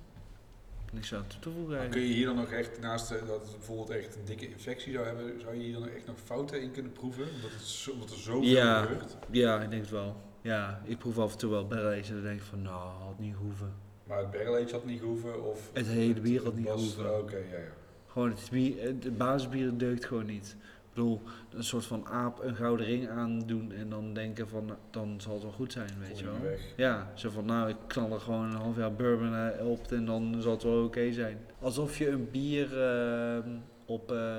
niks 0.93 1.13
aan 1.13 1.27
toe 1.27 1.39
te 1.39 1.49
voegen 1.51 1.89
kun 1.89 2.01
je 2.01 2.07
hier 2.13 2.25
dan 2.25 2.35
nog 2.35 2.51
echt, 2.51 2.79
naast 2.79 3.11
eh, 3.11 3.27
dat 3.27 3.41
het 3.41 3.51
bijvoorbeeld 3.57 3.89
echt 3.89 4.15
een 4.15 4.25
dikke 4.25 4.49
infectie 4.49 4.93
zou 4.93 5.05
hebben, 5.05 5.41
zou 5.41 5.55
je 5.55 5.61
hier 5.63 5.73
dan 5.73 5.89
echt 5.89 6.05
nog 6.05 6.15
fouten 6.25 6.61
in 6.61 6.71
kunnen 6.71 6.91
proeven? 6.91 7.23
Omdat, 7.35 7.51
het 7.51 7.61
zo, 7.61 7.91
omdat 7.91 8.09
er 8.11 8.17
zoveel 8.17 8.49
Ja. 8.49 8.81
gebeurt. 8.81 9.15
Ja, 9.31 9.61
ik 9.61 9.69
denk 9.69 9.81
het 9.81 9.91
wel. 9.91 10.21
Ja, 10.49 10.81
ik 10.83 10.97
proef 10.97 11.17
af 11.19 11.31
en 11.31 11.37
toe 11.37 11.49
wel 11.49 11.67
barrels 11.67 12.07
en 12.09 12.13
dan 12.15 12.23
denk 12.23 12.39
ik 12.39 12.45
van, 12.45 12.61
nou, 12.61 12.89
had 13.05 13.19
niet 13.19 13.35
hoeven. 13.35 13.73
Maar 14.03 14.17
het 14.17 14.31
barrel 14.31 14.65
had 14.71 14.85
niet 14.85 14.99
gehoeven? 14.99 15.43
Of 15.49 15.69
Het 15.73 15.87
hele 15.87 16.21
bier 16.21 16.43
had 16.43 16.55
niet 16.55 16.67
was- 16.67 16.81
hoeven. 16.81 17.17
Oké, 17.19 17.35
ja, 17.37 17.57
ja. 17.57 17.71
Gewoon 18.07 18.29
het 18.29 18.47
bier, 18.51 18.79
eh, 18.79 18.93
de 18.99 19.11
basisbier 19.11 19.77
deugt 19.77 20.05
gewoon 20.05 20.25
niet. 20.25 20.55
Ik 20.59 20.95
bedoel, 20.95 21.21
een 21.49 21.63
soort 21.63 21.85
van 21.85 22.07
aap 22.07 22.43
een 22.43 22.55
gouden 22.55 22.85
ring 22.85 23.09
aandoen 23.09 23.71
en 23.71 23.89
dan 23.89 24.13
denken 24.13 24.47
van, 24.47 24.75
dan 24.89 25.21
zal 25.21 25.33
het 25.33 25.43
wel 25.43 25.51
goed 25.51 25.71
zijn, 25.71 25.89
weet 25.99 26.19
je 26.19 26.25
wel. 26.25 26.41
weg. 26.41 26.61
Ja, 26.75 27.11
zo 27.15 27.29
van, 27.29 27.45
nou, 27.45 27.69
ik 27.69 27.75
knal 27.87 28.11
er 28.11 28.19
gewoon 28.19 28.45
een 28.45 28.55
half 28.55 28.77
jaar 28.77 28.93
bourbon 28.93 29.35
eh, 29.35 29.67
op 29.69 29.91
en 29.91 30.05
dan 30.05 30.35
zal 30.41 30.51
het 30.51 30.63
wel 30.63 30.83
oké 30.83 31.11
zijn. 31.11 31.37
Alsof 31.59 31.97
je 31.97 32.09
een 32.09 32.29
bier 32.31 32.81
eh, 32.81 33.37
op 33.85 34.11
eh, 34.11 34.35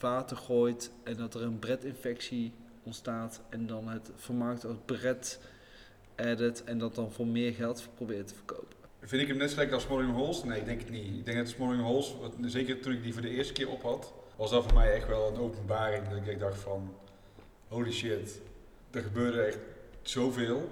water 0.00 0.36
gooit 0.36 0.90
en 1.04 1.16
dat 1.16 1.34
er 1.34 1.42
een 1.42 1.58
bretinfectie 1.58 2.52
ontstaat 2.86 3.40
en 3.48 3.66
dan 3.66 3.88
het 3.88 4.10
vermarkt 4.14 4.64
als 4.64 4.76
bret 4.84 5.40
edit 6.14 6.64
en 6.64 6.78
dat 6.78 6.94
dan 6.94 7.12
voor 7.12 7.26
meer 7.26 7.52
geld 7.52 7.88
probeert 7.94 8.28
te 8.28 8.34
verkopen. 8.34 8.74
Vind 9.00 9.22
ik 9.22 9.28
hem 9.28 9.36
net 9.36 9.56
lekker 9.56 9.74
als 9.74 9.82
Smalling 9.84 10.12
Halls? 10.12 10.44
Nee, 10.44 10.58
ik 10.60 10.64
denk 10.64 10.80
het 10.80 10.90
niet. 10.90 11.06
Ik 11.18 11.24
denk 11.24 11.38
dat 11.38 11.48
Smalling 11.48 11.82
Halls, 11.82 12.16
wat- 12.20 12.32
zeker 12.40 12.80
toen 12.80 12.92
ik 12.92 13.02
die 13.02 13.12
voor 13.12 13.22
de 13.22 13.28
eerste 13.30 13.52
keer 13.52 13.68
op 13.68 13.82
had, 13.82 14.12
was 14.36 14.50
dat 14.50 14.64
voor 14.64 14.74
mij 14.74 14.94
echt 14.94 15.06
wel 15.08 15.28
een 15.28 15.36
openbaring. 15.40 16.08
Dat 16.08 16.26
ik 16.26 16.38
dacht 16.38 16.58
van, 16.58 16.94
holy 17.68 17.92
shit, 17.92 18.40
er 18.90 19.02
gebeurde 19.02 19.40
echt 19.40 19.58
zoveel. 20.02 20.70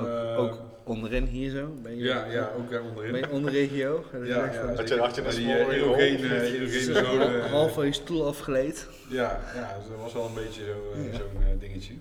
Ook, 0.00 0.06
Eh, 0.06 0.38
ook 0.38 0.58
onderin 0.84 1.24
hier 1.24 1.50
zo, 1.50 1.66
ben 1.82 1.96
je, 1.96 2.04
Ja, 2.04 2.24
ja, 2.26 2.50
ook 2.58 2.70
daar 2.70 2.82
onderin. 2.82 3.12
ben 3.12 3.20
je 3.20 3.30
onderregio. 3.30 4.04
Ja, 4.12 4.18
Ja, 4.18 4.24
ja, 4.52 4.74
Had 4.74 4.88
je- 4.88 4.98
had 4.98 5.14
je 5.16 5.22
een 5.22 5.30
die 5.36 5.46
eh, 5.52 5.76
erogene, 5.76 6.94
zone. 6.94 7.38
half 7.48 7.72
van 7.74 7.86
je 7.86 7.92
stoel 7.92 8.26
afgeleid. 8.26 8.86
Ja, 9.08 9.40
ja, 9.54 9.76
dus 9.78 9.88
dat 9.88 9.98
was 9.98 10.12
wel 10.12 10.26
een 10.26 10.34
beetje 10.34 10.64
zo, 10.64 10.92
eh, 10.94 11.12
Ja. 11.12 11.18
zo'n 11.18 11.42
eh, 11.42 11.60
dingetje. 11.60 11.94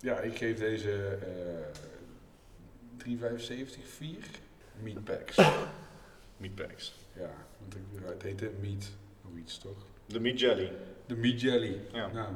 Ja, 0.00 0.18
ik 0.20 0.36
geef 0.36 0.58
deze 0.58 0.90
eh 0.90 1.76
3,75, 2.96 3.88
4 3.88 4.16
meat 4.82 5.04
packs. 5.04 5.36
Meatbags. 6.36 6.94
Ja, 7.16 7.30
want 7.60 7.74
ik- 7.74 8.04
het 8.08 8.22
heette 8.22 8.50
meat 8.60 8.90
of 9.24 9.36
iets 9.38 9.58
toch? 9.58 9.76
De 10.06 10.20
meat 10.20 10.40
jelly. 10.40 10.72
De 11.06 11.16
meat 11.16 11.40
jelly. 11.40 11.80
Ja. 11.92 12.06
Nou, 12.12 12.28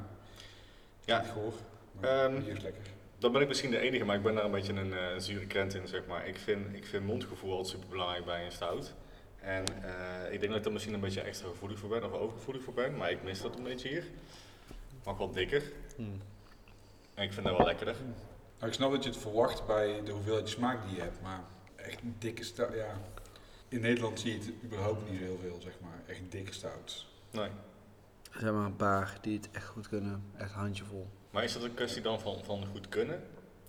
Ja. 1.04 1.18
niet 1.20 1.30
goor, 1.30 1.52
maar 2.00 2.24
Ehm, 2.24 2.40
die 2.42 2.50
is 2.52 2.62
lekker. 2.62 2.82
Dan 3.22 3.32
ben 3.32 3.40
ik 3.40 3.48
misschien 3.48 3.70
de 3.70 3.78
enige, 3.78 4.04
maar 4.04 4.16
ik 4.16 4.22
ben 4.22 4.34
daar 4.34 4.44
een 4.44 4.50
beetje 4.50 4.72
een 4.72 4.92
eh, 4.92 5.18
zure 5.18 5.46
krent 5.46 5.74
in, 5.74 5.88
zeg 5.88 6.06
maar. 6.06 6.26
Ik 6.26 6.38
vind, 6.38 6.76
ik 6.76 6.86
vind 6.86 7.04
mondgevoel 7.04 7.50
altijd 7.50 7.68
super 7.68 7.88
belangrijk 7.88 8.24
bij 8.24 8.44
een 8.44 8.52
stout. 8.52 8.94
En 9.40 9.64
eh, 9.82 10.32
ik 10.32 10.40
denk 10.40 10.52
dat 10.52 10.60
ik 10.60 10.66
er 10.66 10.72
misschien 10.72 10.94
een 10.94 11.00
beetje 11.00 11.20
extra 11.20 11.48
gevoelig 11.48 11.78
voor 11.78 11.88
ben, 11.88 12.04
of 12.04 12.12
overgevoelig 12.12 12.62
voor 12.62 12.74
ben, 12.74 12.96
maar 12.96 13.10
ik 13.10 13.22
mis 13.22 13.42
dat 13.42 13.56
een 13.56 13.62
beetje 13.62 13.88
hier. 13.88 14.04
Maar 15.04 15.12
ook 15.12 15.18
wat 15.18 15.34
dikker. 15.34 15.62
En 17.14 17.24
ik 17.24 17.32
vind 17.32 17.46
dat 17.46 17.56
wel 17.56 17.66
lekkerder. 17.66 17.96
Nou, 18.58 18.68
ik 18.68 18.72
snap 18.72 18.90
dat 18.90 19.04
je 19.04 19.10
het 19.10 19.18
verwacht 19.18 19.66
bij 19.66 20.02
de 20.04 20.12
hoeveelheid 20.12 20.48
smaak 20.48 20.86
die 20.86 20.94
je 20.94 21.02
hebt, 21.02 21.20
maar 21.22 21.44
echt 21.76 22.00
een 22.00 22.16
dikke 22.18 22.44
stout, 22.44 22.74
ja. 22.74 23.00
In 23.68 23.80
Nederland 23.80 24.20
zie 24.20 24.32
je 24.32 24.38
het 24.38 24.52
überhaupt 24.64 25.10
niet 25.10 25.18
zo 25.18 25.24
heel 25.24 25.38
veel, 25.42 25.60
zeg 25.60 25.80
maar. 25.80 26.02
Echt 26.06 26.20
dikke 26.28 26.52
stouts. 26.52 27.08
Nee. 27.30 27.50
Er 28.32 28.40
zijn 28.40 28.54
maar 28.54 28.66
een 28.66 28.76
paar 28.76 29.18
die 29.20 29.36
het 29.36 29.50
echt 29.50 29.66
goed 29.66 29.88
kunnen. 29.88 30.24
Echt 30.36 30.52
handjevol. 30.52 31.08
Maar 31.32 31.44
is 31.44 31.52
dat 31.52 31.62
een 31.62 31.74
kwestie 31.74 32.02
dan 32.02 32.20
van, 32.20 32.36
van 32.44 32.66
goed 32.72 32.88
kunnen? 32.88 33.20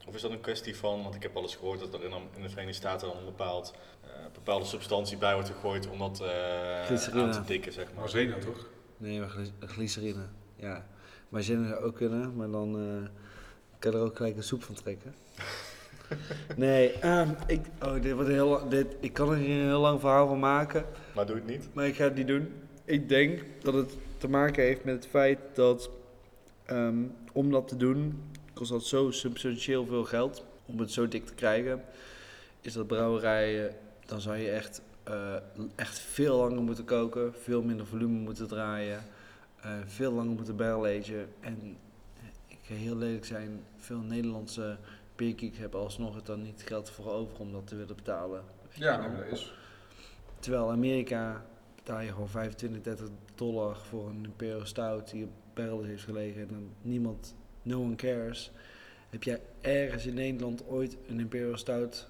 Of 0.08 0.16
is 0.16 0.22
dat 0.22 0.32
een 0.32 0.42
kwestie 0.42 0.76
van, 0.76 1.04
want 1.04 1.16
ik 1.16 1.22
heb 1.24 1.36
al 1.36 1.42
eens 1.42 1.56
gehoord 1.56 1.80
dat 1.80 1.94
er 1.94 2.04
in, 2.04 2.12
in 2.36 2.42
de 2.42 2.50
Verenigde 2.50 2.74
Staten 2.78 3.08
dan 3.08 3.18
een 3.18 3.26
bepaald, 3.26 3.74
eh, 4.04 4.10
bepaalde 4.34 4.66
substantie 4.66 5.18
bij 5.18 5.34
wordt 5.34 5.50
gegooid 5.50 5.90
om 5.90 6.00
dat 6.00 6.20
eh, 6.22 6.84
Glycerine. 6.86 7.24
aan 7.24 7.32
te 7.32 7.44
dikken, 7.46 7.74
zeg 7.74 7.86
maar. 7.86 8.00
Maar 8.00 8.10
Zena 8.10 8.38
toch? 8.38 8.70
Nee, 8.98 9.20
maar 9.20 9.30
gly- 9.30 9.52
glycerine. 9.60 10.26
Ja. 10.56 10.86
Maar 11.30 11.44
zinnen 11.44 11.68
zou 11.70 11.84
ook 11.84 11.96
kunnen, 11.96 12.36
maar 12.36 12.50
dan 12.52 12.76
eh, 12.80 13.10
kan 13.80 13.92
je 13.92 13.98
er 13.98 14.04
ook 14.04 14.16
gelijk 14.18 14.38
een 14.38 14.44
soep 14.44 14.64
van 14.64 14.76
trekken. 14.76 15.16
nee, 16.56 16.92
ehm, 16.92 17.30
ik, 17.48 17.62
oh, 17.82 18.02
dit 18.02 18.14
wordt 18.14 18.30
heel, 18.30 18.70
dit, 18.70 18.96
ik 19.00 19.14
kan 19.14 19.32
er 19.32 19.38
hier 19.38 19.60
een 19.62 19.68
heel 19.68 19.80
lang 19.80 20.00
verhaal 20.00 20.28
van 20.28 20.40
maken, 20.40 20.86
Maar 21.16 21.26
doe 21.26 21.36
het 21.36 21.46
niet. 21.46 21.70
maar 21.74 21.86
ik 21.88 21.96
ga 21.96 22.04
het 22.04 22.16
niet 22.16 22.28
doen. 22.28 22.54
Ik 22.86 23.10
denk 23.10 23.44
dat 23.62 23.74
het 23.74 23.98
te 24.18 24.28
maken 24.30 24.64
heeft 24.64 24.84
met 24.84 24.96
het 24.96 25.08
feit 25.08 25.40
dat 25.54 25.90
ehm, 26.66 27.04
om 27.34 27.52
dat 27.52 27.68
te 27.68 27.78
doen, 27.78 28.24
kost 28.54 28.72
dat 28.72 28.86
zo 28.86 29.12
substantieel 29.12 29.86
veel 29.86 30.04
geld 30.04 30.46
om 30.66 30.80
het 30.80 30.92
zo 30.92 31.08
dik 31.08 31.26
te 31.26 31.34
krijgen. 31.34 31.84
Is 32.62 32.74
dat 32.74 32.88
brouwerijen, 32.88 33.76
dan 34.06 34.22
zou 34.22 34.38
je 34.38 34.50
echt, 34.50 34.82
eh, 35.04 35.36
echt 35.76 36.00
veel 36.00 36.38
langer 36.38 36.62
moeten 36.62 36.86
koken, 36.86 37.34
veel 37.34 37.62
minder 37.62 37.86
volume 37.86 38.20
moeten 38.20 38.48
draaien, 38.48 39.04
eh, 39.62 39.72
veel 39.86 40.12
langer 40.12 40.34
moeten 40.34 40.56
barrel 40.56 40.86
agen. 40.86 41.28
En 41.40 41.78
eh, 42.18 42.24
ik 42.48 42.60
ga 42.62 42.74
heel 42.74 42.96
lelijk 42.96 43.26
zijn, 43.26 43.64
veel 43.78 44.00
Nederlandse 44.00 44.78
beerkiek 45.16 45.58
hebben 45.58 45.80
alsnog 45.80 46.16
het 46.16 46.26
dan 46.26 46.42
niet 46.42 46.64
geld 46.66 46.90
voor 46.90 47.12
over 47.12 47.40
om 47.40 47.52
dat 47.52 47.68
te 47.68 47.76
willen 47.76 47.96
betalen. 47.96 48.44
Ja, 48.70 49.08
dat 49.10 49.32
is. 49.32 49.54
Terwijl 50.40 50.72
Amerika 50.72 51.46
betaal 51.76 52.00
je 52.00 52.12
gewoon 52.12 52.30
25, 52.30 52.82
30 52.82 53.08
dollar 53.36 53.78
voor 53.78 54.10
een 54.10 54.24
Imperial 54.24 54.66
Stout 54.66 55.10
die 55.12 55.24
op 55.24 55.32
barrel 55.54 55.84
heeft 55.84 56.04
gelegen 56.04 56.42
en 56.42 56.48
dan 56.48 56.70
niemand, 56.82 57.36
no 57.62 57.82
one 57.82 57.96
cares. 57.96 58.52
Heb 59.10 59.24
jij 59.24 59.42
ergens 59.62 60.06
in 60.06 60.14
Nederland 60.14 60.68
ooit 60.68 60.98
een 61.08 61.20
Imperial 61.20 61.58
Stout 61.58 62.08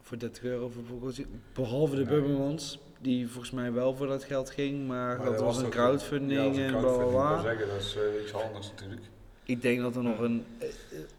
voor 0.00 0.18
30 0.18 0.42
euro 0.42 0.68
verkocht? 0.68 1.20
Behalve 1.54 1.96
de. 1.96 2.04
Bubbermans, 2.04 2.78
die 3.00 3.28
volgens 3.28 3.50
mij 3.52 3.72
wel 3.72 3.94
voor 3.96 4.06
dat 4.06 4.24
geld 4.24 4.50
ging, 4.50 4.86
maar, 4.86 5.16
Maar 5.16 5.26
dat 5.26 5.40
was 5.40 5.58
een 5.58 5.70
crowdfunding 5.70 6.56
ja, 6.56 6.62
en 6.62 6.80
bla 7.10 7.42
zeggen, 7.42 7.68
dat 7.68 7.80
is 7.80 7.96
eh, 7.96 8.22
iets 8.22 8.34
anders 8.34 8.70
natuurlijk. 8.70 9.02
Ik 9.44 9.62
denk 9.62 9.80
dat 9.80 9.96
er 9.96 10.02
nog 10.02 10.18
een. 10.18 10.44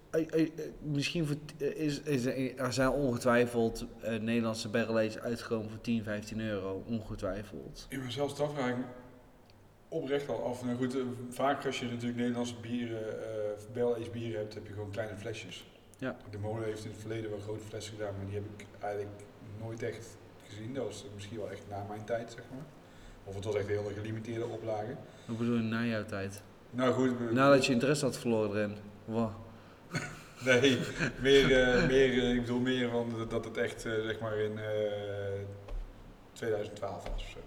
eh, 0.10 0.42
eh, 0.42 0.50
misschien 0.82 1.26
voor, 1.26 1.36
is, 1.58 2.02
is 2.02 2.26
er, 2.26 2.74
zijn 2.74 2.90
ongetwijfeld 2.90 3.86
Nederlandse 4.22 4.70
barrelages 4.70 5.20
uitgekomen 5.20 5.70
voor 5.70 5.82
10, 5.82 6.04
15 6.04 6.40
euro. 6.42 6.84
Ongetwijfeld. 6.88 7.86
Ik 7.90 8.02
ben 8.02 8.12
zelfs 8.12 8.40
me 8.40 8.84
oprecht 10.02 10.30
al 10.30 10.44
af. 10.44 10.64
Nou 10.64 10.78
goed, 10.78 10.96
eh, 10.96 11.02
vaak 11.30 11.66
als 11.66 11.80
je 11.80 11.86
natuurlijk 11.86 12.16
Nederlandse 12.18 12.56
bieren, 12.62 13.20
eh 13.24 13.74
barrel-aged 13.74 14.12
bieren 14.12 14.40
hebt, 14.40 14.54
heb 14.54 14.68
je 14.68 14.74
gewoon 14.74 14.92
kleine 14.92 15.16
flesjes. 15.16 15.70
Ja. 15.98 16.18
De 16.32 16.38
molen 16.38 16.64
heeft 16.64 16.84
in 16.86 16.92
het 16.92 17.00
verleden 17.00 17.30
wel 17.30 17.40
grote 17.40 17.64
flessen 17.66 17.94
gedaan, 17.98 18.14
maar 18.18 18.26
die 18.26 18.36
heb 18.36 18.44
ik 18.58 18.66
eigenlijk 18.80 19.22
nooit 19.60 19.84
echt 19.84 20.18
gezien. 20.48 20.74
Dat 20.74 20.86
was 20.86 21.06
misschien 21.14 21.38
wel 21.38 21.52
echt 21.52 21.64
na 21.70 21.86
mijn 21.90 22.04
tijd, 22.06 22.32
zeg 22.32 22.44
maar. 22.52 22.66
Of 23.24 23.36
het 23.36 23.44
was 23.44 23.56
echt 23.56 23.70
een 23.70 23.78
hele 23.78 23.94
gelimiteerde 23.94 24.46
oplage. 24.46 24.96
Wat 25.26 25.38
bedoel 25.38 25.56
je 25.56 25.62
na 25.62 25.84
jouw 25.84 26.06
tijd? 26.06 26.42
Nou 26.72 26.94
goed, 26.94 27.32
Nadat 27.34 27.66
je 27.66 27.72
interesse 27.74 28.06
had 28.06 28.18
verloren 28.18 28.56
erin. 28.62 28.76
Wow. 29.06 29.30
Nee, 30.46 30.78
meer, 31.22 31.62
eh, 31.62 31.88
meer, 31.92 32.34
ik 32.36 32.42
bedoel 32.42 32.60
meer 32.60 32.90
van 32.90 33.14
dat- 33.30 33.46
het 33.46 33.58
echt 33.58 33.82
zeg 33.82 34.20
maar 34.20 34.38
in 34.38 34.58
eh 34.60 34.66
2012 36.34 37.04
was 37.10 37.24
of 37.24 37.30
zo. 37.30 37.40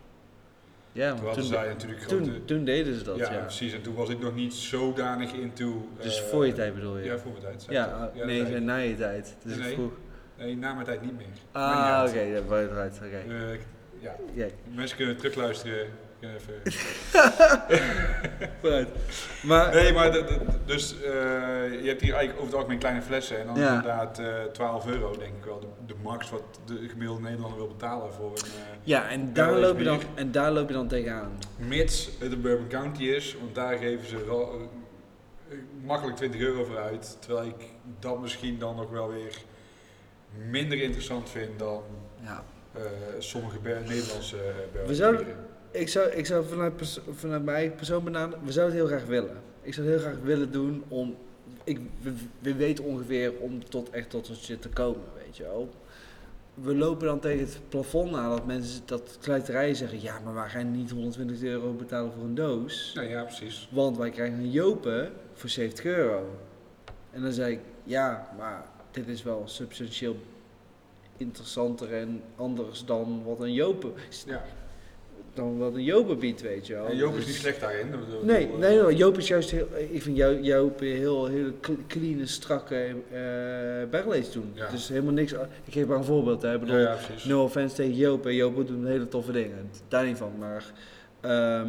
Ja, 0.93 1.15
Toen 1.15 1.43
zij 1.43 1.69
natuurlijk 1.69 2.03
grote... 2.03 2.25
toen, 2.25 2.45
toen 2.45 2.65
deden 2.65 2.95
ze 2.95 3.05
dat, 3.05 3.17
ja, 3.19 3.33
ja. 3.33 3.39
precies. 3.39 3.73
En 3.73 3.83
toen 3.83 3.95
was 3.95 4.09
ik 4.09 4.21
nog 4.21 4.35
niet 4.35 4.55
zodanig 4.55 5.33
into... 5.33 5.89
Dus 6.01 6.21
voor 6.21 6.47
je 6.47 6.53
tijd 6.53 6.75
bedoel 6.75 6.99
je? 6.99 7.05
Ja, 7.05 7.19
voor 7.19 7.31
mijn 7.31 7.43
tijd. 7.43 7.67
Ja, 7.69 7.85
ah, 7.85 8.25
nee, 8.27 8.61
na 8.61 8.77
je 8.77 8.97
tijd. 8.97 9.37
Dus 9.45 9.57
Nee, 9.57 9.69
ik 9.69 9.75
vroeg. 9.75 9.93
Nee, 10.39 10.57
na 10.57 10.73
mijn 10.73 10.87
tijd 10.87 11.03
niet 11.03 11.17
meer. 11.17 11.27
Ah, 11.53 12.05
oké, 12.09 12.21
ja. 12.21 12.39
Oké. 12.39 13.17
Eh, 13.29 13.59
ja, 14.01 14.17
Ja, 14.35 14.47
mensen 14.75 14.97
kunnen 14.97 15.17
terugluisteren. 15.17 15.87
Even... 16.21 16.55
vooruit. 18.61 18.89
Maar, 19.43 19.75
Nee, 19.75 19.93
maar 19.93 20.13
dus 20.67 20.95
eh, 20.95 21.11
je 21.83 21.89
hebt 21.89 22.01
hier 22.01 22.15
eigenlijk 22.15 22.33
over 22.35 22.45
het 22.47 22.55
algemeen 22.55 22.79
kleine 22.79 23.03
flessen. 23.03 23.39
En 23.41 23.47
dan 23.47 23.57
Ja. 23.59 23.69
inderdaad 23.75 24.19
eh 24.19 24.43
12 24.53 24.87
euro 24.87 25.17
denk 25.19 25.37
ik 25.37 25.45
wel. 25.45 25.61
De, 25.61 25.67
de 25.87 25.95
max 26.03 26.31
wat 26.31 26.43
de 26.65 26.89
gemiddelde 26.89 27.23
Nederlander 27.23 27.59
wil 27.59 27.69
betalen 27.69 28.13
voor 28.13 28.31
een... 28.31 28.37
eh, 28.45 28.77
ja, 28.83 29.09
en 29.09 29.33
daar, 29.33 29.53
loop 29.59 29.79
je 29.79 29.85
dan, 29.85 30.01
en 30.15 30.31
daar 30.33 30.51
loop 30.51 30.69
je 30.69 30.75
dan 30.75 30.89
tegenaan. 30.89 31.39
Mits 31.57 32.11
het 32.19 32.33
een 32.33 32.41
Bourbon 32.41 32.69
County 32.69 33.03
is, 33.05 33.37
want 33.41 33.55
daar 33.55 33.77
geven 33.79 34.07
ze 34.09 34.25
wel 34.25 34.53
eh, 35.51 35.57
makkelijk 35.85 36.17
20 36.17 36.41
euro 36.41 36.65
voor 36.65 36.79
uit. 36.79 37.17
Terwijl 37.21 37.47
ik 37.47 37.65
dat 37.99 38.21
misschien 38.21 38.59
dan 38.59 38.77
nog 38.77 38.91
wel 38.91 39.09
weer 39.13 39.37
minder 40.51 40.81
interessant 40.83 41.31
vind 41.31 41.59
dan 41.59 41.83
Ja. 42.23 42.45
eh, 42.75 42.81
sommige 43.19 43.59
Nederlandse 43.63 44.37
uh, 44.37 44.87
We 44.87 44.95
zouden- 44.95 45.27
Ik 45.71 45.89
zou, 45.89 46.11
ik 46.11 46.27
zou 46.27 46.47
vanuit, 46.47 47.01
vanuit 47.11 47.45
mijn 47.45 47.57
eigen 47.57 47.77
persoon 47.77 48.05
benaderen, 48.05 48.45
we 48.45 48.53
zouden 48.53 48.77
het 48.77 48.87
heel 48.87 48.97
graag 48.97 49.09
willen. 49.09 49.37
Ik 49.63 49.75
zou 49.75 49.87
het 49.87 49.97
heel 49.97 50.11
graag 50.11 50.23
willen 50.23 50.53
doen 50.53 50.85
om, 50.89 51.17
ik, 51.65 51.81
we, 52.03 52.13
we 52.39 52.55
weten 52.55 52.85
ongeveer 52.85 53.33
om 53.39 53.69
tot 53.69 53.91
echt 53.91 54.11
tot 54.11 54.29
dat 54.29 54.37
shit 54.37 54.63
te 54.63 54.69
komen, 54.69 55.05
weet 55.25 55.37
je 55.37 55.43
wel. 55.43 55.69
We 56.55 56.75
lopen 56.75 57.07
dan 57.07 57.21
tegen 57.21 57.47
het 57.47 57.59
plafond 57.69 58.15
aan 58.15 58.31
dat 58.31 58.47
mensen, 58.47 58.83
dat 58.85 59.19
kluiterijen 59.21 59.77
zeggen, 59.77 60.03
ja 60.03 60.21
maar 60.25 60.35
wij 60.35 60.49
gaan 60.49 60.71
niet 60.71 60.91
120 60.91 61.43
euro 61.43 61.73
betalen 61.73 62.13
voor 62.13 62.25
een 62.25 62.35
doos. 62.35 62.93
Nou 62.95 63.09
ja, 63.09 63.23
precies. 63.23 63.69
Want 63.71 63.97
wij 63.97 64.11
krijgen 64.11 64.39
een 64.39 64.51
Jopen 64.51 65.13
voor 65.35 65.49
70 65.49 65.85
euro. 65.85 66.39
En 67.11 67.23
dan 67.23 67.33
zei 67.33 67.53
ik, 67.53 67.61
ja, 67.85 68.29
maar 68.37 68.65
dit 68.91 69.09
is 69.09 69.23
wel 69.23 69.43
substantieel 69.45 70.17
interessanter 71.17 71.95
en 71.95 72.23
anders 72.37 72.85
dan 72.85 73.23
wat 73.25 73.41
een 73.41 73.53
Jopen, 73.53 73.93
Ja. 74.27 74.45
Dan 75.39 75.59
wat 75.59 75.75
een 75.75 75.85
Jopen 75.85 76.19
biedt, 76.19 76.41
weet 76.41 76.67
je 76.67 76.75
wel. 76.75 76.87
En 76.87 76.97
Joop 76.97 77.11
is 77.13 77.17
Dus- 77.17 77.27
niet 77.27 77.35
slecht 77.37 77.61
daarin. 77.61 77.91
Bedoel- 77.91 78.25
Nee, 78.25 78.47
bedoel, 78.47 78.59
nee, 78.61 78.81
nee, 78.83 78.97
Joop 78.97 79.19
is 79.19 79.29
juist 79.29 79.51
heel, 79.51 79.67
ik 79.91 80.03
vind 80.03 80.17
Jo- 80.17 80.39
Joop 80.41 80.81
heel, 80.81 81.27
heel 81.27 81.51
cl- 81.61 81.73
clean, 81.87 82.27
strakke 82.27 82.75
eh 82.75 83.91
barrel 83.91 84.23
doen. 84.33 84.51
Ja. 84.55 84.71
Dus 84.71 84.89
helemaal 84.89 85.13
niks, 85.13 85.33
ik 85.65 85.73
geef 85.73 85.87
maar 85.87 85.97
een 85.97 86.05
voorbeeld, 86.05 86.43
hè. 86.43 86.55
ik 86.55 86.61
bedoel, 86.61 86.79
Ja. 86.79 86.97
No 87.27 87.43
offense 87.43 87.75
tegen 87.75 87.95
Joop. 87.95 88.27
En 88.27 88.35
Joop 88.35 88.67
doet 88.67 88.87
hele 88.87 89.09
toffe 89.09 89.33
dingen. 89.33 89.71
Daar 89.89 90.07
niet 90.07 90.17
van. 90.17 90.33
Maar, 90.39 90.65
ehm, 91.21 91.69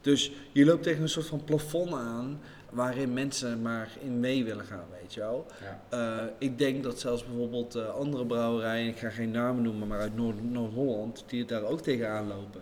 dus 0.00 0.32
je 0.52 0.64
loopt 0.64 0.82
tegen 0.82 1.02
een 1.02 1.08
soort 1.08 1.26
van 1.26 1.44
plafond 1.44 1.92
aan. 1.92 2.40
Waarin 2.70 3.12
mensen 3.12 3.62
maar 3.62 3.88
in 4.00 4.20
mee 4.20 4.44
willen 4.44 4.64
gaan, 4.64 4.84
weet 5.14 5.24
je 5.24 5.30
wel. 5.30 5.46
Ja. 5.60 5.80
Eh, 6.18 6.24
ik 6.38 6.58
denk 6.58 6.82
dat 6.82 7.00
zelfs 7.00 7.24
bijvoorbeeld 7.26 7.74
eh, 7.74 7.88
andere 7.94 8.26
brouwerijen, 8.26 8.88
ik 8.88 8.98
ga 8.98 9.10
geen 9.10 9.30
namen 9.30 9.62
noemen, 9.62 9.88
maar 9.88 10.00
uit 10.00 10.16
Noord- 10.16 10.50
Noord-Holland, 10.50 11.24
die 11.26 11.38
het 11.40 11.48
daar 11.48 11.62
ook 11.62 11.80
tegenaan 11.80 12.28
lopen. 12.28 12.60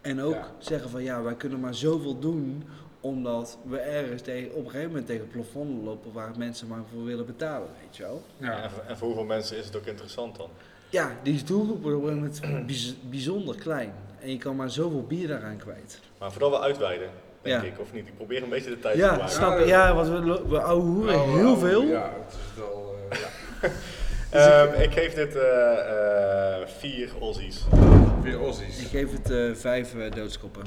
En 0.00 0.20
ook 0.20 0.32
Ja. 0.34 0.50
zeggen 0.58 0.90
van 0.90 1.02
ja, 1.02 1.22
wij 1.22 1.34
kunnen 1.34 1.60
maar 1.60 1.74
zoveel 1.74 2.18
doen, 2.18 2.64
omdat 3.00 3.58
we 3.68 3.78
ergens 3.78 4.22
tegen, 4.22 4.50
op 4.50 4.56
een 4.64 4.70
gegeven 4.70 4.88
moment 4.88 5.06
tegen 5.06 5.22
het 5.22 5.30
plafond 5.32 5.84
lopen 5.84 6.12
waar 6.12 6.30
mensen 6.38 6.68
maar 6.68 6.82
voor 6.92 7.04
willen 7.04 7.26
betalen, 7.26 7.68
weet 7.80 7.96
je 7.96 8.02
wel. 8.02 8.22
Ja. 8.36 8.62
En, 8.62 8.70
voor- 8.70 8.82
en 8.88 8.96
voor 8.96 9.06
hoeveel 9.06 9.24
mensen 9.26 9.56
is 9.56 9.66
het 9.66 9.76
ook 9.76 9.86
interessant 9.86 10.36
dan? 10.36 10.48
Ja, 10.90 11.10
die 11.22 11.42
doelgroep 11.44 11.82
wordt 11.82 11.96
op 11.96 12.04
een 12.04 12.20
gegeven 12.24 12.48
moment 12.50 12.66
bijz- 12.66 12.94
bijzonder 13.10 13.56
klein. 13.56 13.92
En 14.20 14.30
je 14.30 14.38
kan 14.38 14.56
maar 14.56 14.70
zoveel 14.70 15.02
bier 15.06 15.28
daaraan 15.28 15.56
kwijt. 15.56 16.00
Maar 16.18 16.30
voordat 16.32 16.50
we 16.50 16.58
uitweiden, 16.60 17.08
denk 17.44 17.62
Ja. 17.62 17.68
ik, 17.68 17.80
of 17.80 17.92
niet? 17.92 18.06
Ik 18.08 18.16
probeer 18.16 18.42
een 18.42 18.48
beetje 18.48 18.70
de 18.70 18.78
tijd 18.80 18.94
te 18.94 19.00
Ja, 19.00 19.10
maken. 19.10 19.28
snap? 19.30 19.66
Ja, 19.66 19.94
want 19.94 20.08
we, 20.08 20.42
we 20.48 20.60
ouwe 20.60 20.82
hoeren 20.82 21.14
Nou, 21.16 21.38
heel 21.38 21.56
veel. 21.56 21.82
Ja, 21.82 22.12
het 22.24 22.32
is 22.34 22.58
wel... 22.58 22.96
eh, 23.10 23.18
ja. 23.20 23.28
Ehm, 24.30 24.80
ik 24.80 24.92
geef 24.92 25.14
dit 25.14 25.36
eh, 25.36 25.78
eh, 26.60 26.66
vier 26.78 27.10
Aussies. 27.20 27.64
Weer 28.22 28.36
Aussies. 28.40 28.80
Ik 28.80 28.86
geef 28.88 29.12
het 29.12 29.30
eh, 29.30 29.54
vijf 29.54 29.94
doodskoppen. 30.14 30.62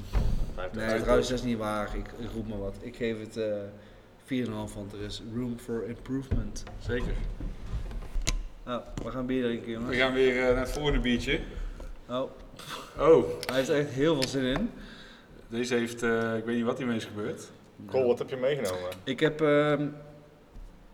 Vijf 0.56 0.72
Nee, 0.74 0.86
vijf 0.88 1.02
trouwens, 1.02 1.30
dat 1.30 1.38
is 1.38 1.44
niet 1.44 1.58
waar. 1.58 1.90
Ik, 1.96 2.06
ik 2.18 2.30
roep 2.34 2.48
maar 2.48 2.60
wat. 2.60 2.76
Ik 2.82 2.96
geef 2.96 3.20
het 3.20 3.38
eh 3.38 4.46
4,5, 4.46 4.50
want 4.76 4.94
er 4.94 5.02
is 5.06 5.22
room 5.36 5.58
for 5.60 5.84
improvement. 5.88 6.64
Zeker. 6.88 7.14
Nou, 8.66 8.82
we 9.04 9.12
gaan 9.12 9.26
bier 9.26 9.44
drinken, 9.44 9.66
We 9.68 9.72
jongens. 9.72 9.98
gaan 9.98 10.14
weer 10.14 10.42
naar 10.54 10.58
het 10.60 10.72
volgende 10.72 11.00
biertje. 11.00 11.40
Oh, 12.10 12.30
Oh, 13.00 13.24
hij 13.46 13.56
heeft 13.56 13.70
er 13.70 13.78
echt 13.80 13.90
heel 13.90 14.14
veel 14.22 14.28
zin 14.30 14.44
in. 14.44 14.70
Deze 15.50 15.76
heeft... 15.76 16.04
eh, 16.04 16.38
ik 16.38 16.46
weet 16.46 16.56
niet 16.56 16.66
wat 16.66 16.78
hiermee 16.78 16.96
is 16.98 17.06
gebeurd. 17.06 17.52
Cole, 17.86 18.06
wat 18.06 18.20
heb 18.20 18.30
je 18.30 18.36
meegenomen? 18.38 18.90
Ik 19.04 19.20
heb 19.20 19.42
ehm, 19.42 19.88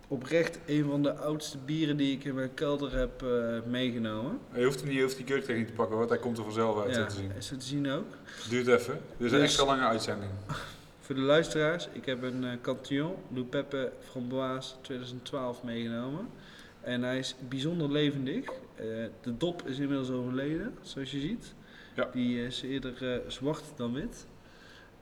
oprecht 0.08 0.60
een 0.66 0.86
van 0.90 1.04
de 1.04 1.14
oudste 1.16 1.58
bieren 1.58 1.98
die 1.98 2.12
ik 2.16 2.24
in 2.24 2.36
mijn 2.36 2.54
kelder 2.54 2.96
heb 2.98 3.22
eh, 3.24 3.30
meegenomen. 3.72 4.40
Je 4.54 4.64
hoeft, 4.66 4.80
hem 4.80 4.88
niet, 4.88 4.98
je 4.98 5.04
hoeft 5.04 5.16
die 5.18 5.26
kurktech 5.26 5.58
niet 5.58 5.68
te 5.68 5.74
pakken, 5.74 5.98
want 5.98 6.10
hij 6.10 6.20
komt 6.20 6.38
er 6.38 6.44
vanzelf 6.44 6.84
uit 6.86 6.96
Ja, 6.96 7.06
te 7.06 7.16
zien. 7.16 7.32
is 7.38 7.50
het 7.50 7.60
te 7.60 7.66
zien 7.66 7.90
ook. 7.92 8.06
Duurt 8.50 8.68
even. 8.68 8.94
Dit 9.18 9.26
is 9.28 9.32
een 9.32 9.38
Dus- 9.40 9.48
extra 9.48 9.66
lange 9.66 9.86
uitzending. 9.86 10.32
Voor 11.00 11.16
de 11.16 11.22
luisteraars, 11.22 11.88
ik 11.92 12.06
heb 12.06 12.24
een 12.24 12.44
uh, 12.44 12.50
Cantillon 12.62 13.14
Loup 13.34 13.50
Peppe 13.50 13.92
Framboise 14.10 14.70
2012 14.82 15.64
meegenomen. 15.64 16.28
En 16.82 17.04
hij 17.04 17.18
is 17.18 17.36
bijzonder 17.50 17.92
levendig. 17.92 18.46
Eh, 18.76 18.86
de 19.22 19.38
dop 19.38 19.62
is 19.68 19.80
inmiddels 19.80 20.10
overleden, 20.12 20.74
zoals 20.82 21.12
je 21.12 21.20
ziet. 21.20 21.54
Ja. 21.96 22.10
Die 22.14 22.46
is 22.46 22.62
eerder 22.62 23.14
eh, 23.14 23.20
zwart 23.28 23.64
dan 23.76 23.94
wit. 23.94 24.26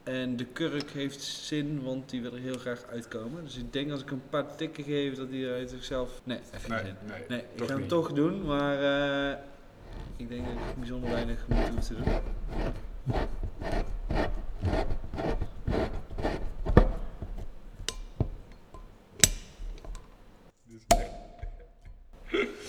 En 0.03 0.35
de 0.37 0.45
kurk 0.45 0.89
heeft 0.91 1.21
zin, 1.21 1.83
want 1.83 2.09
die 2.09 2.21
wil 2.21 2.33
er 2.33 2.39
heel 2.39 2.57
graag 2.57 2.83
uitkomen. 2.91 3.43
Dus 3.43 3.57
ik 3.57 3.73
denk 3.73 3.91
als 3.91 4.01
ik 4.01 4.11
een 4.11 4.21
paar 4.29 4.55
tikken 4.55 4.83
geef 4.83 5.15
dat 5.15 5.29
hij 5.29 5.51
uit 5.53 5.69
zichzelf... 5.69 6.21
Nee, 6.23 6.39
heeft 6.51 6.63
geen 6.65 6.71
Nee, 6.75 6.83
zin. 6.85 6.95
nee, 7.07 7.23
Nee, 7.29 7.39
ik 7.55 7.59
ga 7.63 7.65
hem 7.65 7.79
niet. 7.79 7.89
toch 7.89 8.11
doen, 8.13 8.45
maar 8.45 8.77
eh, 9.31 9.37
ik 10.17 10.29
denk 10.29 10.45
dat 10.45 10.53
ik 10.53 10.75
bijzonder 10.79 11.09
weinig 11.09 11.47
moeite 11.47 11.71
hoef 11.71 11.83
te 11.87 11.93
doen. 11.95 12.03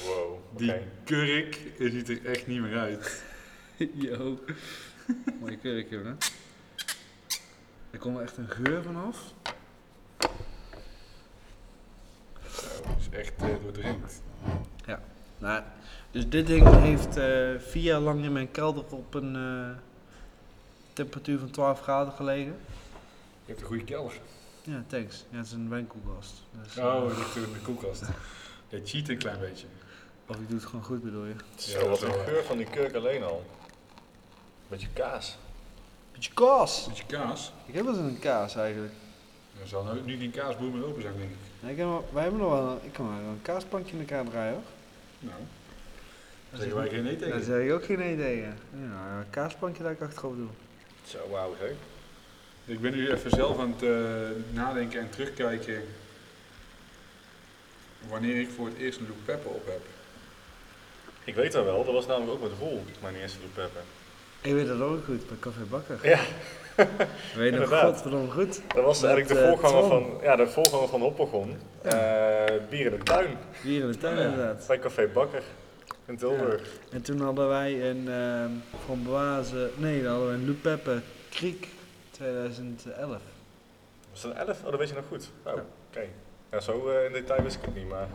Wow. 0.06 0.38
Die 0.56 0.72
kurk 1.04 1.58
ziet 1.78 2.08
er 2.08 2.24
echt 2.26 2.46
niet 2.46 2.60
meer 2.60 2.78
uit. 2.78 3.22
Yo. 3.94 4.38
Mooie 5.40 5.56
kurk, 5.56 5.90
hè? 5.90 5.98
Er 7.92 7.98
komt 7.98 8.18
echt 8.20 8.36
een 8.36 8.48
geur 8.48 8.82
vanaf. 8.82 9.32
Zo, 12.48 12.82
is 12.98 13.08
echt 13.10 13.32
eh, 13.36 13.46
doordringend. 13.62 14.22
Nou, 15.38 15.62
dus 16.10 16.28
dit 16.28 16.46
ding 16.46 16.68
heeft 16.68 17.16
eh, 17.16 17.50
vier 17.58 17.82
jaar 17.82 18.00
lang 18.00 18.24
in 18.24 18.32
mijn 18.32 18.50
kelder 18.50 18.84
op 18.90 19.14
een 19.14 19.36
eh, 19.36 19.76
temperatuur 20.92 21.38
van 21.38 21.50
12 21.50 21.80
graden 21.80 22.12
gelegen. 22.12 22.56
Je 23.44 23.46
hebt 23.46 23.60
een 23.60 23.66
goede 23.66 23.84
kelder. 23.84 24.20
Ja, 24.62 24.84
thanks. 24.86 25.24
Ja, 25.30 25.36
het 25.36 25.46
is 25.46 25.52
een 25.52 25.68
wijnkoelkast. 25.68 26.32
Dus, 26.62 26.78
Oh, 26.78 27.04
ligt 27.16 27.36
in 27.36 27.42
de 27.42 27.58
koelkast. 27.62 28.02
Je 28.68 28.80
cheat 28.84 29.08
een 29.08 29.18
klein 29.18 29.40
beetje. 29.40 29.66
Of 30.26 30.36
ik 30.36 30.48
doe 30.48 30.56
het 30.56 30.66
gewoon 30.66 30.84
goed, 30.84 31.02
bedoel 31.02 31.24
je? 31.24 31.34
Zo, 31.56 31.80
Ja, 31.80 31.88
wat 31.88 32.02
een 32.02 32.08
ja. 32.08 32.24
geur 32.24 32.44
van 32.44 32.56
die 32.56 32.66
kurk 32.70 32.94
alleen 32.94 33.22
al. 33.22 33.44
Beetje 34.68 34.88
kaas. 34.92 35.38
Beetje 36.22 36.34
kaas. 36.46 36.86
Beetje 36.88 37.06
kaas. 37.06 37.52
Ik 37.66 37.74
heb 37.74 37.84
wel 37.84 37.94
eens 37.94 38.02
een 38.02 38.18
kaas 38.18 38.56
eigenlijk. 38.56 38.92
Er 39.62 39.68
zal 39.68 39.84
nu, 39.94 40.00
nu 40.00 40.16
geen 40.18 40.30
kaasboer 40.30 40.70
meer 40.70 40.84
open 40.86 41.02
zijn, 41.02 41.14
denk 41.16 41.30
ik. 41.30 41.36
Nee, 41.60 41.72
ik 41.72 41.78
heb 41.78 41.86
wel- 41.86 42.08
wij 42.12 42.22
hebben 42.22 42.40
nog 42.40 42.50
wel 42.50 42.68
een, 42.70 42.78
ik 42.82 42.92
kan 42.92 43.06
wel 43.06 43.28
een 43.28 43.42
kaasplankje 43.42 43.92
in 43.94 44.00
elkaar 44.00 44.24
draaien 44.24 44.52
hoor. 44.52 44.62
Nou, 45.18 45.40
daar 46.50 46.60
zeggen 46.60 46.76
wij 46.78 46.88
geen 46.88 47.02
nee 47.02 47.16
Daar 47.16 47.28
tegen. 47.28 47.44
zeg 47.44 47.64
ik 47.64 47.72
ook 47.72 47.84
geen 47.84 47.98
nee 47.98 48.16
tegen. 48.16 48.58
Ja, 48.72 49.18
een 49.18 49.30
kaasplankje 49.30 49.82
dat 49.82 49.92
ik 49.92 50.00
achterop 50.00 50.36
doe. 50.36 50.48
Zo, 51.04 51.18
wauw 51.30 51.54
zeg. 51.60 51.70
Ik 52.64 52.80
ben 52.80 52.92
nu 52.92 53.10
even 53.10 53.30
zelf 53.30 53.58
aan 53.58 53.74
het 53.78 53.82
eh, 53.82 54.54
nadenken 54.54 55.00
en 55.00 55.10
terugkijken 55.10 55.82
wanneer 58.08 58.40
ik 58.40 58.50
voor 58.50 58.66
het 58.66 58.76
eerst 58.76 58.98
een 58.98 59.08
Loop 59.08 59.24
Pepper 59.24 59.50
op 59.50 59.66
heb. 59.66 59.80
Ik 61.24 61.34
weet 61.34 61.52
dat 61.52 61.64
wel, 61.64 61.84
dat 61.84 61.94
was 61.94 62.06
namelijk 62.06 62.32
ook 62.32 62.50
met 62.50 62.58
Roel, 62.58 62.84
mijn 63.00 63.14
eerste 63.16 63.38
Blue 63.38 63.50
Pepper. 63.50 63.82
Ik 64.42 64.52
weet 64.52 64.66
dat 64.66 64.80
ook 64.80 65.04
goed, 65.04 65.26
bij 65.26 65.36
Café 65.40 65.60
Bakker. 65.70 65.98
Ja, 66.02 66.20
Weet 67.36 67.54
nog 67.54 67.80
godverdomme 67.80 68.30
goed? 68.30 68.60
dat 68.74 68.84
was 68.84 69.02
eigenlijk 69.02 69.34
de 69.34 69.40
eh, 69.40 69.48
voorganger, 69.48 69.88
van, 69.88 70.18
ja, 70.22 70.36
de 70.36 70.46
voorganger 70.46 70.88
van 70.88 71.00
Hoppegon. 71.00 71.56
Eh 71.82 71.92
bier 72.70 72.92
in 72.92 72.98
de 72.98 73.02
tuin, 73.02 73.36
Hier 73.62 73.80
in 73.82 73.90
de 73.90 73.98
tuin 73.98 74.16
ja. 74.16 74.22
inderdaad. 74.24 74.64
bij 74.66 74.78
Café 74.78 75.06
Bakker 75.06 75.42
in 76.06 76.16
Tilburg. 76.16 76.70
En 76.90 77.02
toen 77.02 77.20
hadden 77.20 77.48
wij 77.48 77.90
een 77.90 78.08
ehm 78.08 78.50
framboise, 78.84 79.70
nee, 79.76 80.02
dan 80.02 80.12
hadden 80.12 80.44
we 80.46 80.68
een 80.94 81.02
Kriek 81.30 81.68
2011. 82.10 83.20
Was 84.10 84.22
dat 84.22 84.32
11? 84.34 84.58
Oh, 84.64 84.70
dat 84.70 84.78
weet 84.78 84.88
je 84.88 84.94
nog 84.94 85.04
goed. 85.08 85.30
Oh, 85.42 85.52
Ja. 85.54 85.64
oké. 85.90 86.06
Ja, 86.52 86.60
zo 86.60 86.88
eh, 86.88 87.04
in 87.04 87.12
detail 87.12 87.42
wist 87.42 87.56
ik 87.56 87.62
het 87.64 87.74
niet, 87.74 87.88
maar... 87.88 88.06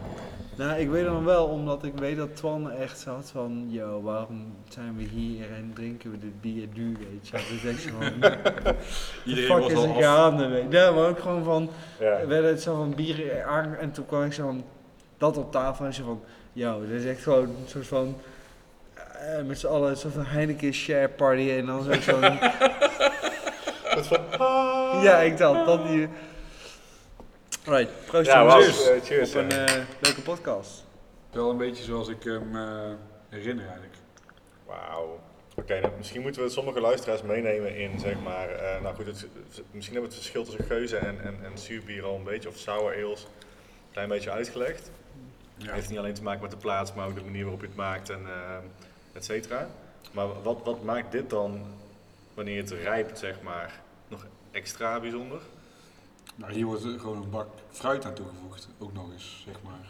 Nou, 0.55 0.79
ik 0.79 0.89
weet 0.89 1.05
het 1.05 1.23
wel, 1.23 1.45
omdat 1.45 1.83
ik 1.83 1.93
weet 1.97 2.17
dat 2.17 2.35
Twan 2.35 2.71
echt 2.71 2.99
zat 2.99 3.29
van, 3.31 3.65
yo, 3.69 4.01
waarom 4.01 4.55
zijn 4.69 4.95
we 4.97 5.03
hier 5.03 5.45
en 5.55 5.71
drinken 5.75 6.11
we 6.11 6.19
dit 6.19 6.41
bier 6.41 6.67
duur, 6.73 6.97
weet 6.97 7.27
je. 7.27 7.31
Dat 7.31 7.41
is 7.41 7.65
echt 7.65 7.81
zo 7.81 7.89
van, 7.99 8.13
Iedereen 9.25 9.49
fuck 9.49 9.59
was 9.61 9.71
is 9.71 9.77
al 9.77 9.93
gaande, 10.01 10.47
weet 10.47 10.63
je. 10.71 10.77
Ja, 10.77 10.91
maar 10.91 11.07
ook 11.09 11.19
gewoon 11.19 11.43
van, 11.43 11.69
Ja. 11.99 12.05
er 12.11 12.27
werd 12.27 12.45
het 12.45 12.61
zo 12.61 12.75
van 12.75 12.95
bier 12.95 13.43
aan 13.43 13.75
en 13.75 13.91
toen 13.91 14.05
kwam 14.05 14.23
ik 14.23 14.33
zo 14.33 14.43
van, 14.43 14.63
dat 15.17 15.37
op 15.37 15.51
tafel 15.51 15.85
en 15.85 15.93
zo 15.93 16.03
van, 16.03 16.21
yo, 16.53 16.79
dit 16.87 17.01
is 17.01 17.05
echt 17.05 17.23
gewoon 17.23 17.43
een 17.43 17.55
soort 17.65 17.87
van, 17.87 18.15
eh, 18.93 19.43
met 19.45 19.59
z'n 19.59 19.67
allen 19.67 19.89
een 19.89 19.97
soort 19.97 20.13
van 20.13 20.25
Heineken 20.25 20.73
share 20.73 21.09
party 21.09 21.49
en 21.49 21.65
dan 21.65 21.83
zo 21.83 21.91
van, 21.91 22.21
ja, 25.07 25.17
ik 25.17 25.37
dacht, 25.37 25.65
dat 25.65 25.87
die... 25.87 26.07
Right, 27.67 27.89
proost 28.05 28.27
Ja, 28.29 28.41
jongens. 28.41 28.87
eh, 28.89 29.01
cheers. 29.03 29.29
Op 29.35 29.41
een 29.41 29.49
ja. 29.49 29.65
eh, 29.65 29.83
leuke 29.99 30.21
podcast. 30.21 30.85
Wel 31.31 31.49
een 31.49 31.57
beetje 31.57 31.83
zoals 31.83 32.07
ik 32.07 32.23
hem 32.23 32.55
eh, 32.55 32.91
herinner 33.29 33.65
eigenlijk. 33.65 33.95
Wauw. 34.65 35.19
Oké, 35.55 35.79
nou, 35.79 35.93
misschien 35.97 36.21
moeten 36.21 36.41
we 36.43 36.49
sommige 36.49 36.79
luisteraars 36.81 37.21
meenemen 37.21 37.75
in, 37.75 37.99
zeg 37.99 38.15
maar, 38.23 38.49
eh, 38.49 38.81
nou 38.81 38.95
goed, 38.95 39.05
het, 39.05 39.27
misschien 39.71 39.93
hebben 39.95 40.01
we 40.01 40.01
het 40.01 40.13
verschil 40.13 40.43
tussen 40.43 40.63
geuze 40.63 40.97
en, 40.97 41.21
en, 41.23 41.37
en 41.43 41.57
zuurbier 41.57 42.03
al 42.03 42.15
een 42.15 42.23
beetje, 42.23 42.49
of 42.49 42.57
sour 42.57 42.95
ales, 43.05 43.21
een 43.23 43.91
klein 43.91 44.09
beetje 44.09 44.31
uitgelegd. 44.31 44.91
Ja. 45.57 45.73
heeft 45.73 45.89
niet 45.89 45.97
alleen 45.99 46.13
te 46.13 46.23
maken 46.23 46.41
met 46.41 46.51
de 46.51 46.57
plaats, 46.57 46.93
maar 46.93 47.07
ook 47.07 47.15
de 47.15 47.23
manier 47.23 47.41
waarop 47.41 47.61
je 47.61 47.67
het 47.67 47.75
maakt 47.75 48.09
en 48.09 48.19
eh 48.25 48.57
et 49.13 49.25
cetera. 49.25 49.67
Maar 50.11 50.41
wat, 50.43 50.59
wat 50.63 50.83
maakt 50.83 51.11
dit 51.11 51.29
dan, 51.29 51.65
wanneer 52.33 52.61
het 52.61 52.71
rijpt, 52.71 53.19
zeg 53.19 53.41
maar, 53.41 53.79
nog 54.07 54.25
extra 54.51 54.99
bijzonder? 54.99 55.39
Nou, 56.37 56.53
hier 56.53 56.65
wordt 56.65 56.83
er 56.83 56.99
gewoon 56.99 57.17
een 57.23 57.29
bak 57.29 57.47
fruit 57.71 58.05
aan 58.05 58.13
toegevoegd, 58.13 58.67
ook 58.77 58.93
nog 58.93 59.11
eens, 59.11 59.41
zeg 59.45 59.55
maar. 59.63 59.87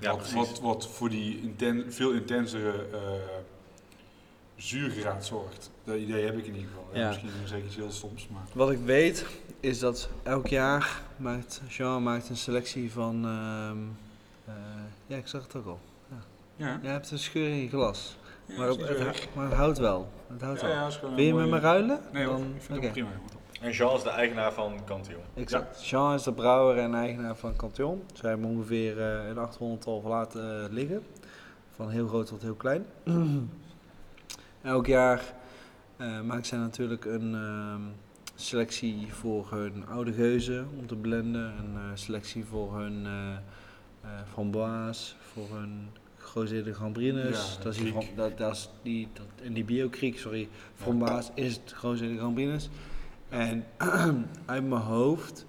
Ja, 0.00 0.08
wat, 0.10 0.16
precies. 0.18 0.34
wat, 0.34 0.60
wat 0.60 0.88
voor 0.88 1.08
die 1.08 1.40
inten- 1.42 1.92
veel 1.92 2.12
intensere 2.12 2.86
eh 2.92 2.98
zuurgraad 4.56 5.26
zorgt. 5.26 5.70
Dat 5.84 5.96
idee 5.96 6.24
heb 6.24 6.36
ik 6.38 6.46
in 6.46 6.54
ieder 6.54 6.68
geval. 6.70 6.88
Ja, 6.92 7.00
Ja. 7.00 7.06
Misschien 7.08 7.30
zeg 7.44 7.58
ik 7.58 7.64
iets 7.64 7.76
heel 7.76 7.90
stoms, 7.90 8.28
maar... 8.32 8.42
Wat 8.52 8.70
ik 8.70 8.78
weet 8.84 9.26
is 9.60 9.78
dat 9.78 10.08
elk 10.22 10.46
jaar 10.46 11.02
maakt 11.16 11.60
Jean 11.68 12.02
maakt 12.02 12.28
een 12.28 12.36
selectie 12.36 12.92
van. 12.92 13.24
ehm, 13.24 13.76
eh, 14.44 14.54
ja, 15.06 15.16
ik 15.16 15.26
zag 15.26 15.42
het 15.42 15.54
ook 15.56 15.66
al. 15.66 15.78
Ja, 16.56 16.78
Je 16.82 16.88
hebt 16.88 17.10
een 17.10 17.18
scheur 17.18 17.48
in 17.48 17.56
je 17.56 17.68
glas. 17.68 18.16
ja, 18.46 18.56
maar, 18.58 18.68
is 18.68 18.76
het, 18.76 19.28
maar 19.34 19.44
het 19.44 19.54
houdt 19.54 19.78
wel. 19.78 20.12
Het 20.28 20.40
houdt 20.42 20.60
Ja, 20.60 20.66
wel. 20.66 20.76
ja, 21.10 21.14
Wil 21.14 21.24
je 21.24 21.34
met 21.34 21.48
me 21.48 21.58
ruilen? 21.58 22.00
Nee 22.12 22.24
Dan- 22.26 22.54
ik 22.56 22.62
vind 22.62 22.76
oké. 22.78 22.86
het 22.86 22.92
prima. 22.92 23.08
En 23.60 23.70
Jean 23.72 23.96
is 23.96 24.02
de 24.02 24.10
eigenaar 24.10 24.52
van 24.52 24.80
Cantillon. 24.84 25.22
Exact. 25.34 25.86
Jean 25.86 26.14
is 26.14 26.22
de 26.22 26.32
brouwer 26.32 26.78
en 26.78 26.94
eigenaar 26.94 27.36
van 27.36 27.56
Cantillon. 27.56 28.02
Ze 28.14 28.26
hebben 28.26 28.46
ongeveer 28.46 29.00
eh, 29.00 29.28
een 29.28 29.36
800-tal 29.36 30.02
laten 30.06 30.64
eh, 30.64 30.72
liggen. 30.72 31.06
Van 31.74 31.90
heel 31.90 32.08
groot 32.08 32.26
tot 32.26 32.42
heel 32.42 32.54
klein. 32.54 32.86
Elk 34.62 34.86
jaar 34.86 35.34
eh 35.96 36.20
maakt 36.20 36.46
zij 36.46 36.58
natuurlijk 36.58 37.04
een 37.04 37.34
ehm, 37.34 37.82
selectie 38.34 39.14
voor 39.14 39.50
hun 39.50 39.86
oude 39.86 40.12
geuzen 40.12 40.68
om 40.78 40.86
te 40.86 40.96
blenden. 40.96 41.42
Een 41.42 41.74
eh, 41.74 41.82
selectie 41.94 42.44
voor 42.44 42.78
hun 42.78 43.06
eh 43.06 43.32
eh 44.00 44.10
framboise, 44.32 45.14
voor 45.32 45.56
hun 45.56 45.88
Grosé 46.16 46.62
de 46.62 46.74
Gambrinus. 46.74 47.56
Ja, 47.56 47.62
dat 47.62 47.74
is 47.74 47.80
die, 47.80 47.94
dat, 48.16 48.38
dat 48.38 48.52
is 48.52 48.70
die, 48.82 49.08
dat, 49.12 49.26
en 49.44 49.52
die 49.52 49.64
biokriek, 49.64 50.18
sorry. 50.18 50.48
Framboise 50.74 51.30
is 51.34 51.54
het 51.54 51.72
Grosé 51.72 52.08
de 52.08 52.18
Gambrinus. 52.18 52.68
En 53.28 53.64
uit 54.46 54.68
mijn 54.68 54.82
hoofd, 54.82 55.46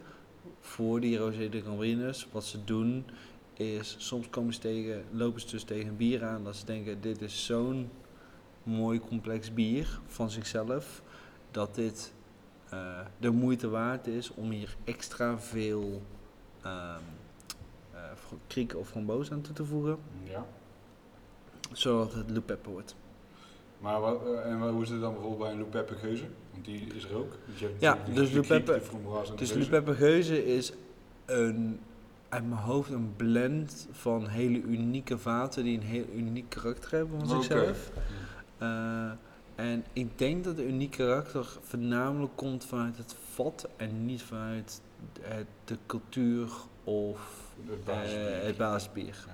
voor 0.60 1.00
die 1.00 1.18
Rosé 1.18 1.50
de 1.50 1.62
Gambrinus, 1.62 2.28
wat 2.32 2.44
ze 2.44 2.64
doen, 2.64 3.06
is 3.54 3.96
soms 3.98 4.30
komen 4.30 4.54
ze 4.54 4.60
tegen, 4.60 5.04
lopen 5.12 5.42
ze 5.42 5.48
dus 5.48 5.64
tegen 5.64 5.90
een 5.90 5.98
bier 5.98 6.24
aan 6.26 6.44
dat 6.44 6.56
ze 6.56 6.66
denken, 6.66 7.02
dit 7.02 7.22
is 7.22 7.46
zo'n 7.46 7.90
mooi 8.64 9.00
complex 9.00 9.54
bier 9.54 10.00
van 10.08 10.30
zichzelf, 10.30 11.02
dat 11.52 11.76
dit 11.76 12.14
eh, 12.70 13.00
de 13.18 13.30
moeite 13.30 13.70
waard 13.70 14.08
is 14.08 14.34
om 14.34 14.50
hier 14.50 14.76
extra 14.84 15.40
veel 15.40 16.02
ehm 16.62 17.02
eh, 17.94 18.12
kriek 18.48 18.76
of 18.76 18.90
framboos 18.90 19.32
aan 19.32 19.42
toe 19.42 19.56
te 19.56 19.66
voegen, 19.66 19.98
Ja. 20.24 20.46
zodat 21.72 22.14
het 22.14 22.30
Le 22.30 22.58
wordt. 22.64 22.96
Maar 23.80 24.00
wat, 24.02 24.22
eh, 24.26 24.52
en 24.52 24.60
wat- 24.60 24.72
hoe 24.72 24.84
is 24.84 24.90
het 24.90 25.02
dan 25.02 25.12
bijvoorbeeld 25.14 25.42
bij 25.42 25.52
een 25.52 25.58
Lou 25.58 25.70
Pepper 25.70 25.96
geuze? 25.96 26.24
Want 26.52 26.66
die 26.66 26.88
is 26.96 27.04
er 27.04 27.16
ook. 27.16 27.32
Dus 27.46 27.60
je 27.60 27.66
hebt 27.66 27.82
Ja, 27.82 27.90
natuurlijk 27.90 28.16
dus 28.16 28.28
de 28.30 28.34
de 28.42 28.42
de 29.30 29.36
Dus 29.36 29.52
geuze. 29.96 30.46
Is 30.46 30.74
een, 31.26 31.80
uit 32.30 32.48
mijn 32.50 32.62
hoofd 32.62 32.92
een 32.92 33.14
blend 33.16 33.88
van 33.92 34.28
hele 34.28 34.62
unieke 34.62 35.18
vaten 35.18 35.64
die 35.64 35.78
een 35.78 35.84
heel 35.86 36.06
uniek 36.16 36.50
karakter 36.50 36.92
hebben 36.92 37.20
van 37.20 37.42
zichzelf. 37.44 37.92
Eh, 38.58 39.12
en 39.56 39.84
ik 39.94 40.18
denk 40.18 40.44
dat 40.44 40.56
de 40.56 40.68
unieke 40.68 40.98
karakter 40.98 41.46
voornamelijk 41.62 42.32
komt 42.36 42.66
vanuit 42.66 42.98
het 42.98 43.16
vat 43.34 43.68
en 43.78 44.06
niet 44.06 44.22
vanuit 44.22 44.82
het, 45.22 45.46
de 45.66 45.78
cultuur 45.86 46.48
of 46.84 47.20
Het 47.70 47.80
eh, 47.80 47.86
basisbier. 47.86 48.46
het 48.46 48.58
basisbier. 48.58 49.26
Ja. 49.28 49.34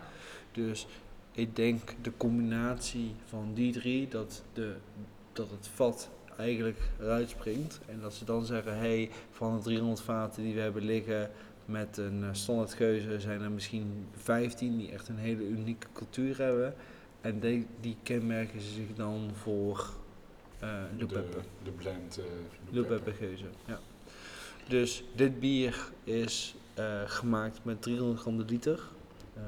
Dus 0.52 0.88
ik 1.36 1.56
denk 1.56 1.96
de 2.02 2.12
combinatie 2.18 3.16
van 3.26 3.54
die 3.54 3.72
drie, 3.72 4.08
dat, 4.08 4.44
de, 4.54 4.76
dat 5.34 5.50
het 5.50 5.68
vat 5.68 6.10
eigenlijk 6.38 6.80
eruit 7.00 7.30
springt. 7.30 7.80
En 7.86 8.00
dat 8.02 8.14
ze 8.14 8.26
dan 8.26 8.46
zeggen, 8.46 8.78
hey, 8.78 9.10
van 9.32 9.56
de 9.56 9.64
300 9.64 10.02
vaten 10.02 10.44
die 10.44 10.54
we 10.54 10.60
hebben 10.60 10.84
liggen 10.84 11.32
met 11.66 11.98
een 11.98 12.24
eh, 12.24 12.30
standaard 12.32 12.74
geuze 12.74 13.20
zijn 13.20 13.42
er 13.42 13.52
misschien 13.52 14.08
15 14.16 14.78
die 14.78 14.92
echt 14.92 15.08
een 15.08 15.18
hele 15.18 15.48
unieke 15.48 15.88
cultuur 15.94 16.38
hebben. 16.38 16.74
En 17.22 17.40
die, 17.40 17.68
die 17.82 17.98
kenmerken 18.04 18.62
ze 18.62 18.70
zich 18.72 18.96
dan 18.96 19.30
voor, 19.34 19.90
Eh 20.60 20.70
De, 20.98 21.00
Loepeppe. 21.00 21.40
de 21.64 21.72
blend. 21.72 22.20
Geuze, 23.18 23.46
ja. 23.66 23.80
Dus 24.68 25.04
dit 25.16 25.40
bier 25.40 25.92
is 26.04 26.56
eh, 26.74 27.02
gemaakt 27.06 27.60
met 27.64 27.82
300 27.82 28.20
gram 28.20 28.38
de 28.38 28.46
liter. 28.46 28.80
Eh, 29.34 29.42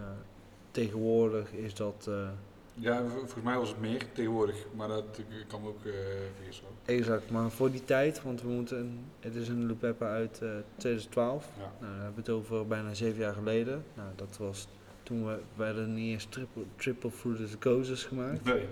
tegenwoordig 0.84 1.52
is 1.52 1.74
dat 1.74 2.06
eh, 2.10 2.30
Ja, 2.74 3.04
volgens 3.08 3.44
mij 3.44 3.58
was 3.58 3.70
het 3.70 3.80
meer 3.80 4.06
tegenwoordig, 4.14 4.66
maar 4.76 4.88
dat 4.88 5.04
eh, 5.18 5.48
kan 5.48 5.66
ook 5.66 5.84
uh, 5.84 5.94
vergissen. 6.36 6.66
exact, 6.86 7.30
maar 7.30 7.52
voor 7.52 7.72
die 7.72 7.86
tijd, 7.86 8.24
want 8.24 8.42
we 8.42 8.48
moeten, 8.48 9.00
het 9.20 9.36
is 9.36 9.48
een 9.48 9.68
Loepeppe 9.68 10.04
uit 10.04 10.40
eh, 10.42 10.50
2012. 10.76 11.50
Ja. 11.56 11.62
Nou, 11.62 11.72
dan 11.80 11.90
hebben 11.90 12.14
we 12.14 12.20
het 12.20 12.30
over 12.30 12.68
bijna 12.68 12.94
zeven 12.94 13.20
jaar 13.20 13.34
geleden. 13.34 13.84
Nou, 13.94 14.10
dat 14.16 14.38
was 14.38 14.68
toen 15.04 15.26
we, 15.26 15.40
werden 15.56 15.94
niet 15.94 16.14
eens 16.14 16.26
triple, 16.26 16.64
triple 16.76 17.12
fruited 17.12 17.58
gozes 17.60 18.04
gemaakt. 18.04 18.44
Nee, 18.44 18.66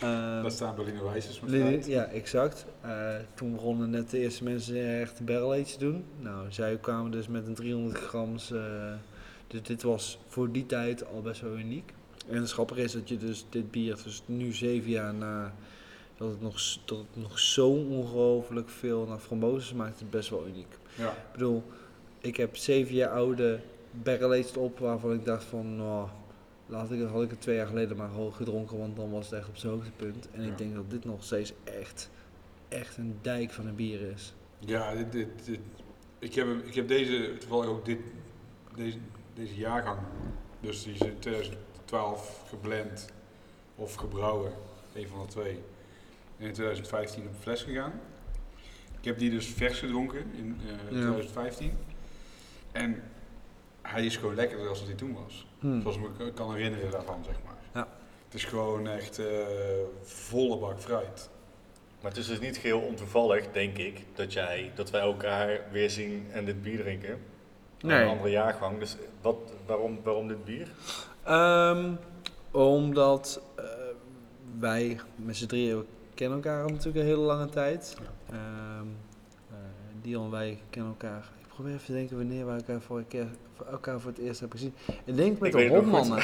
Ehm, 0.00 0.42
dat 0.42 0.52
staan 0.52 0.74
Berliner 0.74 1.04
Weissers 1.04 1.40
met 1.40 1.86
ja, 1.86 2.04
exact. 2.04 2.66
Eh, 2.80 3.14
toen 3.34 3.52
begonnen 3.52 3.90
net 3.90 4.10
de 4.10 4.18
eerste 4.18 4.44
mensen 4.44 5.00
echt 5.00 5.24
barrel 5.24 5.64
te 5.64 5.78
doen. 5.78 6.04
Nou, 6.20 6.46
zij 6.48 6.76
kwamen 6.76 7.10
dus 7.10 7.28
met 7.28 7.46
een 7.46 7.54
300 7.54 7.98
grams. 7.98 8.52
Dus 9.54 9.62
dit 9.62 9.82
was 9.82 10.18
voor 10.26 10.52
die 10.52 10.66
tijd 10.66 11.06
al 11.06 11.22
best 11.22 11.40
wel 11.40 11.56
uniek. 11.58 11.92
En 12.28 12.40
het 12.40 12.50
grappige 12.52 12.82
is 12.82 12.92
dat 12.92 13.08
je 13.08 13.16
dus 13.16 13.46
dit 13.48 13.70
bier, 13.70 13.98
dus 14.04 14.22
nu 14.26 14.52
zeven 14.52 14.90
jaar 14.90 15.14
na, 15.14 15.54
dat 16.16 16.28
het 16.30 16.40
nog, 16.40 16.78
dat 16.84 16.98
het 16.98 17.22
nog 17.22 17.38
zo 17.38 17.68
ongelooflijk 17.70 18.68
veel 18.68 19.06
naar 19.06 19.18
frambozen 19.18 19.62
smaakt, 19.68 19.94
is 19.94 20.00
het 20.00 20.10
best 20.10 20.28
wel 20.30 20.46
uniek. 20.46 20.78
Ja, 20.96 21.10
Ik 21.10 21.32
bedoel, 21.32 21.62
ik 22.20 22.36
heb 22.36 22.56
zeven 22.56 22.94
jaar 22.94 23.10
oude 23.10 23.60
barrel 23.90 24.44
op 24.56 24.78
waarvan 24.78 25.12
ik 25.12 25.24
dacht 25.24 25.44
van, 25.44 25.76
nou, 25.76 26.08
laat 26.66 26.90
ik, 26.90 27.02
had 27.08 27.22
ik 27.22 27.30
het 27.30 27.40
twee 27.40 27.56
jaar 27.56 27.66
geleden 27.66 27.96
maar 27.96 28.08
gewoon 28.10 28.34
gedronken, 28.34 28.78
want 28.78 28.96
dan 28.96 29.10
was 29.10 29.24
het 29.30 29.38
echt 29.38 29.48
op 29.48 29.56
zijn 29.56 29.72
hoogtepunt. 29.72 30.28
En 30.32 30.42
Ja. 30.42 30.48
ik 30.50 30.58
denk 30.58 30.74
dat 30.74 30.90
dit 30.90 31.04
nog 31.04 31.24
steeds 31.24 31.52
echt, 31.64 32.10
echt 32.68 32.96
een 32.96 33.18
dijk 33.22 33.50
van 33.50 33.66
een 33.66 33.74
bier 33.74 34.00
is. 34.00 34.34
ja 34.58 34.94
dit, 34.94 35.12
dit, 35.12 35.28
dit- 35.44 35.60
ik, 36.18 36.34
heb, 36.34 36.46
ik 36.66 36.74
heb 36.74 36.88
deze, 36.88 37.36
toevallig 37.38 37.66
ook 37.68 37.84
dit, 37.84 37.98
deze, 38.76 38.98
deze 39.34 39.54
jaargang, 39.54 39.98
dus 40.60 40.82
die 40.82 40.94
is 40.94 41.00
in 41.00 41.18
2012 41.18 42.44
geblend 42.48 43.06
of 43.76 43.94
gebrouwen, 43.94 44.52
een 44.94 45.08
van 45.08 45.20
de 45.20 45.26
twee. 45.26 45.62
En 46.38 46.46
in 46.46 46.52
2015 46.52 47.26
op 47.26 47.34
fles 47.40 47.62
gegaan. 47.62 48.00
Ik 48.98 49.04
heb 49.04 49.18
die 49.18 49.30
dus 49.30 49.46
vers 49.46 49.78
gedronken 49.78 50.32
in 50.34 50.60
eh, 50.64 50.70
Ja. 50.70 50.76
2015. 50.88 51.72
En 52.72 53.02
hij 53.82 54.04
is 54.04 54.16
gewoon 54.16 54.34
lekkerder 54.34 54.66
dan 54.66 54.74
dat 54.74 54.86
hij 54.86 54.94
toen 54.94 55.14
was. 55.24 55.46
Hm. 55.58 55.80
Zoals 55.80 55.96
ik 55.96 56.02
me 56.18 56.32
kan 56.32 56.54
herinneren 56.54 56.90
daarvan, 56.90 57.24
zeg 57.24 57.34
maar. 57.44 57.54
Ja. 57.74 57.88
Het 58.24 58.34
is 58.34 58.44
gewoon 58.44 58.88
echt 58.88 59.18
eh, 59.18 59.26
volle 60.02 60.58
bak 60.58 60.80
fruit. 60.80 61.30
Maar 62.00 62.10
het 62.10 62.20
is 62.20 62.26
dus 62.26 62.40
niet 62.40 62.56
geheel 62.56 62.80
ontoevallig, 62.80 63.52
denk 63.52 63.78
ik, 63.78 64.00
dat, 64.14 64.32
jij, 64.32 64.72
dat 64.74 64.90
wij 64.90 65.00
elkaar 65.00 65.60
weer 65.72 65.90
zien 65.90 66.26
en 66.30 66.44
dit 66.44 66.62
bier 66.62 66.78
drinken. 66.78 67.20
Nee. 67.84 68.02
Een 68.02 68.08
andere 68.08 68.30
jaargang. 68.30 68.78
Dus 68.78 68.96
wat, 69.22 69.36
waarom, 69.66 69.98
waarom 70.02 70.28
dit 70.28 70.44
bier? 70.44 70.68
Ehm, 71.24 71.90
omdat 72.50 73.40
eh, 73.56 73.64
wij 74.58 75.00
met 75.16 75.36
z'n 75.36 75.46
drieën 75.46 75.84
kennen 76.14 76.36
elkaar 76.42 76.64
natuurlijk 76.70 76.96
een 76.96 77.04
hele 77.04 77.16
lange 77.16 77.48
tijd. 77.48 77.96
Ehm 78.30 78.36
eh, 79.50 79.56
Dion 80.02 80.24
en 80.24 80.30
wij 80.30 80.58
kennen 80.70 80.90
elkaar. 80.90 81.24
Ik 81.40 81.46
probeer 81.54 81.72
even 81.72 81.84
te 81.86 81.92
denken 81.92 82.16
wanneer 82.16 82.46
we 82.46 82.52
elkaar 82.52 82.80
voor, 82.80 82.98
een 82.98 83.08
keer, 83.08 83.26
voor 83.56 83.66
elkaar 83.66 84.00
voor 84.00 84.10
het 84.10 84.20
eerst 84.20 84.40
hebben 84.40 84.58
gezien. 84.58 84.74
Ik 85.04 85.16
denk 85.16 85.38
met 85.38 85.54
Ik 85.54 85.68
de 85.68 85.74
Hopmannen. 85.76 86.18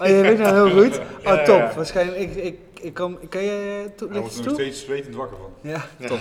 Oh, 0.00 0.06
je 0.06 0.20
weet 0.20 0.38
nou 0.38 0.68
heel 0.70 0.82
goed? 0.84 0.94
Ja, 1.22 1.30
Oh, 1.32 1.36
ja, 1.38 1.44
top. 1.44 1.56
ja. 1.58 1.74
Waarschijnlijk. 1.74 2.18
Ik, 2.20 2.34
ik, 2.34 2.58
ik 2.80 2.94
kan, 2.94 3.18
kan 3.28 3.42
je 3.42 3.90
to, 3.96 4.08
Hij 4.08 4.20
wordt 4.20 4.34
licht 4.34 4.38
er 4.38 4.50
nog 4.50 4.54
toe? 4.54 4.64
steeds 4.64 4.84
zwetend 4.84 5.14
wakker 5.14 5.36
van. 5.36 5.50
Ja, 5.60 5.84
Ja. 5.98 6.06
top. 6.08 6.20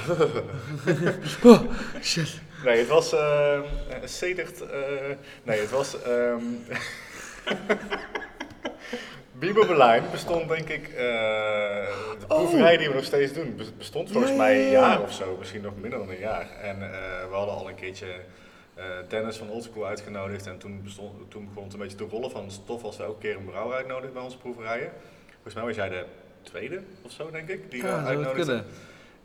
oh, 1.51 1.61
shit. 2.01 2.41
Nee, 2.63 2.77
het 2.77 2.87
was 2.87 3.13
eh 3.13 3.59
sedert. 4.03 4.61
eh, 4.61 4.79
nee, 5.43 5.59
het 5.59 5.69
was. 5.69 6.01
ehm 6.01 6.43
Bibo 9.39 9.65
Berlijn 9.67 10.03
bestond, 10.11 10.47
denk 10.49 10.69
ik. 10.69 10.87
eh, 10.87 10.95
de 12.19 12.25
proeverij 12.27 12.77
die 12.77 12.87
we 12.89 12.93
nog 12.95 13.03
steeds 13.03 13.33
doen, 13.33 13.55
bes- 13.55 13.77
bestond 13.77 14.11
volgens 14.11 14.33
mij 14.35 14.55
een 14.65 14.71
ja. 14.71 14.71
jaar 14.71 15.01
of 15.01 15.13
zo, 15.13 15.35
misschien 15.39 15.61
nog 15.61 15.73
minder 15.81 15.99
dan 15.99 16.09
een 16.09 16.19
jaar. 16.19 16.49
En 16.61 16.79
we 17.29 17.35
hadden 17.35 17.55
al 17.55 17.69
een 17.69 17.75
keertje 17.75 18.07
eh, 18.75 18.83
Dennis 19.07 19.37
van 19.37 19.49
Oldschool 19.49 19.85
uitgenodigd. 19.85 20.47
En 20.47 20.57
toen, 20.57 20.81
bestond, 20.83 21.31
toen 21.31 21.45
begon 21.47 21.63
het 21.63 21.73
een 21.73 21.79
beetje 21.79 21.97
te 21.97 22.07
rollen 22.09 22.31
van 22.31 22.51
stof 22.51 22.83
als 22.83 22.97
we 22.97 23.03
elke 23.03 23.19
keer 23.19 23.35
een 23.35 23.45
brouwer 23.45 23.75
uitnodigen 23.77 24.13
bij 24.13 24.21
onze 24.23 24.37
proeverijen. 24.37 24.91
Volgens 25.33 25.53
mij 25.55 25.63
was 25.63 25.75
jij 25.75 25.89
de 25.89 26.05
tweede 26.41 26.81
of 27.01 27.11
zo, 27.11 27.31
denk 27.31 27.49
ik, 27.49 27.71
die 27.71 27.81
we 27.81 27.87
Ja, 27.87 28.31
kunnen. 28.33 28.65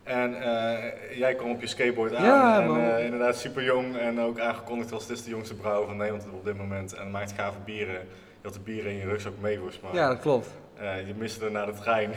En 0.09 0.41
eh, 0.41 1.17
jij 1.17 1.35
kwam 1.35 1.51
op 1.51 1.61
je 1.61 1.67
skateboard 1.67 2.15
aan 2.15 2.23
Ja, 2.23 2.61
en 2.61 2.95
eh, 2.95 3.03
inderdaad 3.05 3.37
super 3.37 3.63
jong 3.63 3.97
en 3.97 4.19
ook 4.19 4.39
aangekondigd 4.39 4.91
als 4.91 5.07
dit 5.07 5.17
is 5.17 5.23
de 5.23 5.29
jongste 5.29 5.55
brouwer 5.55 5.87
van 5.87 5.97
Nederland 5.97 6.25
op 6.33 6.45
dit 6.45 6.57
moment 6.57 6.93
en 6.93 7.11
maakt 7.11 7.31
gave 7.31 7.59
bieren. 7.65 7.93
Je 8.41 8.47
had 8.47 8.53
de 8.53 8.59
bieren 8.59 8.91
in 8.91 8.97
je 8.97 9.05
rugzak 9.05 9.33
mee 9.39 9.57
volgens 9.57 9.79
mij. 9.79 9.91
Ja, 9.93 10.07
dat 10.07 10.19
klopt. 10.19 10.47
Eh, 10.77 11.07
je 11.07 11.13
miste 11.13 11.45
er 11.45 11.51
naar 11.51 11.65
de 11.65 11.73
trein. 11.73 12.11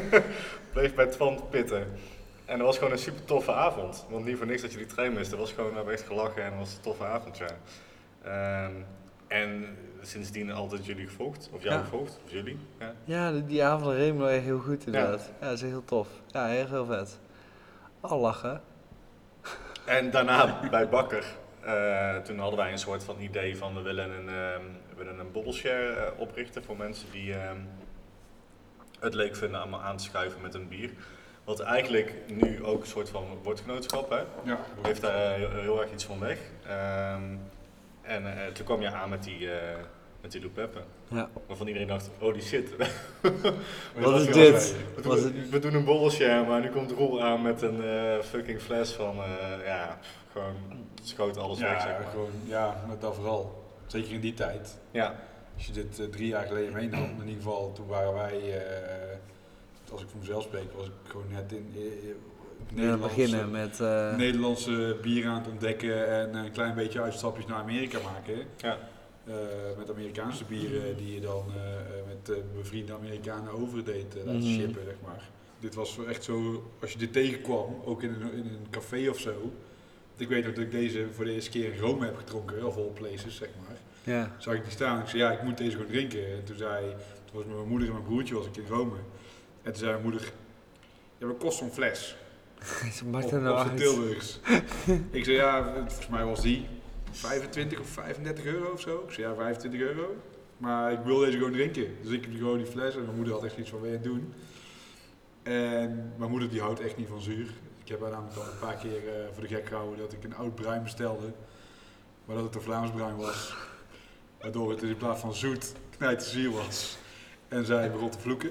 Bleef 0.72 0.94
bij 0.94 1.06
Twan 1.06 1.42
pitten. 1.50 1.86
En 2.44 2.58
dat 2.58 2.66
was 2.66 2.78
gewoon 2.78 2.92
een 2.92 2.98
super 2.98 3.24
toffe 3.24 3.52
avond. 3.52 4.06
Want 4.10 4.24
niet 4.24 4.36
voor 4.36 4.46
niks 4.46 4.62
dat 4.62 4.72
je 4.72 4.78
die 4.78 4.86
trein 4.86 5.12
miste. 5.12 5.30
Het 5.30 5.40
was 5.40 5.52
gewoon, 5.52 5.70
we 5.70 5.76
hebben 5.76 5.94
echt 5.94 6.06
gelachen 6.06 6.42
en 6.42 6.50
het 6.50 6.58
was 6.58 6.74
een 6.74 6.80
toffe 6.82 7.04
avond, 7.04 7.38
ja. 7.38 7.56
Ehm, 8.22 8.72
en 9.26 9.76
sindsdien 10.08 10.50
altijd 10.52 10.86
jullie 10.86 11.06
gevolgd. 11.06 11.48
Of 11.52 11.62
jou 11.62 11.74
Ja. 11.74 11.82
gevolgd. 11.82 12.18
Of 12.24 12.30
jullie. 12.32 12.58
Ja. 12.78 12.92
Ja, 13.04 13.32
die, 13.32 13.44
die 13.44 13.64
avond 13.64 13.94
reed 13.96 14.14
me 14.14 14.28
echt 14.28 14.44
heel 14.44 14.58
goed 14.58 14.86
inderdaad. 14.86 15.30
Ja, 15.40 15.46
dat 15.46 15.54
is 15.56 15.62
heel 15.62 15.84
tof. 15.84 16.08
Ja, 16.26 16.46
heel, 16.46 16.66
heel 16.66 16.86
vet. 16.86 17.18
Al 18.00 18.18
lachen. 18.20 18.60
En 19.86 20.10
daarna 20.10 20.60
bij 20.70 20.88
Bakker, 20.88 21.24
eh, 21.60 22.16
toen 22.16 22.38
hadden 22.38 22.58
wij 22.58 22.72
een 22.72 22.78
soort 22.78 23.04
van 23.04 23.20
idee 23.20 23.56
van 23.56 23.74
we 23.74 23.80
willen 23.80 24.10
een, 24.10 24.28
ehm, 24.28 24.62
we 24.88 24.94
willen 24.96 25.18
een 25.18 25.32
bottleshare 25.32 25.92
eh, 25.92 26.20
oprichten 26.20 26.64
voor 26.64 26.76
mensen 26.76 27.10
die 27.10 27.34
ehm, 27.34 27.56
het 29.00 29.14
leuk 29.14 29.36
vinden 29.36 29.62
om 29.62 29.74
aan 29.74 29.96
te 29.96 30.04
schuiven 30.04 30.40
met 30.40 30.54
een 30.54 30.68
bier. 30.68 30.90
Wat 31.44 31.60
eigenlijk 31.60 32.14
nu 32.26 32.64
ook 32.64 32.80
een 32.80 32.86
soort 32.86 33.08
van 33.08 33.24
woordgenootschap 33.42 34.10
hè? 34.10 34.22
Ja, 34.44 34.58
heeft 34.82 35.00
daar 35.00 35.14
eh, 35.32 35.32
heel, 35.32 35.50
heel 35.50 35.80
erg 35.82 35.92
iets 35.92 36.04
van 36.04 36.18
weg. 36.18 36.38
Ehm, 36.66 37.22
en 38.02 38.36
eh, 38.38 38.46
toen 38.52 38.64
kwam 38.64 38.80
je 38.80 38.90
aan 38.92 39.08
met 39.10 39.22
die, 39.24 39.50
eh 39.52 39.78
met 40.32 40.40
die 40.42 40.50
Lupeppe, 40.50 40.78
Ja. 41.08 41.28
waarvan 41.46 41.66
iedereen 41.66 41.88
dacht, 41.88 42.10
holy 42.18 42.40
shit. 42.40 42.68
Wat 43.98 44.20
is 44.20 44.26
dit? 44.32 44.74
we 44.96 45.02
Was 45.02 45.22
doen, 45.22 45.32
het- 45.36 45.48
we 45.50 45.58
doen 45.58 45.74
een 45.74 45.84
borrelshare, 45.84 46.46
maar 46.46 46.60
nu 46.60 46.68
komt 46.68 46.90
Roel 46.90 47.22
aan 47.22 47.42
met 47.42 47.62
een 47.62 47.84
eh, 47.84 48.18
fucking 48.20 48.60
fles 48.60 48.90
van, 48.92 49.16
eh, 49.16 49.66
ja, 49.66 49.98
gewoon 50.32 50.54
schoot 51.02 51.36
alles 51.36 51.58
weg, 51.60 51.80
zeg 51.80 51.90
ja, 51.90 51.98
maar. 51.98 52.10
gewoon, 52.10 52.30
ja, 52.44 52.84
met 52.88 53.00
dat 53.00 53.14
vooral. 53.14 53.64
Zeker 53.86 54.12
in 54.12 54.20
die 54.20 54.34
tijd. 54.34 54.78
Ja, 54.90 55.14
Als 55.56 55.66
je 55.66 55.72
dit 55.72 55.98
eh, 56.00 56.06
drie 56.06 56.26
jaar 56.28 56.46
geleden 56.46 56.72
meenam, 56.72 57.02
in 57.20 57.26
ieder 57.28 57.42
geval, 57.42 57.72
toen 57.72 57.86
waren 57.86 58.14
wij, 58.14 58.60
eh, 58.62 59.92
als 59.92 60.02
ik 60.02 60.08
voor 60.08 60.20
mezelf 60.20 60.42
spreek, 60.42 60.72
was 60.76 60.86
ik 60.86 60.92
gewoon 61.06 61.26
net 61.32 61.52
in 61.52 61.72
Nederlandse, 62.72 63.08
beginnen 63.16 63.50
met... 63.50 63.80
eh, 63.80 64.16
Nederlandse 64.16 64.96
bier 65.02 65.26
aan 65.26 65.38
het 65.38 65.48
ontdekken 65.48 66.08
en 66.08 66.34
een 66.34 66.50
klein 66.52 66.74
beetje 66.74 67.00
uitstapjes 67.00 67.46
naar 67.46 67.58
Amerika 67.58 67.98
maken. 68.12 68.34
ja. 68.56 68.76
Eh, 69.28 69.34
met 69.78 69.90
Amerikaanse 69.90 70.44
bieren 70.44 70.96
die 70.96 71.14
je 71.14 71.20
dan 71.20 71.44
eh, 71.56 71.70
eh, 71.74 71.80
met 72.06 72.52
bevriende 72.54 72.92
Amerikanen 72.92 73.52
overdeed 73.52 74.14
laten 74.24 74.36
Mhm. 74.36 74.58
shippen, 74.60 74.84
zeg 74.84 74.94
maar. 75.04 75.28
Dit 75.60 75.74
was 75.74 75.98
echt 76.08 76.24
zo, 76.24 76.70
als 76.80 76.92
je 76.92 76.98
dit 76.98 77.12
tegenkwam, 77.12 77.76
ook 77.84 78.02
in 78.02 78.08
een, 78.10 78.32
in 78.32 78.38
een 78.44 78.66
café 78.70 79.08
of 79.08 79.18
zo. 79.18 79.52
Ik 80.16 80.28
weet 80.28 80.44
nog 80.44 80.54
dat 80.54 80.64
ik 80.64 80.70
deze 80.70 81.06
voor 81.12 81.24
de 81.24 81.32
eerste 81.32 81.50
keer 81.50 81.72
in 81.72 81.78
Rome 81.80 82.04
heb 82.04 82.16
gedronken, 82.16 82.64
of 82.66 82.76
all 82.76 82.90
places, 82.94 83.36
zeg 83.36 83.48
maar. 83.66 83.76
ja. 84.14 84.36
Zag 84.38 84.54
ik 84.54 84.62
die 84.62 84.72
staan, 84.72 85.00
ik 85.00 85.06
zei 85.08 85.22
ja, 85.22 85.30
ik 85.32 85.42
moet 85.42 85.58
deze 85.58 85.70
gewoon 85.70 85.86
drinken. 85.86 86.26
En 86.32 86.44
toen 86.44 86.56
zei, 86.56 86.84
toen 87.24 87.34
was 87.36 87.44
mijn 87.44 87.68
moeder 87.68 87.86
en 87.88 87.92
mijn 87.94 88.04
broertje 88.04 88.34
was 88.34 88.46
ik 88.46 88.56
in 88.56 88.66
Rome. 88.68 88.96
En 89.62 89.72
toen 89.72 89.74
zei 89.76 89.90
mijn 89.90 90.02
moeder, 90.02 90.32
ja, 91.18 91.26
wat 91.26 91.38
kost 91.38 91.58
zo'n 91.58 91.70
fles? 91.70 92.16
Maakt 93.10 93.24
Op, 93.24 93.32
er 93.32 93.40
nou 93.40 93.68
uit? 93.68 93.76
Tilburgs. 93.76 94.40
ik 95.10 95.24
zei 95.24 95.36
ja, 95.36 95.72
volgens 95.74 96.08
mij 96.08 96.24
was 96.24 96.40
die 96.42 96.66
25 97.18 97.80
of 97.80 97.88
35 97.88 98.44
euro 98.44 98.72
of 98.72 98.80
zo. 98.80 99.04
Ik 99.06 99.12
zei 99.12 99.28
ja, 99.28 99.34
25 99.34 99.80
euro. 99.80 100.16
Maar 100.56 100.92
ik 100.92 100.98
wil 101.04 101.18
deze 101.18 101.36
gewoon 101.36 101.52
drinken. 101.52 101.96
Dus 102.02 102.12
ik 102.12 102.24
heb 102.24 102.34
gewoon 102.36 102.56
die 102.56 102.66
fles 102.66 102.94
en 102.94 103.02
mijn 103.02 103.16
moeder 103.16 103.34
had 103.34 103.44
echt 103.44 103.56
iets 103.56 103.70
van, 103.70 103.80
wil 103.80 103.90
je 103.90 104.00
doen? 104.00 104.32
En 105.42 106.12
mijn 106.16 106.30
moeder 106.30 106.50
die 106.50 106.60
houdt 106.60 106.80
echt 106.80 106.96
niet 106.96 107.08
van 107.08 107.20
zuur. 107.20 107.50
Ik 107.82 107.88
heb 107.88 108.00
haar 108.00 108.10
namelijk 108.10 108.36
al 108.36 108.42
een 108.42 108.58
paar 108.58 108.76
keer 108.76 109.08
eh, 109.08 109.32
voor 109.32 109.42
de 109.42 109.48
gek 109.48 109.66
gehouden 109.66 109.98
dat 109.98 110.12
ik 110.12 110.24
een 110.24 110.34
oud 110.34 110.54
bruin 110.54 110.82
bestelde. 110.82 111.32
Maar 112.24 112.36
dat 112.36 112.44
het 112.44 112.54
een 112.54 112.60
Vlaams 112.60 112.90
bruin 112.90 113.16
was. 113.16 113.56
Waardoor 114.40 114.70
het 114.70 114.82
in 114.82 114.96
plaats 114.96 115.20
van 115.20 115.34
zoet 115.34 115.72
knijt 115.96 116.22
zuur 116.22 116.50
was. 116.50 116.98
En 117.48 117.64
zij 117.64 117.90
begon 117.90 118.10
te 118.10 118.18
vloeken. 118.18 118.50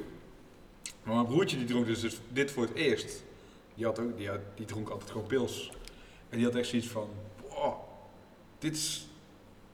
Maar 1.03 1.15
mijn 1.15 1.27
broertje 1.27 1.57
die 1.57 1.65
dronk 1.65 1.85
dus, 1.85 2.19
dit 2.29 2.51
voor 2.51 2.63
het 2.63 2.73
eerst. 2.73 3.23
Die, 3.75 3.85
had 3.85 3.99
ook, 3.99 4.17
die, 4.17 4.29
had, 4.29 4.39
die 4.55 4.65
dronk 4.65 4.89
altijd 4.89 5.11
gewoon 5.11 5.27
pils. 5.27 5.71
En 6.29 6.37
die 6.37 6.45
had 6.45 6.55
echt 6.55 6.67
zoiets 6.67 6.87
van, 6.87 7.09
dit 8.57 8.75
is 8.75 9.07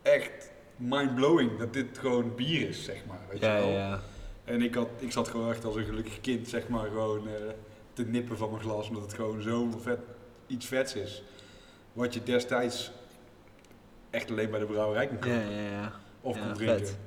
echt 0.02 0.52
mind-blowing 0.76 1.58
dat 1.60 1.74
dit 1.74 1.98
gewoon 1.98 2.36
bier 2.36 2.68
is, 2.70 2.84
zeg 2.84 3.06
maar. 3.08 3.22
Weet 3.30 3.40
Ja, 3.40 3.56
je 3.58 3.62
ja, 3.64 3.68
wel? 3.68 3.78
ja. 3.78 4.00
En 4.44 4.62
ik, 4.62 4.76
had, 4.76 4.90
ik 5.00 5.12
zat 5.12 5.28
gewoon 5.28 5.50
echt 5.52 5.66
als 5.66 5.76
een 5.76 5.86
gelukkig 5.86 6.22
kind, 6.22 6.48
zeg 6.48 6.68
maar, 6.68 6.88
gewoon 6.88 7.28
eh, 7.28 7.34
te 7.94 8.04
nippen 8.06 8.38
van 8.38 8.50
mijn 8.50 8.62
glas, 8.62 8.88
omdat 8.88 9.04
het 9.04 9.14
gewoon 9.14 9.42
zo 9.42 9.70
vet, 9.82 10.00
iets 10.48 10.66
vets 10.66 10.96
is. 10.96 11.24
Wat 11.94 12.14
je 12.14 12.24
destijds 12.24 12.92
echt 14.10 14.30
alleen 14.32 14.50
bij 14.50 14.60
de 14.60 14.66
brouwerij 14.66 15.08
kon 15.08 15.18
kopen 15.20 15.52
ja, 15.52 15.70
ja. 15.70 15.92
of 16.22 16.36
ja, 16.38 16.44
kon 16.46 16.54
drinken. 16.54 16.78
vet. 16.88 16.98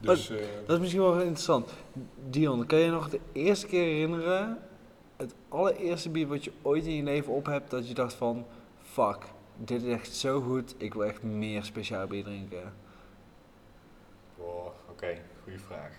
Dus, 0.00 0.30
eh, 0.30 0.36
Dat 0.66 0.74
is 0.76 0.78
misschien 0.80 1.02
wel 1.02 1.18
interessant. 1.20 1.72
Dion, 2.28 2.66
kan 2.66 2.78
je 2.78 2.90
nog 2.90 3.08
de 3.08 3.20
eerste 3.32 3.66
keer 3.66 3.84
herinneren, 3.84 4.58
het 5.16 5.34
allereerste 5.48 6.10
bier 6.10 6.26
wat 6.26 6.44
je 6.44 6.52
ooit 6.62 6.84
in 6.86 6.94
je 6.96 7.02
leven 7.02 7.32
op 7.32 7.46
hebt, 7.46 7.70
dat 7.70 7.88
je 7.88 7.94
dacht 7.94 8.14
van, 8.14 8.46
fuck, 8.82 9.18
dit 9.58 9.82
is 9.82 9.92
echt 9.92 10.14
zo 10.14 10.40
goed, 10.40 10.74
ik 10.76 10.94
wil 10.94 11.04
echt 11.04 11.22
meer 11.22 11.64
speciaal 11.64 12.06
bier 12.06 12.24
drinken. 12.24 12.72
Wow, 14.36 14.66
oké, 14.90 15.18
goede 15.42 15.58
vraag. 15.58 15.90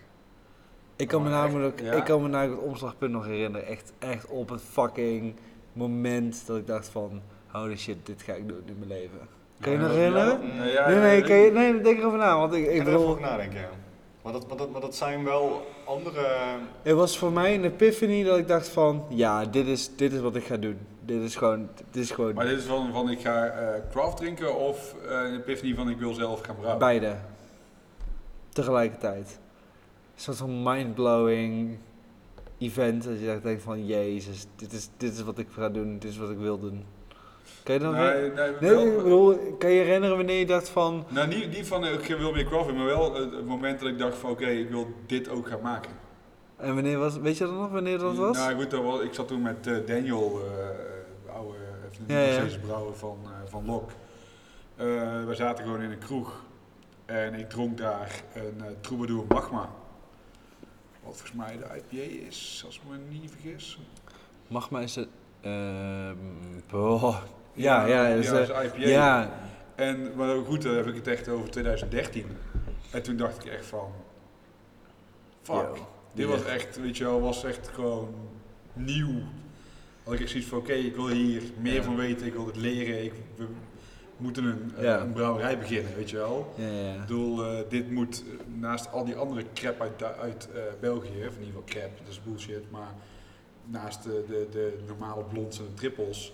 Ik 0.96 1.08
kan, 1.08 1.24
me 1.24 1.30
echt? 1.30 1.38
namelijk, 1.38 1.82
Ja? 1.82 1.94
ik 1.94 2.04
kan 2.04 2.22
me 2.22 2.28
namelijk 2.28 2.60
het 2.62 2.70
omslagpunt 2.70 3.12
nog 3.12 3.26
herinneren, 3.26 3.68
echt, 3.68 3.94
echt 4.00 4.28
op 4.28 4.50
het 4.50 4.62
fucking 4.62 5.36
moment 5.74 6.48
dat 6.48 6.58
ik 6.58 6.68
dacht 6.68 6.88
van, 6.88 7.22
holy 7.48 7.78
shit, 7.78 8.06
dit 8.06 8.22
ga 8.22 8.34
ik 8.34 8.48
doen 8.48 8.62
in 8.66 8.76
mijn 8.78 8.90
leven. 8.90 9.20
Kan 9.60 9.72
je 9.72 9.78
ja, 9.78 9.84
nog 9.84 9.94
herinneren? 9.94 10.56
ja, 10.56 10.64
ja, 10.64 10.88
nee, 10.88 11.00
nee, 11.00 11.22
kan 11.22 11.36
je, 11.36 11.52
nee, 11.52 11.82
denk 11.82 12.00
erover 12.00 12.20
na, 12.20 12.38
want 12.38 12.54
ik, 12.54 12.66
Ik 12.66 12.72
ik 12.72 12.82
ga 12.82 12.88
er 12.90 12.98
over 12.98 13.22
nadenken, 13.22 13.60
ja. 13.60 13.70
Maar 14.22 14.34
dat, 14.34 14.48
maar, 14.48 14.58
dat, 14.58 14.72
maar 14.72 14.82
dat 14.82 14.96
zijn 14.96 15.24
wel 15.24 15.66
andere... 15.86 16.28
Het 16.82 16.96
was 16.96 17.18
voor 17.18 17.32
mij 17.32 17.56
een 17.56 17.64
epiphany 17.64 18.24
dat 18.24 18.38
ik 18.38 18.48
dacht 18.48 18.68
van, 18.68 19.06
ja, 19.10 19.46
dit 19.46 19.68
is, 19.68 19.96
dit 19.96 20.14
is 20.14 20.20
wat 20.20 20.36
ik 20.36 20.44
ga 20.44 20.58
doen. 20.58 20.78
Dit 21.08 21.22
is 21.22 21.36
gewoon, 21.36 21.70
dit 21.92 22.04
is 22.04 22.12
gewoon 22.12 22.34
Maar 22.34 22.46
dit 22.46 22.58
is 22.58 22.64
van, 22.64 22.92
van 22.94 23.10
ik 23.10 23.20
ga 23.20 23.46
eh, 23.46 23.82
craft 23.92 24.18
drinken 24.18 24.56
of 24.56 24.96
eh, 25.10 25.22
een 25.22 25.36
epiphany 25.36 25.76
van 25.76 25.90
ik 25.90 25.98
wil 25.98 26.14
zelf 26.14 26.42
gaan 26.42 26.56
brouwen? 26.56 26.80
beide. 26.80 27.16
Tegelijkertijd. 28.50 29.40
Een 30.16 30.22
soort 30.22 30.38
van 30.38 30.64
mindblowing 30.64 31.78
event. 32.58 33.04
Dat 33.04 33.20
je 33.20 33.32
echt 33.32 33.44
denkt 33.44 33.64
van, 33.64 33.86
jezus, 33.86 34.46
dit 34.56 34.74
is, 34.74 34.90
dit 34.98 35.14
is 35.14 35.24
wat 35.24 35.38
ik 35.38 35.48
ga 35.52 35.70
doen, 35.70 36.00
dit 36.00 36.12
is 36.12 36.18
wat 36.18 36.30
ik 36.30 36.38
wil 36.38 36.60
doen. 36.60 36.86
Kan 37.64 37.76
je 37.76 37.82
dat 37.82 37.92
Nee, 37.94 38.32
nee, 38.32 38.52
Nee, 38.62 38.70
wel- 38.72 38.86
ik 38.86 38.98
bedoel, 38.98 39.56
kan 39.60 39.70
je 39.72 39.82
herinneren 39.82 40.18
wanneer 40.18 40.40
je 40.40 40.46
dacht 40.46 40.70
van, 40.70 41.06
Nou, 41.10 41.28
niet, 41.28 41.50
niet 41.50 41.68
van 41.68 41.86
eh, 41.86 41.94
ik 41.94 42.18
wil 42.18 42.32
meer 42.32 42.46
craft, 42.46 42.74
maar 42.74 42.86
wel 42.86 43.16
het, 43.16 43.46
moment 43.46 43.80
dat 43.80 43.90
ik 43.90 43.98
dacht 43.98 44.18
van 44.18 44.30
oké, 44.30 44.46
ik 44.46 44.70
wil 44.70 44.88
dit 45.06 45.30
ook 45.30 45.48
gaan 45.48 45.62
maken. 45.62 45.92
en 46.58 46.74
wanneer 46.74 46.98
was, 46.98 47.18
weet 47.18 47.38
je 47.38 47.44
dat 47.44 47.54
nog, 47.54 47.72
wanneer 47.72 47.98
dat 47.98 48.16
was? 48.16 48.38
Nou 48.38 48.56
goed, 48.56 48.72
dat 48.72 48.84
was, 48.84 49.02
ik 49.02 49.14
zat 49.14 49.28
toen 49.28 49.42
met 49.42 49.68
eh, 49.68 49.76
Daniel, 49.86 50.42
eh 50.46 50.96
even 52.08 52.50
Ja, 52.50 52.58
brouwer 52.66 52.96
van, 52.96 53.18
eh, 53.24 53.50
van 53.50 53.66
Lok. 53.66 53.92
Eh, 54.76 54.86
we 55.26 55.36
zaten 55.36 55.64
gewoon 55.64 55.82
in 55.82 55.92
een 55.92 55.98
kroeg 55.98 56.46
en 57.06 57.34
ik 57.34 57.50
dronk 57.50 57.78
daar 57.78 58.22
een 58.34 58.62
eh, 58.62 58.72
Troubadour 58.82 59.26
Magma. 59.28 59.70
Wat 61.04 61.18
volgens 61.18 61.32
mij 61.32 61.58
de 61.58 61.66
IPA 61.78 62.26
is, 62.28 62.64
als 62.66 62.76
ik 62.76 62.82
me 62.90 62.98
niet 63.10 63.32
vergis. 63.32 63.80
Magma 64.48 64.80
is 64.80 64.96
het, 64.96 65.08
ehm, 65.42 66.16
ja, 67.54 67.86
ja, 67.86 68.08
is, 68.08 68.30
ja, 68.30 68.34
eh, 68.34 68.42
is 68.42 68.50
IPA. 68.50 68.88
ja, 68.88 69.30
En, 69.76 70.16
maar 70.16 70.38
goed, 70.46 70.62
dan 70.62 70.76
heb 70.76 70.88
ik 70.88 70.96
het 70.96 71.08
echt 71.08 71.28
over 71.28 71.50
2013. 71.50 72.26
En 72.92 73.04
toen 73.04 73.18
dacht 73.18 73.46
ik 73.46 73.52
echt 73.52 73.66
van, 73.66 73.92
fuck. 75.42 75.56
Yo. 75.56 75.88
Dit 76.14 76.26
was 76.28 76.46
echt, 76.46 76.82
weet 76.82 76.98
je 76.98 77.04
wel, 77.04 77.22
was 77.22 77.44
echt 77.44 77.68
gewoon 77.68 78.16
nieuw. 78.74 79.22
Had 80.08 80.16
ik 80.16 80.22
echt 80.22 80.30
zoiets 80.32 80.50
van, 80.50 80.58
oké, 80.58 80.74
ik 80.74 80.96
wil 80.96 81.08
hier 81.10 81.44
meer 81.60 81.74
Ja. 81.74 81.84
van 81.84 81.96
weten, 81.96 82.26
ik 82.28 82.34
wil 82.34 82.46
het 82.46 82.56
leren. 82.56 83.04
Ik, 83.04 83.14
we 83.36 83.46
moeten 84.18 84.44
een, 84.44 84.72
Ja. 84.80 85.00
een 85.02 85.14
brouwerij 85.14 85.58
beginnen, 85.60 85.96
weet 85.96 86.10
je 86.10 86.18
wel. 86.18 86.54
ja, 86.58 86.68
ja. 86.68 86.94
Ik 86.94 87.00
bedoel, 87.00 87.46
eh, 87.46 87.70
dit 87.70 87.92
moet 87.92 88.24
eh, 88.28 88.46
naast 88.60 88.92
al 88.92 89.06
die 89.06 89.16
andere 89.16 89.44
crap 89.54 89.82
uit, 89.82 90.04
uit 90.04 90.50
eh, 90.52 90.62
België, 90.80 91.08
of 91.28 91.36
in 91.36 91.44
ieder 91.44 91.46
geval 91.46 91.64
crap, 91.66 91.98
dat 91.98 92.08
is 92.08 92.22
bullshit, 92.24 92.72
maar 92.72 92.94
naast 93.66 94.04
de, 94.04 94.24
de, 94.28 94.48
de 94.52 94.78
normale 94.88 95.24
blonds 95.24 95.60
en 95.60 95.66
de 95.66 95.74
trippels, 95.74 96.34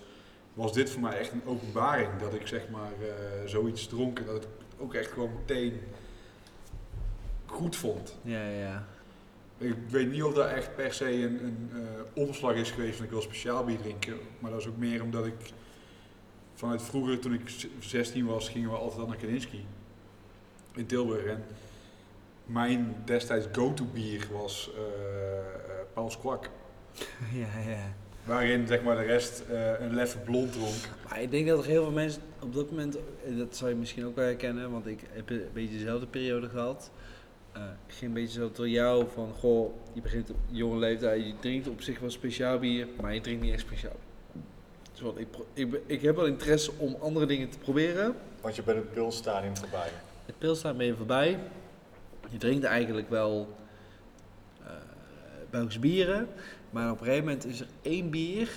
was 0.54 0.72
dit 0.72 0.90
voor 0.90 1.00
mij 1.02 1.18
echt 1.18 1.32
een 1.32 1.42
openbaring. 1.46 2.08
Dat 2.20 2.34
ik 2.34 2.46
zeg 2.46 2.68
maar 2.70 2.92
zoiets 3.44 3.86
dronk 3.86 4.18
en 4.18 4.26
dat 4.26 4.42
ik 4.44 4.48
ook 4.78 4.94
echt 4.94 5.10
gewoon 5.12 5.30
meteen 5.38 5.80
goed 7.46 7.76
vond. 7.76 8.16
Ja, 8.22 8.48
ja. 8.48 8.86
Ik 9.58 9.74
weet 9.88 10.10
niet 10.10 10.22
of 10.22 10.34
dat 10.34 10.48
echt 10.50 10.74
per 10.76 10.92
se 10.92 11.12
een, 11.12 11.44
een 11.44 11.70
eh, 11.72 11.80
omslag 12.22 12.54
is 12.54 12.70
geweest 12.70 12.96
van 12.96 13.04
ik 13.04 13.10
wil 13.10 13.20
speciaal 13.22 13.64
bier 13.64 13.78
drinken. 13.78 14.14
Maar 14.38 14.50
dat 14.50 14.60
is 14.60 14.66
ook 14.66 14.76
meer 14.76 15.02
omdat 15.02 15.26
ik 15.26 15.34
vanuit 16.54 16.82
vroeger, 16.82 17.18
toen 17.18 17.32
ik 17.34 17.48
z- 17.48 17.66
16 17.78 18.26
was, 18.26 18.48
gingen 18.48 18.70
we 18.70 18.76
altijd 18.76 19.00
al 19.00 19.06
naar 19.06 19.16
Kaninski 19.16 19.66
in 20.74 20.86
Tilburg. 20.86 21.24
En 21.24 21.44
mijn 22.46 22.96
destijds 23.04 23.46
go-to 23.52 23.84
bier 23.84 24.26
was 24.32 24.70
eh 24.76 24.82
eh, 24.82 25.44
Paul's 25.92 26.18
Kwak. 26.18 26.50
Ja, 27.32 27.70
ja. 27.70 27.92
Waarin 28.24 28.66
zeg 28.66 28.82
maar 28.82 28.96
de 28.96 29.02
rest 29.02 29.42
een 29.78 29.94
leffe 29.94 30.18
blond 30.18 30.52
dronk. 30.52 30.74
Maar 31.08 31.22
ik 31.22 31.30
denk 31.30 31.46
dat 31.48 31.58
er 31.58 31.70
heel 31.70 31.82
veel 31.82 31.92
mensen 31.92 32.22
op 32.40 32.54
dat 32.54 32.70
moment, 32.70 32.96
en 33.26 33.38
dat 33.38 33.56
zou 33.56 33.70
je 33.70 33.76
misschien 33.76 34.06
ook 34.06 34.16
wel 34.16 34.24
herkennen, 34.24 34.70
want 34.70 34.86
ik 34.86 35.00
heb 35.10 35.30
een 35.30 35.42
beetje 35.52 35.76
dezelfde 35.78 36.06
periode 36.06 36.48
gehad. 36.48 36.90
Ik 37.86 37.94
ging 37.94 38.02
een 38.02 38.22
beetje 38.22 38.40
zo 38.40 38.50
door 38.52 38.68
jou 38.68 39.06
van, 39.14 39.32
goh, 39.38 39.74
je 39.92 40.00
begint 40.00 40.30
op 40.30 40.36
jonge 40.46 40.78
leeftijd, 40.78 41.26
je 41.26 41.34
drinkt 41.40 41.68
op 41.68 41.82
zich 41.82 41.98
wel 41.98 42.10
speciaal 42.10 42.58
bier, 42.58 42.86
maar 43.00 43.14
je 43.14 43.20
drinkt 43.20 43.42
niet 43.42 43.52
echt 43.52 43.60
speciaal. 43.60 43.96
Dus 44.92 45.00
wat, 45.00 45.18
ik, 45.18 45.28
ik, 45.52 45.80
ik 45.86 46.02
heb 46.02 46.16
wel 46.16 46.26
interesse 46.26 46.72
om 46.76 46.96
andere 47.00 47.26
dingen 47.26 47.50
te 47.50 47.58
proberen. 47.58 48.14
Want 48.40 48.56
je 48.56 48.62
bent 48.62 48.78
het 48.78 48.92
pilstadium 48.92 49.56
voorbij. 49.56 49.88
Het 50.26 50.38
pilstaan 50.38 50.76
ben 50.76 50.86
je 50.86 50.94
voorbij. 50.94 51.38
Je 52.30 52.38
drinkt 52.38 52.64
eigenlijk 52.64 53.10
wel 53.10 53.54
eh 54.62 54.70
Belgische 55.50 55.80
bieren. 55.80 56.28
Maar 56.70 56.90
op 56.90 56.98
een 57.00 57.04
gegeven 57.04 57.24
moment 57.24 57.46
is 57.46 57.60
er 57.60 57.66
één 57.82 58.10
bier. 58.10 58.48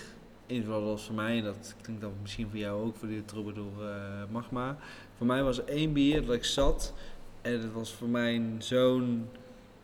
In 0.45 0.55
ieder 0.55 0.65
geval 0.65 0.83
was 0.83 1.05
voor 1.05 1.15
mij, 1.15 1.37
en 1.37 1.43
dat 1.43 1.75
klinkt 1.81 2.01
dan 2.01 2.13
misschien 2.21 2.49
voor 2.49 2.59
jou 2.59 2.85
ook, 2.85 2.95
voor 2.95 3.07
die 3.07 3.25
Troubadour 3.25 3.89
eh 3.89 4.23
Magma. 4.31 4.77
Voor 5.17 5.27
mij 5.27 5.43
was 5.43 5.57
er 5.57 5.67
één 5.67 5.93
bier 5.93 6.25
dat 6.25 6.35
ik 6.35 6.43
zat. 6.43 6.93
En 7.47 7.53
het 7.61 7.73
was 7.73 7.93
voor 7.93 8.07
mij 8.09 8.41
zo'n 8.57 9.27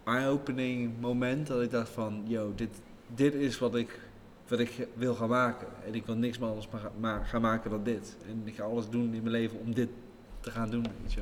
eye-opening 0.04 0.92
moment 1.00 1.48
dat 1.48 1.62
ik 1.62 1.72
dacht 1.72 1.90
van, 1.90 2.24
yo, 2.28 2.52
dit, 2.56 2.70
dit 3.16 3.34
is 3.34 3.60
wat 3.60 3.76
ik, 3.76 4.00
wat 4.48 4.60
ik 4.60 4.88
wil 4.94 5.16
gaan 5.16 5.30
maken. 5.30 5.68
En 5.86 5.96
ik 5.96 6.06
wil 6.06 6.16
niks 6.16 6.38
meer 6.38 6.48
anders 6.50 6.70
maar 6.70 6.82
ga- 6.82 6.92
maar 7.00 7.26
gaan 7.26 7.42
maken 7.42 7.70
dan 7.70 7.84
dit. 7.84 8.18
En 8.28 8.42
ik 8.46 8.56
ga 8.56 8.64
alles 8.64 8.90
doen 8.90 9.14
in 9.14 9.22
mijn 9.22 9.36
leven 9.36 9.60
om 9.60 9.74
dit 9.74 9.90
te 10.40 10.52
gaan 10.52 10.70
doen, 10.70 10.86
weet. 11.04 11.16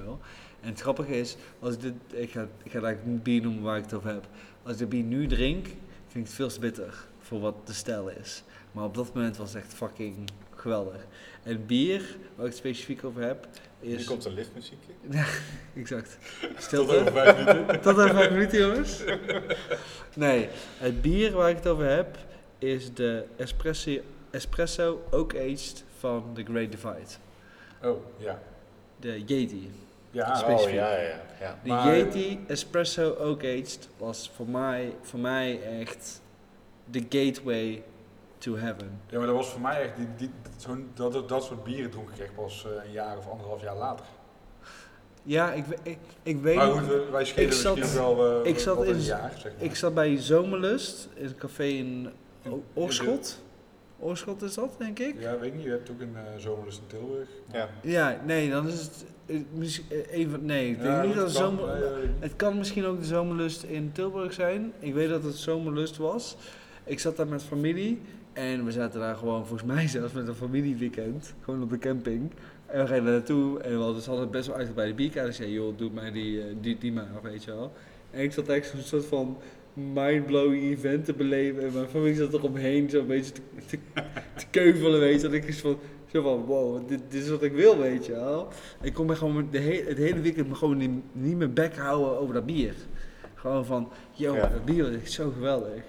En 0.61 0.69
het 0.69 0.81
grappige 0.81 1.19
is, 1.19 1.37
als 1.59 1.73
ik 1.73 1.81
dit, 1.81 1.93
ik 2.09 2.31
ga, 2.31 2.47
ik 2.63 2.71
ga 2.71 2.81
eigenlijk 2.81 3.23
bier 3.23 3.41
noemen 3.41 3.63
waar 3.63 3.77
ik 3.77 3.83
het 3.83 3.93
over 3.93 4.09
heb. 4.09 4.27
Als 4.63 4.73
ik 4.73 4.79
de 4.79 4.85
bier 4.85 5.03
nu 5.03 5.27
drink, 5.27 5.65
vind 5.65 5.75
ik 6.13 6.23
het 6.23 6.33
veel 6.33 6.49
te 6.49 6.59
bitter 6.59 7.07
voor 7.19 7.39
wat 7.39 7.67
de 7.67 7.73
stijl 7.73 8.09
is. 8.09 8.43
Maar 8.71 8.83
op 8.83 8.95
dat 8.95 9.13
moment 9.13 9.37
was 9.37 9.53
het 9.53 9.63
echt 9.63 9.73
fucking 9.73 10.15
geweldig. 10.61 10.95
En 11.43 11.51
het 11.51 11.67
bier, 11.67 11.99
waar 12.35 12.45
ik 12.45 12.51
het 12.51 12.55
specifiek 12.59 13.03
over 13.03 13.21
heb, 13.21 13.47
Hier 13.79 13.99
is... 13.99 14.05
komt 14.05 14.25
een 14.25 14.33
liftmuziekje. 14.33 14.91
Exact. 15.81 16.17
Tot 16.41 16.63
Stilte. 16.63 16.95
over 16.95 17.11
vijf 17.11 17.45
minuten. 17.45 17.81
Tot 17.81 17.93
over 17.93 18.15
vijf 18.15 18.29
minuten, 18.31 18.59
jongens. 18.59 19.03
Nee, 20.15 20.47
het 20.77 21.01
bier 21.01 21.31
waar 21.31 21.49
ik 21.49 21.55
het 21.55 21.67
over 21.67 21.85
heb 21.89 22.17
is 22.57 22.93
de 22.93 23.23
espresso, 23.35 23.91
espresso 24.31 25.01
Oak 25.11 25.35
Aged 25.35 25.83
van 25.99 26.23
The 26.33 26.43
Great 26.43 26.71
Divide. 26.71 27.17
Oh, 27.83 28.01
ja. 28.17 28.41
De 28.99 29.23
Yeti. 29.25 29.71
Ja, 30.11 30.35
Specifiek. 30.35 30.67
Oh, 30.67 30.73
ja, 30.73 30.91
ja, 31.01 31.21
ja. 31.39 31.59
De 31.63 31.69
Maar- 31.69 31.97
Yeti 31.97 32.39
Espresso 32.47 33.15
Oak 33.19 33.43
Aged 33.43 33.89
was 33.97 34.31
voor 34.35 34.47
mij, 34.47 34.93
voor 35.01 35.19
mij 35.19 35.61
echt 35.79 36.21
de 36.85 37.05
gateway 37.09 37.83
to 38.41 38.55
heaven. 38.57 38.99
ja, 39.09 39.17
maar 39.17 39.27
dat 39.27 39.35
was 39.35 39.49
voor 39.49 39.61
mij 39.61 39.81
echt, 39.81 39.95
die, 39.97 40.07
die, 40.17 40.29
zo'n- 40.57 40.89
dat, 40.93 41.13
dat, 41.13 41.29
dat 41.29 41.43
soort 41.43 41.63
bieren 41.63 41.91
dronk 41.91 42.09
ik 42.09 42.19
echt 42.19 42.35
pas 42.35 42.65
eh, 42.65 42.85
een 42.85 42.91
jaar 42.91 43.17
of 43.17 43.29
anderhalf 43.29 43.61
jaar 43.61 43.77
later. 43.77 44.05
Ja, 45.23 45.51
ik, 45.53 45.65
ik, 45.83 45.97
ik 46.23 46.41
weet 46.41 46.55
maar 46.55 46.71
goed, 46.71 46.87
we- 46.87 47.07
wij 47.11 47.25
schelen 47.25 47.47
ik 47.49 47.53
zat- 47.55 47.77
misschien 47.77 47.99
wel, 48.01 48.41
eh, 48.43 48.49
ik 48.49 48.59
zat 48.59 48.83
in 48.85 48.93
een 48.93 49.01
jaar, 49.01 49.31
zeg 49.37 49.53
maar. 49.55 49.63
Ik 49.63 49.75
zat 49.75 49.93
bij 49.93 50.17
Zomerlust, 50.17 51.09
in 51.13 51.25
een 51.25 51.35
café 51.35 51.63
in 51.63 52.09
O- 52.49 52.63
Oorschot. 52.73 53.41
Oorschot 53.99 54.41
is 54.41 54.53
dat, 54.53 54.75
denk 54.77 54.99
ik? 54.99 55.15
Ja, 55.19 55.37
weet 55.37 55.47
ik 55.49 55.53
niet, 55.55 55.63
je 55.63 55.69
hebt 55.69 55.89
ook 55.91 55.99
een 56.01 56.13
uh, 56.13 56.19
zomerlust 56.37 56.79
in 56.79 56.87
Tilburg. 56.87 57.27
Ja. 57.51 57.69
Ja, 57.81 58.21
nee, 58.25 58.49
dan 58.49 58.67
is 58.67 58.79
het 58.81 59.05
eh, 59.25 59.39
misschien 59.53 59.85
eh, 59.89 60.19
een 60.19 60.29
van, 60.29 60.45
nee, 60.45 60.69
ik 60.69 60.81
denk 60.81 60.95
Ja, 60.95 61.01
niet 61.01 61.15
dat 61.15 61.27
het 61.27 61.37
kan, 61.37 61.57
zomer, 61.57 61.83
eh, 61.83 62.09
het 62.19 62.35
kan 62.35 62.57
misschien 62.57 62.85
ook 62.85 62.99
de 62.99 63.05
zomerlust 63.05 63.63
in 63.63 63.91
Tilburg 63.91 64.33
zijn. 64.33 64.73
Ik 64.79 64.93
weet 64.93 65.09
dat 65.09 65.23
het 65.23 65.35
zomerlust 65.35 65.97
was. 65.97 66.35
Ik 66.83 66.99
zat 66.99 67.17
daar 67.17 67.27
met 67.27 67.43
familie 67.43 68.01
en 68.33 68.65
we 68.65 68.71
zaten 68.71 68.99
daar 68.99 69.15
gewoon, 69.15 69.47
volgens 69.47 69.71
mij 69.73 69.87
zelfs 69.97 70.13
met 70.13 70.27
een 70.27 70.35
familieweekend, 70.35 71.33
gewoon 71.41 71.61
op 71.63 71.69
de 71.69 71.77
camping. 71.77 72.31
En 72.65 72.81
we 72.81 72.87
gingen 72.87 73.03
daar 73.03 73.13
naartoe 73.13 73.59
en 73.59 73.77
we 73.77 73.83
hadden, 73.83 74.01
ze 74.01 74.09
hadden 74.09 74.31
best 74.31 74.47
wel 74.47 74.55
uitgebreide 74.55 74.93
bierkaart. 74.95 75.27
Ik 75.27 75.33
zei, 75.33 75.51
joh, 75.51 75.77
doe 75.77 75.89
mij 75.93 76.11
die, 76.11 76.39
eh, 76.41 76.45
die, 76.61 76.77
die 76.77 76.91
maar, 76.91 77.07
weet 77.21 77.43
je 77.43 77.51
wel. 77.51 77.71
En 78.11 78.23
ik 78.23 78.31
zat 78.31 78.47
echt 78.47 78.69
zo'n 78.69 78.79
soort 78.81 79.05
van 79.05 79.37
mindblowing 79.73 80.63
event 80.63 81.05
te 81.05 81.13
beleven. 81.13 81.63
En 81.67 81.73
mijn 81.73 81.87
familie 81.87 82.15
zat 82.15 82.33
er 82.33 82.43
omheen 82.43 82.89
zo'n 82.89 83.07
beetje 83.07 83.31
te, 83.31 83.41
te, 83.65 83.77
te 84.35 84.45
keuvelen, 84.51 84.99
weet 84.99 85.15
je. 85.15 85.21
Dat 85.21 85.33
ik 85.33 85.47
iets 85.47 85.59
van, 85.59 85.77
zo 86.11 86.21
van, 86.21 86.45
wow, 86.45 86.87
dit, 86.87 86.99
dit 87.09 87.23
is 87.23 87.29
wat 87.29 87.43
ik 87.43 87.53
wil, 87.53 87.77
weet 87.77 88.05
je 88.05 88.11
wel. 88.11 88.47
Ik 88.81 88.93
kon 88.93 89.05
me 89.05 89.15
gewoon 89.15 89.47
de 89.51 89.59
he- 89.59 89.83
het 89.87 89.97
hele 89.97 90.19
weekend 90.19 90.47
me 90.47 90.55
gewoon 90.55 90.77
niet, 90.77 90.91
niet 91.11 91.37
mijn 91.37 91.53
bek 91.53 91.75
houden 91.77 92.17
over 92.19 92.33
dat 92.33 92.45
bier. 92.45 92.73
Gewoon 93.35 93.65
van, 93.65 93.89
Ja. 94.11 94.33
dat 94.47 94.65
bier 94.65 94.91
is 95.03 95.13
zo 95.13 95.31
geweldig. 95.31 95.81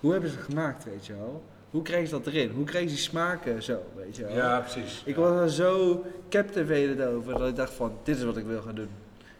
hoe 0.00 0.12
hebben 0.12 0.30
ze 0.30 0.36
het 0.36 0.44
gemaakt, 0.44 0.84
weet 0.84 1.06
je 1.06 1.12
wel? 1.12 1.42
Hoe 1.70 1.82
krijgen 1.82 2.08
ze 2.08 2.14
dat 2.14 2.26
erin? 2.26 2.50
Hoe 2.50 2.64
krijgen 2.64 2.90
ze 2.90 2.96
die 2.96 3.04
smaken 3.04 3.62
zo, 3.62 3.78
weet 3.96 4.16
je 4.16 4.24
wel? 4.24 4.34
Ja, 4.34 4.60
precies. 4.60 5.02
Ik 5.04 5.14
Ja. 5.16 5.20
was 5.20 5.40
er 5.40 5.50
zo 5.50 6.04
captivated 6.28 7.00
over 7.06 7.38
dat 7.38 7.48
ik 7.48 7.56
dacht 7.56 7.72
van, 7.72 7.92
dit 8.02 8.16
is 8.16 8.24
wat 8.24 8.36
ik 8.36 8.44
wil 8.44 8.60
gaan 8.62 8.74
doen. 8.74 8.88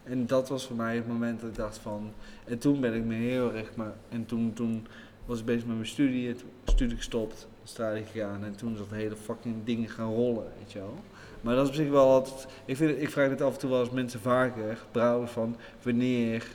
En 0.05 0.27
dat 0.27 0.49
was 0.49 0.67
voor 0.67 0.77
mij 0.77 0.97
het 0.97 1.07
moment 1.09 1.41
dat 1.41 1.51
ik 1.51 1.57
dacht 1.57 1.79
van, 1.79 2.13
en 2.45 2.59
toen 2.59 2.81
ben 2.81 2.95
ik 2.95 3.05
me 3.05 3.15
heel 3.15 3.55
erg, 3.55 3.75
maar, 3.75 3.93
en 4.09 4.27
toen, 4.27 4.53
toen 4.55 4.87
was 5.27 5.39
ik 5.39 5.45
bezig 5.45 5.67
met 5.67 5.75
mijn 5.75 5.87
studie, 5.89 6.35
toen 6.35 6.49
studie 6.65 6.97
gestopt, 6.97 7.49
Australië 7.63 8.05
gegaan 8.13 8.45
en 8.45 8.57
toen 8.57 8.73
is 8.73 8.79
dat 8.79 8.87
hele 8.91 9.17
fucking 9.17 9.55
ding 9.65 9.93
gaan 9.93 10.15
rollen, 10.15 10.45
weet 10.59 10.73
je 10.73 10.79
wel. 10.79 10.95
Maar 11.41 11.55
dat 11.55 11.63
is 11.65 11.69
op 11.71 11.75
zich 11.77 11.89
wel 11.89 12.09
altijd, 12.09 12.47
ik, 12.65 12.77
vind, 12.77 13.01
ik 13.01 13.11
vraag 13.11 13.29
het 13.29 13.43
af 13.43 13.53
en 13.53 13.59
toe 13.59 13.71
wel 13.71 13.81
eens 13.81 13.91
mensen 13.91 14.21
vaker, 14.21 14.79
brouwers 14.93 15.31
van, 15.31 15.57
wanneer 15.83 16.47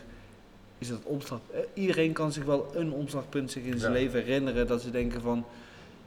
is 0.84 0.90
dat 0.90 1.04
omslag, 1.04 1.40
eh, 1.54 1.60
iedereen 1.74 2.14
kan 2.14 2.32
zich 2.32 2.44
wel 2.44 2.72
een 2.76 2.92
omslagpunt 2.92 3.52
zich 3.52 3.64
in 3.64 3.80
zijn 3.80 3.92
Ja. 3.94 3.98
leven 4.00 4.24
herinneren 4.24 4.68
dat 4.68 4.82
ze 4.82 4.92
denken 4.92 5.22
van, 5.22 5.46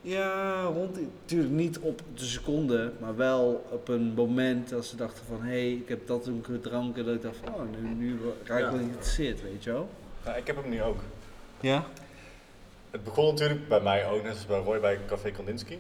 ja, 0.01 0.63
rond, 0.63 0.99
natuurlijk 1.21 1.53
niet 1.53 1.79
op 1.79 2.01
de 2.15 2.25
seconde, 2.25 2.93
maar 3.01 3.17
wel 3.17 3.65
op 3.71 3.89
een 3.89 4.13
moment 4.15 4.73
als 4.73 4.89
ze 4.89 4.97
dachten 4.97 5.25
van, 5.27 5.41
hé, 5.43 5.49
hey, 5.49 5.73
ik 5.73 5.89
heb 5.89 6.07
dat 6.07 6.23
toen 6.25 6.45
gedronken, 6.45 7.05
dat 7.05 7.15
ik 7.15 7.23
dacht 7.23 7.37
van, 7.45 7.55
oh, 7.55 7.61
nu, 7.81 7.89
nu 7.89 8.19
raak 8.45 8.59
ik 8.59 8.65
Ja. 8.65 8.71
wel 8.71 8.79
geïnteresseerd, 8.81 9.43
weet 9.43 9.65
je 9.65 9.73
wel. 9.73 9.89
Nou, 10.25 10.37
ik 10.39 10.47
heb 10.47 10.57
hem 10.57 10.69
nu 10.71 10.83
ook. 10.83 10.99
Ja? 11.61 11.85
Het 12.91 13.05
begon 13.05 13.25
natuurlijk 13.27 13.69
bij 13.69 13.81
mij 13.81 14.07
ook, 14.07 14.23
net 14.23 14.33
als 14.33 14.47
bij 14.47 14.59
Roy 14.61 14.81
bij 14.81 14.99
Café 15.07 15.31
Kandinsky. 15.31 15.79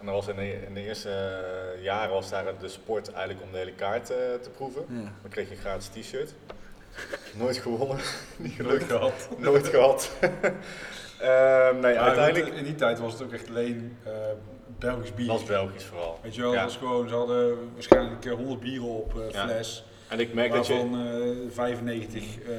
En 0.00 0.06
dat 0.06 0.14
was 0.14 0.28
in, 0.28 0.36
de, 0.36 0.66
in 0.66 0.74
de 0.74 0.80
eerste 0.80 1.10
eh, 1.10 1.82
jaren 1.82 2.12
was 2.14 2.30
daar 2.30 2.44
de 2.60 2.68
sport 2.68 3.12
eigenlijk 3.12 3.44
om 3.46 3.52
de 3.52 3.58
hele 3.58 3.72
kaart 3.72 4.10
eh, 4.10 4.16
te 4.42 4.50
proeven. 4.56 4.84
Ja. 4.88 5.12
Dan 5.22 5.30
kreeg 5.30 5.48
je 5.48 5.54
een 5.54 5.60
gratis 5.60 5.86
t-shirt. 5.88 6.34
Nooit 7.34 7.56
gewonnen, 7.56 7.96
niet 8.36 8.58
Nooit 8.58 8.68
gelukt, 8.70 8.84
gehad. 8.92 9.28
nooit 9.38 9.68
gehad. 9.68 10.10
Ehm, 11.20 11.80
nee, 11.80 11.98
uiteindelijk 11.98 12.54
In 12.54 12.64
die 12.64 12.74
tijd 12.74 12.98
was 12.98 13.12
het 13.12 13.22
ook 13.22 13.32
echt 13.32 13.48
alleen 13.48 13.96
eh, 14.04 14.12
Belgisch 14.78 15.14
bier. 15.14 15.26
was 15.26 15.44
Belgisch 15.44 15.84
vooral. 15.84 16.18
Weet 16.22 16.34
je 16.34 16.40
wel, 16.40 16.50
Ja. 16.52 16.56
dat 16.56 16.64
was 16.64 16.76
gewoon, 16.76 17.08
ze 17.08 17.14
hadden 17.14 17.72
waarschijnlijk 17.72 18.24
eh, 18.24 18.32
100 18.32 18.60
bieren 18.60 18.88
op 18.88 19.12
Ja. 19.32 19.46
fles. 19.48 19.84
En 20.08 20.20
ik 20.20 20.34
merk 20.34 20.52
dat 20.52 20.66
je... 20.66 20.72
Waarvan 20.72 21.06
eh 21.46 21.52
95 21.52 22.22
eh, 22.42 22.54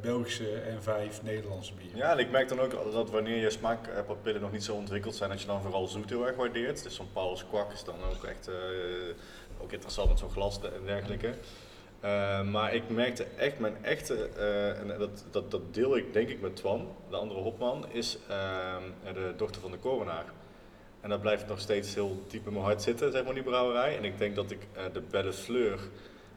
Belgische 0.00 0.54
en 0.54 0.82
5 0.82 1.22
Nederlandse 1.22 1.74
bieren. 1.74 1.96
Ja, 1.98 2.12
en 2.12 2.18
ik 2.18 2.30
merk 2.30 2.48
dan 2.48 2.60
ook 2.60 2.92
dat 2.92 3.10
wanneer 3.10 3.36
je 3.36 3.50
smaakpapillen 3.50 4.40
nog 4.40 4.52
niet 4.52 4.64
zo 4.64 4.74
ontwikkeld 4.74 5.14
zijn, 5.14 5.30
dat 5.30 5.40
je 5.40 5.46
dan 5.46 5.62
vooral 5.62 5.86
zoet 5.86 6.10
heel 6.10 6.26
erg 6.26 6.36
waardeert. 6.36 6.82
Dus 6.82 6.94
zo'n 6.94 7.12
Paulus 7.12 7.44
kwak 7.48 7.72
is 7.72 7.84
dan 7.84 7.94
ook 8.16 8.24
echt 8.24 8.50
ook 9.62 9.72
interessant 9.72 10.08
met 10.08 10.18
zo'n 10.18 10.30
glas 10.30 10.60
en 10.62 10.84
dergelijke. 10.84 11.30
Eh, 12.00 12.42
maar 12.42 12.74
ik 12.74 12.88
merkte 12.88 13.26
echt, 13.36 13.58
mijn 13.58 13.76
echte, 13.84 14.28
eh, 14.36 14.78
en 14.80 14.98
dat, 14.98 15.24
dat, 15.30 15.50
dat 15.50 15.74
deel 15.74 15.96
ik 15.96 16.12
denk 16.12 16.28
ik 16.28 16.40
met 16.40 16.56
Twan, 16.56 16.88
de 17.10 17.16
andere 17.16 17.40
hopman, 17.40 17.84
is 17.92 18.18
ehm, 18.28 18.82
de 19.14 19.32
dochter 19.36 19.60
van 19.62 19.70
de 19.70 19.78
coronaar. 19.78 20.24
En 21.00 21.08
dat 21.08 21.20
blijft 21.20 21.46
nog 21.46 21.60
steeds 21.60 21.94
heel 21.94 22.22
diep 22.28 22.46
in 22.46 22.52
mijn 22.52 22.64
hart 22.64 22.82
zitten, 22.82 23.12
zeg 23.12 23.24
maar, 23.24 23.34
die 23.34 23.42
brouwerij. 23.42 23.96
En 23.96 24.04
ik 24.04 24.18
denk 24.18 24.34
dat 24.34 24.50
ik 24.50 24.66
eh, 24.72 24.82
de 24.92 25.00
Belle 25.00 25.32
Fleur 25.32 25.78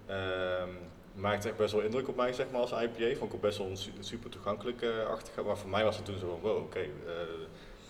ehm, 0.06 0.70
maakte 1.16 1.48
echt 1.48 1.58
best 1.58 1.74
wel 1.74 1.82
indruk 1.82 2.08
op 2.08 2.16
mij, 2.16 2.34
zeg 2.34 2.46
maar, 2.52 2.62
als 2.62 2.72
IPA. 2.72 3.16
Vond 3.18 3.30
ik 3.30 3.34
ook 3.36 3.42
best 3.42 3.58
wel 3.58 3.68
een 3.68 3.78
su- 3.78 3.92
super 4.00 4.30
toegankelijk 4.30 4.82
eh 4.82 5.06
achtig. 5.10 5.44
Maar 5.46 5.58
voor 5.58 5.70
mij 5.70 5.84
was 5.84 5.96
het 5.96 6.06
toen 6.06 6.18
zo 6.20 6.28
van, 6.30 6.40
wow, 6.52 6.58
oké, 6.64 6.80
eh, 6.80 6.88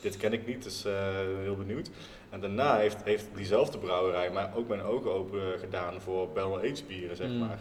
dit 0.02 0.18
ken 0.18 0.34
ik 0.34 0.46
niet, 0.48 0.64
dus 0.64 0.86
eh, 0.86 0.94
heel 1.42 1.56
benieuwd. 1.56 1.90
En 2.32 2.40
daarna 2.40 2.76
heeft, 2.78 3.04
heeft 3.04 3.28
diezelfde 3.36 3.78
brouwerij 3.78 4.32
mij 4.32 4.50
ook 4.56 4.68
mijn 4.68 4.82
ogen 4.82 5.12
open 5.12 5.60
gedaan 5.60 6.02
voor 6.02 6.30
barrel-aged 6.30 6.84
bieren, 6.88 7.16
zeg 7.16 7.30
Mm. 7.30 7.38
maar. 7.40 7.60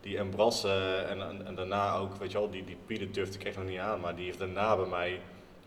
Die 0.00 0.18
Embrasse 0.18 1.04
en, 1.08 1.20
en, 1.28 1.46
en 1.46 1.54
daarna 1.54 1.96
ook, 1.96 2.14
weet 2.16 2.32
je 2.32 2.38
wel, 2.38 2.50
die, 2.50 2.64
die 2.64 2.76
Piede 2.86 3.10
durfde 3.10 3.38
ik 3.38 3.44
echt 3.44 3.56
nog 3.56 3.66
niet 3.66 3.78
aan, 3.78 4.00
maar 4.00 4.16
die 4.16 4.24
heeft 4.24 4.38
daarna 4.38 4.76
bij 4.76 4.86
mij 4.86 5.20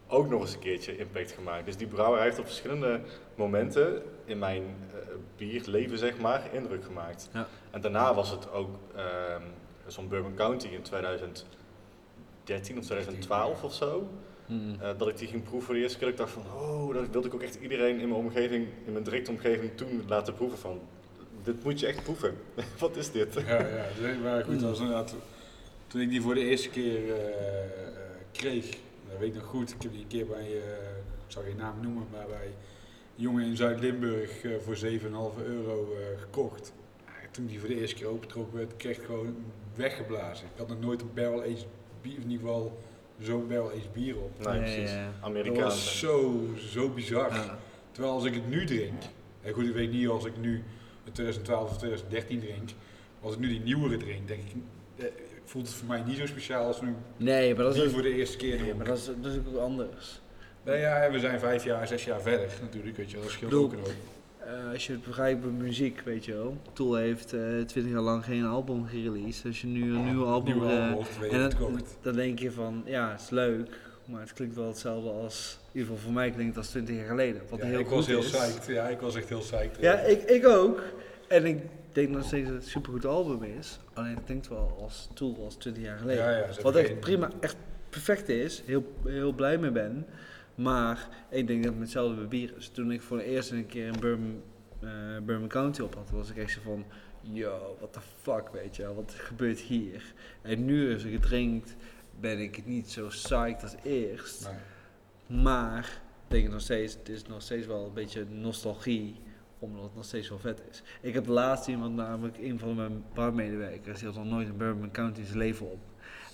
ook 0.07 0.29
nog 0.29 0.41
eens 0.41 0.53
een 0.53 0.59
keertje 0.59 0.97
impact 0.97 1.31
gemaakt. 1.31 1.65
Dus 1.65 1.77
die 1.77 1.87
brouwerij 1.87 2.25
heeft 2.25 2.39
op 2.39 2.45
verschillende 2.45 2.99
momenten 3.35 4.01
in 4.25 4.39
mijn 4.39 4.63
eh, 4.93 4.99
bierleven, 5.37 5.97
zeg 5.97 6.17
maar, 6.19 6.41
indruk 6.53 6.83
gemaakt. 6.83 7.29
Ja. 7.33 7.47
En 7.71 7.81
daarna 7.81 8.13
was 8.13 8.29
het 8.31 8.51
ook 8.51 8.69
ehm, 8.95 9.41
zo'n 9.87 10.07
Bourbon 10.07 10.33
County 10.35 10.67
in 10.67 10.81
2013 10.81 12.77
of 12.77 12.83
2012 12.85 13.63
of 13.63 13.73
zo. 13.73 14.07
Mm. 14.49 14.75
Eh, 14.81 14.97
dat 14.97 15.07
ik 15.07 15.17
die 15.17 15.27
ging 15.27 15.43
proeven 15.43 15.65
voor 15.65 15.75
de 15.75 15.81
eerste 15.81 15.97
keer. 15.97 16.07
Ik 16.07 16.17
dacht 16.17 16.31
van, 16.31 16.43
oh, 16.55 16.93
dat 16.93 17.09
wilde 17.11 17.27
ik 17.27 17.33
ook 17.33 17.41
echt 17.41 17.57
iedereen 17.61 17.99
in 17.99 18.09
mijn 18.09 18.21
omgeving, 18.21 18.67
in 18.85 18.91
mijn 18.91 19.03
directe 19.03 19.31
omgeving 19.31 19.71
toen 19.75 20.03
laten 20.07 20.33
proeven 20.33 20.57
van. 20.57 20.79
Dit 21.43 21.63
moet 21.63 21.79
je 21.79 21.87
echt 21.87 22.03
proeven. 22.03 22.33
Wat 22.79 22.95
is 22.95 23.11
dit? 23.11 23.33
Ja, 23.47 23.67
ja, 24.01 24.17
maar 24.23 24.43
goed, 24.43 24.59
dat 24.59 24.69
was 24.69 24.79
inderdaad, 24.79 25.15
toen 25.87 26.01
ik 26.01 26.09
die 26.09 26.21
voor 26.21 26.33
de 26.33 26.43
eerste 26.43 26.69
keer 26.69 27.13
eh, 27.13 27.27
eh, 27.27 27.69
kreeg, 28.31 28.77
dat 29.09 29.19
weet 29.19 29.29
ik 29.29 29.35
nog 29.35 29.45
goed, 29.45 29.73
ik 29.73 29.81
heb 29.81 29.91
die 29.91 30.01
een 30.01 30.07
keer 30.07 30.25
bij, 30.25 30.45
eh, 30.45 30.97
ik 31.25 31.35
zal 31.35 31.43
geen 31.43 31.55
naam 31.55 31.81
noemen, 31.81 32.07
maar 32.11 32.25
bij 32.27 32.45
een 32.45 33.23
jongen 33.23 33.45
in 33.45 33.57
Zuid-Limburg 33.57 34.43
eh, 34.43 34.51
voor 34.59 34.75
7,5 34.75 35.43
euro 35.45 35.93
eh, 35.93 36.19
gekocht. 36.21 36.73
Toen 37.31 37.45
die 37.45 37.59
voor 37.59 37.69
de 37.69 37.79
eerste 37.79 37.95
keer 37.95 38.07
opengetrokken 38.07 38.57
werd, 38.57 38.77
kreeg 38.77 38.97
ik 38.97 39.03
gewoon 39.03 39.35
weggeblazen. 39.75 40.47
Ik 40.53 40.57
had 40.57 40.67
nog 40.67 40.79
nooit 40.79 41.01
een 41.01 41.13
barrel 41.13 41.41
aged 41.41 41.65
bier, 42.01 42.15
in 42.15 42.29
ieder 42.29 42.47
geval 42.47 42.79
zo'n 43.21 43.47
barrel 43.47 43.67
aged 43.67 43.93
bier 43.93 44.17
op. 44.17 44.45
Nee, 44.45 44.59
precies. 44.59 44.91
ja, 44.91 44.97
ja. 44.97 45.05
Dat 45.05 45.29
Amerikaans. 45.29 45.61
was 45.63 45.99
zo, 45.99 46.45
zo 46.71 46.89
bizar. 46.89 47.33
Ja. 47.33 47.59
Terwijl 47.91 48.13
als 48.13 48.25
ik 48.25 48.33
het 48.33 48.49
nu 48.49 48.65
drink, 48.65 49.01
en 49.41 49.53
goed, 49.53 49.65
ik 49.65 49.73
weet 49.73 49.91
niet 49.91 50.07
als 50.07 50.25
ik 50.25 50.37
nu 50.37 50.63
in 51.05 51.11
2012 51.11 51.69
of 51.69 51.77
2013 51.77 52.39
drink, 52.39 52.65
maar 52.65 53.27
als 53.29 53.33
ik 53.33 53.39
nu 53.39 53.47
die 53.47 53.59
nieuwere 53.59 53.97
drink, 53.97 54.27
denk 54.27 54.41
ik, 54.41 54.55
eh, 54.95 55.05
voelt 55.43 55.67
het 55.67 55.75
voor 55.75 55.87
mij 55.87 56.03
niet 56.03 56.17
zo 56.17 56.25
speciaal 56.25 56.65
als 56.65 56.81
nu 56.81 56.95
Nee, 57.17 57.55
maar 57.55 57.63
dat 57.63 57.75
is 57.75 57.81
ook, 57.81 57.89
voor 57.89 58.01
de 58.01 58.13
eerste 58.13 58.37
keer 58.37 58.49
nee, 58.49 58.59
dronk. 58.59 58.77
maar 58.77 58.85
dat 58.85 58.97
is, 58.97 59.05
dat 59.21 59.31
is 59.31 59.37
ook 59.47 59.61
anders. 59.61 60.21
Nou 60.63 60.77
ja, 60.77 61.11
we 61.11 61.19
zijn 61.19 61.39
vijf 61.39 61.63
jaar, 61.63 61.87
zes 61.87 62.03
jaar 62.03 62.21
verder 62.21 62.49
natuurlijk, 62.61 62.97
weet 62.97 63.09
je 63.09 63.15
wel, 63.15 63.25
dat 63.25 63.33
scheelt 63.33 63.53
ook 63.53 63.73
Eh, 64.49 64.71
als 64.73 64.87
je 64.87 64.91
het 64.93 65.03
begrijpt 65.03 65.41
bij 65.41 65.49
muziek, 65.51 66.01
weet 66.05 66.25
je 66.25 66.33
wel. 66.33 66.57
Tool 66.73 66.95
heeft 66.95 67.33
eh 67.33 67.39
20 67.65 67.91
jaar 67.91 68.01
lang 68.01 68.23
geen 68.25 68.45
album 68.45 68.85
gereleased. 68.87 69.45
Als 69.45 69.61
je 69.61 69.67
nu 69.67 69.93
een 69.95 70.05
nieuw 70.05 70.25
album... 70.25 70.53
Nieuwe 70.53 70.71
eh, 70.73 70.91
album 70.93 71.05
je 71.21 71.27
en 71.29 71.49
dan, 71.59 71.81
dan 72.01 72.15
denk 72.15 72.39
je 72.39 72.51
van, 72.51 72.81
ja, 72.85 73.11
het 73.11 73.21
is 73.21 73.29
leuk. 73.29 73.77
Maar 74.05 74.21
het 74.21 74.33
klinkt 74.33 74.55
wel 74.55 74.67
hetzelfde 74.67 75.09
als... 75.09 75.59
In 75.61 75.79
ieder 75.79 75.89
geval 75.89 76.03
voor 76.03 76.13
mij 76.13 76.31
klinkt 76.31 76.47
het 76.55 76.57
als 76.57 76.67
20 76.69 76.95
jaar 76.95 77.07
geleden. 77.07 77.41
Wat 77.49 77.59
Ja, 77.59 77.65
heel 77.65 77.79
ik 77.79 77.85
goed 77.87 77.95
was 77.95 78.07
heel 78.07 78.19
is. 78.19 78.31
psyched, 78.31 78.65
ja, 78.65 78.87
ik 78.87 78.99
was 78.99 79.15
echt 79.15 79.29
heel 79.29 79.39
psyched. 79.39 79.77
Ja, 79.79 79.99
ik, 79.99 80.21
ik 80.23 80.47
ook. 80.47 80.83
En 81.27 81.45
ik 81.45 81.61
denk 81.91 82.09
nog 82.09 82.23
steeds 82.25 82.45
dat 82.45 82.53
het 82.55 82.63
een 82.63 82.69
supergoed 82.69 83.05
album 83.05 83.43
is. 83.43 83.79
Alleen 83.93 84.15
het 84.15 84.23
klinkt 84.25 84.47
wel 84.47 84.77
als 84.81 85.09
Tool 85.13 85.37
als 85.43 85.55
20 85.55 85.83
jaar 85.83 85.97
geleden. 85.97 86.23
Ja, 86.23 86.45
Wat 86.61 86.75
echt 86.75 86.87
geen- 86.87 86.99
prima, 86.99 87.29
echt 87.39 87.55
perfect 87.89 88.29
is. 88.29 88.63
Heel, 88.65 88.93
heel 89.05 89.31
blij 89.33 89.57
mee 89.57 89.71
ben. 89.71 90.05
Maar 90.59 91.09
ik 91.29 91.47
denk 91.47 91.63
dat 91.63 91.71
het 91.71 91.79
met 91.79 91.87
hetzelfde 91.87 92.15
bij 92.15 92.27
bier 92.27 92.53
is. 92.57 92.69
Toen 92.69 92.91
ik 92.91 93.01
voor 93.01 93.17
de 93.17 93.23
eerste 93.23 93.55
een 93.55 93.65
keer 93.65 93.87
een 93.87 93.99
Bourbon, 93.99 94.41
eh 94.79 94.89
Bourbon 95.25 95.47
County 95.47 95.81
op 95.81 95.95
had, 95.95 96.09
was 96.09 96.29
ik 96.29 96.37
echt 96.37 96.51
zo 96.51 96.59
van... 96.63 96.85
Yo, 97.21 97.75
what 97.79 97.93
the 97.93 97.99
fuck, 98.21 98.49
weet 98.51 98.75
je 98.75 98.81
wel. 98.81 98.95
Wat 98.95 99.13
gebeurt 99.17 99.59
hier? 99.59 100.13
En 100.41 100.65
nu 100.65 100.93
als 100.93 101.03
ik 101.03 101.13
het 101.13 101.21
drink, 101.21 101.65
ben 102.19 102.39
ik 102.39 102.65
niet 102.65 102.91
zo 102.91 103.07
psyched 103.07 103.63
als 103.63 103.75
eerst. 103.83 104.49
Nee. 105.27 105.41
Maar 105.41 106.01
ik 106.27 106.35
denk 106.35 106.49
nog 106.49 106.61
steeds, 106.61 106.93
het 106.93 107.09
is 107.09 107.23
nog 107.23 107.41
steeds 107.41 107.67
wel 107.67 107.85
een 107.85 107.93
beetje 107.93 108.25
nostalgie, 108.29 109.15
omdat 109.59 109.83
het 109.83 109.95
nog 109.95 110.05
steeds 110.05 110.29
wel 110.29 110.39
vet 110.39 110.61
is. 110.69 110.83
Ik 111.01 111.13
heb 111.13 111.27
laatst 111.27 111.67
iemand, 111.67 111.95
namelijk 111.95 112.37
een 112.37 112.59
van 112.59 112.75
mijn 112.75 113.03
barmedewerkers, 113.13 113.99
die 113.99 114.07
had 114.07 114.17
nog 114.17 114.25
nooit 114.25 114.47
een 114.47 114.57
Bourbon 114.57 114.91
County 114.91 115.19
in 115.19 115.25
zijn 115.25 115.37
leven 115.37 115.71
op. 115.71 115.79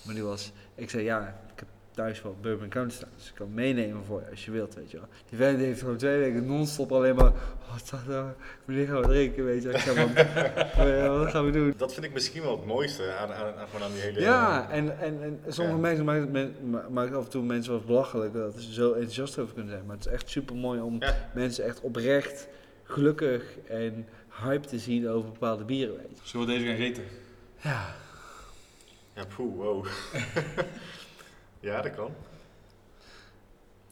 Maar 0.04 0.14
die 0.14 0.24
was, 0.24 0.52
ik 0.74 0.90
zei 0.90 1.04
ja, 1.04 1.40
ik 1.52 1.58
heb 1.58 1.68
thuis 1.96 2.22
wel 2.22 2.36
Bourbon 2.40 2.68
County 2.68 2.94
staan, 2.94 3.08
dus 3.16 3.28
ik 3.28 3.34
kan 3.34 3.54
meenemen 3.54 4.04
voor 4.04 4.20
je 4.20 4.30
als 4.30 4.44
je 4.44 4.50
wilt, 4.50 4.74
weet 4.74 4.90
je 4.90 4.96
wel. 4.96 5.06
Die 5.28 5.38
vent 5.38 5.58
heeft 5.58 5.80
gewoon 5.80 5.96
twee 5.96 6.18
weken 6.18 6.46
non-stop 6.46 6.92
alleen 6.92 7.14
maar, 7.14 7.26
oh, 7.26 7.70
wat 7.70 7.86
staat 7.86 8.06
er, 8.08 8.34
wanneer 8.64 8.86
gaan 8.86 9.00
we 9.00 9.06
drinken, 9.06 9.44
weet 9.44 9.62
je 9.62 9.68
wel. 9.68 9.78
Van, 9.78 10.14
"Eh, 10.86 11.18
wat 11.18 11.30
gaan 11.30 11.44
we 11.44 11.50
doen? 11.50 11.74
Dat 11.76 11.92
vind 11.94 12.06
ik 12.06 12.12
misschien 12.12 12.42
wel 12.42 12.56
het 12.56 12.66
mooiste 12.66 13.12
aan, 13.12 13.32
aan, 13.32 13.54
aan, 13.54 13.68
gewoon 13.68 13.86
aan 13.86 13.92
die 13.92 14.00
hele... 14.00 14.20
Ja, 14.20 14.70
en, 14.70 14.98
en, 14.98 15.22
en 15.22 15.40
sommige 15.52 15.76
Ja. 15.76 15.82
mensen 15.82 16.04
maken, 16.04 16.30
men, 16.90 17.14
af 17.14 17.24
en 17.24 17.30
toe 17.30 17.42
mensen 17.42 17.70
wel 17.70 17.80
eens 17.80 17.88
belachelijk 17.90 18.32
dat 18.32 18.54
ze 18.58 18.72
zo 18.72 18.92
enthousiast 18.92 19.38
over 19.38 19.54
kunnen 19.54 19.72
zijn. 19.72 19.86
Maar 19.86 19.96
het 19.96 20.06
is 20.06 20.12
echt 20.12 20.30
super 20.30 20.56
mooi 20.56 20.80
om 20.80 20.96
Ja. 21.00 21.14
mensen 21.34 21.64
echt 21.64 21.80
oprecht 21.80 22.48
gelukkig 22.84 23.42
en 23.68 24.06
hype 24.44 24.66
te 24.66 24.78
zien 24.78 25.08
over 25.08 25.30
bepaalde 25.30 25.64
bieren. 25.64 25.96
Weet 25.96 26.08
je. 26.22 26.28
Zullen 26.28 26.46
we 26.46 26.52
deze 26.52 26.66
gaan 26.66 26.76
reten? 26.76 27.04
Ja, 27.60 27.94
Ja, 29.14 29.24
poeh, 29.36 29.56
wow. 29.56 29.86
ja, 31.60 31.82
dat 31.82 31.94
kan. 31.94 32.14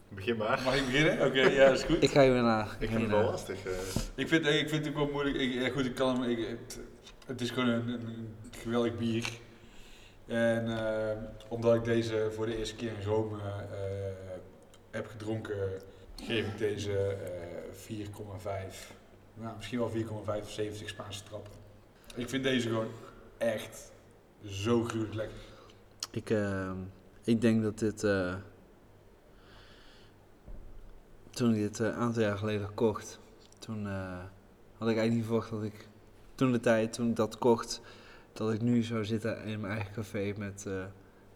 Begin 0.09 0.37
maar. 0.37 0.61
Mag 0.63 0.75
ik 0.75 0.85
beginnen? 0.85 1.25
Oké, 1.27 1.41
ja, 1.41 1.65
dat 1.69 1.77
is 1.77 1.83
goed. 1.83 2.03
ik 2.03 2.09
ga 2.11 2.21
je 2.21 2.31
weer 2.31 2.41
naar. 2.41 2.75
Ik 2.79 2.89
vind 2.89 3.01
het 3.01 3.09
wel 3.11 3.23
lastig. 3.23 3.65
eh. 3.65 3.71
Ik 4.15 4.27
vind, 4.27 4.45
ik 4.45 4.69
vind 4.69 4.85
het 4.85 4.87
ook 4.87 4.99
wel 5.03 5.11
moeilijk. 5.11 5.35
Ik, 5.37 5.53
ja, 5.53 5.69
goed, 5.69 5.85
ik 5.85 5.95
kan 5.95 6.21
hem, 6.21 6.29
ik, 6.29 6.47
het, 6.47 6.79
het 7.25 7.41
is 7.41 7.49
gewoon 7.49 7.69
een, 7.69 7.87
een 7.89 8.35
geweldig 8.57 8.97
bier. 8.97 9.29
En 10.25 10.77
eh, 10.77 11.17
omdat 11.47 11.75
ik 11.75 11.83
deze 11.83 12.31
voor 12.35 12.45
de 12.45 12.57
eerste 12.57 12.75
keer 12.75 12.91
in 12.99 13.05
Rome 13.05 13.37
eh, 13.37 13.47
heb 14.91 15.07
gedronken, 15.07 15.81
geef 16.23 16.47
ik 16.47 16.57
deze 16.57 16.97
eh 16.97 18.05
4,5. 18.07 18.93
Nou, 19.33 19.55
misschien 19.55 19.79
wel 19.79 19.91
4,75 19.91 20.85
Spaanse 20.85 21.23
trappen. 21.23 21.51
Ik 22.15 22.29
vind 22.29 22.43
deze 22.43 22.67
gewoon 22.67 22.91
echt 23.37 23.91
zo 24.45 24.83
gruwelijk 24.83 25.13
lekker. 25.15 25.37
Ik, 26.11 26.29
eh, 26.29 26.71
ik 27.25 27.41
denk 27.41 27.63
dat 27.63 27.79
dit. 27.79 28.03
eh, 28.03 28.35
toen 31.35 31.53
ik 31.53 31.59
dit 31.61 31.79
eh, 31.79 31.87
een 31.87 31.93
aantal 31.93 32.21
jaar 32.21 32.37
geleden 32.37 32.73
kocht, 32.73 33.19
toen 33.59 33.87
eh, 33.87 34.17
had 34.77 34.89
ik 34.89 34.97
eigenlijk 34.97 35.13
niet 35.13 35.25
verwacht 35.25 35.49
dat 35.49 35.63
ik 35.63 35.87
toen 36.35 36.51
de 36.51 36.59
tijd, 36.59 36.93
toen 36.93 37.09
ik 37.09 37.15
dat 37.15 37.37
kocht, 37.37 37.81
dat 38.33 38.53
ik 38.53 38.61
nu 38.61 38.83
zou 38.83 39.05
zitten 39.05 39.43
in 39.43 39.59
mijn 39.59 39.73
eigen 39.73 39.93
café 39.93 40.33
met 40.37 40.65
eh, 40.67 40.85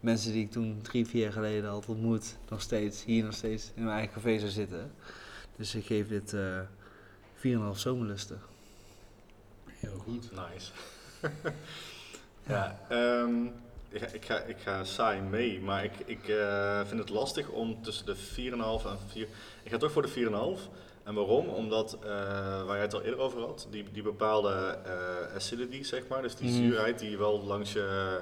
mensen 0.00 0.32
die 0.32 0.44
ik 0.44 0.50
toen 0.50 0.78
drie, 0.82 1.06
vier 1.06 1.22
jaar 1.22 1.32
geleden 1.32 1.70
had 1.70 1.86
ontmoet, 1.86 2.36
nog 2.48 2.60
steeds, 2.60 3.04
hier 3.04 3.24
nog 3.24 3.34
steeds 3.34 3.72
in 3.74 3.84
mijn 3.84 3.96
eigen 3.96 4.14
café 4.14 4.38
zou 4.38 4.50
zitten. 4.50 4.92
Dus 5.56 5.74
ik 5.74 5.86
geef 5.86 6.08
dit 6.08 6.32
eh 6.32 6.60
4,5 7.36 7.40
zomerlusten. 7.72 8.40
Heel 9.66 9.98
goed. 9.98 10.30
Nice. 10.30 10.72
ja, 12.54 12.80
ehm, 12.88 13.44
ik, 13.44 13.52
ik, 13.90 14.24
ga, 14.24 14.38
ik 14.38 14.56
ga 14.58 14.84
saai 14.84 15.20
mee, 15.20 15.60
maar 15.60 15.84
ik, 15.84 15.92
ik 16.04 16.28
eh, 16.28 16.80
vind 16.86 17.00
het 17.00 17.08
lastig 17.08 17.48
om 17.48 17.82
tussen 17.82 18.06
de 18.06 18.16
4,5 18.16 18.86
en 18.86 18.98
4. 19.06 19.26
Ik 19.62 19.70
ga 19.70 19.76
toch 19.76 19.92
voor 19.92 20.02
de 20.02 20.56
4,5. 20.58 20.68
En 21.04 21.14
waarom? 21.14 21.48
Omdat, 21.48 21.98
eh, 22.02 22.08
waar 22.64 22.74
jij 22.74 22.80
het 22.80 22.94
al 22.94 23.02
eerder 23.02 23.18
over 23.20 23.40
had, 23.40 23.66
die, 23.70 23.84
die 23.92 24.02
bepaalde 24.02 24.78
eh, 24.84 25.34
acidity, 25.34 25.82
zeg 25.82 26.02
maar, 26.08 26.22
dus 26.22 26.34
die 26.36 26.48
Mhm. 26.50 26.56
zuurheid 26.58 26.98
die 26.98 27.10
je 27.10 27.16
wel 27.18 27.42
langs 27.44 27.72
je, 27.72 28.18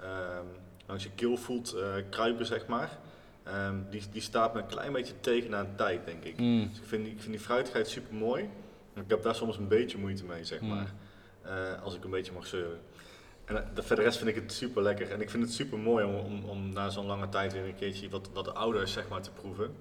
ehm, 0.00 0.44
langs 0.86 1.02
je 1.04 1.10
keel 1.14 1.36
voelt 1.36 1.76
kruipen, 2.10 2.46
zeg 2.46 2.66
maar, 2.66 2.98
ehm, 3.42 3.76
die, 3.90 4.02
die 4.10 4.22
staat 4.22 4.54
me 4.54 4.60
een 4.60 4.66
klein 4.66 4.92
beetje 4.92 5.20
tegen 5.20 5.50
na 5.50 5.60
een 5.60 5.76
tijd, 5.76 6.06
denk 6.06 6.24
ik. 6.24 6.38
Mm. 6.38 6.68
Dus 6.68 6.78
ik 6.78 6.86
vind, 6.86 7.04
die- 7.04 7.12
ik 7.12 7.20
vind 7.20 7.32
die 7.32 7.40
fruitigheid 7.44 7.88
super 7.88 8.14
mooi. 8.14 8.48
Ik 8.94 9.02
heb 9.06 9.22
daar 9.22 9.34
soms 9.34 9.56
een 9.56 9.68
beetje 9.68 9.98
moeite 9.98 10.24
mee, 10.24 10.44
zeg 10.44 10.60
Mm. 10.60 10.68
maar. 10.68 10.92
Als 11.82 11.94
ik 11.94 12.04
een 12.04 12.10
beetje 12.10 12.32
mag 12.32 12.46
zeuren. 12.46 12.80
En 13.44 13.56
eh, 13.56 13.62
de- 13.74 13.82
voor 13.82 13.96
de 13.96 14.02
rest 14.02 14.16
vind 14.18 14.28
ik 14.30 14.34
het 14.34 14.52
super 14.52 14.82
lekker. 14.82 15.10
En 15.10 15.20
ik 15.20 15.30
vind 15.30 15.42
het 15.42 15.52
super 15.52 15.78
mooi 15.78 16.04
om, 16.04 16.14
om, 16.14 16.44
om 16.44 16.72
na 16.72 16.88
zo'n 16.88 17.06
lange 17.06 17.28
tijd 17.28 17.52
weer 17.52 17.64
een 17.64 17.74
keertje 17.74 18.08
wat, 18.08 18.28
wat 18.32 18.54
ouder 18.54 18.88
zeg 18.88 19.08
maar, 19.08 19.22
te 19.22 19.30
proeven. 19.30 19.74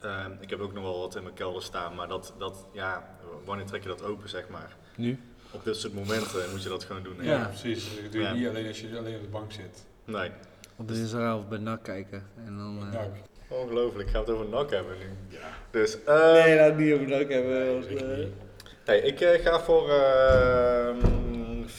Ehm, 0.00 0.30
ik 0.40 0.50
heb 0.50 0.60
ook 0.60 0.72
nog 0.72 0.82
wel 0.82 0.98
wat 1.00 1.16
in 1.16 1.22
mijn 1.22 1.34
kelder 1.34 1.62
staan, 1.62 1.94
maar 1.94 2.08
dat, 2.08 2.34
dat, 2.38 2.66
ja, 2.72 3.16
wanneer 3.44 3.66
trek 3.66 3.82
je 3.82 3.88
dat 3.88 4.02
open, 4.04 4.28
zeg 4.28 4.48
maar? 4.48 4.76
Nu? 4.96 5.18
Op 5.50 5.64
dit 5.64 5.76
soort 5.76 5.94
momenten 5.94 6.50
moet 6.50 6.62
je 6.62 6.68
dat 6.68 6.84
gewoon 6.84 7.02
doen. 7.02 7.16
Ja, 7.20 7.30
Ja. 7.32 7.44
precies. 7.46 7.84
Dat 8.02 8.12
doe 8.12 8.20
je 8.20 8.26
Ja. 8.26 8.32
niet 8.34 8.48
alleen 8.48 8.66
als 8.66 8.80
je 8.80 8.98
alleen 8.98 9.14
op 9.16 9.22
de 9.22 9.28
bank 9.28 9.52
zit. 9.52 9.84
Nee, 10.04 10.30
Op 10.76 10.88
de 10.88 10.94
dinsdagavond 10.94 11.48
bij 11.48 11.58
NAC 11.58 11.82
kijken. 11.82 12.26
En 12.44 12.56
dan, 12.56 12.92
eh, 12.92 13.00
ongelooflijk. 13.48 14.10
Gaan 14.10 14.24
we 14.24 14.30
het 14.30 14.40
over 14.40 14.50
NAC 14.50 14.70
hebben 14.70 14.98
nu? 14.98 15.36
ja. 15.36 15.48
Dus, 15.70 16.04
eh, 16.04 16.32
Nee, 16.32 16.56
laat 16.56 16.76
niet 16.76 16.92
over 16.94 17.08
NAC 17.08 17.28
hebben. 17.30 17.52
Nee, 17.80 17.96
eh, 17.98 18.18
niet. 18.18 18.28
Nee, 18.86 19.02
ik 19.02 19.20
eh, 19.20 19.44
ga 19.44 19.60
voor 19.60 19.90
ehm 19.90 21.35
4,5 21.68 21.72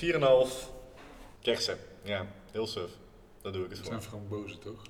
kersen. 1.41 1.77
Ja, 2.03 2.25
heel 2.51 2.67
suf. 2.67 2.89
Daar 3.41 3.51
doe 3.51 3.63
ik 3.63 3.69
het 3.69 3.77
Het 3.77 3.87
voor. 3.87 3.97
zijn 4.01 4.09
frambozen, 4.09 4.59
toch? 4.59 4.81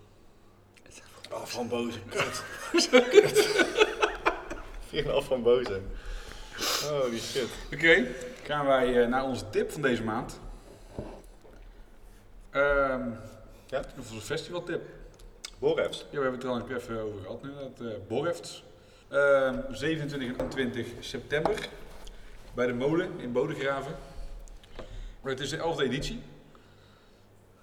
Oh, 1.31 1.45
frambozen. 1.45 2.01
Kut. 2.09 2.43
Kut. 3.09 3.47
4,5 5.05 5.25
frambozen. 5.25 5.91
Holy 6.89 7.19
shit. 7.19 7.47
Oké, 7.73 8.07
gaan 8.43 8.65
wij 8.65 9.01
eh, 9.01 9.07
naar 9.07 9.23
onze 9.23 9.49
tip 9.49 9.71
van 9.71 9.81
deze 9.81 10.03
maand. 10.03 10.39
Ehm 12.49 13.09
Ja? 13.69 13.81
De 13.81 14.21
festivaltip. 14.21 14.81
Borefs. 15.59 15.97
Ja, 15.99 16.05
we 16.17 16.21
hebben 16.21 16.33
het 16.33 16.43
er 16.43 16.49
al 16.49 16.77
even 16.77 17.01
over 17.01 17.21
gehad 17.21 17.43
nu, 17.43 17.49
dat 17.59 17.81
uh, 17.81 17.93
Borefts. 18.07 18.63
Ehm, 19.09 19.59
27 19.71 20.27
en 20.29 20.37
28 20.45 20.87
september 20.99 21.69
bij 22.53 22.67
de 22.67 22.73
molen 22.73 23.19
in 23.19 23.31
Bodegraven. 23.31 23.95
Maar 25.27 25.35
het 25.35 25.45
is 25.45 25.51
de 25.51 25.57
11e 25.57 25.81
editie. 25.81 26.19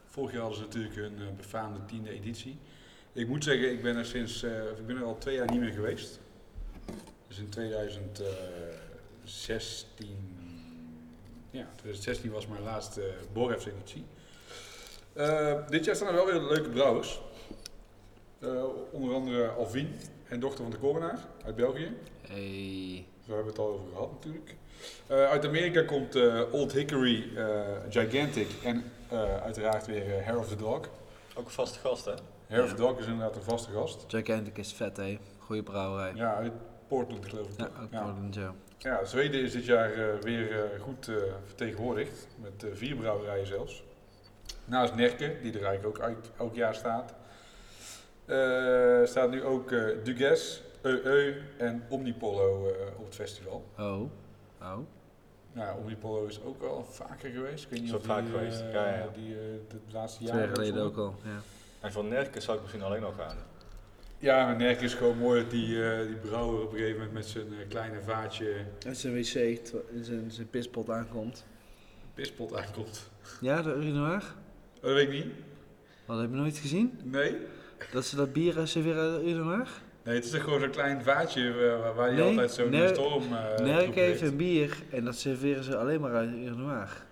Vorig 0.06 0.32
jaar 0.32 0.40
hadden 0.40 0.58
ze 0.58 0.64
natuurlijk 0.64 0.96
een 0.96 1.18
eh, 1.18 1.24
befaamde 1.36 1.80
10e 1.80 2.08
editie. 2.08 2.58
Ik 3.12 3.28
moet 3.28 3.44
zeggen, 3.44 3.70
ik 3.70 3.82
ben 3.82 3.96
er 3.96 4.04
sinds, 4.04 4.42
eh, 4.42 4.78
ik 4.78 4.86
ben 4.86 4.96
er 4.96 5.04
al 5.04 5.18
twee 5.18 5.36
jaar 5.36 5.50
niet 5.50 5.60
meer 5.60 5.72
geweest. 5.72 6.20
Dus 7.28 7.38
in 7.38 7.48
2016, 7.48 10.16
ja, 11.50 11.66
2016 11.76 12.30
was 12.30 12.46
mijn 12.46 12.62
laatste 12.62 13.00
uh, 13.00 13.06
Borefs 13.32 13.66
editie. 13.66 14.04
Dit 15.68 15.84
jaar 15.84 15.94
staan 15.94 16.08
er 16.08 16.14
wel 16.14 16.26
weer 16.26 16.40
leuke 16.40 16.70
brouwers. 16.70 17.20
Onder 18.90 19.14
andere 19.14 19.48
Alvin 19.48 19.94
en 20.28 20.40
dochter 20.40 20.62
van 20.62 20.70
de 20.70 20.78
Coronaar 20.78 21.18
uit 21.44 21.56
België. 21.56 21.96
Hey. 22.20 23.06
Daar 23.26 23.36
hebben 23.36 23.54
we 23.54 23.60
het 23.60 23.68
al 23.68 23.74
over 23.74 23.88
gehad 23.92 24.10
natuurlijk. 24.12 24.54
Uh, 25.10 25.30
uit 25.30 25.46
Amerika 25.46 25.82
komt 25.82 26.16
uh, 26.16 26.52
Old 26.52 26.72
Hickory 26.72 27.28
Gigantic 27.88 28.48
en 28.64 28.84
uiteraard 29.42 29.86
weer 29.86 30.24
Hair 30.24 30.38
of 30.38 30.48
the 30.48 30.56
Dog. 30.56 30.88
Ook 31.34 31.44
een 31.44 31.50
vaste 31.50 31.78
gast, 31.78 32.04
hè? 32.04 32.14
Hair 32.46 32.62
of 32.62 32.68
the 32.68 32.76
Dog 32.76 32.98
is 32.98 33.06
inderdaad 33.06 33.36
een 33.36 33.42
vaste 33.42 33.70
gast. 33.70 34.04
Gigantic 34.08 34.58
is 34.58 34.72
vet, 34.72 34.96
hè? 34.96 35.18
Goeie 35.38 35.62
brouwerij. 35.62 36.12
Ja, 36.14 36.34
uit 36.34 36.52
Portland 36.88 37.26
geloof 37.26 37.48
ik. 37.48 37.58
Ja, 37.58 37.70
uit 37.78 37.88
ja. 37.90 38.02
Portland, 38.02 38.34
ja. 38.34 38.54
Ja, 38.78 39.04
Zweden 39.04 39.40
is 39.40 39.52
dit 39.52 39.64
jaar 39.64 39.98
uh, 39.98 40.14
weer 40.20 40.50
uh, 40.50 40.80
goed 40.80 41.08
uh, 41.08 41.16
vertegenwoordigd, 41.44 42.28
met 42.36 42.66
vier 42.72 42.96
brouwerijen 42.96 43.46
zelfs. 43.46 43.84
Naast 44.64 44.94
Nerke, 44.94 45.36
die 45.42 45.58
er 45.58 45.64
eigenlijk 45.64 45.98
ook 45.98 46.04
uit, 46.04 46.30
elk 46.38 46.54
jaar 46.54 46.74
staat, 46.74 47.14
staat 49.08 49.30
nu 49.30 49.44
ook 49.44 49.70
Dugas, 50.04 50.62
EE 50.84 51.34
en 51.56 51.82
Omnipollo 51.88 52.68
op 52.98 53.04
het 53.04 53.14
festival. 53.14 53.64
Oh, 53.78 54.00
oh. 54.60 54.78
Nou, 55.52 55.78
Omnipollo 55.78 56.26
is 56.26 56.42
ook 56.42 56.62
al 56.62 56.84
vaker 56.84 57.30
geweest. 57.30 57.64
Ik 57.64 57.70
weet 57.70 57.80
niet 57.80 57.90
Zo 57.90 57.96
of 57.96 58.04
vaak 58.04 58.24
die, 58.24 58.32
geweest, 58.32 58.60
uh, 58.60 58.72
ja, 58.72 58.94
ja. 58.94 59.08
die 59.14 59.28
uh, 59.28 59.36
de 59.68 59.76
laatste 59.92 60.18
Twee 60.18 60.28
jaren... 60.28 60.46
jaar 60.46 60.56
geleden 60.56 60.82
ook 60.82 60.96
al, 60.96 61.14
ja. 61.24 61.40
En 61.80 61.92
van 61.92 62.08
Nerken 62.08 62.42
zou 62.42 62.56
ik 62.56 62.62
misschien 62.62 62.82
alleen 62.82 63.00
nog 63.00 63.16
gaan. 63.16 63.36
Ja, 64.18 64.46
maar 64.46 64.56
Nerk 64.56 64.80
is 64.80 64.94
gewoon 64.94 65.18
mooi 65.18 65.40
dat 65.40 65.50
die, 65.50 65.68
uh, 65.68 66.06
die 66.06 66.16
brouwer 66.16 66.62
op 66.62 66.72
een 66.72 66.78
gegeven 66.78 66.96
moment 66.96 67.12
met 67.12 67.26
zijn 67.26 67.52
uh, 67.52 67.68
kleine 67.68 68.00
vaatje... 68.00 68.64
Uit 68.86 68.96
zijn 68.96 69.14
wc, 69.14 69.34
in 69.34 70.04
zijn, 70.04 70.30
zijn 70.30 70.50
pispot 70.50 70.90
aankomt. 70.90 71.44
Pispot 72.14 72.54
aankomt. 72.54 73.10
Ja, 73.40 73.62
de 73.62 73.74
urinoir? 73.74 74.22
Oh, 74.76 74.82
dat 74.82 74.92
weet 74.92 75.08
ik 75.08 75.12
niet. 75.12 75.34
Wat, 76.04 76.20
heb 76.20 76.30
je 76.30 76.36
nooit 76.36 76.56
gezien? 76.56 76.98
Nee. 77.02 77.36
Dat 77.92 78.04
ze 78.04 78.16
dat 78.16 78.32
bier 78.32 78.66
serveren 78.66 79.12
uit 79.12 79.20
de 79.20 79.30
urinoir? 79.30 79.68
Nee, 80.04 80.14
het 80.14 80.24
is 80.24 80.30
toch 80.30 80.42
gewoon 80.42 80.60
zo'n 80.60 80.70
klein 80.70 81.02
vaatje 81.02 81.42
uh, 81.42 81.96
waar 81.96 82.10
je 82.10 82.16
nee, 82.16 82.24
altijd 82.24 82.52
zo'n 82.52 82.70
Ner 82.70 82.88
storm... 82.88 83.22
Uh, 83.32 83.56
Nerk 83.56 83.94
heeft 83.94 84.20
een 84.20 84.36
bier 84.36 84.82
en 84.90 85.04
dat 85.04 85.16
serveren 85.16 85.64
ze 85.64 85.76
alleen 85.76 86.00
maar 86.00 86.14
uit 86.14 86.30
urinoir. 86.30 87.04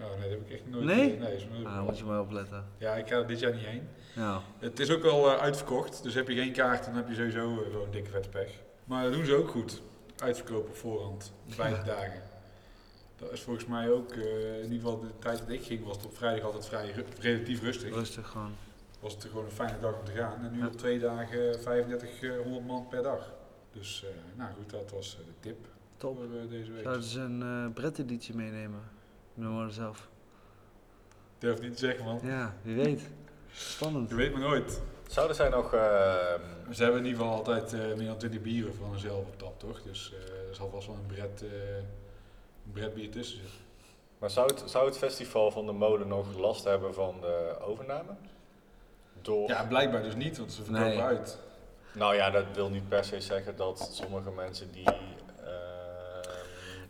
Oh, 0.00 0.04
nee, 0.18 0.20
dat 0.20 0.30
heb 0.30 0.40
ik 0.46 0.52
echt 0.52 0.66
nooit 0.66 0.84
Nee? 0.84 1.18
Nee, 1.18 1.66
ah, 1.66 1.84
moet 1.84 1.98
je 1.98 2.04
maar 2.04 2.20
opletten. 2.20 2.64
Ja, 2.78 2.94
ik 2.94 3.08
ga 3.08 3.16
er 3.16 3.26
dit 3.26 3.38
jaar 3.38 3.54
niet 3.54 3.64
heen. 3.64 3.88
Ja. 4.14 4.42
Het 4.58 4.80
is 4.80 4.90
ook 4.90 5.04
al 5.04 5.26
uh, 5.26 5.36
uitverkocht, 5.36 6.02
dus 6.02 6.14
heb 6.14 6.28
je 6.28 6.34
geen 6.34 6.52
kaart, 6.52 6.84
dan 6.84 6.94
heb 6.94 7.08
je 7.08 7.14
sowieso 7.14 7.50
uh, 7.50 7.70
gewoon 7.70 7.90
dikke 7.90 8.10
vette 8.10 8.28
pech. 8.28 8.50
Maar 8.84 9.02
dat 9.02 9.12
doen 9.12 9.24
ze 9.24 9.34
ook 9.34 9.48
goed. 9.48 9.82
Uitverkopen 10.18 10.68
op 10.68 10.76
voorhand, 10.76 11.32
vijf 11.48 11.76
ja. 11.76 11.82
dagen. 11.82 12.22
Dat 13.16 13.32
is 13.32 13.40
volgens 13.40 13.66
mij 13.66 13.90
ook, 13.90 14.14
uh, 14.14 14.56
in 14.56 14.62
ieder 14.62 14.78
geval 14.78 15.00
de 15.00 15.06
tijd 15.18 15.38
dat 15.38 15.48
ik 15.48 15.62
ging, 15.62 15.84
was 15.84 15.96
het 15.96 16.06
op 16.06 16.16
vrijdag 16.16 16.44
altijd 16.44 16.66
vrij 16.66 16.94
relatief 17.20 17.62
rustig. 17.62 17.94
Rustig 17.94 18.28
gewoon. 18.28 18.54
Was 19.06 19.14
het 19.14 19.24
gewoon 19.24 19.44
een 19.44 19.50
fijne 19.50 19.80
dag 19.80 19.98
om 19.98 20.04
te 20.04 20.12
gaan. 20.12 20.44
En 20.44 20.52
nu 20.52 20.58
ja. 20.58 20.66
op 20.66 20.76
twee 20.76 20.98
dagen 20.98 21.60
3500 21.60 22.66
man 22.66 22.88
per 22.88 23.02
dag. 23.02 23.32
Dus, 23.72 24.04
uh, 24.04 24.10
nou 24.38 24.52
goed, 24.54 24.70
dat 24.70 24.90
was 24.90 25.16
de 25.16 25.32
tip 25.40 25.66
Top. 25.96 26.16
voor 26.16 26.48
deze 26.48 26.72
week. 26.72 26.82
Zouden 26.82 27.04
ze 27.04 27.20
een 27.20 27.40
uh, 27.40 27.72
Brett-editie 27.74 28.34
meenemen? 28.34 28.80
Noem 29.34 29.70
zelf. 29.70 30.08
Durf 31.38 31.60
niet 31.60 31.72
te 31.72 31.78
zeggen, 31.78 32.04
man. 32.04 32.20
Ja, 32.22 32.54
wie 32.62 32.76
weet. 32.76 33.02
Spannend. 33.52 34.08
Je 34.08 34.14
weet 34.14 34.32
maar 34.32 34.40
nooit. 34.40 34.80
Zouden 35.08 35.36
zij 35.36 35.48
nog... 35.48 35.74
Uh... 35.74 35.80
Ze 36.70 36.82
hebben 36.82 37.00
in 37.00 37.06
ieder 37.06 37.20
geval 37.20 37.36
altijd 37.36 37.72
uh, 37.72 37.94
meer 37.94 38.06
dan 38.06 38.18
20 38.18 38.42
bieren 38.42 38.74
van 38.74 38.90
hunzelf 38.90 39.26
op 39.26 39.38
tap, 39.38 39.58
toch? 39.58 39.82
Dus 39.82 40.12
uh, 40.12 40.48
er 40.48 40.54
zal 40.54 40.70
vast 40.70 40.86
wel 40.86 40.96
een 40.96 41.06
bret, 41.06 41.42
een 42.64 42.72
bret 42.72 42.94
bier 42.94 43.10
tussen 43.10 43.38
zitten. 43.38 43.60
Maar 44.18 44.30
zou 44.30 44.46
het, 44.46 44.70
zou 44.70 44.86
het 44.86 44.98
festival 44.98 45.50
van 45.50 45.66
de 45.66 45.72
molen 45.72 46.08
nog 46.08 46.38
last 46.38 46.64
hebben 46.64 46.94
van 46.94 47.20
de 47.20 47.56
overname? 47.60 48.12
Door... 49.26 49.48
Ja, 49.48 49.64
blijkbaar 49.64 50.02
dus 50.02 50.14
niet, 50.14 50.38
want 50.38 50.52
ze 50.52 50.62
verkopen 50.64 50.88
Nee. 50.88 51.00
uit. 51.00 51.38
Nou 51.94 52.14
ja, 52.14 52.30
dat 52.30 52.44
wil 52.54 52.68
niet 52.68 52.88
per 52.88 53.04
se 53.04 53.20
zeggen 53.20 53.56
dat 53.56 53.90
sommige 53.92 54.30
mensen 54.30 54.72
die 54.72 54.84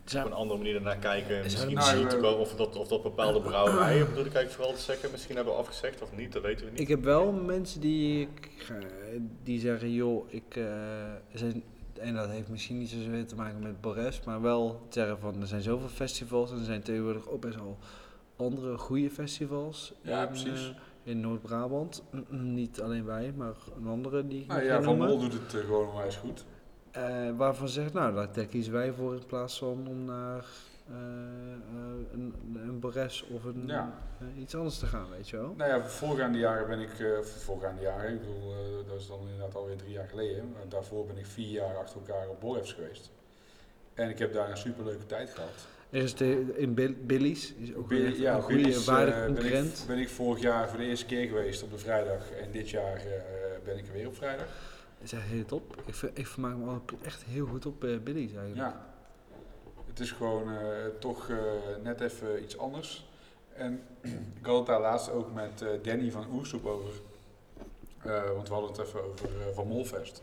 Zou- 0.04 0.24
op 0.24 0.30
een 0.30 0.36
andere 0.36 0.58
manier 0.58 0.74
ernaar 0.74 0.96
kijken, 0.96 1.42
misschien 1.42 1.74
nou, 1.74 1.96
zien 1.96 2.08
te 2.08 2.16
eh, 2.16 2.22
komen 2.22 2.38
of 2.38 2.54
dat, 2.54 2.76
of 2.76 2.88
dat 2.88 3.02
bepaalde 3.02 3.40
brouwerijen, 3.40 4.06
bedoel 4.08 4.24
ik 4.24 4.34
eigenlijk 4.34 4.50
vooral 4.50 4.72
te 4.72 4.80
zeggen, 4.80 5.10
misschien 5.10 5.36
hebben 5.36 5.56
afgezegd 5.56 6.02
of 6.02 6.16
niet, 6.16 6.32
dat 6.32 6.42
weten 6.42 6.64
we 6.64 6.70
niet. 6.70 6.80
Ik 6.80 6.88
heb 6.88 7.04
wel 7.04 7.32
mensen 7.32 7.80
die, 7.80 8.20
ik, 8.20 8.64
eh, 8.68 8.76
die 9.42 9.60
zeggen, 9.60 9.92
joh, 9.92 10.32
ik, 10.32 10.56
eh, 10.56 10.64
zijn, 11.34 11.62
en 11.98 12.14
dat 12.14 12.28
heeft 12.28 12.48
misschien 12.48 12.78
niet 12.78 12.88
zoveel 12.88 13.24
te 13.24 13.34
maken 13.34 13.62
met 13.62 13.80
Borres, 13.80 14.20
maar 14.24 14.40
wel 14.40 14.86
zeggen 14.88 15.18
van, 15.18 15.40
er 15.40 15.46
zijn 15.46 15.62
zoveel 15.62 15.88
festivals 15.88 16.50
en 16.50 16.58
er 16.58 16.64
zijn 16.64 16.82
tegenwoordig 16.82 17.28
ook 17.28 17.40
best 17.40 17.54
wel 17.56 17.78
andere 18.36 18.78
goede 18.78 19.10
festivals 19.10 19.92
Ja, 20.02 20.22
in, 20.22 20.28
precies. 20.28 20.74
Eh, 21.06 21.12
in 21.12 21.20
Noord-Brabant. 21.20 22.02
Niet 22.30 22.80
alleen 22.80 23.04
wij, 23.04 23.32
maar 23.36 23.54
een 23.76 23.86
andere 23.86 24.26
die 24.26 24.42
ik 24.42 24.48
nog 24.48 24.62
ja, 24.62 24.82
Van. 24.82 24.98
Mol 24.98 25.18
doet 25.18 25.32
het 25.32 25.54
uh, 25.54 25.60
gewoon 25.60 25.88
onwijs 25.88 26.16
goed. 26.16 26.44
Eh, 26.90 27.36
waarvan 27.36 27.68
zegt, 27.68 27.92
nou, 27.92 28.14
daar 28.32 28.46
kiezen 28.46 28.72
wij 28.72 28.92
voor 28.92 29.14
in 29.14 29.26
plaats 29.26 29.58
van 29.58 29.86
om 29.88 30.04
naar 30.04 30.44
eh, 30.88 30.94
eh, 30.94 32.12
een, 32.12 32.34
een 32.54 32.80
of 33.34 33.44
een, 33.44 33.62
Ja. 33.66 33.92
eh, 34.20 34.40
iets 34.40 34.54
anders 34.54 34.78
te 34.78 34.86
gaan, 34.86 35.10
weet 35.10 35.28
je 35.28 35.36
wel. 35.36 35.54
Nou 35.56 35.70
ja, 35.70 35.86
voorgaande 35.86 36.38
jaren 36.38 36.68
ben 36.68 36.80
ik, 36.80 36.98
eh, 37.00 37.18
voorgaande 37.20 37.82
jaren, 37.82 38.12
ik 38.12 38.20
bedoel, 38.20 38.52
eh, 38.52 38.88
dat 38.88 39.00
is 39.00 39.06
dan 39.06 39.20
inderdaad 39.20 39.54
alweer 39.54 39.76
drie 39.76 39.90
jaar 39.90 40.08
geleden. 40.08 40.50
Maar 40.52 40.68
daarvoor 40.68 41.06
ben 41.06 41.18
ik 41.18 41.26
vier 41.26 41.50
jaar 41.50 41.76
achter 41.76 41.96
elkaar 42.00 42.28
op 42.28 42.40
Borefs 42.40 42.72
geweest. 42.72 43.10
En 43.94 44.08
ik 44.08 44.18
heb 44.18 44.32
daar 44.32 44.50
een 44.50 44.56
superleuke 44.56 45.06
tijd 45.06 45.30
gehad. 45.30 45.66
Er 45.96 46.02
is 46.02 46.14
de, 46.14 46.52
in 46.56 46.74
Bill- 46.74 46.96
Billy's, 47.00 47.54
is 47.58 47.74
ook 47.74 47.88
Billy- 47.88 48.20
ja, 48.20 48.34
een 48.36 48.42
goede, 48.42 48.56
Billy's, 48.62 48.84
waardige 48.84 49.16
eh, 49.18 49.24
ben 49.24 49.30
ik- 49.34 49.40
concurrent. 49.40 49.84
Ben 49.86 49.98
ik, 49.98 50.08
vorig 50.08 50.42
jaar 50.42 50.68
voor 50.68 50.78
de 50.78 50.84
eerste 50.84 51.06
keer 51.06 51.26
geweest 51.28 51.62
op 51.62 51.70
de 51.70 51.78
vrijdag. 51.78 52.30
En 52.30 52.50
dit 52.50 52.70
jaar 52.70 52.96
eh, 52.96 53.02
ben 53.64 53.76
ik 53.78 53.86
er 53.86 53.92
weer 53.92 54.06
op 54.06 54.16
vrijdag. 54.16 54.46
is 55.02 55.12
echt 55.12 55.22
heel 55.22 55.44
top. 55.44 55.76
Ik, 55.86 55.94
ik 56.14 56.26
vermaak 56.26 56.56
me 56.56 56.78
echt 57.02 57.22
heel 57.24 57.46
goed 57.46 57.66
op 57.66 57.84
eh, 57.84 57.98
Billy's 57.98 58.30
eigenlijk. 58.34 58.56
Ja. 58.56 58.86
Het 59.86 60.00
is 60.00 60.10
gewoon 60.12 60.50
eh, 60.50 60.58
toch 60.98 61.30
eh, 61.30 61.36
net 61.82 62.00
even 62.00 62.42
iets 62.42 62.58
anders. 62.58 63.06
En 63.54 63.80
ik 64.40 64.46
had 64.46 64.56
het 64.56 64.66
daar 64.66 64.80
laatst 64.80 65.10
ook 65.10 65.32
met 65.34 65.62
eh, 65.62 65.68
Danny 65.82 66.10
van 66.10 66.26
Oersoep 66.32 66.66
over. 66.66 66.90
Eh, 68.02 68.30
want 68.34 68.48
we 68.48 68.54
hadden 68.54 68.70
het 68.72 68.80
even 68.86 69.02
over 69.04 69.28
eh, 69.28 69.54
Van 69.54 69.66
Molfest. 69.66 70.22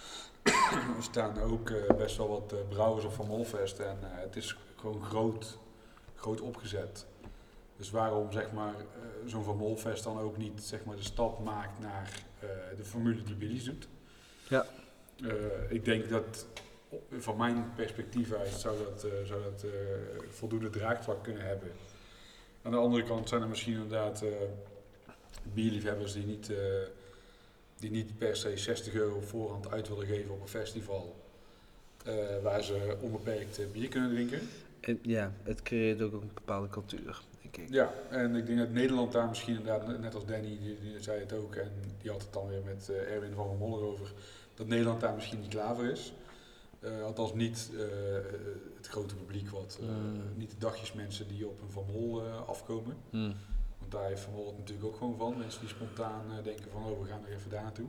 er 0.96 1.02
staan 1.02 1.40
ook 1.40 1.70
eh, 1.70 1.96
best 1.96 2.16
wel 2.16 2.28
wat 2.28 2.52
eh, 2.52 2.58
brouwers 2.68 3.04
op 3.04 3.12
Van 3.12 3.26
Molfest. 3.26 3.78
En 3.78 3.98
eh, 4.02 4.08
het 4.22 4.36
is 4.36 4.56
gewoon 4.84 5.04
groot, 5.04 5.58
groot 6.14 6.40
opgezet. 6.40 7.06
Dus 7.76 7.90
waarom 7.90 8.32
zeg 8.32 8.52
maar, 8.52 8.74
eh, 8.74 9.28
zo'n 9.30 9.44
Van 9.44 9.56
Molfest 9.56 10.04
dan 10.04 10.18
ook 10.18 10.36
niet 10.36 10.62
zeg 10.62 10.84
maar, 10.84 10.96
de 10.96 11.02
stap 11.02 11.44
maakt 11.44 11.80
naar 11.80 12.22
eh, 12.40 12.48
de 12.76 12.84
formule 12.84 13.22
die 13.22 13.34
Billy's 13.34 13.64
doet. 13.64 13.88
Ja. 14.48 14.66
Eh, 15.22 15.70
ik 15.70 15.84
denk 15.84 16.08
dat 16.08 16.46
van 17.18 17.36
mijn 17.36 17.72
perspectief 17.76 18.32
uit 18.32 18.52
zou 18.52 18.78
dat, 18.78 19.06
zou 19.24 19.42
dat 19.42 19.64
voldoende 20.28 20.70
draagvlak 20.70 21.22
kunnen 21.22 21.46
hebben. 21.46 21.70
Aan 22.62 22.70
de 22.70 22.76
andere 22.76 23.04
kant 23.04 23.28
zijn 23.28 23.42
er 23.42 23.48
misschien 23.48 23.72
inderdaad 23.72 24.24
bierliefhebbers 25.52 26.12
die 26.12 26.26
niet, 26.26 26.52
die 27.76 27.90
niet 27.90 28.18
per 28.18 28.36
se 28.36 28.56
60 28.56 28.94
euro 28.94 29.20
voorhand 29.20 29.70
uit 29.70 29.88
willen 29.88 30.06
geven 30.06 30.30
op 30.30 30.40
een 30.40 30.48
festival. 30.48 31.16
waar 32.42 32.62
ze 32.62 32.96
onbeperkt 33.00 33.72
bier 33.72 33.88
kunnen 33.88 34.10
drinken. 34.10 34.48
En, 34.86 34.98
ja, 35.02 35.32
het 35.42 35.62
creëert 35.62 36.02
ook 36.02 36.12
een 36.12 36.30
bepaalde 36.34 36.68
cultuur, 36.68 37.22
denk 37.42 37.56
ik. 37.56 37.68
Ja, 37.74 37.92
en 38.10 38.34
ik 38.36 38.46
denk 38.46 38.58
dat 38.58 38.70
Nederland 38.70 39.12
daar 39.12 39.28
misschien 39.28 39.56
inderdaad, 39.58 39.98
net- 40.00 40.14
als 40.14 40.24
Danny, 40.26 40.58
die, 40.62 40.78
die 40.80 41.00
zei 41.02 41.20
het 41.20 41.32
ook, 41.32 41.54
en 41.54 41.70
die 42.02 42.10
had 42.10 42.22
het 42.22 42.32
dan 42.32 42.48
weer 42.48 42.62
met 42.64 42.88
eh, 42.88 43.12
Erwin 43.14 43.32
van 43.34 43.56
Moller 43.58 43.84
over, 43.86 44.12
dat 44.54 44.66
Nederland 44.66 45.00
daar 45.00 45.14
misschien 45.14 45.40
niet 45.40 45.48
klaar 45.50 45.74
voor 45.76 45.84
is. 45.86 46.12
Eh, 46.80 47.02
althans 47.02 47.34
niet 47.34 47.70
eh, 47.74 47.80
het 48.76 48.86
grote 48.86 49.14
publiek, 49.14 49.48
wat, 49.50 49.78
eh, 49.80 49.86
Mm. 49.88 50.20
niet 50.36 50.50
de 50.50 50.58
dagjesmensen 50.58 51.28
die 51.28 51.46
op 51.46 51.60
een 51.62 51.70
Van 51.70 51.84
Mol 51.92 52.22
afkomen. 52.46 52.96
Hmm. 53.10 53.34
Want 53.78 53.92
daar 53.92 54.04
heeft 54.08 54.20
Van 54.22 54.32
Mol 54.32 54.46
het 54.46 54.58
natuurlijk 54.58 54.86
ook 54.86 54.96
gewoon 54.96 55.16
van. 55.16 55.38
Mensen 55.38 55.60
die 55.60 55.68
spontaan 55.68 56.22
denken 56.42 56.70
van, 56.72 56.84
oh 56.84 57.00
we 57.02 57.08
gaan 57.08 57.24
er 57.26 57.32
even 57.36 57.50
daar 57.50 57.62
naartoe. 57.62 57.88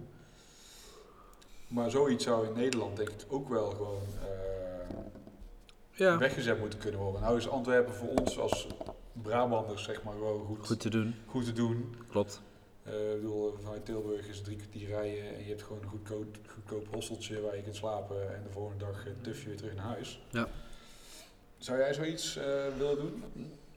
Maar 1.68 1.90
zoiets 1.92 2.24
zou 2.24 2.48
in 2.48 2.54
Nederland 2.54 2.98
denk 2.98 3.10
ik 3.10 3.16
ook 3.28 3.50
wel 3.50 3.70
gewoon 3.72 4.02
Ja, 5.96 6.18
weggezet 6.18 6.60
moeten 6.60 6.80
kunnen 6.80 7.00
worden. 7.02 7.22
Nou 7.22 7.38
is 7.38 7.50
Antwerpen 7.50 7.94
voor 7.94 8.08
ons 8.10 8.40
als 8.40 8.68
Brabanders 9.22 9.84
zeg 9.84 10.04
maar 10.04 10.20
wel 10.20 10.38
goed, 10.40 10.68
goed 10.68 10.80
te 10.80 10.90
doen. 10.90 11.16
goed 11.26 11.46
te 11.46 11.54
doen. 11.54 11.96
Klopt. 12.10 12.42
Eh, 12.84 13.14
ik 13.14 13.22
bedoel, 13.22 13.54
vanuit 13.62 13.86
Tilburg 13.86 14.28
is 14.28 14.42
drie 14.42 14.58
kwartier 14.58 14.88
rijden 14.88 15.36
en 15.36 15.44
je 15.44 15.50
hebt 15.50 15.64
gewoon 15.64 15.82
een 15.82 15.90
goedkoop, 15.90 16.38
goedkoop 16.48 16.88
hosteltje 16.94 17.42
waar 17.42 17.56
je 17.56 17.62
kunt 17.62 17.76
slapen 17.76 18.36
en 18.36 18.44
de 18.44 18.50
volgende 18.50 18.86
dag 18.86 19.06
eh, 19.06 19.12
tuf 19.22 19.42
je 19.42 19.48
weer 19.48 19.58
terug 19.58 19.76
naar 19.76 19.86
huis. 19.86 20.22
Ja. 20.30 20.48
Zou 21.58 21.80
jij 21.80 21.94
zoiets 21.94 22.38
eh, 22.38 22.44
willen 22.78 22.96
doen? 22.96 23.24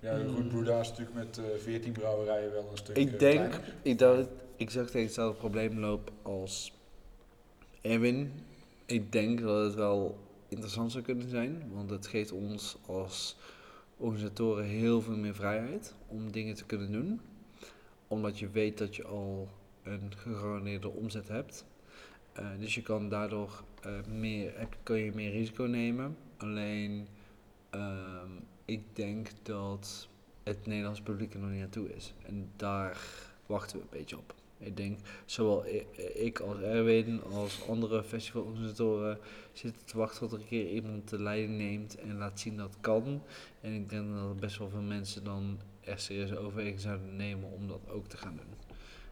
Ja, 0.00 0.16
Mm. 0.16 0.34
goed, 0.34 0.48
Brewda 0.48 0.80
is 0.80 0.88
natuurlijk 0.88 1.16
met 1.16 1.38
eh 1.38 1.44
14 1.62 1.92
brouwerijen 1.92 2.52
wel 2.52 2.68
een 2.70 2.76
stuk 2.76 2.96
Ik 2.96 3.18
denk, 3.18 3.34
kleiner. 3.50 3.74
ik 3.82 3.98
dat 3.98 4.28
exact 4.56 4.86
tegen 4.86 5.06
hetzelfde 5.06 5.38
probleem 5.38 5.78
loop 5.78 6.10
als 6.22 6.72
Erwin. 7.80 8.32
Ik 8.86 9.12
denk 9.12 9.40
dat 9.40 9.64
het 9.64 9.74
wel 9.74 10.18
interessant 10.48 10.92
zou 10.92 11.04
kunnen 11.04 11.28
zijn, 11.28 11.70
want 11.72 11.90
het 11.90 12.06
geeft 12.06 12.32
ons 12.32 12.76
als 12.86 13.36
organisatoren 13.96 14.64
heel 14.64 15.00
veel 15.00 15.16
meer 15.16 15.34
vrijheid 15.34 15.94
om 16.06 16.32
dingen 16.32 16.54
te 16.54 16.64
kunnen 16.64 16.92
doen. 16.92 17.20
Omdat 18.08 18.38
je 18.38 18.50
weet 18.50 18.78
dat 18.78 18.96
je 18.96 19.04
al 19.04 19.48
een 19.82 20.12
gegarandeerde 20.16 20.88
omzet 20.88 21.28
hebt. 21.28 21.64
Eh, 22.32 22.46
dus 22.58 22.74
je 22.74 22.82
kan 22.82 23.08
daardoor 23.08 23.62
eh, 23.82 23.92
meer, 24.06 24.58
heb, 24.58 24.76
kun 24.82 24.96
je 24.96 25.12
meer 25.14 25.30
risico 25.30 25.64
nemen. 25.64 26.16
Alleen, 26.36 27.06
ehm, 27.70 28.30
ik 28.64 28.82
denk 28.96 29.28
dat 29.42 30.08
het 30.42 30.66
Nederlands 30.66 31.00
publiek 31.00 31.34
er 31.34 31.40
nog 31.40 31.50
niet 31.50 31.58
naartoe 31.58 31.94
is. 31.94 32.14
En 32.26 32.50
daar 32.56 32.98
wachten 33.46 33.76
we 33.76 33.82
een 33.82 33.98
beetje 33.98 34.18
op. 34.18 34.34
Ik 34.58 34.76
denk, 34.76 34.98
zowel 35.24 35.64
ik 36.14 36.40
als 36.40 36.60
Erwin 36.60 37.22
als 37.32 37.68
andere 37.68 38.02
festivalorganisatoren 38.04 39.18
zitten 39.52 39.84
te 39.84 39.96
wachten 39.96 40.18
tot 40.18 40.32
er 40.32 40.38
een 40.38 40.46
keer 40.46 40.70
iemand 40.70 41.08
de 41.08 41.22
leiding 41.22 41.58
neemt 41.58 41.96
en 41.96 42.18
laat 42.18 42.40
zien 42.40 42.56
dat 42.56 42.70
het 42.70 42.80
kan. 42.80 43.22
En 43.60 43.72
ik 43.72 43.90
denk 43.90 44.14
dat 44.14 44.40
best 44.40 44.58
wel 44.58 44.68
veel 44.68 44.80
mensen 44.80 45.24
dan 45.24 45.58
er 45.80 45.98
serieus 45.98 46.36
overweging 46.36 46.80
zouden 46.80 47.16
nemen 47.16 47.50
om 47.52 47.68
dat 47.68 47.80
ook 47.90 48.06
te 48.06 48.16
gaan 48.16 48.36
doen. 48.36 48.68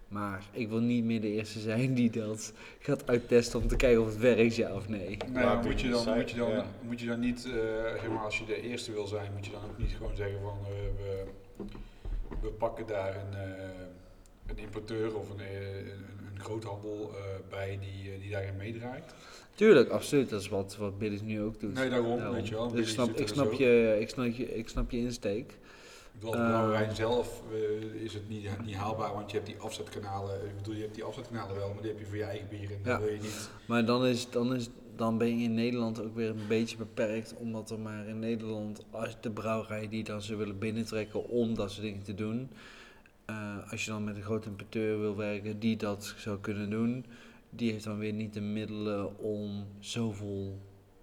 Maar 0.09 0.43
ik 0.53 0.69
wil 0.69 0.81
niet 0.81 1.05
meer 1.05 1.21
de 1.21 1.33
eerste 1.33 1.61
zijn 1.61 1.95
die 1.95 2.11
dat 2.11 2.53
gaat 2.79 3.09
uittesten 3.09 3.61
om 3.61 3.69
te 3.69 3.77
kijken 3.77 4.01
of 4.01 4.07
het 4.07 4.19
werkt, 4.19 4.57
ja 4.57 4.75
of 4.75 4.89
nee. 4.89 5.17
Nee, 5.33 5.45
Maar 5.45 5.65
moet 5.65 5.81
je 5.81 5.89
dan, 5.89 6.15
moet 6.15 6.31
je 6.31 6.37
dan, 6.37 6.51
ja. 6.51 6.67
moet 6.81 7.01
je 7.01 7.07
dan 7.07 7.21
niet, 7.21 7.45
eh, 7.45 7.53
zeg 8.01 8.09
maar, 8.09 8.25
als 8.25 8.39
je 8.39 8.45
de 8.45 8.61
eerste 8.63 8.93
wil 8.93 9.07
zijn, 9.07 9.33
moet 9.33 9.47
je 9.47 9.53
dan 9.53 9.65
ook 9.65 9.79
niet 9.79 9.95
gewoon 9.97 10.17
zeggen 10.17 10.41
van 10.41 10.59
eh, 10.65 10.73
we, 10.97 11.25
we 12.41 12.49
pakken 12.49 12.87
daar 12.87 13.17
een, 13.17 13.35
eh, 13.35 13.69
een 14.47 14.59
importeur 14.59 15.17
of 15.17 15.31
een, 15.31 15.41
eh, 15.41 15.77
een, 15.77 15.87
een 16.35 16.41
groothandel 16.41 17.11
eh, 17.15 17.23
bij 17.51 17.79
die, 17.81 18.13
eh, 18.13 18.21
die 18.21 18.31
daarin 18.31 18.57
meedraait. 18.57 19.15
Tuurlijk, 19.55 19.89
absoluut. 19.91 20.31
Dat 20.31 20.41
is 20.41 20.49
wat, 20.49 20.77
wat 20.77 20.99
Billy's 20.99 21.21
nu 21.21 21.43
ook 21.43 21.61
doet. 21.61 21.75
Nee, 21.75 21.91
daarom, 21.91 22.17
Daarom. 22.17 22.35
weet 22.35 22.49
je 22.49 22.55
wel. 22.55 22.69
Dus 22.71 22.81
ik 22.81 22.87
snap, 22.89 23.09
ik, 23.09 23.29
snap 23.29 23.49
dus 23.49 23.59
je, 23.59 23.97
ik, 24.01 24.09
snap 24.09 24.33
je, 24.33 24.55
ik 24.57 24.69
snap 24.69 24.91
je 24.91 24.99
insteek. 24.99 25.51
Ik 25.51 26.23
bedoel, 26.23 26.35
Als 26.35 26.49
brouwerij 26.49 26.95
zelf 26.95 27.43
eh, 27.53 28.03
is 28.03 28.15
het 28.15 28.29
niet, 28.29 28.49
niet 28.65 28.75
haalbaar, 28.75 29.13
want 29.13 29.31
je 29.31 29.37
hebt 29.37 29.49
die 29.49 29.59
afzetkanalen. 29.59 30.35
Ik 30.45 30.57
bedoel, 30.57 30.75
je 30.75 30.81
hebt 30.81 30.95
die 30.95 31.05
afzetkanalen 31.05 31.57
wel, 31.57 31.69
maar 31.73 31.83
die 31.83 31.91
heb 31.91 32.01
je 32.01 32.07
voor 32.07 32.17
je 32.17 32.23
eigen 32.25 32.49
bier 32.49 32.71
en 32.71 32.79
Ja. 32.85 32.91
dat 32.91 33.01
wil 33.01 33.13
je 33.13 33.21
niet. 33.21 33.51
Maar 33.67 33.85
dan, 33.85 34.07
is, 34.07 34.31
dan, 34.31 34.55
is, 34.55 34.69
dan 34.97 35.19
ben 35.19 35.39
je 35.39 35.45
in 35.45 35.55
Nederland 35.55 36.03
ook 36.03 36.15
weer 36.15 36.29
een 36.29 36.47
beetje 36.49 36.77
beperkt. 36.77 37.35
Omdat 37.37 37.71
er 37.71 37.79
maar 37.79 38.07
in 38.07 38.19
Nederland, 38.19 38.85
als 38.91 39.17
de 39.21 39.31
brouwerij 39.31 39.89
die 39.89 40.05
dan 40.05 40.23
ze 40.23 40.37
willen 40.37 40.59
binnentrekken 40.59 41.29
om 41.29 41.55
dat 41.55 41.71
soort 41.71 41.83
dingen 41.83 42.03
te 42.03 42.15
doen. 42.15 42.51
Eh, 43.27 43.71
als 43.71 43.85
je 43.85 43.91
dan 43.91 44.05
met 44.05 44.17
een 44.17 44.23
grote 44.23 44.49
importeur 44.49 45.01
wil 45.01 45.17
werken 45.17 45.59
die 45.59 45.77
dat 45.77 46.15
zou 46.17 46.39
kunnen 46.41 46.71
doen. 46.71 47.05
Die 47.51 47.73
heeft 47.73 47.85
dan 47.85 47.99
weer 47.99 48.13
niet 48.13 48.35
de 48.35 48.41
middelen 48.41 49.19
om 49.19 49.67
zoveel... 49.79 50.59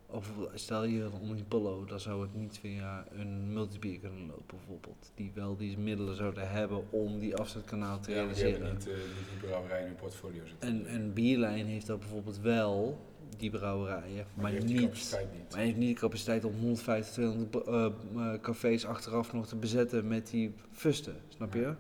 Of 0.08 0.32
stel 0.54 0.84
je 0.86 1.02
een 1.04 1.12
Omnipollo, 1.22 1.86
dan 1.86 2.00
zou 2.00 2.22
het 2.22 2.36
niet 2.36 2.58
via 2.62 3.06
een 3.12 3.54
multibier 3.54 4.00
kunnen 4.00 4.26
lopen 4.28 4.44
bijvoorbeeld. 4.58 5.12
Die 5.16 5.32
wel 5.34 5.56
die 5.58 5.78
middelen 5.78 6.16
zouden 6.16 6.50
hebben 6.52 6.92
om 6.92 7.20
die 7.20 7.36
afzetkanaal 7.36 8.00
te 8.00 8.12
Ja, 8.12 8.24
maar 8.26 8.34
die 8.34 8.44
realiseren. 8.44 8.68
hebben 8.68 8.94
niet, 8.94 9.04
eh, 9.04 9.18
niet 9.18 9.30
die 9.40 9.48
brouwerij 9.50 9.80
in 9.82 9.86
hun 9.86 9.96
portfolio 9.96 10.46
zitten. 10.46 10.70
Een, 10.70 10.94
een 10.94 11.14
bierlijn 11.14 11.66
heeft 11.66 11.88
dat 11.88 12.00
bijvoorbeeld 12.00 12.40
wel, 12.40 13.00
die 13.38 13.50
brouwerijen, 13.50 14.26
maar, 14.34 14.46
die 14.52 14.54
heeft 14.60 14.68
die 14.72 14.80
niet. 14.80 14.90
niet. 14.92 15.12
Maar 15.50 15.58
hij 15.58 15.66
heeft 15.66 15.78
niet 15.78 15.94
de 15.96 16.02
capaciteit 16.02 16.46
om 16.46 16.54
150, 16.60 17.14
200 17.14 17.50
b- 17.50 17.68
eh, 17.68 18.34
cafés 18.42 18.86
achteraf 18.86 19.34
nog 19.34 19.48
te 19.48 19.56
bezetten 19.56 20.08
met 20.08 20.30
die 20.30 20.54
fusten, 20.72 21.16
snap 21.28 21.54
je? 21.54 21.62
Ja. 21.62 21.78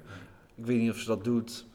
Ik 0.55 0.65
weet 0.65 0.79
niet 0.79 0.89
of 0.89 0.97
ze 0.97 1.07
dat 1.07 1.23
doet. 1.23 1.65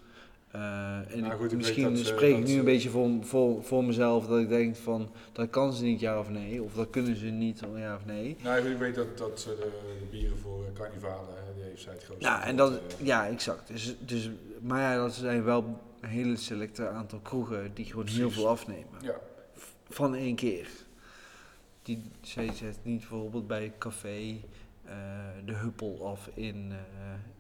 Eh, 0.51 1.13
en 1.13 1.21
Nou 1.21 1.39
goed, 1.39 1.53
ik 1.53 1.59
misschien 1.59 1.95
dat 1.95 2.07
spreek 2.07 2.37
ik 2.37 2.47
nu 2.47 2.59
een 2.59 2.65
beetje 2.65 2.91
voor, 2.91 3.11
voor, 3.21 3.65
voor 3.65 3.85
mezelf 3.85 4.27
dat 4.27 4.39
ik 4.39 4.49
denk 4.49 4.77
van 4.77 5.11
dat 5.33 5.51
kan 5.51 5.73
ze 5.73 5.85
niet 5.85 6.01
ja 6.01 6.19
of 6.19 6.31
nee, 6.31 6.63
of 6.63 6.75
dat 6.75 6.91
kunnen 6.91 7.17
ze 7.17 7.27
niet 7.27 7.61
ja 7.75 7.95
of 7.95 8.05
nee. 8.05 8.37
Nou, 8.43 8.69
ik 8.69 8.79
weet 8.79 8.95
dat, 8.95 9.19
dat 9.19 9.41
ze 9.41 9.49
de, 9.49 9.71
de 10.01 10.07
bieren 10.11 10.39
voor 10.39 10.65
eh, 10.65 10.73
carnivalen, 10.73 11.35
die 11.55 11.65
heeft 11.65 11.83
zij 11.83 11.93
het 11.93 12.05
grootste. 12.05 12.29
Ja, 12.29 12.45
en 12.45 12.57
dat, 12.57 12.81
ja, 13.03 13.27
exact. 13.27 13.69
Dus, 13.69 13.97
dus, 14.01 14.31
maar 14.61 14.81
ja, 14.81 14.97
dat 14.97 15.15
zijn 15.15 15.45
wel 15.45 15.81
een 16.01 16.09
hele 16.09 16.37
selecte 16.37 16.89
aantal 16.89 17.19
kroegen 17.19 17.71
die 17.75 17.85
gewoon 17.85 18.07
heel 18.07 18.31
veel 18.31 18.49
afnemen. 18.49 18.99
Ja, 19.03 19.21
van 19.89 20.15
één 20.15 20.37
keer. 20.37 20.69
Die 21.83 22.03
zij 22.21 22.51
zet 22.55 22.79
niet 22.83 22.99
bijvoorbeeld 22.99 23.47
bij 23.47 23.73
café 23.79 24.41
eh, 24.85 24.95
de 25.45 25.53
huppel 25.53 26.07
af 26.07 26.31
in, 26.35 26.73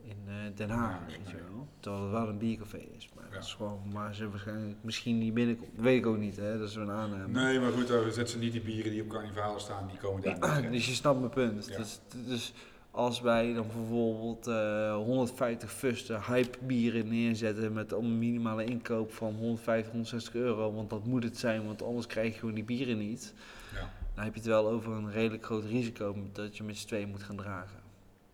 in 0.09 0.22
eh, 0.26 0.35
Den 0.55 0.70
Haag, 0.70 0.98
weet 1.06 1.30
je 1.30 1.36
wel. 1.36 1.68
Terwijl 1.80 2.02
het 2.02 2.12
wel 2.12 2.28
een 2.28 2.39
biercafé 2.39 2.78
is. 2.97 3.09
Maar 3.14 3.24
dat 3.30 3.44
is 3.44 3.55
gewoon 3.55 3.82
waar 3.93 4.14
ze 4.14 4.30
waarschijnlijk 4.30 4.76
misschien 4.80 5.18
niet 5.18 5.35
binnenkomt. 5.35 5.70
Weet 5.76 5.98
ik 5.98 6.06
ook 6.06 6.18
niet, 6.18 6.36
hè. 6.36 6.59
Dat 6.59 6.68
is 6.68 6.74
een 6.74 6.90
aanname. 6.90 7.28
nee, 7.28 7.60
maar 7.60 7.72
goed, 7.72 7.89
dan 7.89 8.02
zetten 8.12 8.28
ze 8.28 8.39
niet 8.39 8.52
die 8.52 8.60
bieren 8.60 8.93
die 8.93 9.02
op 9.02 9.09
carnivalen 9.09 9.60
staan, 9.60 9.86
die 9.86 9.98
komen 9.98 10.22
daar 10.22 10.60
niet. 10.62 10.72
dus 10.72 10.86
je 10.86 10.94
snapt 10.94 11.18
mijn 11.18 11.30
punt. 11.30 11.76
Dus, 11.76 12.01
dus 12.26 12.52
als 12.90 13.20
wij 13.20 13.52
dan 13.52 13.66
bijvoorbeeld 13.66 14.47
eh, 14.47 14.94
150 14.94 15.72
fusten 15.72 16.22
hype 16.22 16.59
bieren 16.60 17.09
neerzetten 17.09 17.72
met 17.72 17.93
een 17.93 18.18
minimale 18.18 18.64
inkoop 18.64 19.12
van 19.12 19.35
150, 19.35 19.90
160 19.90 20.35
euro, 20.35 20.72
want 20.72 20.90
dat 20.90 21.05
moet 21.05 21.22
het 21.22 21.39
zijn, 21.39 21.66
want 21.66 21.82
anders 21.82 22.06
krijg 22.06 22.32
je 22.32 22.39
gewoon 22.39 22.55
die 22.55 22.64
bieren 22.64 22.98
niet. 22.98 23.35
Ja. 23.74 23.90
dan 24.14 24.24
heb 24.24 24.35
je 24.35 24.40
het 24.40 24.48
wel 24.48 24.68
over 24.68 24.93
een 24.93 25.10
redelijk 25.10 25.44
groot 25.44 25.64
risico 25.64 26.16
dat 26.32 26.56
je 26.56 26.62
met 26.62 26.76
z'n 26.76 26.86
tweeën 26.86 27.09
moet 27.09 27.22
gaan 27.22 27.36
dragen. 27.36 27.88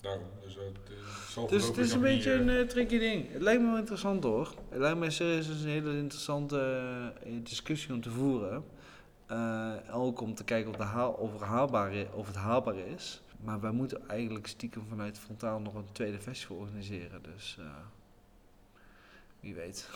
Daarom. 0.05 0.27
Dus 0.43 0.55
dat 0.55 0.65
eh, 0.65 1.31
zal 1.31 1.47
Dus 1.47 1.67
het 1.67 1.79
is 1.79 1.93
een 1.93 2.01
beetje 2.01 2.31
niet, 2.31 2.41
een 2.41 2.49
eh, 2.49 2.61
eh, 2.61 2.69
tricky 2.69 2.99
ding. 2.99 3.33
Het 3.33 3.43
lijkt 3.43 3.63
me 3.63 3.69
wel 3.69 3.79
interessant 3.79 4.25
hoor. 4.25 4.55
Het 4.69 4.79
lijkt 4.79 4.99
me 4.99 5.11
serieus 5.11 5.49
een 5.49 5.69
hele 5.69 5.97
interessante 5.97 6.59
eh, 7.25 7.33
discussie 7.43 7.93
om 7.93 8.01
te 8.01 8.11
voeren. 8.11 8.65
Eh, 9.27 9.73
ook 9.91 10.21
om 10.21 10.35
te 10.35 10.45
kijken 10.45 10.71
of, 10.71 10.77
de 10.77 10.83
haal, 10.83 11.13
of, 11.13 11.41
haalbaar 11.41 11.93
of 12.13 12.27
het 12.27 12.37
haalbaar 12.37 12.77
is. 12.77 13.23
Maar 13.41 13.61
wij 13.61 13.71
moeten 13.71 14.09
eigenlijk 14.09 14.47
stiekem 14.47 14.87
vanuit 14.89 15.19
Frontaal 15.19 15.61
nog 15.61 15.75
een 15.75 15.93
tweede 15.93 16.19
festival 16.19 16.57
organiseren. 16.57 17.23
Dus 17.35 17.57
eh, 17.59 17.67
wie 19.41 19.55
weet. 19.55 19.89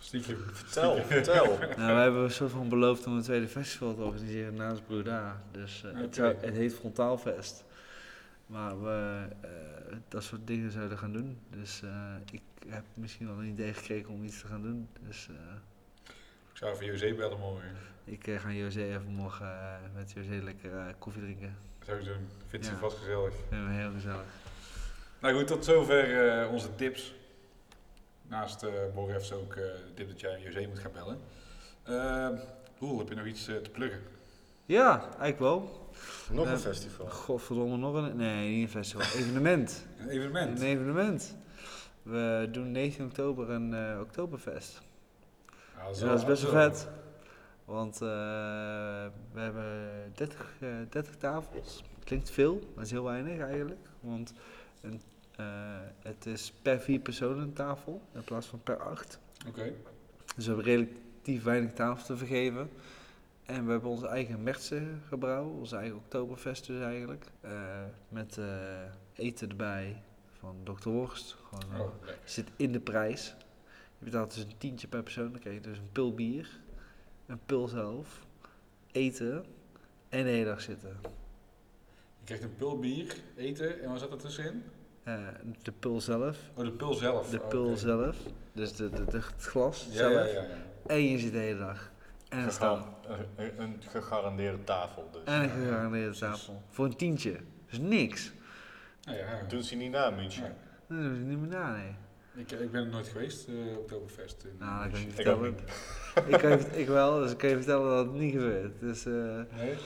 Stiekem. 0.00 0.36
Vertel, 0.52 1.02
vertel. 1.02 1.46
nou, 1.76 1.94
wij 1.94 2.02
hebben 2.02 2.22
een 2.22 2.30
soort 2.30 2.50
van 2.50 2.68
beloofd 2.68 3.06
om 3.06 3.16
een 3.16 3.22
tweede 3.22 3.48
festival 3.48 3.94
te 3.94 4.02
organiseren 4.02 4.54
naast 4.54 4.86
Bruda. 4.86 5.42
Dus 5.50 5.84
eh, 5.84 6.00
het, 6.00 6.16
het 6.16 6.54
heet 6.54 6.74
Frontaalfest. 6.74 7.64
Maar 8.46 8.82
we 8.82 9.26
eh, 9.40 9.96
dat 10.08 10.22
soort 10.22 10.46
dingen 10.46 10.70
zouden 10.70 10.98
gaan 10.98 11.12
doen. 11.12 11.38
Dus 11.50 11.82
eh, 11.82 12.14
ik 12.30 12.42
heb 12.68 12.84
misschien 12.94 13.26
wel 13.26 13.38
een 13.38 13.46
idee 13.48 13.74
gekregen 13.74 14.08
om 14.12 14.24
iets 14.24 14.40
te 14.40 14.46
gaan 14.46 14.62
doen. 14.62 14.88
Dus 15.00 15.28
eh, 15.28 15.34
Ik 16.52 16.56
zou 16.56 16.72
even 16.72 16.86
José 16.86 17.14
bellen 17.14 17.38
morgen. 17.38 17.76
ik 18.04 18.30
ga 18.38 18.50
José 18.52 18.82
even 18.82 19.12
morgen 19.12 19.80
met 19.94 20.12
José 20.12 20.40
lekker 20.42 20.94
koffie 20.98 21.22
drinken. 21.22 21.56
Zou 21.84 21.98
ik 21.98 22.04
doen. 22.04 22.28
Vindt 22.46 22.66
ze 22.66 22.72
Ja. 22.72 22.78
vast 22.78 22.96
gezellig. 22.96 23.34
Heel 23.50 23.92
gezellig. 23.92 24.24
Nou 25.20 25.34
goed, 25.38 25.46
tot 25.46 25.64
zover 25.64 26.48
onze 26.48 26.74
tips. 26.74 27.14
Naast 28.22 28.66
morgen 28.94 29.12
heeft 29.12 29.26
ze 29.26 29.34
ook 29.34 29.54
de 29.54 29.90
tip 29.94 30.08
dat 30.08 30.20
jij 30.20 30.40
José 30.40 30.66
moet 30.66 30.78
gaan 30.78 30.92
bellen. 30.92 31.18
Roel, 32.78 32.98
heb 32.98 33.08
je 33.08 33.14
nog 33.14 33.26
iets 33.26 33.44
te 33.44 33.70
pluggen? 33.72 34.00
Ja, 34.66 35.00
eigenlijk 35.02 35.38
wel. 35.38 35.85
Nog 36.30 36.46
een 36.46 36.58
festival. 36.58 37.06
Godverdomme, 37.06 37.76
nog 37.76 37.94
een... 37.94 38.16
Nee, 38.16 38.54
niet 38.54 38.62
een 38.62 38.68
festival. 38.70 39.20
Evenement. 39.20 39.86
Een 39.98 40.08
evenement. 40.08 40.60
Een 40.60 40.66
evenement. 40.66 41.36
We 42.02 42.48
doen 42.52 42.70
19 42.70 43.04
oktober 43.04 43.50
een 43.50 43.74
eh 43.74 44.00
Oktoberfest. 44.00 44.82
Ja, 45.76 45.82
Ja, 45.94 46.06
dat 46.06 46.18
is 46.18 46.24
best 46.24 46.42
wel 46.42 46.50
zo. 46.50 46.58
vet. 46.58 46.88
Want 47.64 47.94
eh, 47.94 48.08
we 49.32 49.40
hebben 49.40 49.90
30, 50.14 50.54
eh 50.60 50.68
30 50.90 51.16
tafels. 51.16 51.84
Klinkt 52.04 52.30
veel, 52.30 52.60
maar 52.74 52.84
is 52.84 52.90
heel 52.90 53.04
weinig 53.04 53.38
eigenlijk. 53.40 53.80
Want 54.00 54.32
een, 54.80 55.00
eh, 55.36 55.46
het 56.02 56.26
is 56.26 56.52
per 56.62 56.80
vier 56.80 56.98
personen 57.00 57.42
een 57.42 57.52
tafel 57.52 58.00
in 58.14 58.24
plaats 58.24 58.46
van 58.46 58.60
per 58.62 58.76
acht. 58.76 59.18
Oké. 59.48 59.72
Dus 60.36 60.46
we 60.46 60.54
hebben 60.54 60.64
relatief 60.64 61.42
weinig 61.42 61.72
tafel 61.72 62.06
te 62.06 62.16
vergeven. 62.16 62.70
En 63.46 63.64
we 63.64 63.70
hebben 63.70 63.90
onze 63.90 64.06
eigen 64.06 64.42
Mertse 64.42 64.82
gebrouwen, 65.08 65.54
onze 65.54 65.76
eigen 65.76 65.96
Oktoberfest 65.96 66.66
dus 66.66 66.82
eigenlijk. 66.82 67.24
Eh, 67.40 67.82
met 68.08 68.38
eh, 68.38 68.46
eten 69.14 69.48
erbij 69.48 70.02
van 70.38 70.56
Dr. 70.64 70.88
Worst. 70.88 71.36
Gewoon, 71.48 71.74
eh, 71.74 71.80
Oh, 71.80 71.92
lekker. 72.04 72.18
zit 72.28 72.48
in 72.56 72.72
de 72.72 72.80
prijs. 72.80 73.34
Je 73.98 74.04
betaalt 74.04 74.34
dus 74.34 74.42
een 74.42 74.58
tientje 74.58 74.88
per 74.88 75.02
persoon. 75.02 75.30
Dan 75.30 75.40
krijg 75.40 75.54
je 75.56 75.60
dus 75.62 75.78
een 75.78 75.92
pil 75.92 76.14
bier, 76.14 76.48
een 77.26 77.40
pil 77.46 77.68
zelf, 77.68 78.26
eten 78.92 79.44
en 80.08 80.24
de 80.24 80.30
hele 80.30 80.44
dag 80.44 80.60
zitten. 80.60 80.96
Je 82.18 82.24
krijgt 82.24 82.42
een 82.44 82.56
pil 82.56 82.78
bier, 82.78 83.16
eten 83.36 83.82
en 83.82 83.90
wat 83.90 84.00
zat 84.00 84.12
er 84.12 84.18
tussenin? 84.18 84.62
Eh, 85.02 85.18
de 85.62 85.72
pil 85.72 86.00
zelf, 86.00 86.38
Oh, 86.54 86.64
de 86.64 86.70
pil 86.72 86.94
zelf. 86.94 87.30
de 87.30 87.42
Oh, 87.42 87.46
oké. 87.64 87.76
zelf, 87.76 88.16
dus 88.52 88.72
de, 88.76 88.90
de, 88.90 89.04
de- 89.04 89.16
het 89.16 89.44
glas 89.44 89.86
Ja, 89.90 89.92
zelf. 89.92 90.12
ja, 90.12 90.24
ja. 90.24 90.42
ja. 90.42 90.46
En 90.86 91.02
je 91.02 91.18
zit 91.18 91.32
de 91.32 91.38
hele 91.38 91.58
dag. 91.58 91.90
En 92.28 92.38
een 92.38 92.82
een, 93.36 93.60
een 93.60 93.82
gegarandeerde 93.90 94.64
tafel 94.64 95.08
dus. 95.12 95.22
En 95.24 95.42
een 95.42 95.50
gegarandeerde 95.50 96.18
tafel. 96.18 96.62
Voor 96.70 96.84
een 96.84 96.96
tientje. 96.96 97.36
Dus 97.66 97.78
niks. 97.78 98.32
Nou 99.02 99.18
ja, 99.18 99.42
Doen 99.48 99.62
ze 99.62 99.74
niet 99.74 99.90
na, 99.90 100.10
München. 100.10 100.44
Ja. 100.44 100.54
Dat 100.88 100.98
doen 100.98 101.16
ze 101.16 101.22
niet 101.22 101.38
meer 101.38 101.48
na, 101.48 101.76
nee. 101.76 101.94
Ik, 102.34 102.50
ik 102.50 102.70
ben 102.70 102.84
er 102.84 102.90
nooit 102.90 103.08
geweest, 103.08 103.48
eh 103.48 103.78
Oktoberfest. 103.78 104.44
in 104.44 104.56
Nou, 104.58 104.82
dat 104.82 104.90
kan 104.90 105.00
je 105.00 105.06
niet 105.06 105.18
Ik 105.18 105.24
vertellen. 105.24 105.54
Ik, 106.28 106.38
kan 106.38 106.50
je, 106.50 106.80
ik 106.80 106.86
wel, 106.86 107.18
dus 107.18 107.30
ik 107.30 107.38
kan 107.38 107.48
je 107.48 107.56
vertellen 107.56 107.88
dat 107.96 108.06
het 108.06 108.14
niet 108.14 108.32
gebeurt. 108.32 108.80
Dus, 108.80 109.06
eh, 109.06 109.12
Nee? 109.56 109.76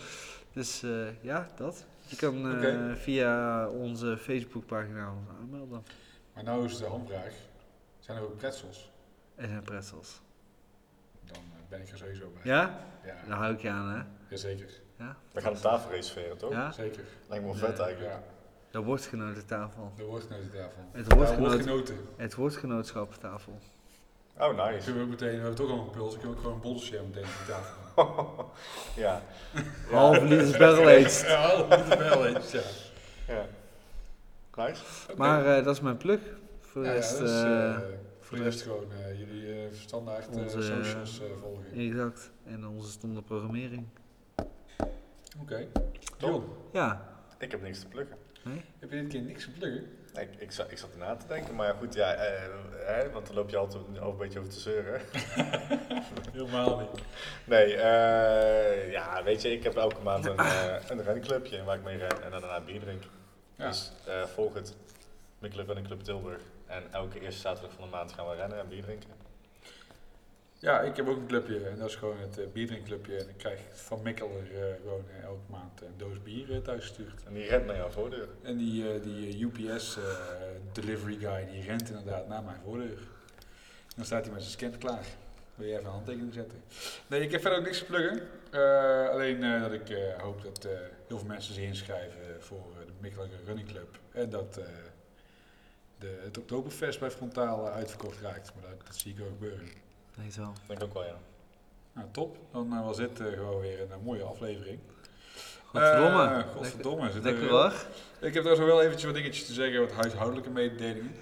dus 0.52 0.82
eh, 0.82 1.22
ja, 1.22 1.48
dat. 1.56 1.84
Je 2.06 2.16
kan 2.16 2.62
eh, 2.62 2.94
via 2.94 3.68
onze 3.68 4.16
Facebookpagina 4.18 5.12
ons 5.12 5.28
aanmelden. 5.40 5.84
Maar 6.34 6.44
nou 6.44 6.64
is 6.64 6.78
de 6.78 6.86
hamvraag. 6.86 7.32
Zijn 7.98 8.16
er 8.16 8.22
ook 8.22 8.36
pretzels? 8.36 8.90
Er 9.34 9.48
zijn 9.48 9.62
pretzels. 9.62 10.20
Dan 11.24 11.36
eh, 11.36 11.59
ben 11.70 11.80
ik 11.80 11.88
er 11.88 11.98
sowieso 11.98 12.30
bij. 12.34 12.40
Ja? 12.52 12.78
Ja, 13.04 13.14
Daar 13.28 13.36
hou 13.38 13.52
ik 13.54 13.60
je 13.60 13.68
aan, 13.70 13.88
hè? 13.90 14.00
jazeker. 14.28 14.70
We 15.32 15.40
gaan 15.40 15.52
een 15.54 15.60
tafel 15.60 15.90
reserveren, 15.90 16.36
toch? 16.38 16.50
Ja? 16.52 16.72
Zeker. 16.72 17.02
Lijkt 17.28 17.44
me 17.44 17.50
wel 17.50 17.60
vet 17.68 17.78
eigenlijk. 17.78 18.12
Ja, 18.12 18.22
De 18.70 18.78
woordgenotentafel. 18.82 19.92
de 19.96 20.04
woordgenotentafel. 20.04 20.84
Het 20.92 21.06
Ja, 21.08 21.16
woordgenoot, 21.16 21.50
woordgenoten. 21.52 21.96
het 22.16 22.34
woordgenootschappentafel. 22.34 23.58
Oh, 24.38 24.56
Dan 24.56 24.66
nice. 24.70 24.84
kunnen 24.84 24.94
we 24.94 25.02
ook 25.02 25.08
meteen, 25.20 25.28
we 25.28 25.36
hebben 25.36 25.54
toch 25.54 25.70
al 25.70 25.78
een 25.78 25.90
puls, 25.90 26.12
kunnen 26.18 26.28
we 26.30 26.34
ook 26.36 26.40
gewoon 26.40 26.54
een 26.54 26.60
bolsje 26.62 27.02
meteen 27.06 27.22
op 27.24 27.30
de 27.46 27.52
tafel. 27.52 28.50
ja. 29.04 29.22
Halve 29.90 30.24
liter 30.24 30.58
barrel 30.58 30.88
aged. 30.88 31.24
Ja, 31.26 31.36
half 31.36 31.68
liter 31.88 32.26
eens, 32.36 32.52
ja. 32.52 32.60
ja. 33.34 33.44
Nice. 34.56 34.82
Maar 35.16 35.56
eh, 35.56 35.64
dat 35.64 35.74
is 35.74 35.80
mijn 35.80 35.96
plug. 35.96 36.20
Voor 36.60 36.82
de 36.82 36.88
Ja, 36.88 36.94
ja, 36.94 37.00
rest, 37.00 37.18
dat 37.18 37.28
is, 37.28 37.42
eh, 37.42 37.74
eh, 37.74 37.80
voor 38.30 38.38
de 38.38 38.44
rest 38.44 38.62
gewoon 38.62 38.92
eh, 38.92 39.18
jullie 39.18 39.52
eh, 39.52 39.72
standaard 39.72 40.28
eh, 40.36 40.42
Onze, 40.42 40.62
socials 40.62 41.20
eh, 41.20 41.26
volgen. 41.40 41.64
exact. 41.74 42.30
En 42.44 42.66
onze 42.66 42.90
stomme 42.90 43.22
programmering. 43.22 43.86
Oké. 45.40 45.66
Top. 46.16 46.30
Jon, 46.30 46.44
Ja. 46.72 47.08
Ik 47.38 47.50
heb 47.50 47.62
niks 47.62 47.80
te 47.80 47.86
plukken. 47.86 48.16
heb 48.78 48.90
je 48.90 48.96
dit 49.00 49.06
keer 49.08 49.22
niks 49.22 49.44
te 49.44 49.50
pluggen? 49.50 49.84
Nee, 50.14 50.24
ik, 50.24 50.40
ik, 50.40 50.52
zat, 50.52 50.70
ik 50.70 50.78
zat 50.78 50.90
erna 50.92 51.16
te 51.16 51.26
denken, 51.26 51.54
maar 51.54 51.66
ja, 51.66 51.72
goed, 51.78 51.94
ja, 51.94 52.12
eh, 52.14 52.42
hè, 52.86 53.10
want 53.10 53.26
dan 53.26 53.34
loop 53.36 53.50
je 53.50 53.56
altijd 53.56 53.82
over, 53.82 54.02
een 54.08 54.16
beetje 54.16 54.38
over 54.38 54.52
te 54.52 54.60
zeuren. 54.60 55.00
Helemaal 56.32 56.78
niet. 56.80 57.02
Nee, 57.44 57.74
eh, 57.76 58.90
ja, 58.92 59.22
weet 59.24 59.42
je, 59.42 59.52
ik 59.52 59.62
heb 59.62 59.74
elke 59.76 60.02
maand 60.02 60.26
een, 60.26 60.38
een 60.98 61.02
renclubje 61.02 61.64
waar 61.64 61.76
ik 61.76 61.82
mee 61.84 61.96
ren 61.96 62.22
en 62.22 62.30
dan 62.30 62.40
daarna 62.40 62.60
bier 62.60 62.80
drink. 62.80 63.02
Ja. 63.56 63.66
Dus 63.66 63.92
eh, 64.06 64.24
volg 64.24 64.54
het. 64.54 64.76
Mijn 65.38 65.52
club 65.52 65.68
en 65.68 65.74
de 65.74 65.82
Club 65.82 66.00
Tilburg. 66.00 66.42
En 66.70 66.92
elke 66.92 67.20
eerste 67.20 67.40
zaterdag 67.40 67.72
van 67.72 67.84
de 67.84 67.90
maand 67.90 68.12
gaan 68.12 68.28
we 68.28 68.34
rennen 68.34 68.58
en 68.58 68.68
bier 68.68 68.82
drinken. 68.82 69.10
Ja, 70.58 70.80
ik 70.80 70.96
heb 70.96 71.08
ook 71.08 71.16
een 71.16 71.26
clubje 71.26 71.68
en 71.68 71.78
dat 71.78 71.88
is 71.88 71.96
gewoon 71.96 72.18
het 72.18 72.38
uh, 72.38 72.44
bierdrinkclubje. 72.52 73.16
En 73.16 73.28
ik 73.28 73.36
krijg 73.36 73.60
van 73.72 74.02
Mikkel 74.02 74.30
er 74.30 74.68
eh, 74.68 74.74
gewoon 74.82 75.04
eh, 75.08 75.24
elke 75.24 75.50
maand 75.50 75.80
een 75.80 75.94
doos 75.96 76.22
bier 76.22 76.62
thuis 76.62 76.82
gestuurd. 76.82 77.22
En 77.26 77.34
die 77.34 77.46
rent 77.46 77.66
naar 77.66 77.76
jouw 77.76 77.90
voordeur. 77.90 78.28
En 78.42 78.56
die, 78.56 79.00
die 79.00 79.44
UPS 79.44 79.98
delivery 80.72 81.16
guy 81.16 81.46
die 81.52 81.62
rent 81.62 81.88
inderdaad 81.88 82.28
naar 82.28 82.42
mijn 82.42 82.60
voordeur. 82.64 82.98
En 82.98 83.96
dan 83.96 84.04
staat 84.04 84.24
hij 84.24 84.34
met 84.34 84.42
zijn 84.42 84.52
scan 84.52 84.78
klaar. 84.78 85.04
Wil 85.54 85.66
je 85.66 85.72
even 85.72 85.84
een 85.84 85.90
handtekening 85.90 86.34
zetten? 86.34 86.62
Nee, 87.06 87.20
ik 87.20 87.30
heb 87.30 87.40
verder 87.40 87.58
ook 87.58 87.64
niks 87.64 87.78
te 87.78 87.84
pluggen. 87.84 88.20
Alleen 89.10 89.60
dat 89.60 89.72
ik 89.72 89.96
hoop 90.18 90.42
dat 90.42 90.68
heel 91.08 91.18
veel 91.18 91.28
mensen 91.28 91.54
zich 91.54 91.64
inschrijven 91.64 92.20
voor 92.38 92.66
de 92.86 92.92
Mikkel 93.00 93.26
Running 93.46 93.68
Club. 93.68 93.98
En 94.12 94.30
dat 94.30 94.60
de, 96.00 96.20
het 96.22 96.38
Oktoberfest 96.38 97.00
bij 97.00 97.10
Frontaal 97.10 97.68
uitverkocht 97.68 98.20
raakt. 98.20 98.52
Maar 98.54 98.70
dat, 98.70 98.86
dat 98.86 98.96
zie 98.96 99.14
ik 99.14 99.20
ook 99.20 99.28
gebeuren. 99.28 99.68
Denk 100.14 100.26
het 100.26 100.36
wel. 100.36 100.52
Denk 100.66 100.80
ik 100.80 100.86
ook 100.86 100.94
wel, 100.94 101.04
ja. 101.04 101.18
Nou, 101.92 102.08
top. 102.10 102.36
Dan 102.52 102.72
uh, 102.72 102.84
was 102.84 102.96
dit 102.96 103.20
uh, 103.20 103.26
gewoon 103.26 103.60
weer 103.60 103.80
een, 103.80 103.90
een 103.90 104.02
mooie 104.02 104.22
aflevering. 104.22 104.78
Godverdomme. 105.64 106.24
Uh, 106.24 106.38
godverdomme. 106.54 107.02
Lekker, 107.02 107.22
lekker 107.22 107.48
hoor. 107.48 107.72
Ik 108.20 108.34
heb 108.34 108.44
daar 108.44 108.56
zo 108.56 108.64
wel 108.64 108.80
eventjes 108.80 109.04
wat 109.04 109.14
dingetjes 109.14 109.46
te 109.46 109.52
zeggen, 109.52 109.80
wat 109.80 109.92
huishoudelijke 109.92 110.50
mededelingen. 110.50 111.14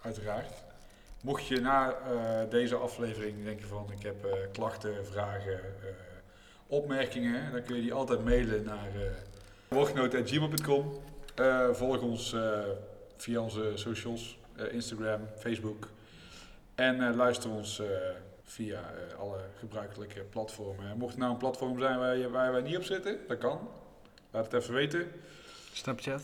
Uiteraard. 0.00 0.52
Mocht 1.22 1.46
je 1.46 1.60
na 1.60 1.90
uh, 1.90 1.96
deze 2.50 2.76
aflevering 2.76 3.44
denken 3.44 3.68
van 3.68 3.92
ik 3.96 4.02
heb 4.02 4.24
uh, 4.24 4.32
klachten, 4.52 5.06
vragen, 5.06 5.52
uh, 5.52 5.58
opmerkingen, 6.66 7.52
dan 7.52 7.62
kun 7.62 7.76
je 7.76 7.82
die 7.82 7.92
altijd 7.92 8.24
mailen 8.24 8.64
naar 8.64 8.88
uh, 8.96 9.02
volg 11.74 12.00
ons 12.00 12.36
via 13.22 13.40
onze 13.40 13.72
socials, 13.74 14.38
Instagram, 14.70 15.20
Facebook. 15.36 15.88
En 16.74 17.14
luister 17.14 17.50
ons 17.50 17.82
via 18.52 18.80
uh, 18.80 19.18
alle 19.18 19.38
gebruikelijke 19.58 20.20
platformen. 20.20 20.90
En 20.90 20.98
mocht 20.98 21.10
het 21.10 21.20
nou 21.20 21.32
een 21.32 21.38
platform 21.38 21.78
zijn 21.78 21.98
waar, 21.98 22.16
je, 22.16 22.30
waar 22.30 22.52
wij 22.52 22.62
niet 22.62 22.76
op 22.76 22.84
zitten, 22.84 23.18
dat 23.28 23.38
kan. 23.38 23.68
Laat 24.30 24.52
het 24.52 24.62
even 24.62 24.74
weten. 24.74 25.06
Snapchat? 25.72 26.22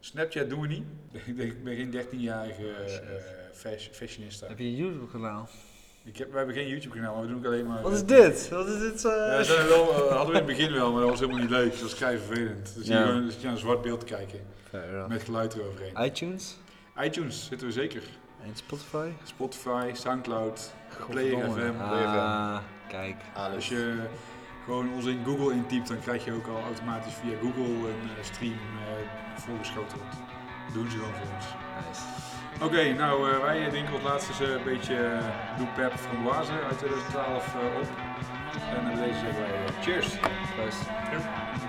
Snapchat 0.00 0.48
doen 0.48 0.60
we 0.60 0.66
niet. 0.66 0.84
Ik, 1.46 1.64
ben 1.64 1.76
geen 1.76 1.92
13-jarige 1.92 2.62
uh, 2.62 2.98
fashion, 3.52 3.94
fashionista. 3.94 4.46
Heb 4.46 4.58
je 4.58 4.64
een 4.64 4.74
YouTube 4.74 5.06
kanaal? 5.06 5.48
Ik 6.06 6.16
heb, 6.16 6.30
we 6.30 6.36
hebben 6.36 6.54
geen 6.54 6.68
YouTube 6.68 6.94
kanaal, 6.94 7.12
maar 7.12 7.22
we 7.22 7.28
doen 7.28 7.38
ook 7.38 7.44
alleen 7.44 7.66
maar... 7.66 7.82
Wat 7.82 7.92
is 7.92 8.04
dit? 8.04 8.48
Wat 8.48 8.68
is 8.68 8.80
dit 8.80 9.00
zo? 9.00 9.08
Ja, 9.08 9.36
dat 9.36 9.46
wel, 9.46 9.90
uh, 9.90 9.96
hadden 9.96 10.18
we 10.18 10.26
in 10.26 10.34
het 10.34 10.46
begin 10.46 10.72
wel, 10.72 10.92
maar 10.92 11.00
dat 11.00 11.10
was 11.10 11.20
helemaal 11.20 11.40
niet 11.40 11.50
leuk. 11.50 11.70
Dat 11.70 11.80
was 11.80 11.94
vrij 11.94 12.18
vervelend. 12.18 12.74
Dus 12.76 12.86
ja. 12.86 12.98
je 12.98 13.06
gewoon 13.06 13.30
je 13.40 13.48
een 13.48 13.58
zwart 13.58 13.82
beeld 13.82 14.00
te 14.00 14.06
kijken. 14.06 14.40
Fair 14.68 15.08
met 15.08 15.22
geluid 15.22 15.54
eroverheen. 15.54 16.04
iTunes? 16.04 16.58
iTunes 17.02 17.46
zitten 17.46 17.66
we 17.66 17.72
zeker. 17.72 18.02
En 18.42 18.50
Spotify? 18.54 19.08
Spotify, 19.24 19.90
Soundcloud, 19.92 20.72
Player 21.08 21.50
FM. 21.50 21.80
Ah, 21.80 22.58
kijk. 22.88 23.16
Als 23.54 23.68
je 23.68 23.94
gewoon 24.64 24.92
ons 24.92 25.04
in 25.04 25.24
Google 25.24 25.52
intypt, 25.52 25.88
dan 25.88 26.00
krijg 26.00 26.24
je 26.24 26.32
ook 26.32 26.46
al 26.46 26.62
automatisch 26.62 27.14
via 27.14 27.36
Google 27.42 27.88
een 27.88 28.10
eh, 28.18 28.24
stream 28.24 28.52
eh 28.52 29.40
voorgeschoteld. 29.40 30.02
Doen 30.72 30.90
ze 30.90 30.96
gewoon 30.96 31.14
voor 31.14 31.34
ons. 31.36 31.46
Nice. 31.86 32.15
Oké, 32.62 32.92
nou 32.92 33.30
eh, 33.30 33.38
wij 33.40 33.68
drinken 33.70 33.92
als 33.92 34.02
laatste 34.02 34.44
eens 34.44 34.52
een 34.52 34.62
beetje 34.64 34.94
uh, 34.94 35.58
Doe 35.58 35.66
Pep 35.74 35.92
Framboise 35.96 36.52
uit 36.52 36.78
2012 36.78 37.54
eh, 37.54 37.80
op. 37.80 37.88
En 38.76 38.84
dan 38.84 38.94
deze 39.04 39.18
zeggen 39.18 39.40
wij 39.40 39.64
eh, 39.66 39.82
cheers. 39.82 40.08
Dankjewel. 40.20 41.65